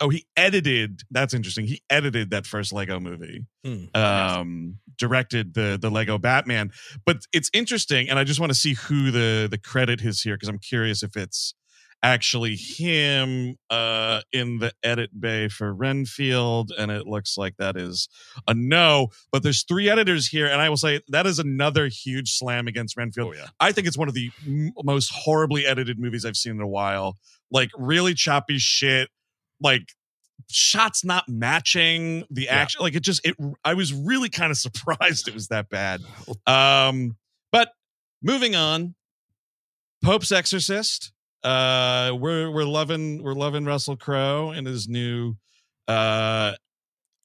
Oh, 0.01 0.09
he 0.11 0.27
edited. 0.37 1.03
That's 1.11 1.35
interesting. 1.35 1.67
He 1.67 1.83
edited 1.91 2.31
that 2.31 2.47
first 2.47 2.73
Lego 2.73 3.01
movie. 3.01 3.47
Hmm. 3.65 3.85
Um, 3.95 4.79
directed 4.97 5.55
the 5.55 5.79
the 5.81 5.91
Lego 5.91 6.19
Batman. 6.19 6.71
But 7.05 7.19
it's 7.33 7.51
interesting, 7.53 8.09
and 8.09 8.19
I 8.19 8.25
just 8.25 8.41
want 8.41 8.51
to 8.51 8.59
see 8.59 8.75
who 8.75 9.11
the 9.11 9.49
the 9.51 9.59
credit 9.59 10.01
is 10.03 10.21
here 10.23 10.35
because 10.37 10.49
I'm 10.49 10.59
curious 10.61 11.03
if 11.03 11.17
it's 11.17 11.55
actually 12.01 12.55
him 12.55 13.57
uh 13.71 14.21
in 14.33 14.59
the 14.61 14.73
edit 14.85 15.11
bay 15.19 15.49
for 15.49 15.75
Renfield, 15.75 16.71
and 16.79 16.93
it 16.93 17.07
looks 17.09 17.37
like 17.37 17.57
that 17.59 17.77
is 17.77 18.09
a 18.47 18.55
no. 18.55 19.09
But 19.33 19.43
there's 19.43 19.65
three 19.65 19.91
editors 19.91 20.29
here, 20.29 20.47
and 20.47 20.61
I 20.61 20.69
will 20.69 20.77
say 20.77 21.01
that 21.09 21.27
is 21.27 21.41
another 21.41 21.89
huge 21.89 22.37
slam 22.37 22.69
against 22.69 22.97
Renfield. 22.97 23.35
yeah. 23.37 23.47
I 23.59 23.73
think 23.73 23.89
it's 23.89 23.99
one 23.99 24.07
of 24.09 24.15
the 24.15 24.31
m- 24.47 24.71
most 24.85 25.11
horribly 25.13 25.67
edited 25.67 25.99
movies 25.99 26.25
I've 26.25 26.37
seen 26.37 26.53
in 26.53 26.61
a 26.61 26.69
while. 26.69 27.17
Like 27.51 27.71
really 27.77 28.15
choppy 28.15 28.59
shit. 28.59 29.09
Like 29.61 29.83
shots 30.51 31.05
not 31.05 31.29
matching 31.29 32.25
the 32.31 32.43
Yeah. 32.45 32.55
action. 32.57 32.81
Like 32.81 32.95
it 32.95 33.01
just 33.03 33.21
it. 33.27 33.35
I 33.65 33.75
was 33.75 33.93
really 33.93 34.29
kind 34.29 34.51
of 34.51 34.57
surprised 34.59 35.29
it 35.29 35.35
was 35.35 35.49
that 35.49 35.69
bad. 35.69 36.01
Um, 36.47 37.17
but 37.53 37.71
moving 38.23 38.55
on, 38.57 38.95
Pope's 40.05 40.33
Exorcist. 40.33 41.13
Uh, 41.43 42.13
we're 42.19 42.51
we're 42.51 42.65
loving 42.65 43.23
we're 43.23 43.33
loving 43.35 43.65
Russell 43.65 43.97
Crowe 43.97 44.51
and 44.51 44.67
his 44.67 44.89
new 44.89 45.35
uh 45.87 46.53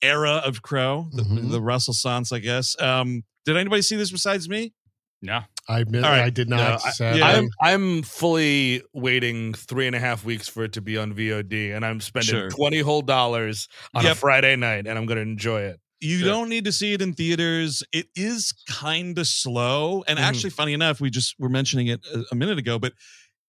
era 0.02 0.42
of 0.46 0.62
Crowe, 0.62 1.08
the, 1.14 1.24
Mhm. 1.24 1.52
the 1.52 1.62
Russell 1.62 1.94
Sans, 1.94 2.32
I 2.32 2.40
guess. 2.40 2.80
Um, 2.82 3.24
did 3.46 3.56
anybody 3.58 3.82
see 3.82 3.96
this 3.96 4.12
besides 4.12 4.48
me? 4.50 4.74
No. 5.22 5.42
I 5.68 5.80
admit 5.80 6.04
All 6.04 6.12
right. 6.12 6.24
I 6.24 6.30
did 6.30 6.50
not. 6.50 6.82
No, 7.00 7.06
I, 7.08 7.16
yeah. 7.16 7.26
I'm 7.26 7.50
I'm 7.62 8.02
fully 8.04 8.82
waiting 8.94 9.54
three 9.54 9.88
and 9.88 9.96
a 9.96 10.00
half 10.00 10.26
weeks 10.26 10.48
for 10.50 10.64
it 10.66 10.74
to 10.74 10.82
be 10.82 10.98
on 10.98 11.14
VOD, 11.14 11.74
and 11.76 11.86
I'm 11.86 12.02
spending 12.02 12.30
Sure. 12.32 12.50
twenty 12.50 12.80
whole 12.80 13.02
dollars 13.02 13.68
on 13.94 14.04
Yep. 14.04 14.12
a 14.12 14.16
Friday 14.16 14.56
night, 14.58 14.88
and 14.88 14.98
I'm 14.98 15.06
going 15.06 15.16
to 15.18 15.22
enjoy 15.22 15.62
it. 15.62 15.80
You 16.02 16.20
Sure. 16.20 16.28
don't 16.28 16.50
need 16.50 16.66
to 16.66 16.74
see 16.74 16.92
it 16.92 17.02
in 17.02 17.14
theaters. 17.14 17.82
It 17.94 18.08
is 18.14 18.54
kind 18.70 19.18
of 19.18 19.26
slow. 19.26 20.04
And 20.06 20.20
Mhm. 20.20 20.24
actually, 20.24 20.50
funny 20.50 20.74
enough, 20.74 21.00
we 21.00 21.10
just 21.10 21.36
were 21.40 21.48
mentioning 21.48 21.88
it 21.88 22.02
a, 22.14 22.24
a 22.34 22.36
minute 22.36 22.58
ago, 22.58 22.78
but 22.78 22.92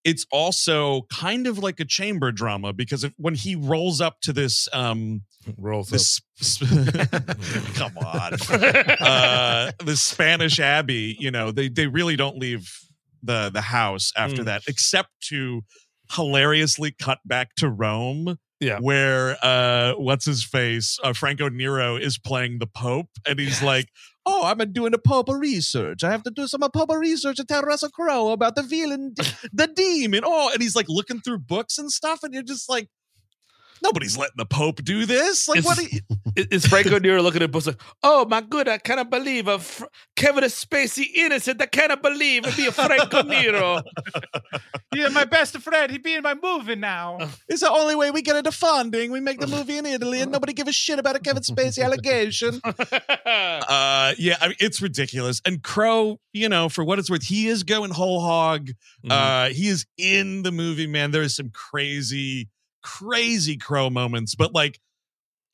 it's 0.04 0.26
also 0.30 1.02
kind 1.10 1.46
of 1.46 1.58
like 1.58 1.80
a 1.80 1.84
chamber 1.84 2.30
drama 2.30 2.72
because 2.72 3.04
if, 3.04 3.12
when 3.16 3.34
he 3.34 3.54
rolls 3.56 4.00
up 4.00 4.20
to 4.20 4.32
this 4.32 4.68
um 4.72 5.22
Rolls 5.58 5.88
this 5.90 6.20
come 7.74 7.96
on 7.98 8.32
uh 9.00 9.72
the 9.84 9.96
spanish 9.96 10.58
abbey 10.60 11.16
you 11.18 11.30
know 11.30 11.50
they 11.50 11.68
they 11.68 11.86
really 11.86 12.16
don't 12.16 12.38
leave 12.38 12.70
the 13.22 13.50
the 13.50 13.60
house 13.60 14.12
after 14.16 14.42
Mm. 14.42 14.46
that 14.46 14.62
except 14.68 15.10
to 15.28 15.62
hilariously 16.12 16.94
cut 16.98 17.18
back 17.24 17.54
to 17.56 17.68
rome 17.68 18.36
Yeah. 18.60 18.78
where 18.80 19.36
uh 19.42 19.92
what's 19.94 20.24
his 20.26 20.44
face 20.44 20.98
uh, 21.02 21.12
franco 21.12 21.48
nero 21.48 21.96
is 21.96 22.18
playing 22.18 22.58
the 22.58 22.66
pope 22.66 23.08
and 23.26 23.38
he's 23.38 23.60
Yes. 23.60 23.62
like 23.62 23.88
oh 24.26 24.44
i'm 24.44 24.58
doing 24.72 24.94
a 24.94 24.98
pope 24.98 25.28
research. 25.28 26.02
I 26.04 26.10
have 26.10 26.22
to 26.24 26.30
do 26.30 26.46
some 26.46 26.60
pope 26.60 26.90
research 26.94 27.36
to 27.36 27.44
tell 27.44 27.62
russell 27.62 27.90
crowe 27.90 28.30
about 28.30 28.56
the 28.56 28.62
villain 28.62 29.14
the 29.52 29.66
demon. 29.66 30.22
Oh 30.24 30.50
and 30.52 30.62
he's 30.62 30.76
like 30.76 30.88
looking 30.88 31.20
through 31.20 31.38
books 31.38 31.78
and 31.78 31.90
stuff 31.90 32.22
and 32.22 32.32
you're 32.34 32.42
just 32.42 32.68
like 32.68 32.88
nobody's 33.82 34.16
letting 34.16 34.36
the 34.36 34.46
pope 34.46 34.82
do 34.82 35.06
this 35.06 35.48
like 35.48 35.64
what 35.64 35.78
are 35.78 35.82
you, 35.82 36.00
Is- 36.36 36.46
Is 36.50 36.66
Franco 36.66 36.98
Nero 36.98 37.22
looking 37.22 37.42
at 37.42 37.50
books 37.50 37.66
like, 37.66 37.80
oh 38.02 38.24
my 38.26 38.40
good, 38.40 38.68
I 38.68 38.78
cannot 38.78 39.10
believe 39.10 39.48
a 39.48 39.58
Fr- 39.58 39.84
Kevin 40.16 40.44
Spacey 40.44 41.06
innocent. 41.14 41.60
I 41.62 41.66
cannot 41.66 42.02
believe 42.02 42.46
it 42.46 42.56
be 42.56 42.66
a 42.66 42.72
Franco 42.72 43.22
Nero. 43.22 43.82
Yeah, 44.94 45.08
my 45.08 45.24
best 45.24 45.58
friend. 45.58 45.90
He'd 45.90 46.04
be 46.04 46.14
in 46.14 46.22
my 46.22 46.34
movie 46.40 46.76
now. 46.76 47.18
It's 47.48 47.62
the 47.62 47.70
only 47.70 47.96
way 47.96 48.12
we 48.12 48.22
get 48.22 48.36
into 48.36 48.52
funding. 48.52 49.10
We 49.10 49.18
make 49.18 49.40
the 49.40 49.48
movie 49.48 49.76
in 49.76 49.86
Italy, 49.86 50.20
and 50.20 50.30
nobody 50.30 50.52
give 50.52 50.68
a 50.68 50.72
shit 50.72 51.00
about 51.00 51.16
a 51.16 51.18
Kevin 51.18 51.42
Spacey 51.42 51.82
allegation. 51.82 52.60
Uh, 52.64 54.14
yeah, 54.18 54.36
I 54.40 54.48
mean, 54.48 54.56
it's 54.60 54.80
ridiculous. 54.80 55.40
And 55.44 55.62
Crow, 55.62 56.20
you 56.32 56.48
know, 56.48 56.68
for 56.68 56.84
what 56.84 56.98
it's 57.00 57.10
worth, 57.10 57.24
he 57.24 57.48
is 57.48 57.64
going 57.64 57.90
whole 57.90 58.20
hog. 58.20 58.68
Mm-hmm. 58.68 59.10
Uh, 59.10 59.48
he 59.48 59.66
is 59.68 59.84
in 59.98 60.42
the 60.44 60.52
movie, 60.52 60.86
man. 60.86 61.10
There 61.10 61.22
is 61.22 61.34
some 61.34 61.50
crazy, 61.50 62.48
crazy 62.84 63.56
Crow 63.56 63.90
moments, 63.90 64.36
but 64.36 64.54
like 64.54 64.78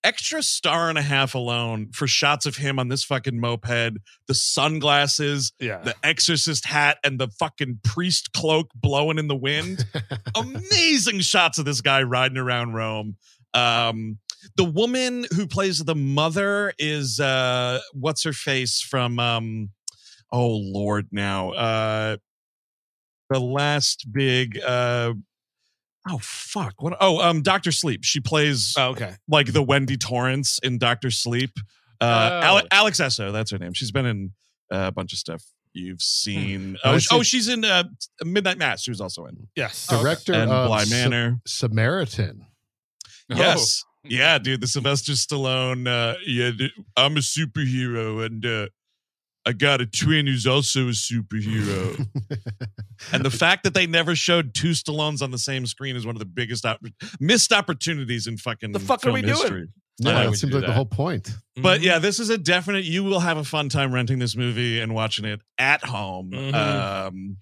extra 0.04 0.42
star 0.42 0.88
and 0.88 0.98
a 0.98 1.02
half 1.02 1.34
alone 1.34 1.90
for 1.92 2.06
shots 2.06 2.46
of 2.46 2.56
him 2.56 2.78
on 2.78 2.88
this 2.88 3.04
fucking 3.04 3.38
moped, 3.38 3.98
the 4.26 4.34
sunglasses, 4.34 5.52
yeah. 5.60 5.78
the 5.78 5.94
exorcist 6.02 6.66
hat, 6.66 6.98
and 7.04 7.18
the 7.18 7.28
fucking 7.38 7.80
priest 7.84 8.32
cloak 8.32 8.70
blowing 8.74 9.18
in 9.18 9.28
the 9.28 9.36
wind 9.36 9.84
amazing 10.36 11.20
shots 11.20 11.58
of 11.58 11.64
this 11.64 11.80
guy 11.80 12.02
riding 12.02 12.38
around 12.38 12.74
Rome. 12.74 13.16
Um, 13.54 14.18
the 14.56 14.64
woman 14.64 15.26
who 15.34 15.46
plays 15.46 15.78
the 15.78 15.94
mother 15.94 16.72
is 16.78 17.20
uh, 17.20 17.80
what's 17.92 18.24
her 18.24 18.32
face 18.32 18.80
from? 18.80 19.18
Um, 19.18 19.70
oh 20.32 20.48
Lord, 20.48 21.08
now 21.12 21.50
uh, 21.50 22.16
the 23.28 23.40
last 23.40 24.10
big. 24.12 24.58
Uh, 24.58 25.14
oh 26.08 26.18
fuck! 26.22 26.74
What? 26.82 26.96
Oh, 27.00 27.20
um, 27.20 27.42
Doctor 27.42 27.72
Sleep. 27.72 28.04
She 28.04 28.20
plays 28.20 28.74
oh, 28.78 28.90
okay. 28.90 29.14
like 29.28 29.52
the 29.52 29.62
Wendy 29.62 29.96
Torrance 29.96 30.58
in 30.62 30.78
Doctor 30.78 31.10
Sleep. 31.10 31.50
Uh, 32.00 32.40
Oh. 32.44 32.58
Ale- 32.58 32.66
Alex 32.70 32.98
Essoe, 33.00 33.30
that's 33.32 33.50
her 33.50 33.58
name. 33.58 33.72
She's 33.74 33.90
been 33.92 34.06
in 34.06 34.32
uh, 34.72 34.84
a 34.88 34.92
bunch 34.92 35.12
of 35.12 35.18
stuff 35.18 35.42
you've 35.74 36.00
seen. 36.02 36.76
I 36.82 36.90
Oh, 36.94 36.98
see- 36.98 37.00
sh- 37.04 37.08
oh, 37.12 37.22
she's 37.22 37.48
in 37.48 37.64
uh, 37.64 37.84
Midnight 38.24 38.56
Mass. 38.58 38.82
She 38.82 38.90
was 38.90 39.00
also 39.00 39.26
in 39.26 39.48
Yes. 39.54 39.86
Director 39.86 40.32
and 40.32 40.50
of 40.50 40.66
Bly 40.68 40.84
Sa- 40.84 40.94
Manor. 40.94 41.40
Samaritan. 41.46 42.46
Yes. 43.28 43.84
Yeah, 44.02 44.38
dude, 44.38 44.62
the 44.62 44.66
Sylvester 44.66 45.12
Stallone. 45.12 45.86
Uh, 45.86 46.16
yeah, 46.24 46.52
dude, 46.56 46.70
I'm 46.96 47.18
a 47.18 47.20
superhero, 47.20 48.24
and 48.24 48.46
uh, 48.46 48.68
I 49.46 49.52
got 49.52 49.80
a 49.80 49.86
twin 49.86 50.26
who's 50.26 50.46
also 50.46 50.88
a 50.88 50.90
superhero. 50.90 52.06
and 53.12 53.24
the 53.24 53.30
fact 53.30 53.64
that 53.64 53.72
they 53.74 53.86
never 53.86 54.14
showed 54.14 54.54
two 54.54 54.70
Stallones 54.70 55.22
on 55.22 55.30
the 55.30 55.38
same 55.38 55.66
screen 55.66 55.96
is 55.96 56.04
one 56.04 56.14
of 56.14 56.18
the 56.20 56.26
biggest 56.26 56.66
op- 56.66 56.80
missed 57.20 57.52
opportunities 57.52 58.26
in 58.26 58.36
fucking. 58.36 58.72
The 58.72 58.78
fuck 58.80 59.06
are 59.06 59.12
we 59.12 59.22
doing? 59.22 59.68
No, 60.02 60.10
yeah, 60.12 60.28
it 60.30 60.34
seems 60.36 60.52
like 60.54 60.64
the 60.66 60.72
whole 60.72 60.86
point. 60.86 61.30
But 61.56 61.80
Mhm. 61.80 61.84
yeah, 61.84 61.98
this 61.98 62.20
is 62.20 62.30
a 62.30 62.38
definite. 62.38 62.84
You 62.84 63.04
will 63.04 63.20
have 63.20 63.36
a 63.36 63.44
fun 63.44 63.68
time 63.68 63.92
renting 63.92 64.18
this 64.18 64.34
movie 64.36 64.80
and 64.80 64.94
watching 64.94 65.24
it 65.26 65.40
at 65.58 65.84
home. 65.84 66.30
Mhm. 66.30 66.54
Um, 66.54 67.36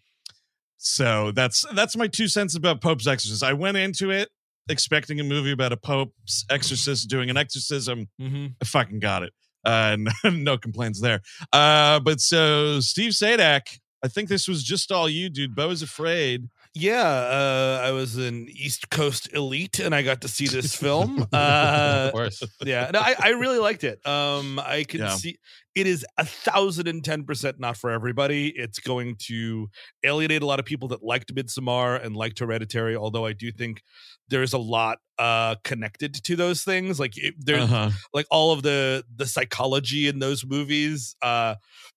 so 0.77 1.33
that's 1.33 1.65
that's 1.73 1.97
my 1.97 2.07
two 2.07 2.29
cents 2.29 2.55
about 2.55 2.81
Pope's 2.81 3.07
Exorcist. 3.07 3.43
I 3.43 3.53
went 3.53 3.77
into 3.77 4.11
it 4.11 4.29
expecting 4.69 5.19
a 5.21 5.25
movie 5.25 5.51
about 5.53 5.73
a 5.73 5.77
Pope's 5.77 6.45
exorcist 6.51 7.09
doing 7.09 7.31
an 7.31 7.37
exorcism. 7.37 8.09
Mhm. 8.21 8.55
I 8.61 8.65
fucking 8.65 9.01
got 9.01 9.23
it. 9.23 9.33
Uh, 9.65 9.97
no, 9.99 10.13
no 10.31 10.59
complaints 10.59 11.01
there. 11.01 11.21
Uh, 11.53 12.01
but 12.01 12.21
so 12.21 12.81
Steve 12.81 13.13
Sajdak, 13.13 13.79
I 14.03 14.09
think 14.09 14.29
this 14.29 14.47
was 14.49 14.63
just 14.63 14.93
all 14.93 15.09
you, 15.09 15.29
dude. 15.29 15.55
Beau 15.55 15.71
is 15.71 15.83
afraid. 15.83 16.49
Yeah, 16.75 17.03
uh, 17.03 17.81
I 17.83 17.91
was 17.91 18.17
an 18.17 18.47
East 18.51 18.91
Coast 18.91 19.33
elite, 19.33 19.81
and 19.81 19.95
I 19.95 20.03
got 20.03 20.21
to 20.21 20.29
see 20.29 20.47
this 20.47 20.77
film. 20.85 21.27
Uh, 21.33 22.05
of 22.07 22.13
course. 22.13 22.43
yeah, 22.65 22.91
no, 22.93 23.01
I, 23.01 23.15
I 23.19 23.29
really 23.31 23.59
liked 23.59 23.83
it. 23.85 24.07
Um, 24.07 24.61
I 24.61 24.85
can 24.85 25.01
Yeah. 25.01 25.09
see 25.17 25.39
it 25.81 25.87
is 25.87 26.05
a 26.17 26.25
thousand 26.25 26.89
and 26.89 27.05
ten 27.05 27.25
percent 27.25 27.59
not 27.61 27.77
for 27.77 27.91
everybody. 27.91 28.49
It's 28.57 28.79
going 28.79 29.17
to 29.27 29.69
alienate 30.05 30.43
a 30.43 30.47
lot 30.47 30.59
of 30.59 30.65
people 30.67 30.89
that 30.89 31.03
liked 31.03 31.35
Midsommar 31.35 32.05
and 32.05 32.17
liked 32.17 32.39
Hereditary. 32.39 32.97
Although 32.97 33.27
I 33.27 33.33
do 33.33 33.51
think 33.53 33.83
there's 34.29 34.53
a 34.53 34.59
lot 34.59 34.99
uh 35.19 35.57
connected 35.65 36.15
to 36.25 36.37
those 36.37 36.63
things. 36.63 36.99
Like 37.01 37.17
it, 37.17 37.35
there's 37.39 37.63
Uh-huh. 37.65 37.91
like 38.15 38.27
all 38.31 38.53
of 38.53 38.63
the 38.63 39.05
the 39.15 39.27
psychology 39.27 40.07
in 40.09 40.19
those 40.19 40.45
movies 40.47 41.17
uh 41.23 41.55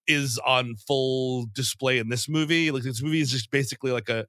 is 0.07 0.39
on 0.45 0.75
full 0.87 1.47
display 1.53 1.99
in 1.99 2.09
this 2.09 2.27
movie 2.27 2.71
like 2.71 2.81
this 2.83 3.03
movie 3.03 3.21
is 3.21 3.31
just 3.31 3.51
basically 3.51 3.91
like 3.91 4.09
a 4.09 4.25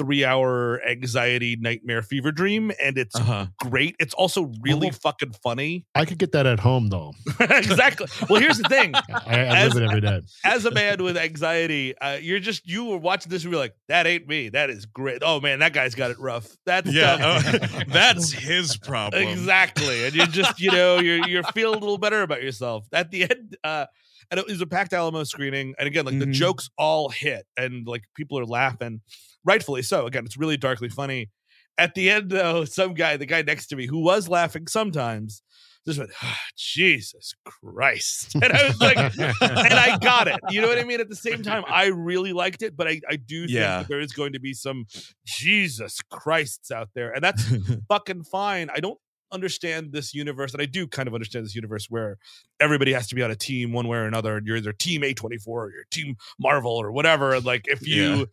three 0.00 0.24
hour 0.24 0.80
anxiety 0.88 1.56
nightmare 1.60 2.00
fever 2.00 2.32
dream 2.32 2.72
and 2.82 2.96
it's 2.96 3.14
Uh-huh. 3.16 3.46
great 3.58 3.96
it's 3.98 4.14
also 4.14 4.50
really 4.62 4.88
Oh. 4.88 4.92
fucking 4.92 5.32
funny 5.42 5.84
I 5.94 6.06
could 6.06 6.16
get 6.18 6.32
that 6.32 6.46
at 6.46 6.58
home 6.60 6.88
though. 6.88 7.12
exactly 7.40 8.06
well 8.30 8.40
here's 8.40 8.56
the 8.58 8.68
thing 8.68 8.94
I, 9.08 9.10
I 9.26 9.38
As- 9.58 9.74
live 9.74 9.82
it 9.82 9.86
every 9.88 10.00
day. 10.00 10.20
as 10.44 10.64
a 10.64 10.70
man 10.70 11.02
with 11.02 11.16
anxiety 11.18 11.96
uh, 11.98 12.16
you're 12.20 12.40
just 12.40 12.66
you 12.66 12.86
were 12.86 12.96
watching 12.96 13.30
this 13.30 13.44
and 13.44 13.52
you're 13.52 13.60
like 13.60 13.74
that 13.88 14.06
ain't 14.06 14.26
me 14.26 14.48
that 14.48 14.70
is 14.70 14.86
great 14.86 15.18
oh 15.22 15.38
man 15.40 15.58
that 15.58 15.72
guy's 15.74 15.94
got 15.94 16.10
it 16.10 16.18
rough 16.18 16.48
that's 16.64 16.90
Yeah, 16.92 17.16
tough. 17.18 17.44
oh, 17.62 17.80
that's 17.88 18.32
his 18.32 18.76
problem. 18.78 19.22
Exactly. 19.28 20.04
And 20.06 20.14
you're 20.14 20.26
just, 20.26 20.60
you 20.60 20.70
know, 20.70 20.98
you're 20.98 21.26
you're 21.28 21.42
feeling 21.42 21.76
a 21.76 21.80
little 21.80 21.98
better 21.98 22.22
about 22.22 22.42
yourself. 22.42 22.86
At 22.92 23.10
the 23.10 23.22
end, 23.24 23.56
uh 23.64 23.86
and 24.30 24.38
it 24.38 24.46
was 24.46 24.60
a 24.60 24.66
packed 24.66 24.92
Alamo 24.92 25.24
screening. 25.24 25.74
And 25.78 25.86
again, 25.88 26.04
like 26.04 26.18
the 26.18 26.26
Mhm. 26.26 26.32
jokes 26.32 26.70
all 26.78 27.08
hit 27.08 27.46
and 27.56 27.86
like 27.86 28.04
people 28.14 28.38
are 28.38 28.44
laughing. 28.46 29.00
Rightfully 29.44 29.82
so. 29.82 30.06
Again, 30.06 30.24
it's 30.24 30.36
really 30.36 30.56
darkly 30.56 30.88
funny. 30.88 31.30
At 31.78 31.94
the 31.94 32.10
end, 32.10 32.30
though, 32.30 32.64
some 32.64 32.94
guy, 32.94 33.16
the 33.16 33.26
guy 33.26 33.42
next 33.42 33.68
to 33.68 33.76
me, 33.76 33.86
who 33.86 34.02
was 34.02 34.28
laughing 34.28 34.66
sometimes, 34.66 35.42
just 35.86 35.98
went, 35.98 36.10
"Ah, 36.22 36.38
Jesus 36.56 37.32
Christ. 37.46 38.34
And 38.42 38.52
I 38.52 38.66
was 38.66 38.78
like, 38.80 38.98
and 38.98 39.74
I 39.74 39.96
got 39.98 40.28
it. 40.28 40.36
You 40.50 40.60
know 40.60 40.68
what 40.68 40.78
I 40.78 40.84
mean? 40.84 41.00
At 41.00 41.08
the 41.08 41.16
same 41.16 41.42
time, 41.42 41.64
I 41.66 41.86
really 41.86 42.34
liked 42.34 42.60
it, 42.62 42.76
but 42.76 42.86
I, 42.86 43.00
I 43.08 43.16
do 43.16 43.46
think 43.46 43.52
Yeah. 43.52 43.84
there 43.88 44.00
is 44.00 44.12
going 44.12 44.34
to 44.34 44.40
be 44.40 44.52
some 44.52 44.84
Jesus 45.24 45.98
Christs 46.10 46.70
out 46.70 46.90
there. 46.94 47.12
And 47.12 47.24
that's 47.24 47.42
fucking 47.88 48.24
fine. 48.24 48.68
I 48.74 48.80
don't 48.80 48.98
understand 49.32 49.92
this 49.92 50.14
universe, 50.14 50.52
and 50.52 50.62
I 50.62 50.66
do 50.66 50.86
kind 50.86 51.08
of 51.08 51.14
understand 51.14 51.44
this 51.44 51.54
universe 51.54 51.86
where 51.88 52.18
everybody 52.60 52.92
has 52.92 53.08
to 53.08 53.14
be 53.14 53.22
on 53.22 53.30
a 53.30 53.36
team 53.36 53.72
one 53.72 53.88
way 53.88 53.98
or 53.98 54.04
another, 54.04 54.36
and 54.36 54.46
you're 54.46 54.56
either 54.56 54.72
team 54.72 55.02
A24 55.02 55.46
or 55.46 55.70
you're 55.70 55.84
team 55.90 56.16
Marvel 56.38 56.72
or 56.72 56.92
whatever. 56.92 57.34
And 57.34 57.44
like 57.44 57.66
if 57.66 57.86
you 57.86 58.26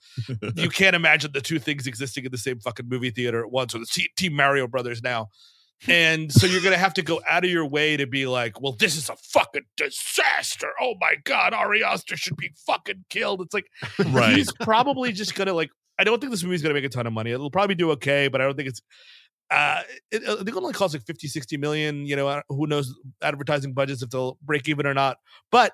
you 0.55 0.69
can't 0.69 0.95
imagine 0.95 1.31
the 1.31 1.41
two 1.41 1.59
things 1.59 1.87
existing 1.87 2.25
in 2.25 2.31
the 2.31 2.37
same 2.37 2.59
fucking 2.59 2.87
movie 2.89 3.11
theater 3.11 3.43
at 3.43 3.51
once, 3.51 3.75
or 3.75 3.79
the 3.79 3.85
te- 3.85 4.11
team 4.17 4.33
Mario 4.33 4.67
Brothers 4.67 5.01
now. 5.01 5.27
And 5.87 6.31
so 6.31 6.47
you're 6.47 6.63
gonna 6.63 6.77
have 6.77 6.95
to 6.95 7.03
go 7.03 7.21
out 7.29 7.45
of 7.45 7.51
your 7.51 7.65
way 7.65 7.97
to 7.97 8.07
be 8.07 8.25
like, 8.25 8.59
well, 8.59 8.73
this 8.73 8.95
is 8.95 9.09
a 9.09 9.15
fucking 9.15 9.65
disaster. 9.75 10.69
Oh 10.81 10.95
my 10.99 11.15
god, 11.23 11.53
Ari 11.53 11.83
Aster 11.83 12.17
should 12.17 12.37
be 12.37 12.51
fucking 12.65 13.05
killed. 13.09 13.41
It's 13.41 13.53
like 13.53 13.67
right. 14.11 14.35
he's 14.35 14.51
probably 14.61 15.11
just 15.11 15.35
gonna 15.35 15.53
like 15.53 15.69
i 15.99 16.03
don't 16.03 16.19
think 16.19 16.31
this 16.31 16.43
movie's 16.43 16.61
gonna 16.61 16.73
make 16.73 16.83
a 16.83 16.89
ton 16.89 17.07
of 17.07 17.13
money 17.13 17.31
it'll 17.31 17.51
probably 17.51 17.75
do 17.75 17.91
okay 17.91 18.27
but 18.27 18.41
i 18.41 18.43
don't 18.43 18.55
think 18.55 18.69
it's 18.69 18.81
uh 19.51 19.81
it, 20.11 20.23
i 20.23 20.35
think 20.35 20.49
it 20.49 20.55
only 20.55 20.73
costs 20.73 20.93
like 20.95 21.05
50 21.05 21.27
60 21.27 21.57
million 21.57 22.05
you 22.05 22.15
know 22.15 22.41
who 22.49 22.67
knows 22.67 22.93
advertising 23.21 23.73
budgets 23.73 24.01
if 24.01 24.09
they'll 24.09 24.37
break 24.41 24.67
even 24.67 24.85
or 24.85 24.93
not 24.93 25.17
but 25.51 25.73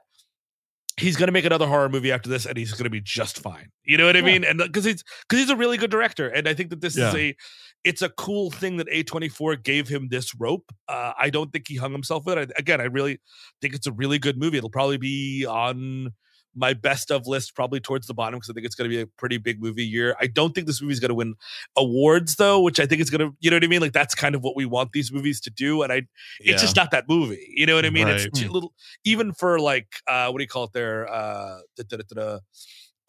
he's 0.97 1.15
gonna 1.17 1.31
make 1.31 1.45
another 1.45 1.65
horror 1.65 1.89
movie 1.89 2.11
after 2.11 2.29
this 2.29 2.45
and 2.45 2.55
he's 2.55 2.71
gonna 2.73 2.89
be 2.89 3.01
just 3.01 3.39
fine. 3.39 3.71
You 3.83 3.97
know 3.97 4.05
what 4.05 4.15
i 4.15 4.19
Yeah. 4.19 4.25
mean? 4.25 4.43
And 4.43 4.59
because 4.59 4.85
he's 4.85 5.03
because 5.27 5.39
he's 5.41 5.49
a 5.49 5.55
really 5.55 5.77
good 5.77 5.89
director 5.89 6.27
and 6.27 6.47
i 6.47 6.53
think 6.53 6.69
that 6.69 6.81
this 6.81 6.95
is 6.95 7.15
a 7.15 7.35
it's 7.83 8.01
a 8.03 8.09
cool 8.09 8.51
thing 8.51 8.77
that 8.77 8.87
a24 8.89 9.63
gave 9.63 9.87
him 9.87 10.09
this 10.09 10.35
rope. 10.35 10.71
Uh 10.87 11.13
i 11.19 11.31
don't 11.31 11.51
think 11.51 11.67
he 11.67 11.77
hung 11.77 11.91
himself 11.93 12.25
with 12.27 12.37
it. 12.37 12.51
I, 12.55 12.59
again 12.59 12.79
i 12.79 12.83
really 12.85 13.19
think 13.59 13.73
it's 13.73 13.87
a 13.87 13.91
really 13.91 14.19
good 14.19 14.37
movie. 14.37 14.57
It'll 14.59 14.69
probably 14.69 14.97
be 14.97 15.47
on 15.47 16.13
my 16.55 16.73
best 16.73 17.11
of 17.11 17.27
list 17.27 17.55
probably 17.55 17.79
towards 17.79 18.07
the 18.07 18.13
bottom 18.13 18.37
because 18.37 18.49
I 18.49 18.53
think 18.53 18.65
it's 18.65 18.75
going 18.75 18.89
to 18.89 18.95
be 18.95 19.01
a 19.01 19.07
pretty 19.07 19.37
big 19.37 19.61
movie 19.61 19.85
year. 19.85 20.15
I 20.19 20.27
don't 20.27 20.53
think 20.53 20.67
this 20.67 20.81
movie's 20.81 20.99
going 20.99 21.09
to 21.09 21.15
win 21.15 21.35
awards 21.75 22.35
though, 22.35 22.61
which 22.61 22.79
I 22.79 22.85
think 22.85 23.01
it's 23.01 23.09
going 23.09 23.29
to, 23.31 23.35
you 23.39 23.49
know 23.49 23.55
what 23.57 23.63
I 23.63 23.67
mean? 23.67 23.81
Like 23.81 23.93
that's 23.93 24.15
kind 24.15 24.35
of 24.35 24.41
what 24.41 24.55
we 24.55 24.65
want 24.65 24.91
these 24.91 25.11
movies 25.11 25.41
to 25.41 25.49
do. 25.49 25.81
And 25.81 25.91
I, 25.91 26.03
it's 26.39 26.61
just 26.61 26.75
not 26.75 26.91
that 26.91 27.05
movie. 27.09 27.47
You 27.55 27.65
know 27.65 27.75
what 27.75 27.85
I 27.85 27.89
mean? 27.89 28.07
Right. 28.07 28.21
It's 28.21 28.39
too 28.39 28.49
little, 28.51 28.73
even 29.03 29.33
for 29.33 29.59
like, 29.59 29.87
uh, 30.07 30.29
what 30.29 30.39
do 30.39 30.43
you 30.43 30.47
call 30.47 30.65
it 30.65 30.73
there? 30.73 31.07
Uh, 31.11 31.59
da, 31.75 31.83
da, 31.87 31.97
da, 31.97 32.03
da, 32.15 32.23
da. 32.23 32.39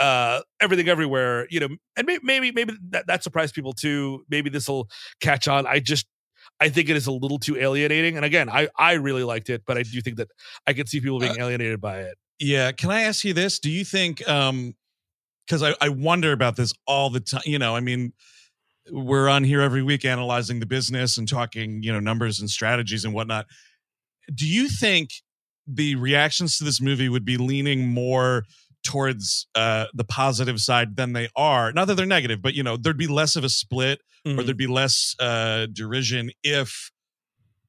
uh 0.04 0.40
everything 0.60 0.88
everywhere 0.88 1.46
you 1.50 1.60
know 1.60 1.68
and 1.96 2.06
maybe 2.06 2.20
maybe, 2.24 2.50
maybe 2.52 2.74
that, 2.90 3.06
that 3.06 3.22
surprised 3.22 3.54
people 3.54 3.72
too 3.72 4.24
maybe 4.28 4.50
this 4.50 4.68
will 4.68 4.88
catch 5.20 5.46
on 5.46 5.66
i 5.68 5.78
just 5.78 6.06
i 6.58 6.68
think 6.68 6.88
it 6.88 6.96
is 6.96 7.06
a 7.06 7.12
little 7.12 7.38
too 7.38 7.56
alienating 7.56 8.16
and 8.16 8.24
again 8.24 8.48
i 8.48 8.68
i 8.76 8.94
really 8.94 9.22
liked 9.22 9.50
it 9.50 9.62
but 9.66 9.78
i 9.78 9.82
do 9.84 10.00
think 10.00 10.16
that 10.16 10.28
i 10.66 10.72
can 10.72 10.86
see 10.86 11.00
people 11.00 11.20
being 11.20 11.38
alienated 11.38 11.80
by 11.80 12.00
it 12.00 12.18
Yeah. 12.38 12.72
Can 12.72 12.90
I 12.90 13.02
ask 13.02 13.24
you 13.24 13.32
this? 13.32 13.58
Do 13.58 13.70
you 13.70 13.84
think, 13.84 14.26
um, 14.28 14.74
because 15.46 15.62
I, 15.62 15.74
I 15.80 15.88
wonder 15.90 16.32
about 16.32 16.56
this 16.56 16.72
all 16.86 17.10
the 17.10 17.20
time, 17.20 17.42
you 17.44 17.58
know, 17.58 17.76
I 17.76 17.80
mean, 17.80 18.12
we're 18.90 19.28
on 19.28 19.44
here 19.44 19.60
every 19.60 19.82
week 19.82 20.04
analyzing 20.04 20.60
the 20.60 20.66
business 20.66 21.16
and 21.18 21.28
talking, 21.28 21.82
you 21.82 21.92
know, 21.92 22.00
numbers 22.00 22.40
and 22.40 22.50
strategies 22.50 23.04
and 23.04 23.14
whatnot. 23.14 23.46
Do 24.34 24.46
you 24.48 24.68
think 24.68 25.10
the 25.66 25.94
reactions 25.96 26.58
to 26.58 26.64
this 26.64 26.80
movie 26.80 27.08
would 27.08 27.24
be 27.24 27.36
leaning 27.36 27.88
more 27.88 28.44
towards 28.84 29.46
uh, 29.54 29.86
the 29.94 30.04
positive 30.04 30.60
side 30.60 30.96
than 30.96 31.12
they 31.12 31.28
are? 31.36 31.72
Not 31.72 31.86
that 31.86 31.94
they're 31.96 32.04
negative, 32.06 32.42
but, 32.42 32.54
you 32.54 32.62
know, 32.62 32.76
there'd 32.76 32.98
be 32.98 33.06
less 33.06 33.36
of 33.36 33.44
a 33.44 33.48
split 33.48 34.00
or 34.26 34.32
Mhm. 34.32 34.44
there'd 34.46 34.56
be 34.56 34.66
less 34.66 35.14
uh, 35.20 35.66
derision 35.72 36.30
if 36.42 36.90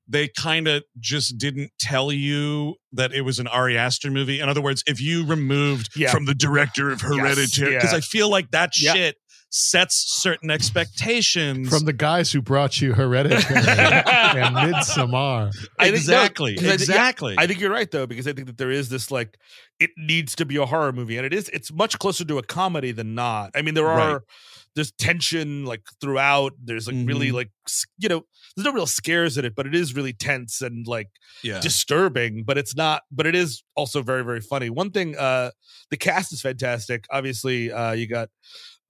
they 0.08 0.28
kind 0.28 0.68
of 0.68 0.84
just 0.99 1.38
didn't 1.38 1.72
tell 1.80 2.12
you 2.12 2.76
that 2.93 3.12
it 3.14 3.22
was 3.22 3.39
an 3.39 3.47
Ari 3.47 3.78
Aster 3.78 4.12
movie. 4.12 4.39
In 4.39 4.49
other 4.49 4.62
words, 4.62 4.84
if 4.88 5.01
you 5.01 5.26
removed 5.26 5.89
Yeah. 5.95 6.12
from 6.12 6.26
the 6.26 6.36
director 6.36 6.91
of 6.91 7.01
Hereditary, 7.01 7.74
because 7.76 7.91
yeah. 7.91 7.97
I 7.97 8.01
feel 8.01 8.30
like 8.30 8.51
that 8.51 8.72
Yeah. 8.80 8.93
shit 8.93 9.16
sets 9.49 10.03
certain 10.22 10.51
expectations. 10.51 11.70
From 11.70 11.86
the 11.86 11.93
guys 11.93 12.32
who 12.32 12.41
brought 12.41 12.82
you 12.82 12.93
Hereditary 12.93 13.56
and 13.56 14.56
Midsommar. 14.56 15.47
I 15.80 15.86
think- 15.86 15.93
no, 15.93 15.95
exactly, 15.95 16.56
'cause 16.56 16.66
I 16.66 16.68
think- 16.78 16.80
yeah, 16.89 16.93
exactly. 16.95 17.36
I 17.38 17.47
think 17.47 17.60
you're 17.60 17.72
right 17.72 17.89
though, 17.89 18.06
because 18.06 18.28
I 18.28 18.34
think 18.34 18.47
that 18.47 18.58
there 18.58 18.72
is 18.72 18.89
this 18.89 19.12
like 19.12 19.38
it 19.80 19.91
needs 19.97 20.36
to 20.36 20.45
be 20.45 20.56
a 20.58 20.66
horror 20.66 20.91
movie, 20.93 21.18
and 21.18 21.26
it 21.26 21.34
is. 21.34 21.49
It's 21.49 21.72
much 21.72 21.97
closer 21.99 22.24
to 22.26 22.38
a 22.38 22.43
comedy 22.43 22.91
than 22.91 23.16
not. 23.16 23.51
I 23.56 23.62
mean, 23.62 23.74
there 23.76 23.86
Right. 23.86 24.22
There's 24.76 24.92
tension 24.94 25.66
like 25.66 25.82
throughout. 26.02 26.54
There's 26.64 26.88
like 26.88 27.08
really 27.08 27.30
Mhm. 27.30 27.34
like 27.34 27.52
you 27.98 28.10
know 28.10 28.26
there's 28.56 28.66
no 28.66 28.72
real 28.74 28.86
scares 28.88 29.38
in 29.38 29.46
it, 29.46 29.56
but 29.56 29.66
it 29.68 29.76
is 29.76 29.96
really 29.96 30.14
tense 30.14 30.62
and 30.62 30.86
like 30.88 31.10
yeah. 31.44 31.60
disturbing. 31.60 32.44
But 32.46 32.58
it's 32.58 32.76
not. 32.76 33.04
But 33.12 33.26
it 33.28 33.36
is 33.36 33.64
also 33.76 34.02
very 34.02 34.24
very 34.24 34.42
funny. 34.42 34.70
One 34.70 34.92
thing, 34.92 35.18
uh, 35.18 35.52
the 35.90 35.98
cast 35.98 36.34
is 36.34 36.42
fantastic. 36.42 37.06
Obviously, 37.10 37.72
uh, 37.72 37.94
you 37.94 38.08
got 38.08 38.30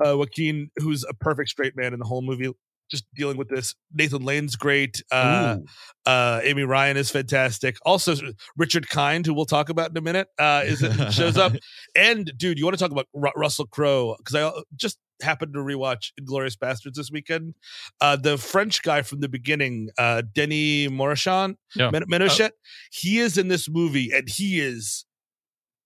uh, 0.06 0.18
Joaquin, 0.18 0.70
who's 0.78 1.04
a 1.08 1.14
perfect 1.14 1.50
straight 1.50 1.76
man 1.76 1.94
in 1.94 2.00
the 2.00 2.06
whole 2.06 2.22
movie. 2.22 2.52
Just 2.92 3.06
dealing 3.16 3.36
with 3.38 3.50
this. 3.50 3.74
Nathan 3.92 4.22
Lane's 4.22 4.56
great. 4.56 5.02
Uh, 5.12 5.58
uh, 6.06 6.40
Amy 6.44 6.62
Ryan 6.64 6.98
is 6.98 7.10
fantastic. 7.10 7.78
Also, 7.84 8.14
Richard 8.58 8.88
Kind, 8.90 9.26
who 9.26 9.34
we'll 9.34 9.46
talk 9.46 9.70
about 9.70 9.90
in 9.90 9.98
a 9.98 10.02
minute, 10.02 10.28
uh, 10.38 10.62
is 10.66 10.84
it 10.84 11.12
shows 11.12 11.36
up. 11.36 11.54
And 11.96 12.32
dude, 12.38 12.60
you 12.60 12.66
want 12.66 12.78
to 12.78 12.84
talk 12.84 12.92
about 12.92 13.08
Ru- 13.12 13.32
Russell 13.36 13.66
Crowe? 13.66 14.16
Because 14.20 14.36
I 14.36 14.42
uh, 14.44 14.62
just 14.76 15.00
happened 15.22 15.54
to 15.54 15.60
rewatch 15.60 16.12
Glorious 16.24 16.56
Bastards 16.56 16.98
this 16.98 17.10
weekend. 17.12 17.56
Uh, 18.02 18.16
the 18.16 18.38
French 18.38 18.82
guy 18.84 19.02
from 19.02 19.20
the 19.22 19.30
beginning, 19.30 19.90
uh, 19.98 20.22
Denis 20.34 20.90
Morichan, 20.90 21.56
Yeah. 21.76 21.90
Men- 21.92 22.04
Menochet, 22.10 22.52
he 22.92 23.20
is 23.20 23.38
in 23.38 23.48
this 23.48 23.70
movie, 23.70 24.12
and 24.14 24.28
he 24.30 24.60
is 24.60 25.06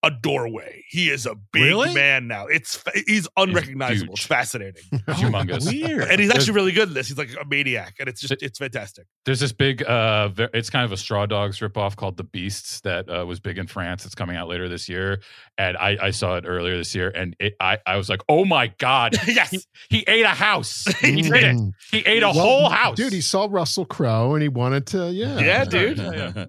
a 0.01 0.09
doorway. 0.11 0.83
He 0.87 1.09
is 1.09 1.25
a 1.25 1.35
big 1.51 1.61
Really? 1.63 1.93
man 1.93 2.27
now. 2.27 2.47
It's 2.47 2.81
he's 3.05 3.27
unrecognizable. 3.35 4.13
It's 4.13 4.21
huge. 4.21 4.27
fascinating, 4.27 4.83
Humongous. 5.07 5.65
Weird. 5.71 6.03
and 6.09 6.19
he's 6.19 6.29
There's- 6.29 6.43
actually 6.43 6.53
really 6.55 6.71
good 6.71 6.87
in 6.87 6.93
this. 6.93 7.07
He's 7.09 7.17
like 7.17 7.29
a 7.39 7.45
maniac, 7.45 7.95
and 7.99 8.07
it's 8.07 8.21
just 8.21 8.41
it's 8.41 8.57
fantastic. 8.59 9.05
There's 9.25 9.39
this 9.41 9.51
big, 9.51 9.83
uh, 9.83 10.29
it's 10.53 10.69
kind 10.69 10.85
of 10.85 10.91
a 10.91 10.97
Straw 10.97 11.25
Dogs 11.25 11.59
ripoff 11.59 11.95
called 11.97 12.17
The 12.17 12.23
Beasts 12.23 12.79
that 12.81 13.09
uh, 13.09 13.25
was 13.25 13.39
big 13.39 13.57
in 13.57 13.67
France. 13.67 14.05
It's 14.05 14.15
coming 14.15 14.35
out 14.37 14.47
later 14.47 14.69
this 14.69 14.87
year, 14.89 15.19
and 15.57 15.75
I, 15.77 15.97
I 16.01 16.11
saw 16.11 16.37
it 16.37 16.45
earlier 16.47 16.77
this 16.77 16.95
year, 16.95 17.09
and 17.09 17.35
it, 17.39 17.55
I, 17.59 17.77
I 17.85 17.97
was 17.97 18.09
like, 18.09 18.21
oh 18.29 18.45
my 18.45 18.67
god, 18.77 19.15
yes. 19.27 19.51
he, 19.51 19.59
he 19.89 20.03
ate 20.07 20.23
a 20.25 20.29
house. 20.29 20.85
He 21.09 21.21
did 21.23 21.33
it. 21.33 21.55
Mm. 21.55 21.71
He 21.91 21.99
ate 21.99 22.23
a 22.23 22.27
Well, 22.27 22.33
whole 22.33 22.69
house, 22.69 22.95
Dude, 22.95 23.11
he 23.13 23.21
saw 23.21 23.47
Russell 23.49 23.85
Crowe 23.85 24.33
and 24.33 24.41
he 24.43 24.47
wanted 24.49 24.85
to, 24.87 25.11
yeah. 25.11 25.39
Yeah, 25.39 25.65
dude. 25.65 25.97
Yeah, 25.97 26.45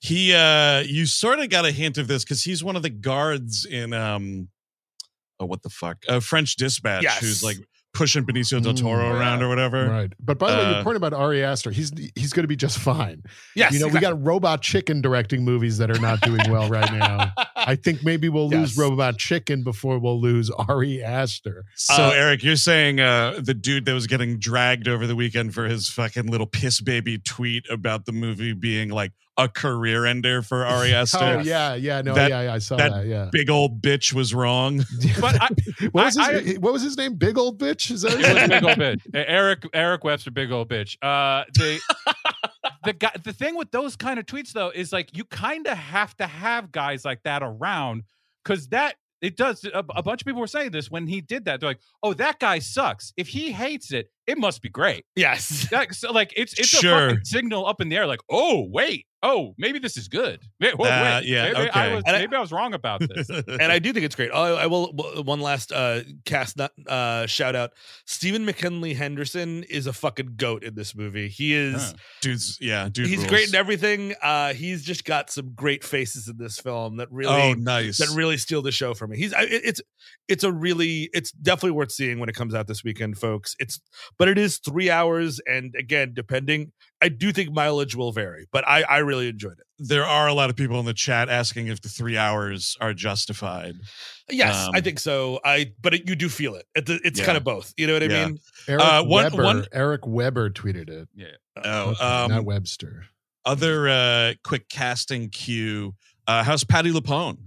he 0.00 0.34
uh 0.34 0.80
you 0.80 1.06
sort 1.06 1.38
of 1.40 1.48
got 1.50 1.64
a 1.66 1.70
hint 1.70 1.98
of 1.98 2.08
this 2.08 2.24
because 2.24 2.42
he's 2.42 2.64
one 2.64 2.74
of 2.76 2.82
the 2.82 2.90
guards 2.90 3.64
in 3.64 3.92
um 3.92 4.48
oh 5.38 5.46
what 5.46 5.62
the 5.62 5.70
fuck 5.70 5.98
uh 6.08 6.20
french 6.20 6.56
dispatch 6.56 7.02
Yes. 7.02 7.20
who's 7.20 7.42
like 7.44 7.58
pushing 7.92 8.24
benicio 8.24 8.62
del 8.62 8.72
toro 8.74 9.02
Mm, 9.12 9.18
around 9.20 9.40
yeah. 9.40 9.46
or 9.46 9.48
whatever 9.48 9.88
Right. 9.88 10.12
But 10.20 10.38
by 10.38 10.52
the 10.52 10.56
way, 10.58 10.64
Uh, 10.64 10.74
your 10.76 10.84
point 10.84 10.96
about 10.96 11.12
Ari 11.12 11.42
Aster, 11.44 11.70
he's 11.72 11.90
he's 12.14 12.32
going 12.32 12.44
to 12.44 12.48
be 12.48 12.54
just 12.56 12.78
fine. 12.78 13.22
Yes. 13.56 13.72
you 13.72 13.80
know, 13.80 13.88
we 13.88 13.98
got 13.98 14.22
Robot 14.24 14.62
Chicken 14.62 15.00
directing 15.02 15.44
movies 15.44 15.76
that 15.78 15.90
are 15.90 15.98
not 16.00 16.20
doing 16.20 16.40
well 16.48 16.68
right 16.68 16.90
now. 16.92 17.32
I 17.66 17.76
think 17.76 18.02
maybe 18.04 18.28
we'll 18.28 18.48
lose 18.48 18.76
Robot 18.76 19.18
Chicken 19.18 19.62
before 19.62 19.98
we'll 19.98 20.20
lose 20.20 20.50
Ari 20.50 21.02
Aster. 21.02 21.64
so 21.76 22.04
Uh, 22.04 22.10
eric 22.14 22.42
you're 22.42 22.56
saying 22.56 23.00
uh 23.00 23.34
the 23.42 23.54
dude 23.54 23.84
that 23.84 23.92
was 23.94 24.06
getting 24.06 24.38
dragged 24.38 24.88
over 24.88 25.06
the 25.06 25.14
weekend 25.16 25.54
for 25.54 25.66
his 25.66 25.88
fucking 25.88 26.26
little 26.26 26.46
piss 26.46 26.80
baby 26.80 27.18
tweet 27.18 27.64
about 27.70 28.06
the 28.06 28.12
movie 28.12 28.52
being 28.52 28.88
like 28.90 29.12
a 29.36 29.48
career 29.48 30.04
ender 30.06 30.42
for 30.42 30.64
ari 30.66 30.92
aster 31.00 31.18
Oh 31.20 31.38
yeah, 31.40 31.74
yeah, 31.74 32.02
no, 32.02 32.14
That- 32.14 32.30
yeah, 32.30 32.42
yeah, 32.42 32.54
I 32.54 32.58
saw 32.58 32.76
that 32.76 32.92
that. 32.92 33.06
yeah. 33.06 33.28
big 33.32 33.48
old 33.50 33.80
bitch 33.82 34.12
was 34.12 34.34
wrong 34.34 34.84
But 35.20 35.40
I, 35.40 35.48
what 35.92 36.04
was 36.06 36.18
I- 36.18 36.40
his 36.40 36.58
what 36.58 36.72
was 36.72 36.82
his 36.82 36.96
name? 36.96 37.14
Big 37.14 37.38
old 37.38 37.58
bitch? 37.58 37.90
Is 37.90 38.02
that 38.02 38.12
his 38.12 38.20
name? 38.34 38.48
big 38.48 38.64
old 38.64 38.76
bitch. 38.78 39.00
Eric 39.14 39.64
Eric 39.72 40.04
Webster, 40.04 40.30
big 40.30 40.50
old 40.50 40.68
bitch. 40.68 40.96
Uh, 41.02 41.44
the 41.54 41.80
the 42.84 42.92
guy, 42.92 43.12
the 43.22 43.32
thing 43.32 43.56
with 43.56 43.70
those 43.70 43.96
kind 43.96 44.18
of 44.18 44.26
tweets 44.26 44.52
though 44.52 44.70
is 44.74 44.92
like 44.92 45.16
you 45.16 45.24
kind 45.24 45.66
of 45.66 45.76
have 45.76 46.16
to 46.16 46.26
have 46.26 46.72
guys 46.72 47.04
like 47.04 47.22
that 47.24 47.42
around 47.42 48.04
because 48.44 48.68
that 48.68 48.96
it 49.20 49.36
does. 49.36 49.64
A, 49.64 49.84
a 49.94 50.02
bunch 50.02 50.22
of 50.22 50.26
people 50.26 50.40
were 50.40 50.46
saying 50.46 50.70
this 50.70 50.90
when 50.90 51.06
he 51.06 51.20
did 51.20 51.44
that. 51.44 51.60
They're 51.60 51.70
like, 51.70 51.80
"Oh, 52.02 52.14
that 52.14 52.38
guy 52.38 52.58
sucks. 52.58 53.12
If 53.16 53.28
he 53.28 53.52
hates 53.52 53.92
it, 53.92 54.10
it 54.30 54.38
must 54.38 54.62
be 54.62 54.68
great." 54.68 55.04
Yes. 55.16 55.68
That, 55.70 55.94
so 55.94 56.12
like 56.12 56.32
it's 56.36 56.58
it's 56.58 56.68
Sure. 56.68 57.06
a 57.06 57.10
fucking 57.10 57.24
signal 57.24 57.66
up 57.66 57.80
in 57.80 57.88
the 57.88 57.96
air. 57.96 58.06
Like, 58.06 58.20
oh 58.30 58.66
wait, 58.70 59.06
oh 59.22 59.54
maybe 59.58 59.78
this 59.78 59.96
is 59.96 60.08
good. 60.08 60.40
Wait, 60.60 60.76
whoa, 60.78 60.86
Uh, 60.86 61.20
wait, 61.20 61.28
yeah, 61.28 61.44
maybe 61.52 61.56
okay. 61.68 61.70
I 61.80 61.94
was 61.94 62.04
And 62.06 62.16
I- 62.16 62.20
maybe 62.20 62.36
I 62.36 62.40
was 62.40 62.52
wrong 62.52 62.74
about 62.74 63.00
this. 63.00 63.28
and 63.48 63.62
I 63.72 63.78
do 63.78 63.92
think 63.92 64.04
it's 64.06 64.14
great. 64.16 64.30
Oh, 64.32 64.54
I 64.56 64.66
will 64.66 64.92
one 65.24 65.40
last 65.40 65.72
uh 65.72 66.00
cast 66.24 66.56
not, 66.56 66.72
uh 66.88 67.26
shout 67.26 67.54
out. 67.54 67.70
Stephen 68.06 68.44
McKinley 68.44 68.94
Henderson 68.94 69.62
is 69.64 69.86
a 69.86 69.92
fucking 69.92 70.34
goat 70.36 70.64
in 70.64 70.74
this 70.74 70.94
movie. 70.94 71.28
He 71.28 71.54
is 71.54 71.82
Huh. 71.82 71.92
dude's 72.22 72.58
yeah 72.60 72.88
dude 72.90 73.06
he's 73.08 73.18
rules. 73.18 73.28
great 73.30 73.48
in 73.50 73.54
everything. 73.54 74.14
Uh 74.22 74.54
he's 74.54 74.82
just 74.84 75.04
got 75.04 75.30
some 75.30 75.52
great 75.54 75.84
faces 75.84 76.28
in 76.28 76.36
this 76.38 76.58
film 76.58 76.96
that 76.96 77.08
really 77.10 77.32
oh 77.34 77.52
nice 77.54 77.98
that 77.98 78.08
really 78.16 78.36
steal 78.38 78.62
the 78.62 78.72
show 78.72 78.94
for 78.94 79.06
me. 79.06 79.16
He's 79.18 79.32
I- 79.34 79.42
it's 79.48 79.80
it's 80.30 80.44
a 80.44 80.52
really 80.52 81.10
it's 81.12 81.32
definitely 81.32 81.72
worth 81.72 81.92
seeing 81.92 82.18
when 82.20 82.28
it 82.28 82.34
comes 82.34 82.54
out 82.54 82.66
this 82.68 82.82
weekend, 82.84 83.18
folks. 83.18 83.54
It's 83.58 83.80
but 84.18 84.28
it 84.28 84.38
is 84.38 84.58
three 84.58 84.90
hours, 84.90 85.40
and 85.46 85.74
again, 85.78 86.12
depending, 86.14 86.72
I 87.02 87.08
do 87.10 87.32
think 87.32 87.52
mileage 87.52 87.94
will 87.96 88.12
vary, 88.12 88.46
but 88.52 88.66
I 88.66 88.82
I 88.82 88.98
really 88.98 89.28
enjoyed 89.28 89.58
it. 89.58 89.66
there 89.78 90.04
are 90.06 90.28
a 90.28 90.34
lot 90.34 90.48
of 90.50 90.56
people 90.56 90.78
in 90.80 90.86
the 90.86 90.94
chat 90.94 91.28
asking 91.28 91.66
if 91.68 91.80
the 91.80 91.88
three 91.88 92.16
hours 92.16 92.76
are 92.80 92.92
justified 92.94 93.74
Yes, 94.30 94.68
I 94.72 94.78
Um, 94.78 94.84
think 94.84 95.00
so. 95.00 95.40
I 95.44 95.72
but 95.82 95.94
it, 95.94 96.08
you 96.08 96.14
do 96.14 96.28
feel 96.28 96.54
it. 96.54 96.66
It- 96.76 96.88
It's 97.04 97.18
Yeah. 97.18 97.26
kind 97.26 97.36
of 97.36 97.42
both. 97.44 97.72
You 97.76 97.86
know 97.88 97.94
what 97.94 98.02
I 98.04 98.06
Yeah. 98.06 98.26
mean? 98.28 98.38
Eric 98.68 98.82
Uh, 98.84 99.02
one- 99.04 99.24
Weber. 99.24 99.42
one- 99.42 99.66
Eric 99.72 100.06
Weber 100.06 100.50
tweeted 100.50 100.88
it. 100.88 101.08
oh 101.64 101.90
Okay, 101.90 102.04
um 102.04 102.30
not 102.30 102.44
Webster. 102.44 103.06
other 103.44 103.88
uh 103.88 104.34
quick 104.44 104.68
casting 104.68 105.30
cue 105.30 105.94
uh 106.28 106.44
how's 106.44 106.62
patti 106.62 106.92
lupone 106.92 107.38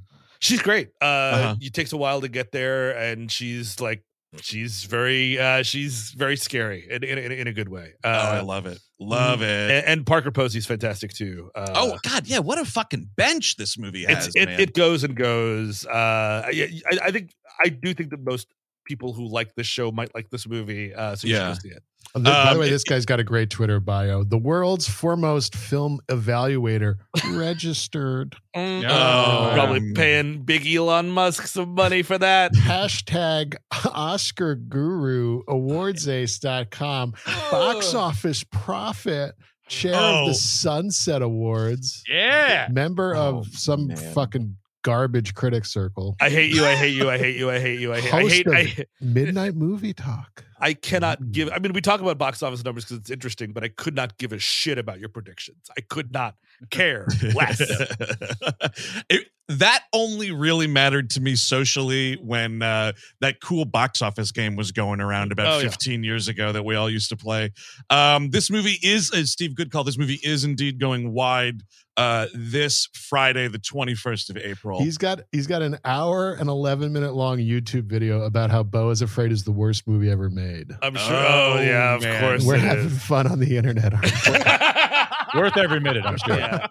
She's 0.44 0.62
great. 0.62 0.90
Uh, 1.02 1.06
Uh-huh. 1.06 1.56
It 1.62 1.74
takes 1.74 1.94
a 1.94 1.98
while 1.98 2.22
to 2.22 2.28
get 2.28 2.52
there, 2.52 2.92
and 2.98 3.32
she's 3.32 3.80
like, 3.80 4.04
she's 4.42 4.84
very, 4.84 5.40
uh, 5.40 5.64
she's 5.64 6.12
very 6.12 6.36
scary 6.36 6.86
in 6.90 7.04
in, 7.04 7.32
in, 7.32 7.48
a 7.48 7.54
good 7.54 7.70
way. 7.70 7.94
oh 8.04 8.10
i 8.10 8.40
Uh, 8.40 8.44
love 8.44 8.66
it 8.66 8.80
love 9.00 9.42
it 9.42 9.72
and, 9.72 9.86
and 9.88 10.06
Parker 10.06 10.32
Posey's 10.32 10.66
fantastic 10.66 11.14
too. 11.14 11.50
Uh, 11.56 11.68
oh 11.76 11.98
god 12.04 12.26
yeah 12.28 12.40
what 12.40 12.58
a 12.58 12.66
fucking 12.66 13.10
bench 13.16 13.56
this 13.58 13.78
movie 13.78 14.06
has 14.06 14.28
it, 14.36 14.50
man. 14.50 14.60
it 14.60 14.74
goes 14.74 15.04
and 15.04 15.16
goes. 15.16 15.86
Uh, 15.86 16.44
I, 16.48 16.82
I, 16.92 16.98
I 17.08 17.12
think 17.12 17.32
I 17.64 17.70
do 17.70 17.94
think 17.94 18.10
that 18.12 18.22
most 18.24 18.48
people 18.86 19.14
who 19.14 19.28
like 19.28 19.56
this 19.56 19.68
show 19.68 19.92
might 19.92 20.14
like 20.16 20.30
this 20.30 20.48
movie. 20.48 20.94
Uh, 20.94 21.16
so 21.16 21.28
you 21.28 21.36
Yeah. 21.36 21.54
should 21.54 21.64
go 21.64 21.70
see 21.70 21.76
it. 21.76 21.84
And 22.16 22.26
then, 22.26 22.34
by 22.34 22.50
Um, 22.50 22.54
the 22.56 22.60
way, 22.60 22.70
this 22.70 22.84
guy's 22.84 23.06
got 23.06 23.20
a 23.20 23.24
great 23.24 23.50
Twitter 23.50 23.80
bio. 23.80 24.24
The 24.24 24.38
world's 24.38 24.88
foremost 24.88 25.56
film 25.56 26.00
evaluator, 26.10 26.96
registered. 27.32 28.36
Mm, 28.56 28.84
Oh. 28.88 29.52
probably 29.54 29.80
Um, 29.80 29.94
paying 29.96 30.44
big 30.44 30.68
Elon 30.68 31.10
Musk 31.10 31.48
some 31.48 31.70
money 31.74 32.04
for 32.04 32.18
that. 32.18 32.54
Hashtag 32.54 33.56
Oscar 33.86 34.56
Guru, 34.56 35.42
awardsace.com, 35.48 37.14
box 37.52 37.94
office 37.94 38.44
profit, 38.44 39.36
chair 39.70 39.96
of 39.96 40.24
Oh. 40.24 40.28
the 40.28 40.34
Sunset 40.34 41.22
Awards, 41.22 42.04
Yeah. 42.08 42.68
member 42.70 43.16
Oh, 43.16 43.40
of 43.40 43.48
some 43.54 43.88
man. 43.88 43.98
fucking 44.14 44.58
garbage 44.84 45.34
critic 45.34 45.66
circle, 45.66 46.16
I 46.22 46.30
hate 46.30 46.54
you. 46.54 46.66
I 46.66 46.76
hate 46.76 46.96
you. 46.96 47.10
I 47.10 47.18
hate 47.18 47.36
you. 47.38 47.50
I 47.50 47.60
hate 47.60 47.80
you. 47.80 47.94
I 47.94 48.00
hate. 48.02 48.14
I 48.14 48.22
hate. 48.28 48.48
of- 48.48 48.54
I, 48.54 48.86
Midnight 49.02 49.56
Movie 49.56 49.94
Talk. 49.94 50.46
I 50.60 50.74
cannot 50.74 51.20
Mm. 51.22 51.32
give. 51.32 51.50
I 51.52 51.60
mean, 51.60 51.74
we 51.74 51.82
talk 51.82 52.00
about 52.00 52.18
box 52.18 52.42
office 52.42 52.64
numbers 52.64 52.86
because 52.86 52.98
it's 53.00 53.10
interesting, 53.10 53.52
but 53.52 53.64
I 53.64 53.68
could 53.68 53.96
not 53.96 54.18
give 54.18 54.32
a 54.32 54.40
shit 54.40 54.78
about 54.78 55.00
your 55.00 55.10
predictions. 55.10 55.70
I 55.78 55.82
could 55.82 56.12
not 56.14 56.36
care 56.70 57.08
less. 57.34 57.60
It- 59.10 59.28
that 59.50 59.84
only 59.92 60.32
really 60.32 60.68
mattered 60.68 61.10
to 61.12 61.22
me 61.22 61.36
socially 61.36 62.16
when 62.24 62.62
uh, 62.62 62.94
that 63.20 63.42
cool 63.42 63.66
box 63.66 64.02
office 64.02 64.32
game 64.32 64.56
was 64.56 64.72
going 64.72 65.02
around 65.02 65.34
about 65.34 65.48
Oh, 65.48 65.58
yeah. 65.58 65.64
15 65.68 66.02
years 66.06 66.30
ago 66.30 66.54
that 66.54 66.64
we 66.64 66.76
all 66.76 66.90
used 66.90 67.10
to 67.10 67.18
play. 67.18 67.52
Um, 67.90 68.30
this 68.30 68.50
movie 68.50 68.80
is, 68.82 69.14
as 69.14 69.32
Steve 69.32 69.54
Good 69.54 69.70
called, 69.70 69.88
this 69.88 69.98
movie 69.98 70.20
is 70.24 70.46
indeed 70.46 70.80
going 70.80 71.12
wide 71.12 71.64
uh, 71.98 72.28
this 72.34 72.88
Friday, 72.94 73.48
the 73.48 73.60
21st 73.60 74.30
of 74.32 74.38
April. 74.38 74.80
He's 74.82 74.98
got 74.98 75.22
he's 75.32 75.46
got 75.48 75.62
an 75.62 75.78
hour 75.86 76.34
and 76.34 76.50
eleven 76.50 76.92
minute 76.94 77.14
long 77.14 77.38
YouTube 77.38 77.84
video 77.86 78.22
about 78.24 78.50
how 78.50 78.64
Beau 78.64 78.90
is 78.90 79.02
Afraid 79.02 79.32
is 79.32 79.44
the 79.44 79.52
worst 79.52 79.88
movie 79.88 80.10
ever 80.10 80.30
made. 80.30 80.72
I'm 80.82 80.96
sure. 80.96 81.16
Oh, 81.16 81.54
Oh, 81.58 81.62
yeah, 81.62 81.96
of 81.96 82.02
man. 82.02 82.20
course. 82.22 82.46
We're 82.46 82.56
it 82.56 82.62
having 82.62 82.86
is. 82.88 83.04
fun 83.04 83.28
on 83.28 83.40
the 83.40 83.58
internet. 83.58 83.94
Worth 85.36 85.58
every 85.58 85.80
minute, 85.80 86.06
I'm 86.06 86.18
sure. 86.18 86.38
Yeah. 86.38 86.68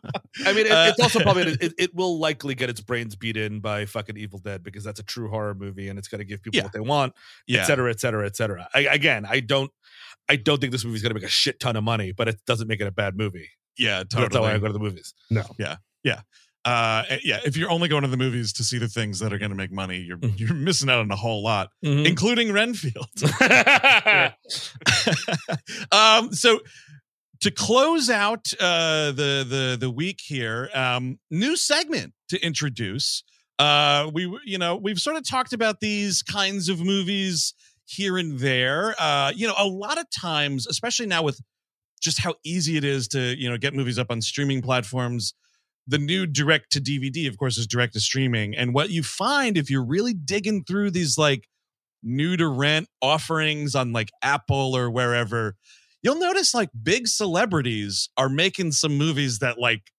I 0.46 0.52
mean, 0.52 0.66
it, 0.66 0.72
Uh, 0.72 0.86
it's 0.88 1.00
also 1.00 1.18
probably 1.20 1.42
it, 1.60 1.74
it 1.78 1.94
will 1.94 2.20
likely 2.20 2.54
get 2.54 2.70
its 2.70 2.80
brains 2.80 3.16
beat 3.16 3.36
in 3.36 3.58
by 3.58 3.86
fucking 3.86 4.16
Evil 4.16 4.38
Dead 4.38 4.62
because 4.62 4.84
that's 4.84 5.00
a 5.00 5.02
true 5.02 5.28
horror 5.28 5.54
movie 5.54 5.88
and 5.88 5.98
it's 5.98 6.06
going 6.06 6.20
to 6.20 6.24
give 6.24 6.42
people 6.42 6.58
Yeah. 6.58 6.62
what 6.64 6.72
they 6.72 6.78
want, 6.80 7.12
yeah. 7.48 7.62
et 7.62 7.64
cetera, 7.64 7.90
et 7.90 7.98
cetera, 7.98 8.24
et 8.24 8.36
cetera. 8.36 8.68
I, 8.72 8.82
again, 8.82 9.26
I 9.28 9.40
don't, 9.40 9.72
I 10.28 10.36
don't 10.36 10.60
think 10.60 10.70
this 10.70 10.84
movie's 10.84 11.02
going 11.02 11.10
to 11.10 11.14
make 11.20 11.24
a 11.28 11.30
shit 11.32 11.58
ton 11.58 11.74
of 11.74 11.82
money, 11.82 12.12
but 12.12 12.28
it 12.28 12.36
doesn't 12.46 12.68
make 12.68 12.80
it 12.80 12.86
a 12.86 12.92
bad 12.92 13.16
movie. 13.16 13.50
Yeah, 13.78 13.98
That's 13.98 14.14
how 14.14 14.20
I 14.20 14.28
totally. 14.28 14.58
go 14.60 14.66
to 14.68 14.72
the 14.72 14.78
movies. 14.78 15.14
no. 15.30 15.42
Yeah. 15.58 15.76
Yeah. 16.04 16.20
Uh, 16.64 17.02
yeah, 17.24 17.40
if 17.44 17.56
you're 17.56 17.70
only 17.70 17.88
going 17.88 18.02
to 18.02 18.08
the 18.08 18.16
movies 18.16 18.52
to 18.52 18.62
see 18.62 18.78
the 18.78 18.86
things 18.86 19.18
that 19.18 19.32
are 19.32 19.38
going 19.38 19.50
to 19.50 19.56
make 19.56 19.72
money, 19.72 19.98
you're 19.98 20.18
Mhm. 20.18 20.38
you're 20.38 20.54
missing 20.54 20.88
out 20.88 21.00
on 21.00 21.10
a 21.10 21.16
whole 21.16 21.42
lot, 21.42 21.70
Mhm. 21.84 22.06
including 22.06 22.52
Renfield. 22.52 23.08
um, 25.92 26.32
so 26.32 26.60
to 27.40 27.50
close 27.50 28.08
out 28.10 28.46
uh, 28.60 29.06
the 29.12 29.44
the 29.48 29.76
the 29.80 29.90
week 29.90 30.20
here, 30.24 30.70
um, 30.74 31.18
new 31.30 31.56
segment 31.56 32.12
to 32.28 32.44
introduce. 32.44 33.24
Uh, 33.58 34.10
we 34.12 34.24
you 34.44 34.58
know 34.58 34.76
we've 34.76 35.00
sort 35.00 35.16
of 35.16 35.28
talked 35.28 35.52
about 35.52 35.80
these 35.80 36.22
kinds 36.22 36.68
of 36.68 36.80
movies 36.80 37.54
here 37.86 38.16
and 38.18 38.38
there. 38.38 38.94
Uh, 39.00 39.32
you 39.34 39.46
know, 39.46 39.54
a 39.58 39.66
lot 39.66 39.98
of 39.98 40.06
times, 40.16 40.66
especially 40.66 41.06
now 41.06 41.22
with 41.22 41.40
just 42.02 42.20
how 42.20 42.34
easy 42.44 42.76
it 42.76 42.84
is 42.84 43.08
to 43.08 43.36
you 43.38 43.48
know 43.48 43.56
get 43.56 43.74
movies 43.74 43.98
up 43.98 44.10
on 44.10 44.20
streaming 44.20 44.60
platforms. 44.60 45.34
The 45.86 45.98
new 45.98 46.26
direct 46.26 46.70
to 46.72 46.80
DVD, 46.80 47.28
of 47.28 47.36
course, 47.38 47.58
is 47.58 47.66
direct 47.66 47.94
to 47.94 48.00
streaming. 48.00 48.54
And 48.54 48.72
what 48.72 48.90
you 48.90 49.02
find 49.02 49.56
if 49.56 49.68
you're 49.68 49.84
really 49.84 50.12
digging 50.12 50.64
through 50.64 50.92
these 50.92 51.18
like 51.18 51.48
new 52.02 52.36
to 52.36 52.46
rent 52.46 52.88
offerings 53.00 53.74
on 53.74 53.92
like 53.92 54.10
Apple 54.22 54.76
or 54.76 54.90
wherever, 54.90 55.56
you'll 56.02 56.18
notice 56.18 56.54
like 56.54 56.70
big 56.82 57.08
celebrities 57.08 58.10
are 58.16 58.28
making 58.28 58.72
some 58.72 58.96
movies 58.96 59.40
that 59.40 59.58
like 59.58 59.90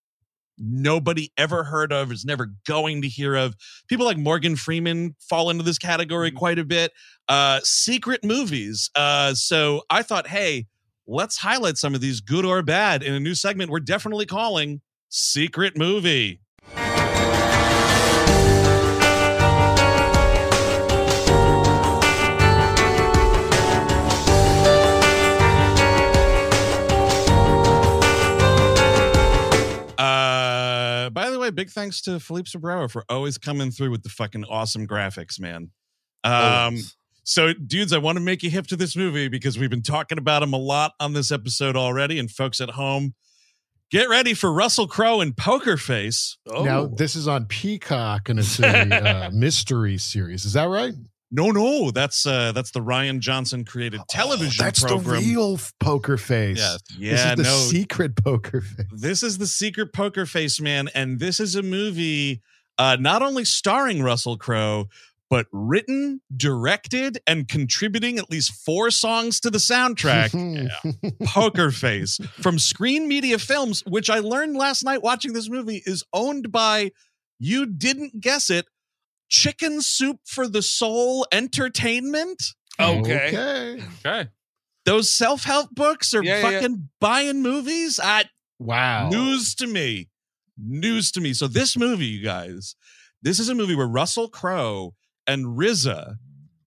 nobody 0.58 1.32
ever 1.38 1.64
heard 1.64 1.92
of, 1.92 2.12
is 2.12 2.26
never 2.26 2.54
going 2.66 3.02
to 3.02 3.08
hear 3.08 3.36
of. 3.36 3.56
People 3.88 4.06
like 4.06 4.18
Morgan 4.18 4.56
Freeman 4.56 5.16
fall 5.20 5.50
into 5.50 5.64
this 5.64 5.78
category 5.78 6.32
quite 6.32 6.60
a 6.60 6.64
bit. 6.64 6.92
Uh, 7.28 7.60
secret 7.64 8.24
movies. 8.24 8.90
Uh, 8.96 9.34
so 9.34 9.84
I 9.90 10.04
thought, 10.04 10.28
hey, 10.28 10.68
let's 11.08 11.38
highlight 11.38 11.78
some 11.78 11.94
of 11.94 12.02
these 12.02 12.22
good 12.22 12.46
or 12.46 12.62
bad 12.62 13.04
in 13.04 13.14
a 13.14 13.20
new 13.20 13.36
segment 13.36 13.70
we're 13.70 13.80
definitely 13.80 14.26
calling 14.26 14.82
Secret 15.10 15.78
Movie. 15.78 16.40
Uh, 29.98 31.10
by 31.10 31.30
the 31.30 31.38
way, 31.40 31.50
big 31.52 31.70
thanks 31.70 32.02
to 32.02 32.20
Philippe 32.20 32.50
Sobrero 32.50 32.90
for 32.90 33.04
always 33.10 33.38
coming 33.38 33.72
through 33.72 33.92
with 33.92 34.04
the 34.04 34.10
fucking 34.10 34.46
awesome 34.46 34.88
graphics, 34.88 35.40
man. 35.40 35.72
Um. 36.24 36.78
So, 37.24 37.54
dudes, 37.54 37.94
I 37.94 37.98
want 38.00 38.18
to 38.18 38.24
make 38.24 38.44
you 38.44 38.50
hip 38.50 38.68
to 38.68 38.76
this 38.76 38.96
movie 38.96 39.30
because 39.30 39.58
we've 39.58 39.70
been 39.70 39.82
talking 39.82 40.18
about 40.18 40.44
him 40.44 40.54
a 40.54 40.58
lot 40.58 40.94
on 41.00 41.14
this 41.14 41.32
episode 41.32 41.76
already. 41.78 42.20
And 42.20 42.30
folks 42.30 42.60
at 42.60 42.72
home, 42.72 43.14
get 43.92 44.10
ready 44.10 44.34
for 44.34 44.52
Russell 44.52 44.88
Crowe 44.88 45.22
and 45.22 45.36
Poker 45.36 45.78
Face. 45.78 46.38
oh. 46.48 46.64
Now 46.64 46.86
this 46.88 47.16
is 47.16 47.28
on 47.28 47.46
Peacock 47.46 48.28
and 48.30 48.40
it's 48.40 48.60
a 48.60 48.68
uh, 48.68 49.30
mystery 49.34 49.98
series. 49.98 50.44
Is 50.46 50.54
that 50.54 50.66
right? 50.68 50.94
No, 51.36 51.50
no, 51.50 51.90
that's 51.90 52.28
uh 52.28 52.52
that's 52.52 52.70
the 52.72 52.80
Rian 52.82 53.20
Johnson 53.20 53.66
created 53.66 54.02
television 54.08 54.54
Oh, 54.62 54.66
that's 54.66 54.82
program. 54.84 55.22
the 55.24 55.28
real 55.30 55.60
Poker 55.80 56.16
Face. 56.18 56.60
Yes. 56.60 56.80
yeah, 56.96 57.12
this 57.12 57.22
is 57.26 57.36
the 57.38 57.44
no, 57.44 57.58
secret 57.72 58.16
Poker 58.18 58.62
Face. 58.62 58.86
this 58.92 59.24
is 59.24 59.38
the 59.40 59.48
secret 59.48 59.94
poker 59.94 60.26
face 60.28 60.62
man 60.62 60.90
and 60.94 61.20
this 61.20 61.40
is 61.40 61.56
a 61.56 61.64
movie 61.64 62.42
uh 62.78 62.98
not 63.00 63.24
only 63.24 63.46
starring 63.46 64.04
russell 64.04 64.38
crowe 64.38 64.86
but 65.34 65.48
written 65.52 66.22
directed 66.38 67.18
and 67.26 67.48
contributing 67.48 68.20
at 68.20 68.30
least 68.30 68.52
four 68.64 68.92
songs 68.92 69.40
to 69.40 69.50
the 69.50 69.58
soundtrack 69.58 70.30
poker 71.26 71.72
face 71.72 72.20
from 72.40 72.60
screen 72.60 73.08
media 73.08 73.40
films 73.40 73.84
which 73.88 74.12
i 74.12 74.20
learned 74.20 74.56
last 74.56 74.84
night 74.84 75.02
watching 75.02 75.34
this 75.34 75.50
movie 75.50 75.82
is 75.88 76.04
owned 76.14 76.52
by 76.52 76.92
you 77.40 77.66
didn't 77.66 78.22
guess 78.22 78.52
it 78.52 78.68
chicken 79.28 79.82
soup 79.82 80.20
for 80.24 80.48
the 80.48 80.62
soul 80.62 81.26
entertainment 81.32 82.44
okay. 82.80 83.30
okay. 83.30 83.84
Okay. 84.06 84.30
those 84.86 85.10
self-help 85.10 85.72
books 85.74 86.14
are 86.14 86.24
Yeah, 86.24 86.42
yeah, 86.42 86.50
yeah. 86.50 86.60
fucking 86.62 86.90
buying 87.02 87.42
movies 87.42 88.00
i 88.02 88.26
Wow. 88.60 89.10
News 89.10 89.56
to 89.56 89.68
me. 89.68 90.08
News 90.58 91.12
to 91.12 91.20
me. 91.22 91.34
So 91.34 91.48
this 91.48 91.76
movie, 91.76 92.06
you 92.06 92.24
guys, 92.24 92.76
this 93.22 93.40
is 93.40 93.50
a 93.50 93.56
movie 93.56 93.76
where 93.76 93.88
Russell 93.88 94.30
Crowe 94.30 94.94
and 95.28 95.58
RZA 95.58 96.18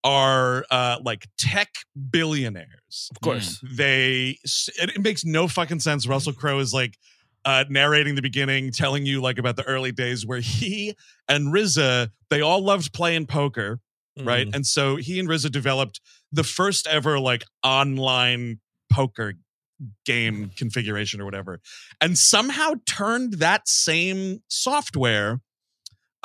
are 0.05 0.65
uh, 0.71 0.99
like 1.05 1.27
tech 1.39 1.69
billionaires. 2.11 3.11
Of 3.11 3.21
course. 3.21 3.61
They 3.63 4.39
it, 4.45 4.97
it 4.97 5.01
makes 5.01 5.25
no 5.25 5.49
fucking 5.49 5.81
sense. 5.81 6.07
Russell 6.07 6.33
Crowe 6.33 6.59
is 6.61 6.73
like 6.73 6.97
uh, 7.45 7.65
narrating 7.69 8.15
the 8.15 8.23
beginning, 8.23 8.73
telling 8.73 9.07
you 9.07 9.21
like 9.21 9.39
about 9.39 9.57
the 9.57 9.65
early 9.65 9.93
days 9.93 10.27
where 10.27 10.41
he 10.41 10.95
and 11.29 11.53
RZA 11.53 12.11
they 12.31 12.41
all 12.41 12.63
loved 12.63 12.93
playing 12.93 13.27
poker 13.27 13.81
right? 14.25 14.49
Mm. 14.49 14.57
And 14.57 14.67
so 14.67 14.97
he 14.97 15.21
and 15.21 15.29
RZA 15.29 15.51
developed 15.51 16.01
the 16.33 16.45
first 16.45 16.87
ever 16.87 17.19
like 17.19 17.45
online 17.63 18.61
poker 18.93 19.35
game 20.07 20.51
configuration 20.57 21.21
or 21.21 21.25
whatever, 21.25 21.61
and 22.01 22.17
somehow 22.17 22.75
turned 22.87 23.35
that 23.35 23.69
same 23.69 24.43
software 24.49 25.41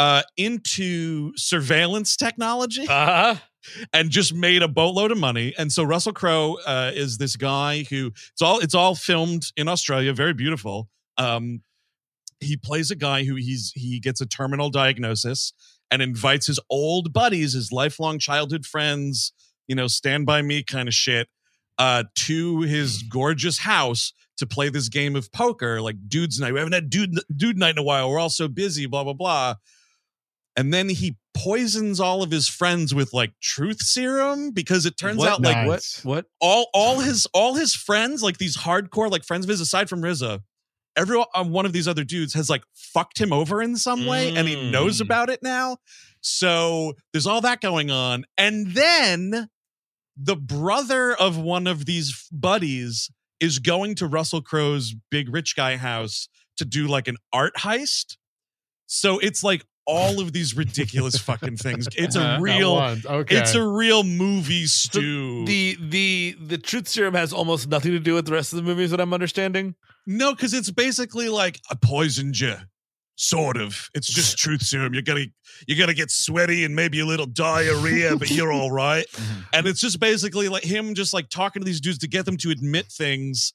uh, 0.02 0.22
into 0.38 1.32
surveillance 1.38 2.16
technology 2.16 2.86
Uh-huh. 2.88 3.36
and 3.94 4.10
just 4.10 4.34
made 4.34 4.64
a 4.64 4.68
boatload 4.68 5.12
of 5.12 5.18
money. 5.20 5.54
And 5.60 5.72
so 5.72 5.84
Russell 5.84 6.14
Crowe 6.14 6.58
uh, 6.66 6.92
is 7.04 7.18
this 7.18 7.36
guy 7.36 7.84
who 7.90 8.08
it's 8.34 8.42
all 8.42 8.58
it's 8.66 8.74
all 8.74 8.96
filmed 8.96 9.44
in 9.56 9.68
Australia, 9.68 10.12
very 10.14 10.34
beautiful. 10.34 10.90
Um, 11.18 11.62
he 12.40 12.58
plays 12.58 12.90
a 12.90 12.96
guy 12.96 13.24
who 13.28 13.36
he's 13.36 13.72
he 13.76 14.00
gets 14.00 14.22
a 14.22 14.26
terminal 14.26 14.70
diagnosis 14.72 15.54
and 15.92 16.02
invites 16.02 16.48
his 16.48 16.60
old 16.70 17.14
buddies, 17.14 17.54
his 17.54 17.72
lifelong 17.72 18.18
childhood 18.18 18.66
friends, 18.66 19.32
you 19.68 19.76
know, 19.76 19.88
stand 19.88 20.26
by 20.26 20.42
me 20.42 20.64
kind 20.64 20.88
of 20.88 20.94
shit, 20.96 21.28
uh, 21.78 22.04
to 22.16 22.62
his 22.62 23.04
gorgeous 23.04 23.60
house 23.60 24.14
to 24.38 24.48
play 24.48 24.70
this 24.70 24.90
game 24.90 25.16
of 25.16 25.32
poker, 25.32 25.82
like 25.82 25.98
dudes 26.08 26.40
night. 26.40 26.54
We 26.54 26.60
haven't 26.60 26.74
had 26.74 26.90
dude 26.90 27.20
dude 27.36 27.60
night 27.60 27.76
in 27.76 27.78
a 27.78 27.84
while. 27.84 28.10
We're 28.10 28.18
all 28.24 28.32
so 28.32 28.48
busy, 28.48 28.88
blah 28.88 29.04
blah 29.04 29.14
blah. 29.14 29.56
And 30.58 30.74
then 30.74 30.90
he 30.90 31.16
poisons 31.34 32.00
all 32.00 32.22
of 32.24 32.30
his 32.32 32.48
friends 32.50 32.94
with 32.94 33.14
like 33.14 33.32
truth 33.42 33.82
serum 33.82 34.52
because 34.52 34.86
it 34.86 34.98
turns 34.98 35.18
What? 35.18 35.30
out 35.30 35.42
like 35.42 35.66
Nice. 35.68 36.04
What? 36.04 36.16
What? 36.16 36.26
all 36.42 36.68
all 36.74 37.00
his 37.00 37.26
all 37.34 37.56
his 37.56 37.74
friends, 37.74 38.22
like 38.22 38.38
these 38.38 38.58
hardcore 38.58 39.10
like 39.10 39.24
friends 39.24 39.46
of 39.46 39.50
his, 39.50 39.62
aside 39.62 39.88
from 39.90 40.02
RZA, 40.02 40.42
every 40.98 41.24
um, 41.34 41.52
one 41.52 41.66
of 41.66 41.72
these 41.74 41.88
other 41.88 42.04
dudes 42.04 42.34
has 42.34 42.50
like 42.50 42.64
fucked 42.74 43.20
him 43.20 43.32
over 43.32 43.62
in 43.62 43.78
some 43.78 44.06
way, 44.06 44.36
and 44.36 44.48
he 44.48 44.70
knows 44.72 44.98
Mm. 44.98 45.06
about 45.06 45.30
it 45.30 45.42
now. 45.42 45.78
So 46.20 46.94
there's 47.14 47.26
all 47.28 47.42
that 47.42 47.62
going 47.62 47.90
on, 47.90 48.26
and 48.38 48.74
then 48.74 49.48
the 50.18 50.36
brother 50.36 51.14
of 51.16 51.38
one 51.38 51.66
of 51.66 51.86
these 51.86 52.28
buddies 52.32 53.10
is 53.40 53.58
going 53.60 53.96
to 53.96 54.06
Russell 54.06 54.42
Crowe's 54.42 54.94
big 55.10 55.34
rich 55.34 55.56
guy 55.56 55.78
house 55.78 56.28
to 56.58 56.66
do 56.66 56.88
like 56.88 57.08
an 57.08 57.16
art 57.34 57.54
heist. 57.60 58.18
So 58.86 59.18
it's 59.20 59.44
like 59.44 59.64
all 59.88 60.20
of 60.22 60.34
these 60.34 60.56
ridiculous 60.56 61.18
fucking 61.30 61.58
things. 61.58 61.88
It's 61.96 62.16
a 62.16 62.38
real, 62.40 62.76
Okay. 63.06 63.38
it's 63.38 63.56
a 63.56 63.66
real 63.66 64.04
movie 64.04 64.66
stew. 64.66 65.46
The 65.46 65.78
the 65.80 66.36
the 66.40 66.58
truth 66.58 66.88
serum 66.88 67.14
has 67.16 67.34
almost 67.34 67.68
nothing 67.70 67.92
to 67.92 68.00
do 68.00 68.14
with 68.16 68.26
the 68.26 68.34
rest 68.34 68.54
of 68.54 68.58
the 68.58 68.64
movies 68.64 68.92
that 68.92 69.00
I'm 69.02 69.14
understanding. 69.14 69.76
No, 70.08 70.34
because 70.34 70.54
it's 70.54 70.72
basically 70.72 71.30
like 71.30 71.60
a 71.70 71.76
poisoned 71.76 72.40
you 72.40 72.56
sort 73.16 73.58
of. 73.58 73.90
It's 73.94 74.08
just 74.12 74.38
truth 74.40 74.62
serum. 74.64 74.94
You're 74.94 75.04
gonna 75.04 75.26
you're 75.68 75.78
gonna 75.78 75.94
get 75.94 76.10
sweaty 76.12 76.64
and 76.66 76.76
maybe 76.76 77.00
a 77.02 77.06
little 77.06 77.28
diarrhea, 77.28 78.16
but 78.16 78.32
you're 78.32 78.52
all 78.52 78.72
right. 78.72 79.06
Mm-hmm. 79.22 79.42
And 79.54 79.68
it's 79.68 79.82
just 79.82 80.00
basically 80.00 80.48
like 80.50 80.64
him 80.64 80.96
just 80.96 81.14
like 81.14 81.30
talking 81.30 81.62
to 81.62 81.66
these 81.66 81.82
dudes 81.82 81.98
to 82.00 82.08
get 82.08 82.26
them 82.26 82.38
to 82.38 82.50
admit 82.50 82.86
things 82.88 83.54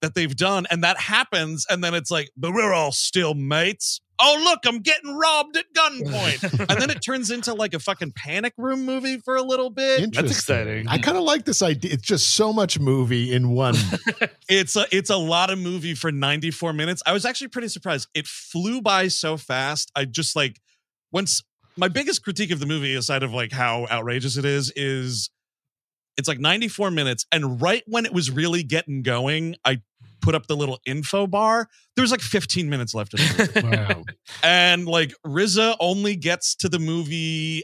that 0.00 0.14
they've 0.14 0.34
done, 0.34 0.66
and 0.70 0.84
that 0.84 0.98
happens, 0.98 1.66
and 1.68 1.82
then 1.82 1.94
it's 1.94 2.10
like, 2.10 2.30
but 2.36 2.52
we're 2.52 2.72
all 2.72 2.92
still 2.92 3.34
mates. 3.34 4.00
Oh 4.20 4.36
look, 4.42 4.60
I'm 4.66 4.80
getting 4.80 5.16
robbed 5.16 5.56
at 5.56 5.66
gunpoint, 5.76 6.42
and 6.70 6.80
then 6.80 6.90
it 6.90 7.00
turns 7.00 7.30
into 7.30 7.54
like 7.54 7.72
a 7.72 7.78
fucking 7.78 8.12
panic 8.16 8.52
room 8.58 8.84
movie 8.84 9.18
for 9.18 9.36
a 9.36 9.42
little 9.42 9.70
bit. 9.70 10.12
that's 10.12 10.30
exciting. 10.32 10.88
I 10.88 10.98
kind 10.98 11.16
of 11.16 11.22
like 11.22 11.44
this 11.44 11.62
idea. 11.62 11.92
It's 11.92 12.02
just 12.02 12.34
so 12.34 12.52
much 12.52 12.78
movie 12.80 13.32
in 13.32 13.50
one. 13.50 13.74
It's 14.50 14.76
a 14.76 14.86
it's 14.90 15.10
a 15.10 15.16
lot 15.16 15.50
of 15.50 15.58
movie 15.58 15.94
for 15.94 16.10
94 16.10 16.72
minutes. 16.72 17.02
I 17.04 17.12
was 17.12 17.26
actually 17.26 17.48
pretty 17.48 17.68
surprised. 17.68 18.08
It 18.14 18.26
flew 18.26 18.80
by 18.80 19.08
so 19.08 19.36
fast. 19.36 19.92
I 19.94 20.06
just 20.06 20.34
like 20.34 20.58
once 21.12 21.42
my 21.76 21.88
biggest 21.88 22.24
critique 22.24 22.50
of 22.50 22.58
the 22.58 22.64
movie, 22.64 22.94
aside 22.94 23.22
of 23.22 23.32
like 23.34 23.52
how 23.52 23.86
outrageous 23.90 24.38
it 24.38 24.46
is, 24.46 24.72
is 24.74 25.28
it's 26.16 26.28
like 26.28 26.40
94 26.40 26.90
minutes. 26.90 27.26
And 27.30 27.60
right 27.60 27.82
when 27.86 28.06
it 28.06 28.12
was 28.12 28.30
really 28.30 28.62
getting 28.62 29.02
going, 29.02 29.54
I 29.64 29.82
put 30.28 30.34
up 30.34 30.46
the 30.46 30.56
little 30.56 30.78
info 30.84 31.26
bar. 31.26 31.66
There 31.96 32.02
was 32.02 32.10
like 32.10 32.20
15 32.20 32.68
minutes 32.68 32.92
left 32.94 33.14
of 33.14 33.20
the 33.20 33.62
movie. 33.62 33.76
wow. 33.76 34.04
and 34.42 34.84
like 34.86 35.14
RZA 35.26 35.76
only 35.80 36.16
gets 36.16 36.54
to 36.56 36.68
the 36.68 36.78
movie 36.78 37.62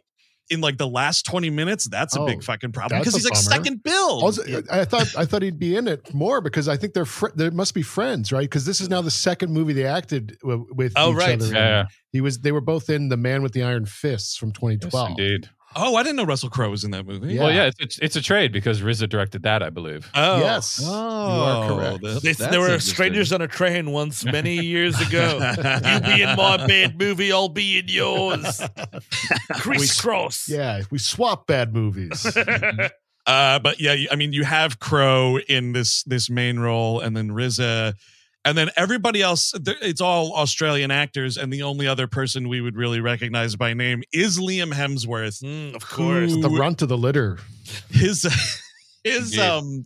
in 0.51 0.61
like 0.61 0.79
the 0.79 0.87
last 0.89 1.27
20 1.27 1.51
minutes. 1.51 1.87
That's 1.91 2.17
a 2.17 2.21
Oh, 2.21 2.27
big 2.27 2.43
fucking 2.43 2.73
problem 2.73 3.01
because 3.01 3.15
he's 3.15 3.25
like 3.25 3.35
bummer. 3.35 3.43
second 3.57 3.83
bill. 3.83 4.23
Also, 4.23 4.43
I 4.71 4.85
thought 4.87 5.15
I 5.17 5.25
thought 5.27 5.43
he'd 5.43 5.59
be 5.59 5.77
in 5.77 5.87
it 5.89 6.13
more 6.15 6.41
because 6.41 6.69
I 6.69 6.77
think 6.79 6.95
they're 6.95 7.05
fr- 7.07 7.35
they 7.35 7.51
must 7.51 7.75
be 7.75 7.83
friends, 7.83 8.33
right? 8.33 8.43
Because 8.43 8.65
this 8.67 8.81
is 8.81 8.89
now 8.89 9.01
the 9.03 9.11
second 9.11 9.53
movie 9.53 9.73
they 9.75 9.85
acted 9.87 10.37
w- 10.43 10.67
with 10.71 10.93
Oh, 10.97 11.13
each 11.13 11.17
right. 11.19 11.35
other. 11.41 11.47
in. 11.47 11.55
Yeah, 11.55 11.85
He 12.13 12.21
was 12.21 12.39
they 12.41 12.53
were 12.53 12.61
both 12.61 12.89
in 12.91 13.09
The 13.11 13.17
Man 13.19 13.43
with 13.43 13.53
the 13.53 13.63
Iron 13.63 13.85
Fists 13.87 14.37
from 14.37 14.49
yes, 14.51 14.57
2012. 14.61 15.11
indeed. 15.11 15.49
Oh, 15.77 15.97
I 15.97 16.03
didn't 16.03 16.17
know 16.17 16.25
Russell 16.25 16.51
Crowe 16.51 16.71
was 16.71 16.85
in 16.85 16.91
that 16.93 17.07
movie. 17.07 17.35
Yeah. 17.35 17.43
Well, 17.45 17.53
yeah, 17.53 17.65
it's, 17.67 17.77
it's 17.81 17.99
it's 17.99 18.17
a 18.17 18.21
trade 18.21 18.53
because 18.53 18.81
RZA 18.81 19.09
directed 19.09 19.43
that, 19.43 19.63
I 19.63 19.71
believe. 19.71 20.11
Oh, 20.15 20.39
Yes. 20.41 20.81
Oh, 20.85 20.89
You 20.89 21.43
are 21.43 21.69
correct. 21.69 22.03
that- 22.03 22.23
They, 22.23 22.33
there 22.51 22.61
were 22.61 22.79
strangers 22.79 23.33
on 23.33 23.43
a 23.43 23.49
train 23.49 23.91
once 23.93 24.25
many 24.25 24.55
years 24.65 25.01
ago. 25.01 25.39
you 25.57 26.01
be 26.01 26.23
in 26.23 26.37
my 26.37 26.67
bad 26.67 26.99
movie, 26.99 27.33
I'll 27.33 27.49
be 27.49 27.79
in 27.79 27.89
yours. 27.89 28.61
Crisscross. 29.53 30.49
Yeah, 30.49 30.83
we 30.91 30.99
swap 30.99 31.47
bad 31.47 31.75
movies. 31.75 32.27
Uh, 33.27 33.59
but 33.59 33.81
yeah, 33.81 33.97
I 34.13 34.17
mean, 34.17 34.35
you 34.35 34.45
have 34.45 34.81
Crow 34.81 35.39
in 35.49 35.73
this 35.73 36.03
this 36.03 36.29
main 36.29 36.59
role, 36.59 37.01
and 37.01 37.17
then 37.17 37.31
RZA, 37.31 37.95
and 38.45 38.57
then 38.59 38.71
everybody 38.77 39.23
else 39.23 39.55
it's 39.67 40.01
all 40.01 40.35
Australian 40.35 40.91
actors, 40.91 41.37
and 41.37 41.53
the 41.53 41.63
only 41.63 41.87
other 41.87 42.07
person 42.07 42.49
we 42.49 42.61
would 42.61 42.77
really 42.77 43.01
recognize 43.01 43.57
by 43.57 43.75
name 43.75 44.03
is 44.13 44.39
Liam 44.39 44.73
Hemsworth. 44.73 45.43
Mm, 45.43 45.75
of 45.75 45.89
course. 45.89 46.33
Who- 46.33 46.43
the 46.43 46.51
runt 46.51 46.83
of 46.83 46.89
the 46.89 46.99
litter. 46.99 47.39
His 47.91 48.23
his 49.05 49.37
Yeah. 49.37 49.55
um 49.57 49.85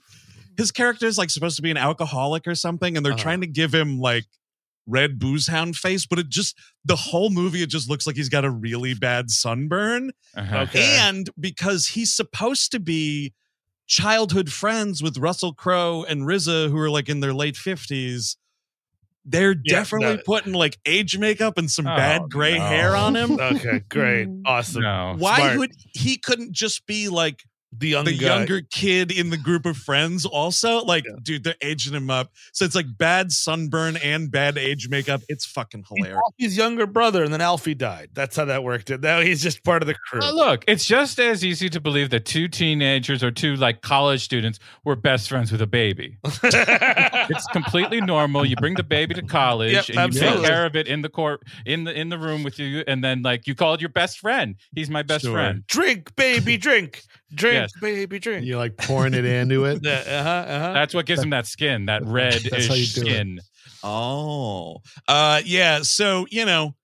his 0.56 0.72
character 0.72 1.06
is 1.06 1.16
like 1.18 1.30
supposed 1.30 1.54
to 1.56 1.62
be 1.62 1.70
an 1.70 1.76
alcoholic 1.76 2.46
or 2.48 2.54
something, 2.56 2.96
and 2.96 3.06
they're 3.06 3.12
Uh-huh. 3.12 3.22
trying 3.22 3.40
to 3.42 3.46
give 3.46 3.72
him 3.72 3.98
like 4.00 4.24
red 4.90 5.18
booze 5.18 5.46
hound 5.46 5.76
face, 5.76 6.06
but 6.06 6.18
it 6.18 6.28
just 6.30 6.56
the 6.84 6.96
whole 6.96 7.28
movie 7.30 7.62
it 7.62 7.68
just 7.68 7.88
looks 7.90 8.06
like 8.06 8.16
he's 8.16 8.30
got 8.30 8.44
a 8.44 8.50
really 8.50 8.94
bad 8.94 9.30
sunburn. 9.30 10.10
Uh-huh. 10.34 10.60
Okay. 10.60 10.96
And 10.98 11.28
because 11.38 11.88
he's 11.88 12.12
supposed 12.12 12.72
to 12.72 12.80
be 12.80 13.34
childhood 13.86 14.50
friends 14.52 15.02
with 15.02 15.16
Russell 15.18 15.52
Crowe 15.54 16.04
and 16.08 16.22
RZA, 16.22 16.70
who 16.70 16.78
are 16.78 16.90
like 16.90 17.08
in 17.08 17.20
their 17.20 17.32
late 17.34 17.56
fifties, 17.56 18.36
they're 19.24 19.52
Yeah, 19.64 19.80
definitely 19.80 20.16
no. 20.16 20.22
putting 20.24 20.52
like 20.52 20.78
age 20.86 21.18
makeup 21.18 21.58
and 21.58 21.70
some 21.70 21.86
Oh, 21.86 21.94
bad 21.96 22.22
gray 22.30 22.56
no. 22.58 22.64
hair 22.66 22.96
on 22.96 23.14
him. 23.16 23.38
Okay, 23.40 23.80
great. 23.88 24.28
Mm. 24.28 24.42
Awesome. 24.46 24.82
No. 24.82 25.14
Why 25.18 25.36
smart. 25.36 25.58
would 25.58 25.72
he 25.94 26.16
couldn't 26.18 26.52
just 26.52 26.86
be 26.86 27.08
like 27.08 27.42
The 27.76 27.88
young 27.88 28.06
the 28.06 28.16
guy. 28.16 28.26
younger 28.38 28.62
kid 28.70 29.10
in 29.12 29.28
the 29.30 29.36
group 29.36 29.66
of 29.66 29.76
friends 29.76 30.24
also? 30.24 30.82
Like, 30.84 31.04
Yeah. 31.04 31.16
dude, 31.22 31.44
they're 31.44 31.54
aging 31.60 31.92
him 31.94 32.08
up. 32.10 32.32
So 32.52 32.64
it's 32.64 32.74
like 32.74 32.86
bad 32.96 33.30
sunburn 33.30 33.98
and 33.98 34.30
bad 34.30 34.56
age 34.56 34.88
makeup. 34.88 35.20
It's 35.28 35.44
fucking 35.44 35.84
He's 35.94 35.98
hilarious. 36.06 36.20
Alfie's 36.24 36.56
younger 36.56 36.86
brother, 36.86 37.22
and 37.22 37.32
then 37.32 37.42
Alfie 37.42 37.74
died. 37.74 38.08
That's 38.14 38.36
how 38.36 38.46
that 38.46 38.64
worked. 38.64 38.88
Now 39.00 39.20
he's 39.20 39.42
just 39.42 39.62
part 39.64 39.82
of 39.82 39.86
the 39.86 39.94
crew. 39.94 40.20
Uh, 40.22 40.32
look, 40.32 40.64
it's 40.66 40.86
just 40.86 41.18
as 41.20 41.44
easy 41.44 41.68
to 41.68 41.80
believe 41.80 42.08
that 42.10 42.24
two 42.24 42.48
teenagers 42.48 43.22
or 43.22 43.30
two 43.30 43.54
like 43.56 43.82
college 43.82 44.22
students 44.24 44.58
were 44.84 44.96
best 44.96 45.28
friends 45.28 45.52
with 45.52 45.60
a 45.60 45.66
baby. 45.66 46.16
It's 47.30 47.46
completely 47.48 48.00
normal. 48.00 48.44
You 48.46 48.56
bring 48.56 48.74
the 48.74 48.82
baby 48.82 49.14
to 49.14 49.22
college 49.22 49.72
Yep, 49.72 49.84
and 49.96 50.14
you 50.14 50.20
take 50.20 50.42
care 50.42 50.64
of 50.64 50.74
it 50.76 50.88
in 50.88 51.02
the 51.02 51.08
court 51.10 51.42
in 51.66 51.84
the 51.84 51.92
in 51.92 52.08
the 52.08 52.18
room 52.18 52.42
with 52.42 52.58
you, 52.58 52.82
and 52.86 53.04
then 53.04 53.22
like 53.22 53.46
you 53.46 53.54
call 53.54 53.74
it 53.74 53.80
your 53.80 53.90
best 53.90 54.18
friend. 54.18 54.54
He's 54.74 54.88
my 54.88 55.02
best 55.02 55.24
Sure. 55.24 55.34
friend. 55.34 55.66
drink, 55.66 56.14
baby, 56.16 56.56
drink. 56.56 57.02
Drink, 57.34 57.54
Yes. 57.54 57.72
baby, 57.80 58.18
drink. 58.18 58.46
You're 58.46 58.56
like 58.56 58.76
pouring 58.76 59.12
it 59.14 59.24
into 59.24 59.64
it. 59.66 59.82
Uh-huh, 59.86 60.28
uh-huh. 60.28 60.72
That's 60.72 60.94
what 60.94 61.04
gives 61.06 61.22
him 61.22 61.30
that 61.30 61.46
skin, 61.46 61.86
that 61.86 62.04
red 62.04 62.40
That's 62.50 62.66
how 62.66 62.74
you 62.74 62.86
do 62.86 63.00
it. 63.02 63.04
skin. 63.04 63.40
Oh, 63.84 64.78
uh, 65.06 65.40
yeah. 65.44 65.80
So 65.82 66.26
you 66.30 66.44
know, 66.44 66.74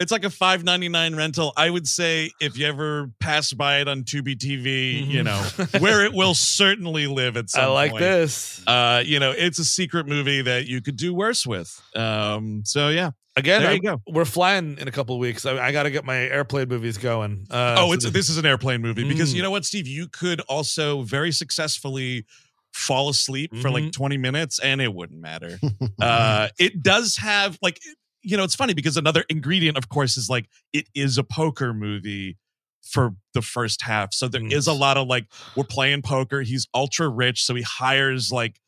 it's 0.00 0.10
like 0.10 0.24
a 0.24 0.30
five 0.30 0.64
ninety 0.64 0.88
nine 0.88 1.14
rental. 1.16 1.52
I 1.56 1.68
would 1.68 1.86
say 1.86 2.30
if 2.40 2.56
you 2.58 2.66
ever 2.66 3.10
pass 3.20 3.52
by 3.52 3.80
it 3.80 3.88
on 3.88 4.04
Tubi 4.04 4.36
TV, 4.36 5.06
you 5.06 5.22
know, 5.22 5.38
where 5.78 6.04
it 6.04 6.12
will 6.14 6.34
certainly 6.34 7.06
live 7.06 7.36
at 7.36 7.50
some 7.50 7.64
I 7.64 7.66
like 7.66 7.90
point. 7.92 8.00
this. 8.02 8.62
Uh, 8.66 9.02
you 9.04 9.20
know, 9.20 9.32
it's 9.36 9.58
a 9.58 9.64
secret 9.64 10.06
movie 10.06 10.42
that 10.42 10.66
you 10.66 10.80
could 10.80 10.96
do 10.96 11.12
worse 11.14 11.46
with. 11.46 11.80
Um, 11.94 12.62
so 12.64 12.88
yeah. 12.88 13.10
Again, 13.40 13.62
there 13.62 13.70
I- 13.70 13.74
you 13.74 13.82
go. 13.82 14.00
we're 14.08 14.24
flying 14.24 14.78
in 14.78 14.86
a 14.88 14.92
couple 14.92 15.14
of 15.16 15.20
weeks. 15.20 15.44
I, 15.44 15.58
I 15.58 15.72
got 15.72 15.82
to 15.84 15.90
get 15.90 16.04
my 16.04 16.16
airplane 16.16 16.68
movies 16.68 16.96
going. 16.98 17.46
Uh, 17.50 17.74
oh, 17.78 17.88
so 17.88 17.92
it's 17.94 18.04
the- 18.04 18.10
this 18.10 18.28
is 18.28 18.38
an 18.38 18.46
airplane 18.46 18.80
movie 18.80 19.04
because 19.04 19.32
Mm. 19.32 19.36
you 19.36 19.42
know 19.42 19.50
what, 19.50 19.64
Steve, 19.64 19.86
you 19.88 20.06
could 20.08 20.40
also 20.42 21.02
very 21.02 21.32
successfully 21.32 22.24
fall 22.72 23.08
asleep 23.08 23.54
for 23.56 23.68
like 23.70 23.82
Mhm. 23.84 23.92
20 23.92 24.16
minutes 24.16 24.60
and 24.60 24.80
it 24.80 24.94
wouldn't 24.94 25.20
matter. 25.20 25.58
uh 26.00 26.48
it 26.58 26.80
does 26.82 27.16
have 27.16 27.58
like 27.62 27.80
you 28.22 28.36
know 28.36 28.44
it's 28.44 28.54
funny 28.54 28.74
because 28.74 28.96
another 28.96 29.24
ingredient 29.28 29.76
of 29.76 29.88
course 29.88 30.16
is 30.16 30.30
like 30.30 30.48
it 30.72 30.86
is 30.94 31.18
a 31.18 31.24
poker 31.24 31.74
movie 31.74 32.36
for 32.82 33.14
the 33.34 33.42
first 33.42 33.82
half 33.82 34.14
so 34.14 34.28
there 34.28 34.46
is 34.46 34.68
a 34.68 34.70
Mm. 34.70 34.78
lot 34.78 34.96
of 34.96 35.08
like 35.08 35.26
we're 35.56 35.64
playing 35.64 36.02
poker 36.02 36.42
he's 36.42 36.68
ultra 36.72 37.08
rich 37.08 37.42
so 37.44 37.56
he 37.56 37.62
hires 37.62 38.30
like 38.30 38.60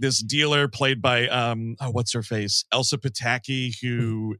this 0.00 0.20
dealer 0.22 0.66
played 0.66 1.00
by 1.00 1.28
um 1.28 1.76
oh 1.80 1.90
what's 1.90 2.12
her 2.12 2.22
face 2.22 2.64
elsa 2.72 2.98
pataky 2.98 3.74
who 3.80 4.34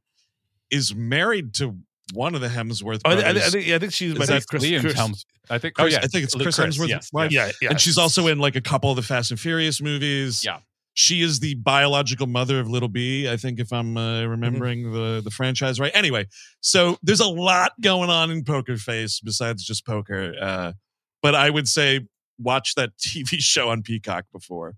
is 0.71 0.95
married 0.95 1.55
to 1.55 1.77
one 2.13 2.35
of 2.35 2.41
the 2.41 2.49
hemsworth 2.49 3.01
Oh, 3.05 3.11
I, 3.11 3.21
brothers 3.21 3.43
I, 3.43 3.47
I 3.47 3.51
think 3.51 3.67
yeah, 3.67 3.77
I 3.77 3.79
think 3.79 3.93
she's 3.93 4.13
Is 4.13 4.19
my 4.19 4.27
that 4.27 4.47
Chris, 4.49 4.65
Liam 4.65 4.81
Chris, 4.81 4.95
Helms. 4.95 5.27
I 5.49 5.59
think. 5.59 5.75
Chris- 5.75 5.85
oh 5.85 5.89
yeah, 5.89 6.03
I 6.03 6.09
think 6.09 6.25
it's 6.25 6.35
Chris, 6.35 6.57
Chris 6.57 6.59
Hemsworth's 6.77 6.89
yes, 6.89 7.13
wife. 7.13 7.31
yes. 7.31 7.55
Yeah, 7.61 7.67
yeah. 7.67 7.71
and 7.71 7.81
she's 7.81 7.99
also 7.99 8.27
in 8.27 8.39
like 8.39 8.57
a 8.57 8.61
couple 8.61 8.91
of 8.91 8.97
the 8.97 9.03
Fast 9.03 9.31
and 9.31 9.39
Furious 9.39 9.81
movies. 9.81 10.45
Yeah. 10.45 10.59
She 10.95 11.23
is 11.23 11.39
the 11.39 11.55
biological 11.55 12.27
mother 12.27 12.59
of 12.59 12.69
Little 12.69 12.89
B, 12.89 13.29
I 13.31 13.37
think, 13.37 13.61
if 13.61 13.73
I'm 13.73 13.97
uh, 13.97 14.25
remembering 14.27 14.93
the, 14.93 15.21
the 15.23 15.31
franchise 15.31 15.79
right. 15.79 15.93
Anyway, 15.95 16.27
so 16.61 16.99
there's 17.03 17.21
a 17.21 17.29
lot 17.29 17.73
going 17.81 18.11
on 18.11 18.33
in 18.33 18.43
Poker 18.43 18.77
Face 18.77 19.21
besides 19.21 19.65
just 19.65 19.87
poker. 19.87 20.35
Uh, 20.41 20.73
but 21.23 21.37
I 21.37 21.49
would 21.49 21.69
say 21.69 22.01
watch 22.41 22.75
that 22.77 22.91
TV 22.99 23.39
show 23.41 23.69
on 23.71 23.83
Peacock 23.83 24.25
before. 24.33 24.75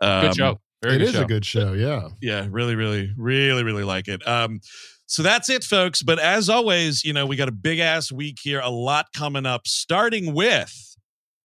Um, 0.00 0.26
Good 0.26 0.36
show. 0.36 0.60
Very 0.82 0.96
It 0.96 0.98
good 0.98 1.08
is 1.08 1.14
show. 1.14 1.22
a 1.22 1.26
good 1.26 1.44
show. 1.46 1.72
Yeah. 1.72 2.08
Yeah, 2.20 2.46
really, 2.50 2.74
really, 2.74 3.10
really, 3.16 3.62
really 3.62 3.84
like 3.84 4.06
it. 4.08 4.26
Um, 4.28 4.60
so 5.06 5.22
that's 5.22 5.48
it, 5.48 5.64
folks. 5.64 6.02
But 6.02 6.18
as 6.18 6.48
always, 6.50 7.04
you 7.04 7.12
know, 7.12 7.24
we 7.26 7.36
got 7.36 7.48
a 7.48 7.52
big 7.52 7.78
ass 7.78 8.12
week 8.12 8.38
here, 8.42 8.60
a 8.60 8.70
lot 8.70 9.06
coming 9.14 9.46
up, 9.46 9.66
starting 9.66 10.34
with 10.34 10.96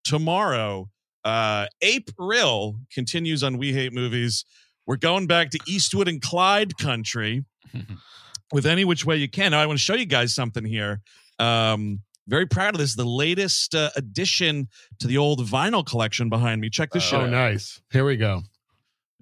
tomorrow. 0.03 0.89
Uh, 1.23 1.67
April 1.81 2.79
continues 2.93 3.43
on 3.43 3.57
We 3.57 3.73
Hate 3.73 3.93
Movies. 3.93 4.45
We're 4.87 4.95
going 4.97 5.27
back 5.27 5.51
to 5.51 5.59
Eastwood 5.67 6.07
and 6.07 6.21
Clyde 6.21 6.77
country 6.77 7.45
with 8.51 8.65
any 8.65 8.85
which 8.85 9.05
way 9.05 9.17
you 9.17 9.29
can. 9.29 9.51
Now, 9.51 9.59
I 9.61 9.65
want 9.65 9.77
to 9.77 9.83
show 9.83 9.93
you 9.95 10.05
guys 10.05 10.33
something 10.33 10.65
here. 10.65 11.01
Um, 11.37 11.99
very 12.29 12.45
proud 12.45 12.75
of 12.75 12.79
this. 12.79 12.95
The 12.95 13.03
latest 13.05 13.75
uh, 13.75 13.89
addition 13.95 14.67
to 14.99 15.07
the 15.07 15.17
old 15.17 15.45
vinyl 15.45 15.85
collection 15.85 16.29
behind 16.29 16.61
me. 16.61 16.69
Check 16.69 16.91
this 16.91 17.03
shit 17.03 17.19
Oh, 17.19 17.23
out. 17.23 17.29
nice. 17.29 17.81
Here 17.91 18.05
we 18.05 18.15
go. 18.17 18.43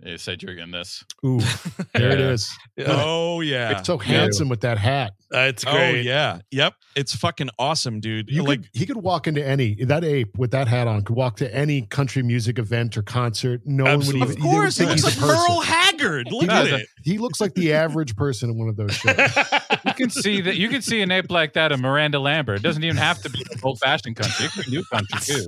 You 0.06 0.18
said 0.20 0.44
you're 0.44 0.54
getting 0.54 0.72
this. 0.72 1.04
Ooh, 1.26 1.40
there 1.94 2.12
it 2.12 2.20
Yeah. 2.20 2.30
is. 2.30 2.56
Yeah, 2.76 2.86
Oh 2.90 3.42
yeah, 3.42 3.80
It's 3.80 3.88
so 3.88 3.98
handsome 3.98 4.48
with 4.48 4.62
that 4.62 4.78
hat. 4.78 5.14
uh, 5.34 5.40
it's 5.40 5.64
Oh 5.66 5.76
yeah, 5.76 6.40
yep. 6.52 6.76
It's 6.96 7.16
fucking 7.16 7.50
awesome, 7.58 8.00
dude. 8.00 8.30
You 8.30 8.44
like 8.44 8.62
could, 8.62 8.70
he 8.74 8.86
could 8.86 8.98
walk 8.98 9.26
into 9.28 9.44
any 9.46 9.74
that 9.86 10.04
ape 10.04 10.38
with 10.38 10.52
that 10.52 10.68
hat 10.68 10.88
on 10.88 11.02
could 11.02 11.16
walk 11.16 11.38
to 11.38 11.52
any 11.54 11.82
country 11.82 12.22
music 12.22 12.60
event 12.60 12.96
or 12.96 13.02
concert. 13.02 13.62
No 13.66 13.88
Absolutely. 13.88 14.20
one 14.20 14.30
would 14.30 14.38
even. 14.38 14.44
they 14.44 14.50
would 14.50 14.62
course, 14.62 14.78
he 14.78 14.86
think 14.86 15.02
looks 15.04 15.14
he's 15.16 15.22
like 15.24 15.32
a. 15.32 15.34
Merle 15.50 15.62
Haggard. 15.62 16.28
Look 16.32 16.44
He 16.44 16.50
at 16.50 16.64
does. 16.66 16.82
it. 16.82 16.88
He 17.04 17.18
looks 17.18 17.42
like 17.42 17.56
the 17.56 17.74
average 17.74 18.16
person 18.16 18.52
in 18.52 18.58
one 18.60 18.70
of 18.70 18.76
those 18.76 18.94
shows. 18.96 19.16
You 19.86 19.94
can 19.94 20.10
see 20.10 20.42
that. 20.42 20.58
You 20.58 20.68
can 20.70 20.82
see 20.82 21.02
an 21.02 21.12
ape 21.12 21.32
like 21.32 21.54
that 21.54 21.72
of 21.72 21.80
Miranda 21.80 22.20
Lambert. 22.20 22.58
It 22.58 22.64
doesn't 22.64 22.84
even 22.84 22.98
have 22.98 23.22
to 23.22 23.30
be 23.30 23.44
old 23.64 23.80
fashioned 23.80 24.16
country. 24.18 24.46
It 24.46 24.52
could 24.52 24.66
be 24.66 24.72
new 24.72 24.84
country 24.92 25.20
too. 25.22 25.48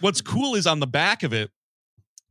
What's 0.00 0.20
cool 0.20 0.54
is 0.54 0.66
on 0.66 0.78
the 0.80 0.86
back 0.86 1.22
of 1.24 1.32
it, 1.32 1.50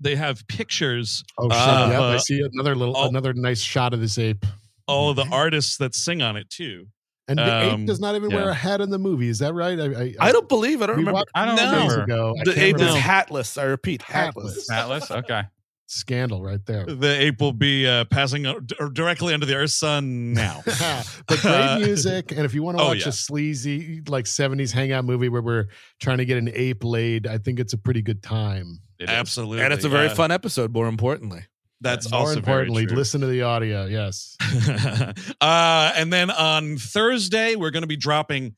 they 0.04 0.16
have 0.16 0.46
pictures. 0.48 1.24
Oh 1.38 1.50
shit! 1.50 1.58
Uh, 1.58 1.88
yep, 1.92 2.02
I 2.02 2.18
see 2.18 2.42
another 2.54 2.76
little, 2.76 2.96
oh. 2.98 3.08
another 3.10 3.34
nice 3.34 3.62
shot 3.62 3.94
of 3.94 4.02
this 4.02 4.18
ape. 4.20 4.46
all 4.88 5.10
of 5.10 5.16
the 5.16 5.28
artists 5.32 5.78
that 5.78 5.96
sing 5.96 6.22
on 6.22 6.36
it 6.38 6.50
too. 6.50 6.88
And 7.30 7.40
the 7.40 7.44
Um, 7.74 7.82
ape 7.82 7.88
does 7.88 8.02
not 8.02 8.16
even 8.16 8.32
wear 8.34 8.50
a 8.50 8.54
hat 8.54 8.82
in 8.82 8.90
the 8.90 9.00
movie. 9.00 9.30
Is 9.30 9.40
that 9.40 9.54
right? 9.54 9.80
I, 9.80 9.86
I, 9.86 10.14
I 10.20 10.32
don't 10.34 10.50
believe. 10.50 10.82
I 10.82 10.88
don't 10.88 10.98
we 10.98 11.04
remember. 11.06 11.24
I 11.34 11.46
don't 11.46 11.56
No. 11.56 11.72
days 11.72 11.92
remember. 11.92 12.04
ago. 12.04 12.34
The 12.44 12.54
can't 12.54 12.58
ape 12.82 12.82
is 12.82 12.96
hatless. 12.96 13.58
I 13.58 13.64
repeat, 13.64 14.02
hatless. 14.02 14.68
Hatless. 14.70 15.10
Okay. 15.10 15.44
Scandal 15.88 16.42
right 16.44 16.60
there. 16.66 16.86
The 16.86 17.22
ape 17.22 17.40
will 17.40 17.54
be 17.54 17.88
uh, 17.88 18.06
passing 18.06 18.46
uh, 18.46 18.56
directly 18.94 19.34
under 19.34 19.46
the 19.46 19.56
Earth's 19.56 19.76
sun 19.76 20.34
now. 20.34 20.64
but 21.28 21.40
great 21.40 21.78
music. 21.86 22.32
And 22.32 22.42
if 22.42 22.54
you 22.54 22.62
want 22.64 22.78
to 22.78 22.84
Oh, 22.84 22.88
watch 22.88 23.02
yeah. 23.02 23.10
a 23.10 23.12
sleazy, 23.14 24.02
like 24.08 24.26
70s 24.26 24.72
hangout 24.74 25.06
movie 25.06 25.30
where 25.30 25.42
we're 25.42 25.68
trying 26.02 26.18
to 26.18 26.26
get 26.26 26.38
an 26.38 26.50
ape 26.54 26.84
laid, 26.84 27.28
I 27.28 27.38
think 27.38 27.60
it's 27.60 27.74
a 27.74 27.78
pretty 27.78 28.02
good 28.02 28.22
time. 28.24 28.80
It 29.04 29.10
is. 29.10 29.16
Absolutely, 29.16 29.64
And 29.64 29.74
it's 29.74 29.86
a 29.86 29.90
very 29.90 30.08
uh, 30.08 30.16
fun 30.16 30.32
episode. 30.32 30.74
More 30.74 30.88
importantly, 30.88 31.42
That's 31.82 32.10
More 32.12 32.22
also 32.22 32.38
importantly, 32.38 32.84
very 32.84 32.88
true. 32.88 32.98
listen 32.98 33.22
to 33.22 33.28
the 33.28 33.42
audio. 33.44 33.86
Yes. 33.86 34.36
uh, 35.42 35.94
and 35.96 36.12
then 36.12 36.32
on 36.32 36.78
Thursday, 36.78 37.56
we're 37.56 37.72
going 37.72 37.84
to 37.84 37.88
be 37.88 37.98
dropping 37.98 38.56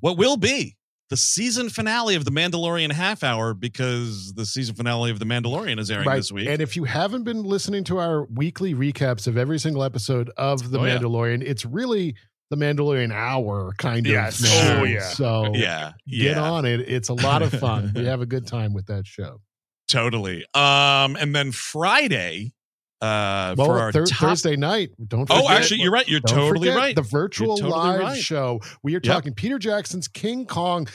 what 0.00 0.16
will 0.16 0.36
be 0.36 0.76
the 1.10 1.16
season 1.16 1.70
finale 1.70 2.14
of 2.14 2.24
the 2.24 2.30
Mandalorian 2.30 2.92
half 2.92 3.24
hour 3.24 3.54
because 3.54 4.32
the 4.34 4.44
season 4.44 4.74
finale 4.74 5.10
of 5.10 5.18
the 5.18 5.24
Mandalorian 5.24 5.78
is 5.80 5.90
airing 5.90 6.06
right. 6.06 6.16
this 6.16 6.30
week. 6.30 6.48
And 6.48 6.60
if 6.60 6.76
you 6.76 6.84
haven't 6.84 7.22
been 7.24 7.42
listening 7.44 7.82
to 7.84 7.98
our 7.98 8.24
weekly 8.26 8.74
recaps 8.74 9.26
of 9.26 9.36
every 9.38 9.58
single 9.58 9.82
episode 9.82 10.30
of 10.36 10.70
The 10.70 10.78
Oh, 10.78 10.84
yeah. 10.84 10.98
Mandalorian, 10.98 11.42
it's 11.42 11.64
really 11.64 12.14
the 12.50 12.56
Mandalorian 12.56 13.12
hour 13.12 13.72
kind 13.78 14.06
Yes. 14.06 14.40
of 14.40 14.44
now. 14.46 14.80
Oh, 14.80 14.84
yeah. 14.84 15.00
So 15.00 15.52
yeah, 15.54 15.92
get 16.06 16.38
on 16.38 16.64
it. 16.64 16.80
It's 16.80 17.08
a 17.08 17.14
lot 17.14 17.42
of 17.42 17.52
fun. 17.52 17.92
we 17.94 18.04
have 18.04 18.20
a 18.20 18.26
good 18.26 18.46
time 18.46 18.72
with 18.74 18.86
that 18.86 19.06
show. 19.06 19.40
Totally. 19.88 20.44
Um, 20.54 21.16
and 21.16 21.34
then 21.34 21.52
Friday, 21.52 22.52
uh, 23.00 23.54
Well, 23.56 23.66
for 23.66 23.78
our 23.78 23.92
Thur- 23.92 24.06
top. 24.06 24.18
Thursday 24.30 24.56
night, 24.56 24.90
don't 25.06 25.26
forget. 25.26 25.44
Oh, 25.44 25.48
actually, 25.50 25.80
you're 25.80 25.92
right. 25.92 26.08
You're 26.08 26.20
Don't 26.20 26.36
totally 26.36 26.68
right. 26.70 26.94
The 26.96 27.02
virtual 27.02 27.56
totally 27.56 27.72
live 27.72 28.00
right. 28.00 28.18
show. 28.22 28.60
We 28.82 28.92
are 28.94 29.00
Yep. 29.02 29.02
talking 29.02 29.34
Peter 29.34 29.58
Jackson's 29.58 30.08
King 30.08 30.46
Kong, 30.46 30.88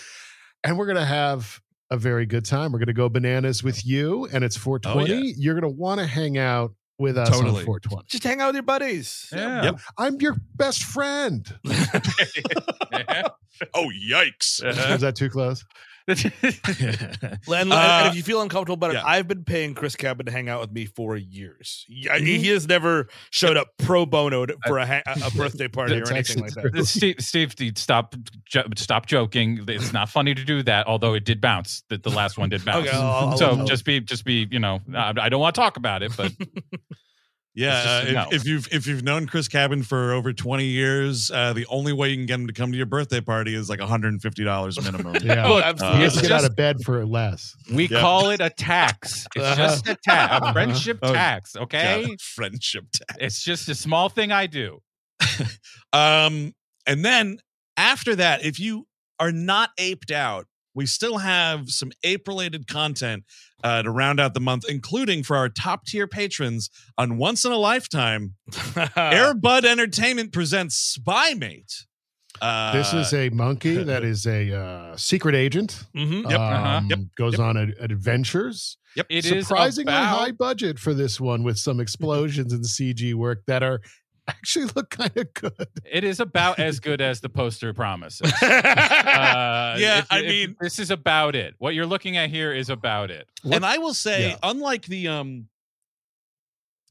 and 0.63 0.77
we're 0.77 0.85
going 0.85 0.97
to 0.97 1.05
have 1.05 1.59
a 1.91 1.97
very 1.97 2.25
good 2.25 2.45
time. 2.45 2.71
We're 2.71 2.79
going 2.79 2.87
to 2.87 2.93
go 2.93 3.07
bananas 3.09 3.63
with 3.63 3.85
you, 3.85 4.27
and 4.33 4.43
it's 4.43 4.57
420. 4.57 5.33
You're 5.37 5.53
going 5.53 5.61
to 5.71 5.77
want 5.79 5.99
to 5.99 6.07
hang 6.07 6.37
out 6.37 6.73
with 6.99 7.17
us 7.17 7.29
Oh, 7.29 7.39
Totally. 7.41 7.59
on 7.61 7.65
420. 7.65 8.03
just 8.07 8.23
hang 8.23 8.39
out 8.41 8.47
with 8.47 8.55
your 8.55 8.63
buddies. 8.63 9.27
Yeah. 9.33 9.63
Yep. 9.63 9.79
I'm 9.97 10.15
your 10.21 10.35
best 10.55 10.83
friend. 10.83 11.45
oh, 13.73 13.89
yikes! 14.09 14.63
Was 14.91 15.01
that 15.01 15.15
too 15.15 15.29
close? 15.29 15.63
And, 16.07 17.71
and 17.71 17.73
Uh, 17.73 18.07
if 18.09 18.15
you 18.15 18.23
feel 18.23 18.41
uncomfortable 18.41 18.73
about 18.73 18.91
it, 18.91 18.95
yeah. 18.95 19.03
I've 19.05 19.27
been 19.27 19.43
paying 19.43 19.73
Chris 19.73 19.95
Cabin 19.95 20.25
to 20.25 20.31
hang 20.31 20.49
out 20.49 20.59
with 20.61 20.71
me 20.71 20.85
for 20.85 21.15
years. 21.15 21.85
He, 21.87 22.09
I- 22.09 22.19
Mhm. 22.19 22.25
he 22.25 22.47
has 22.49 22.67
never 22.67 23.07
showed 23.31 23.57
up 23.57 23.69
pro 23.77 24.05
bono 24.05 24.45
for 24.67 24.79
a, 24.79 24.85
ha- 24.85 25.01
a 25.05 25.31
birthday 25.31 25.67
party 25.69 25.95
or 26.01 26.09
anything 26.11 26.41
like 26.41 26.53
that. 26.53 26.71
true. 26.73 26.83
Steve, 26.83 27.15
Steve, 27.19 27.51
Steve, 27.51 27.77
stop, 27.77 28.15
jo- 28.45 28.63
stop 28.75 29.05
joking. 29.05 29.63
It's 29.67 29.93
not 29.93 30.09
funny 30.09 30.33
to 30.35 30.43
do 30.43 30.61
that. 30.63 30.87
Although 30.87 31.13
it 31.13 31.23
did 31.25 31.39
bounce. 31.39 31.83
The, 31.89 31.97
the 31.97 32.09
last 32.09 32.37
one 32.37 32.49
did 32.49 32.65
bounce. 32.65 32.87
Okay, 32.87 32.97
I'll- 32.97 33.29
I'll- 33.29 33.37
so 33.37 33.49
I'll- 33.51 33.65
just 33.65 33.85
be, 33.85 33.99
just 34.01 34.25
be, 34.25 34.47
you 34.51 34.59
know, 34.59 34.81
I, 34.93 35.13
I 35.17 35.29
don't 35.29 35.39
want 35.41 35.55
to 35.55 35.61
talk 35.61 35.77
about 35.77 36.03
it, 36.03 36.11
but 36.17 36.31
Yeah, 37.55 37.83
just 37.83 37.87
a 38.05 38.09
uh, 38.09 38.23
no. 38.23 38.27
if, 38.31 38.33
if 38.41 38.47
you've 38.47 38.67
if 38.71 38.87
you've 38.87 39.03
known 39.03 39.27
Chris 39.27 39.47
Cabin 39.47 39.83
for 39.83 40.11
over 40.13 40.33
20 40.33 40.65
years, 40.65 41.29
uh, 41.29 41.53
the 41.53 41.67
only 41.67 41.93
way 41.93 42.09
you 42.09 42.15
can 42.17 42.25
get 42.25 42.39
him 42.39 42.47
to 42.47 42.53
come 42.53 42.71
to 42.71 42.77
your 42.77 42.87
birthday 42.87 43.21
party 43.21 43.53
is 43.53 43.69
like 43.69 43.79
150 43.79 44.43
dollars 44.43 44.81
minimum. 44.83 45.15
Yeah. 45.23 45.45
Oh, 45.47 45.57
Uh, 45.57 45.61
absolutely. 45.63 45.99
You 45.99 46.03
have 46.05 46.13
to 46.15 46.21
get 46.21 46.31
out 46.31 46.45
of 46.45 46.55
bed 46.55 46.77
for 46.83 47.05
less. 47.05 47.55
we 47.71 47.87
Yep. 47.87 48.01
call 48.01 48.31
it 48.31 48.41
a 48.41 48.49
tax. 48.49 49.27
It's 49.35 49.45
Uh-huh. 49.45 49.55
just 49.55 49.87
a 49.87 49.95
tax, 50.03 50.33
Uh-huh. 50.33 50.45
a 50.49 50.53
friendship 50.53 50.99
Oh, 51.03 51.13
tax. 51.13 51.55
Okay, 51.55 52.05
God, 52.07 52.21
friendship 52.21 52.85
tax. 52.91 53.15
it's 53.19 53.43
just 53.43 53.69
a 53.69 53.75
small 53.75 54.09
thing 54.09 54.31
I 54.31 54.47
do. 54.47 54.79
Um, 55.91 56.53
and 56.87 57.03
then 57.05 57.37
after 57.77 58.15
that, 58.15 58.43
if 58.43 58.59
you 58.59 58.87
are 59.19 59.31
not 59.31 59.69
aped 59.77 60.11
out, 60.11 60.47
we 60.75 60.85
still 60.85 61.17
have 61.19 61.69
some 61.69 61.91
ape 62.03 62.27
related 62.27 62.67
content 62.67 63.23
uh, 63.63 63.81
to 63.83 63.91
round 63.91 64.19
out 64.19 64.33
the 64.33 64.39
month, 64.39 64.65
including 64.67 65.23
for 65.23 65.37
our 65.37 65.49
top 65.49 65.85
tier 65.85 66.07
patrons 66.07 66.69
on 66.97 67.17
Once 67.17 67.45
in 67.45 67.51
a 67.51 67.57
Lifetime. 67.57 68.33
Air 68.95 69.33
Bud 69.33 69.65
Entertainment 69.65 70.31
presents 70.33 70.97
Spymate. 70.99 71.85
Uh, 72.41 72.73
This 72.73 72.93
is 72.93 73.13
a 73.13 73.29
monkey 73.29 73.83
that 73.83 74.03
is 74.03 74.25
a 74.25 74.51
uh, 74.57 74.97
secret 74.97 75.35
agent. 75.35 75.83
Mhm. 75.95 76.29
Yep, 76.29 76.39
uh-huh, 76.39 76.77
Um, 76.77 76.87
yep, 76.89 76.99
Goes 77.15 77.33
yep. 77.33 77.41
on 77.41 77.57
ad- 77.57 77.75
adventures. 77.79 78.77
Yep. 78.95 79.05
It 79.09 79.25
is 79.25 79.47
Surprisingly 79.47 79.93
about- 79.93 80.17
high 80.17 80.31
budget 80.31 80.79
for 80.79 80.93
this 80.93 81.19
one 81.19 81.43
with 81.43 81.57
some 81.57 81.79
explosions 81.85 82.51
and 82.51 82.63
CG 82.65 83.13
work 83.13 83.43
that 83.47 83.61
are 83.63 83.81
actually 84.27 84.65
look 84.75 84.89
kind 84.89 85.15
of 85.17 85.33
good. 85.33 85.67
It 85.89 86.03
is 86.03 86.19
about 86.19 86.59
as 86.59 86.79
good 86.79 87.01
as 87.01 87.21
the 87.21 87.29
poster 87.29 87.73
promises. 87.73 88.31
Uh, 88.43 89.75
Yeah, 89.79 89.99
if- 89.99 90.07
I 90.11 90.19
if- 90.19 90.25
mean- 90.27 90.55
this 90.59 90.79
is 90.79 90.91
about 90.91 91.35
it. 91.35 91.55
What 91.57 91.73
you're 91.73 91.85
looking 91.85 92.17
at 92.17 92.29
here 92.29 92.53
is 92.53 92.69
about 92.69 93.11
it. 93.11 93.27
and 93.43 93.65
I 93.65 93.77
will 93.77 93.93
say, 93.93 94.29
Yeah. 94.29 94.37
unlike 94.43 94.85
the 94.85 95.07
um, 95.07 95.47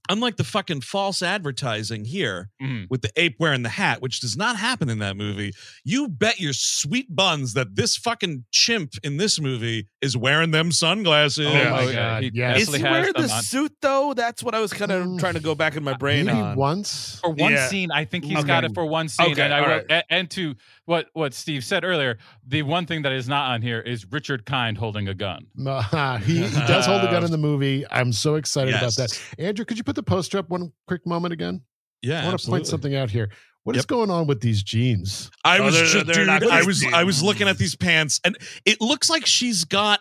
unlike 0.09 0.37
the 0.37 0.45
fucking 0.45 0.81
false 0.81 1.23
advertising 1.23 2.05
here 2.05 2.51
Mhm. 2.61 2.87
with 2.91 3.03
the 3.03 3.11
ape 3.17 3.37
wearing 3.39 3.63
the 3.63 3.69
hat, 3.69 4.03
which 4.03 4.21
does 4.21 4.37
not 4.37 4.57
happen 4.57 4.89
in 4.89 4.99
that 4.99 5.17
movie, 5.17 5.53
you 5.85 6.09
bet 6.09 6.41
your 6.41 6.53
sweet 6.53 7.15
buns 7.15 7.55
that 7.55 7.77
this 7.77 7.97
fucking 7.97 8.45
chimp 8.51 8.95
in 9.05 9.17
this 9.17 9.41
movie 9.41 9.87
is 10.01 10.17
wearing 10.17 10.51
them 10.51 10.73
sunglasses. 10.73 11.47
Oh 11.47 11.53
Yeah. 11.53 11.71
my 11.71 11.83
yeah, 11.85 11.93
god! 11.93 12.23
he 12.25 12.31
Yes. 12.35 12.63
Is 12.63 12.75
he 12.75 12.81
has 12.81 12.91
wearing 12.91 13.13
the 13.17 13.33
on. 13.33 13.43
suit 13.43 13.73
though? 13.81 14.13
That's 14.15 14.43
what 14.43 14.55
I 14.55 14.61
was 14.61 14.73
kind 14.73 14.91
of 14.91 15.07
Mm. 15.07 15.19
trying 15.21 15.35
to 15.35 15.41
go 15.41 15.55
back 15.55 15.77
in 15.77 15.85
my 15.85 15.95
brain 15.95 16.27
Maybe 16.27 16.39
on. 16.39 16.57
once. 16.57 17.19
for 17.21 17.31
one 17.31 17.53
Yeah. 17.53 17.69
scene. 17.69 17.91
I 17.93 18.05
think 18.05 18.25
he's 18.25 18.39
Okay. 18.39 18.47
got 18.47 18.65
it 18.65 18.73
for 18.75 18.85
one 18.85 19.09
scene. 19.09 19.31
Okay, 19.33 19.43
and 19.43 19.55
I 19.55 19.61
all 19.61 19.67
wrote, 19.69 19.87
a- 19.91 20.13
and 20.13 20.29
to 20.33 20.57
what 20.87 21.07
what 21.13 21.33
Steve 21.35 21.65
said 21.65 21.85
earlier, 21.85 22.19
the 22.47 22.63
one 22.63 22.87
thing 22.87 23.03
that 23.03 23.13
is 23.13 23.29
not 23.29 23.51
on 23.53 23.63
here 23.63 23.81
is 23.81 24.05
Richard 24.11 24.45
Kind 24.47 24.77
holding 24.79 25.09
a 25.09 25.15
gun. 25.15 25.47
Uh, 25.67 26.19
he, 26.19 26.43
he 26.47 26.61
does 26.67 26.87
hold 26.87 27.03
a 27.03 27.11
gun 27.11 27.25
in 27.25 27.31
the 27.31 27.39
movie. 27.51 27.85
I'm 27.91 28.13
so 28.13 28.35
excited 28.35 28.75
about 28.75 28.95
that. 28.97 29.19
Andrew, 29.39 29.65
could 29.65 29.79
you 29.79 29.85
put 29.85 29.97
the 29.97 30.03
poster 30.03 30.39
up 30.39 30.49
one 30.51 30.73
quick 30.89 31.07
moment 31.07 31.33
again? 31.33 31.63
Yeah, 32.03 32.23
I 32.25 32.29
want 32.29 32.41
to 32.41 32.49
point 32.51 32.67
something 32.67 32.95
out 32.97 33.11
here. 33.11 33.31
What 33.65 33.77
is 33.77 33.83
Yep. 33.83 33.87
going 33.87 34.11
on 34.11 34.27
with 34.27 34.41
these 34.41 34.61
jeans? 34.65 35.31
I 35.45 35.61
Oh, 35.61 35.65
was 35.67 35.75
they're- 35.77 35.85
just, 35.85 36.07
they're 36.07 36.15
dude. 36.17 36.27
not 36.27 36.43
I 36.43 36.59
good 36.61 36.67
was, 36.67 36.85
I 36.93 37.05
was 37.05 37.23
looking 37.23 37.47
at 37.47 37.59
these 37.59 37.77
pants, 37.77 38.21
and 38.25 38.37
it 38.65 38.81
looks 38.81 39.09
like 39.09 39.25
she's 39.25 39.63
got 39.63 40.01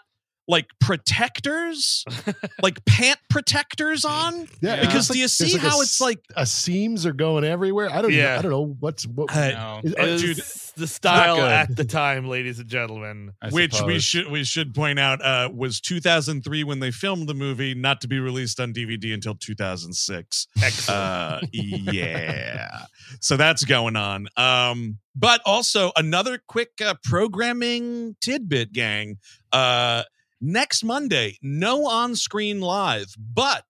like 0.52 0.68
protectors, 0.82 2.04
like 2.62 2.84
pant 2.86 3.18
protectors 3.30 4.04
on. 4.06 4.47
Yeah, 4.62 4.76
it 4.76 4.82
Because 4.82 5.10
looks 5.10 5.14
do 5.14 5.20
you 5.20 5.28
see 5.28 5.56
a 5.56 5.60
how 5.60 5.78
s- 5.80 5.82
it's 5.84 6.02
like? 6.02 6.20
a 6.36 6.45
seams 6.45 7.06
are 7.06 7.14
going 7.14 7.43
everywhere? 7.43 7.89
I 7.89 8.02
don't. 8.02 8.12
Yeah. 8.12 8.38
I 8.38 8.41
don't 8.41 8.52
know 8.52 8.76
what's 8.80 9.08
what. 9.08 9.36
Uh, 9.36 9.52
No, 9.52 9.82
is- 9.84 9.93
It 10.24 10.26
dude, 10.26 10.38
the 10.76 10.88
style 10.88 11.39
at 11.41 11.76
the 11.76 11.86
time, 11.86 12.28
ladies 12.28 12.60
and 12.60 12.68
gentlemen. 12.70 13.32
I 13.41 13.49
which 13.49 13.82
we 13.82 13.99
should 13.99 14.28
we 14.30 14.43
should 14.43 14.74
point 14.76 14.99
out 14.99 15.22
uh, 15.24 15.49
was 15.54 15.80
2003 15.82 16.64
when 16.66 16.80
they 16.80 16.91
filmed 16.91 17.28
the 17.30 17.34
movie, 17.34 17.74
not 17.74 18.02
to 18.02 18.08
be 18.08 18.20
released 18.20 18.60
on 18.60 18.74
DVD 18.74 19.14
until 19.14 19.36
2006. 19.36 20.47
Excellent. 20.62 20.99
Uh, 20.99 21.39
yeah, 21.52 22.82
so 23.20 23.38
that's 23.38 23.64
going 23.64 23.95
on. 23.95 24.28
Um, 24.38 24.97
but 25.16 25.41
also 25.45 25.91
another 25.95 26.39
quick 26.47 26.72
uh, 26.84 26.95
programming 27.04 28.16
tidbit, 28.22 28.72
gang. 28.74 29.18
Uh, 29.52 30.04
next 30.42 30.84
Monday, 30.84 31.38
no 31.42 31.86
on-screen 31.86 32.60
live, 32.60 33.14
but 33.18 33.66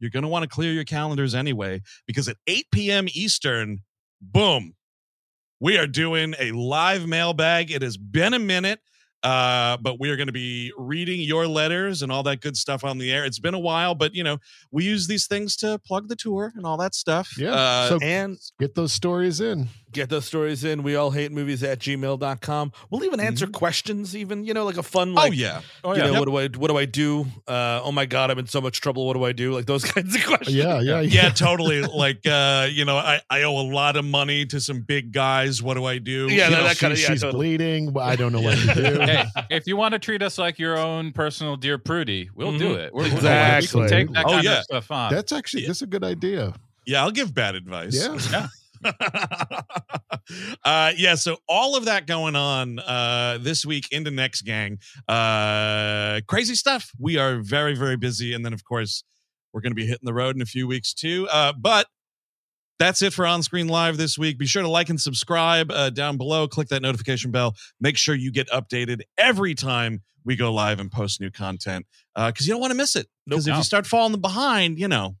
you're 0.00 0.10
going 0.10 0.24
to 0.24 0.28
want 0.28 0.42
to 0.42 0.48
clear 0.48 0.72
your 0.72 0.84
calendars 0.84 1.34
anyway 1.34 1.82
because 2.06 2.28
at 2.28 2.36
8 2.46 2.66
p.m. 2.72 3.06
Eastern, 3.12 3.80
boom, 4.20 4.74
we 5.60 5.78
are 5.78 5.86
doing 5.86 6.34
a 6.38 6.52
live 6.52 7.06
mailbag. 7.06 7.70
It 7.70 7.82
has 7.82 7.98
been 7.98 8.32
a 8.32 8.38
minute, 8.38 8.80
uh, 9.22 9.76
but 9.76 10.00
we 10.00 10.08
are 10.08 10.16
going 10.16 10.28
to 10.28 10.32
be 10.32 10.72
reading 10.78 11.20
your 11.20 11.46
letters 11.46 12.00
and 12.00 12.10
all 12.10 12.22
that 12.22 12.40
good 12.40 12.56
stuff 12.56 12.82
on 12.82 12.96
the 12.96 13.12
air. 13.12 13.26
It's 13.26 13.38
been 13.38 13.52
a 13.52 13.58
while, 13.58 13.94
but 13.94 14.14
you 14.14 14.24
know, 14.24 14.38
we 14.70 14.84
use 14.84 15.06
these 15.06 15.26
things 15.26 15.56
to 15.56 15.78
plug 15.86 16.08
the 16.08 16.16
tour 16.16 16.52
and 16.56 16.64
all 16.64 16.78
that 16.78 16.94
stuff. 16.94 17.36
Yeah. 17.36 17.52
Uh, 17.52 17.88
so 17.90 17.98
and 18.02 18.38
get 18.58 18.74
those 18.74 18.94
stories 18.94 19.40
in. 19.42 19.68
Get 19.92 20.08
those 20.08 20.24
stories 20.24 20.62
in. 20.62 20.82
We 20.82 20.94
all 20.94 21.10
hate 21.10 21.32
movies 21.32 21.62
at 21.64 21.80
gmail.com. 21.80 22.72
We'll 22.90 23.04
even 23.04 23.18
answer 23.20 23.46
questions, 23.48 24.16
even, 24.16 24.44
you 24.44 24.54
know, 24.54 24.64
like 24.64 24.76
a 24.76 24.82
fun, 24.82 25.14
like, 25.14 25.30
oh 25.30 25.34
yeah, 25.34 25.62
Oh, 25.82 25.92
you 25.92 25.98
yeah. 25.98 26.06
know, 26.06 26.12
Yep. 26.12 26.18
what 26.20 26.24
do 26.26 26.36
I 26.38 26.58
what 26.60 26.68
do 26.68 26.78
I 26.78 26.84
do? 26.84 27.26
Uh, 27.48 27.80
oh 27.82 27.90
my 27.92 28.06
god, 28.06 28.30
I'm 28.30 28.38
in 28.38 28.46
so 28.46 28.60
much 28.60 28.80
trouble. 28.80 29.06
What 29.06 29.14
do 29.14 29.24
I 29.24 29.32
do? 29.32 29.52
Like 29.52 29.66
those 29.66 29.84
kinds 29.92 30.14
of 30.14 30.24
questions. 30.24 30.54
Yeah, 30.56 30.80
yeah, 30.80 31.00
yeah, 31.00 31.30
totally. 31.30 31.82
like, 31.94 32.26
uh, 32.26 32.68
you 32.70 32.84
know, 32.84 32.96
I, 32.96 33.20
I 33.28 33.42
owe 33.42 33.58
a 33.58 33.66
lot 33.72 33.96
of 33.96 34.04
money 34.04 34.46
to 34.46 34.60
some 34.60 34.82
big 34.82 35.12
guys. 35.12 35.62
What 35.62 35.74
do 35.74 35.84
I 35.84 35.98
do? 35.98 36.26
Yeah, 36.28 36.30
You 36.30 36.38
that- 36.38 36.50
know, 36.50 36.62
that 36.68 36.78
kinda- 36.78 36.98
yeah, 36.98 37.06
she's 37.08 37.22
totally. 37.22 37.56
bleeding. 37.56 37.96
I 37.98 38.16
don't 38.16 38.32
know 38.32 38.40
what 38.42 38.58
to 38.58 38.74
do. 38.74 39.00
hey, 39.00 39.24
if 39.50 39.66
you 39.66 39.76
want 39.76 39.92
to 39.92 39.98
treat 39.98 40.22
us 40.22 40.38
like 40.38 40.58
your 40.58 40.78
own 40.78 41.12
personal 41.12 41.56
dear 41.56 41.78
Prudie, 41.78 42.28
we'll 42.34 42.56
do 42.58 42.74
Mhm. 42.74 42.78
it. 42.78 42.94
We're, 42.94 43.06
Exactly. 43.06 43.82
We 43.82 43.88
can 43.88 43.98
take 44.06 44.14
that 44.14 44.24
Oh, 44.28 44.38
yeah. 44.40 44.58
of 44.58 44.64
stuff 44.64 44.90
on. 44.90 45.12
That's 45.12 45.32
actually 45.32 45.66
that's 45.66 45.82
a 45.82 45.86
good 45.86 46.04
idea. 46.04 46.54
yeah, 46.86 47.02
I'll 47.02 47.10
give 47.10 47.34
bad 47.34 47.54
advice. 47.56 47.96
Yeah. 47.96 48.46
uh 50.64 50.92
yeah 50.96 51.14
so 51.14 51.36
all 51.48 51.76
of 51.76 51.84
that 51.84 52.06
going 52.06 52.36
on 52.36 52.78
uh 52.80 53.38
this 53.40 53.66
week 53.66 53.86
into 53.90 54.10
next 54.10 54.42
gang 54.42 54.78
uh 55.08 56.20
crazy 56.26 56.54
stuff 56.54 56.90
we 56.98 57.18
are 57.18 57.40
very 57.40 57.74
very 57.74 57.96
busy 57.96 58.32
and 58.32 58.44
then 58.44 58.52
of 58.52 58.64
course 58.64 59.04
we're 59.52 59.60
going 59.60 59.72
to 59.72 59.76
be 59.76 59.86
hitting 59.86 60.04
the 60.04 60.14
road 60.14 60.34
in 60.36 60.42
a 60.42 60.46
few 60.46 60.66
weeks 60.66 60.94
too 60.94 61.28
uh 61.30 61.52
but 61.52 61.86
that's 62.80 63.02
it 63.02 63.12
for 63.12 63.26
On 63.26 63.42
Screen 63.42 63.68
Live 63.68 63.98
this 63.98 64.16
week. 64.16 64.38
Be 64.38 64.46
sure 64.46 64.62
to 64.62 64.68
like 64.68 64.88
and 64.88 64.98
subscribe 64.98 65.70
uh, 65.70 65.90
down 65.90 66.16
below. 66.16 66.48
Click 66.48 66.68
that 66.68 66.80
notification 66.80 67.30
bell. 67.30 67.54
Make 67.78 67.98
sure 67.98 68.14
you 68.14 68.32
get 68.32 68.48
updated 68.48 69.02
every 69.18 69.54
time 69.54 70.00
we 70.24 70.34
go 70.34 70.50
live 70.50 70.80
and 70.80 70.90
post 70.90 71.20
new 71.20 71.30
content 71.30 71.84
because 72.16 72.40
uh, 72.40 72.46
you 72.46 72.52
don't 72.52 72.60
want 72.60 72.70
to 72.70 72.76
miss 72.76 72.96
it. 72.96 73.06
Because 73.26 73.46
Nope. 73.46 73.54
if 73.54 73.58
you 73.58 73.64
start 73.64 73.86
falling 73.86 74.18
behind, 74.18 74.78
you 74.78 74.88
know, 74.88 75.16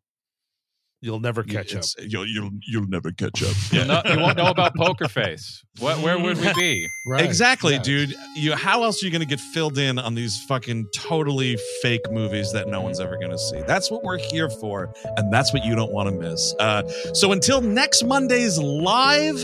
You'll 1.02 1.20
never 1.20 1.42
catch 1.42 1.74
up. 1.74 1.84
You'll 1.98 2.26
you'll 2.26 2.50
you'll 2.66 2.86
never 2.86 3.10
catch 3.10 3.42
up. 3.42 3.54
You'll 3.72 3.86
know- 3.86 4.02
you 4.04 4.18
won't 4.20 4.36
know 4.36 4.46
about 4.50 4.74
Poker 4.76 5.08
Face. 5.08 5.64
What? 5.78 5.98
Where 6.00 6.18
would 6.18 6.36
we 6.38 6.52
be? 6.52 6.86
Right. 7.06 7.24
exactly, 7.24 7.74
Yeah. 7.74 7.82
dude. 7.82 8.14
You 8.36 8.54
how 8.54 8.82
else 8.84 9.02
are 9.02 9.06
you 9.06 9.10
going 9.12 9.22
to 9.22 9.26
get 9.26 9.40
filled 9.40 9.78
in 9.78 9.98
on 9.98 10.14
these 10.14 10.42
fucking 10.44 10.88
totally 10.94 11.56
fake 11.80 12.02
movies 12.12 12.52
that 12.52 12.68
no 12.68 12.82
one's 12.82 13.00
ever 13.00 13.16
going 13.16 13.30
to 13.30 13.38
see? 13.38 13.62
That's 13.66 13.90
what 13.90 14.02
we're 14.04 14.18
here 14.18 14.50
for, 14.50 14.92
and 15.16 15.32
that's 15.32 15.54
what 15.54 15.64
you 15.64 15.74
don't 15.74 15.90
want 15.90 16.10
to 16.10 16.14
miss. 16.14 16.54
Uh, 16.60 16.86
so 17.14 17.32
until 17.32 17.62
next 17.62 18.04
Monday's 18.04 18.58
live 18.58 19.36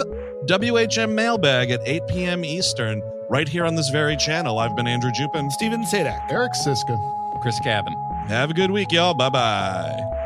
WHM 0.47 1.13
mailbag 1.15 1.71
at 1.71 1.81
8 1.87 2.03
p.m. 2.09 2.45
Eastern, 2.45 3.01
right 3.31 3.49
here 3.49 3.65
on 3.65 3.75
this 3.77 3.89
very 3.89 4.19
channel. 4.19 4.59
I've 4.59 4.77
been 4.77 4.87
Andrew 4.87 5.11
Jupin. 5.13 5.51
Steven 5.53 5.85
Sajdak. 5.87 6.31
Eric 6.31 6.53
Szyszka. 6.53 7.41
Chris 7.41 7.59
Cabin. 7.65 7.95
Have 8.29 8.51
a 8.51 8.55
good 8.55 8.71
week, 8.71 8.93
y'all. 8.93 9.15
Bye 9.15 9.31
bye. 9.31 10.26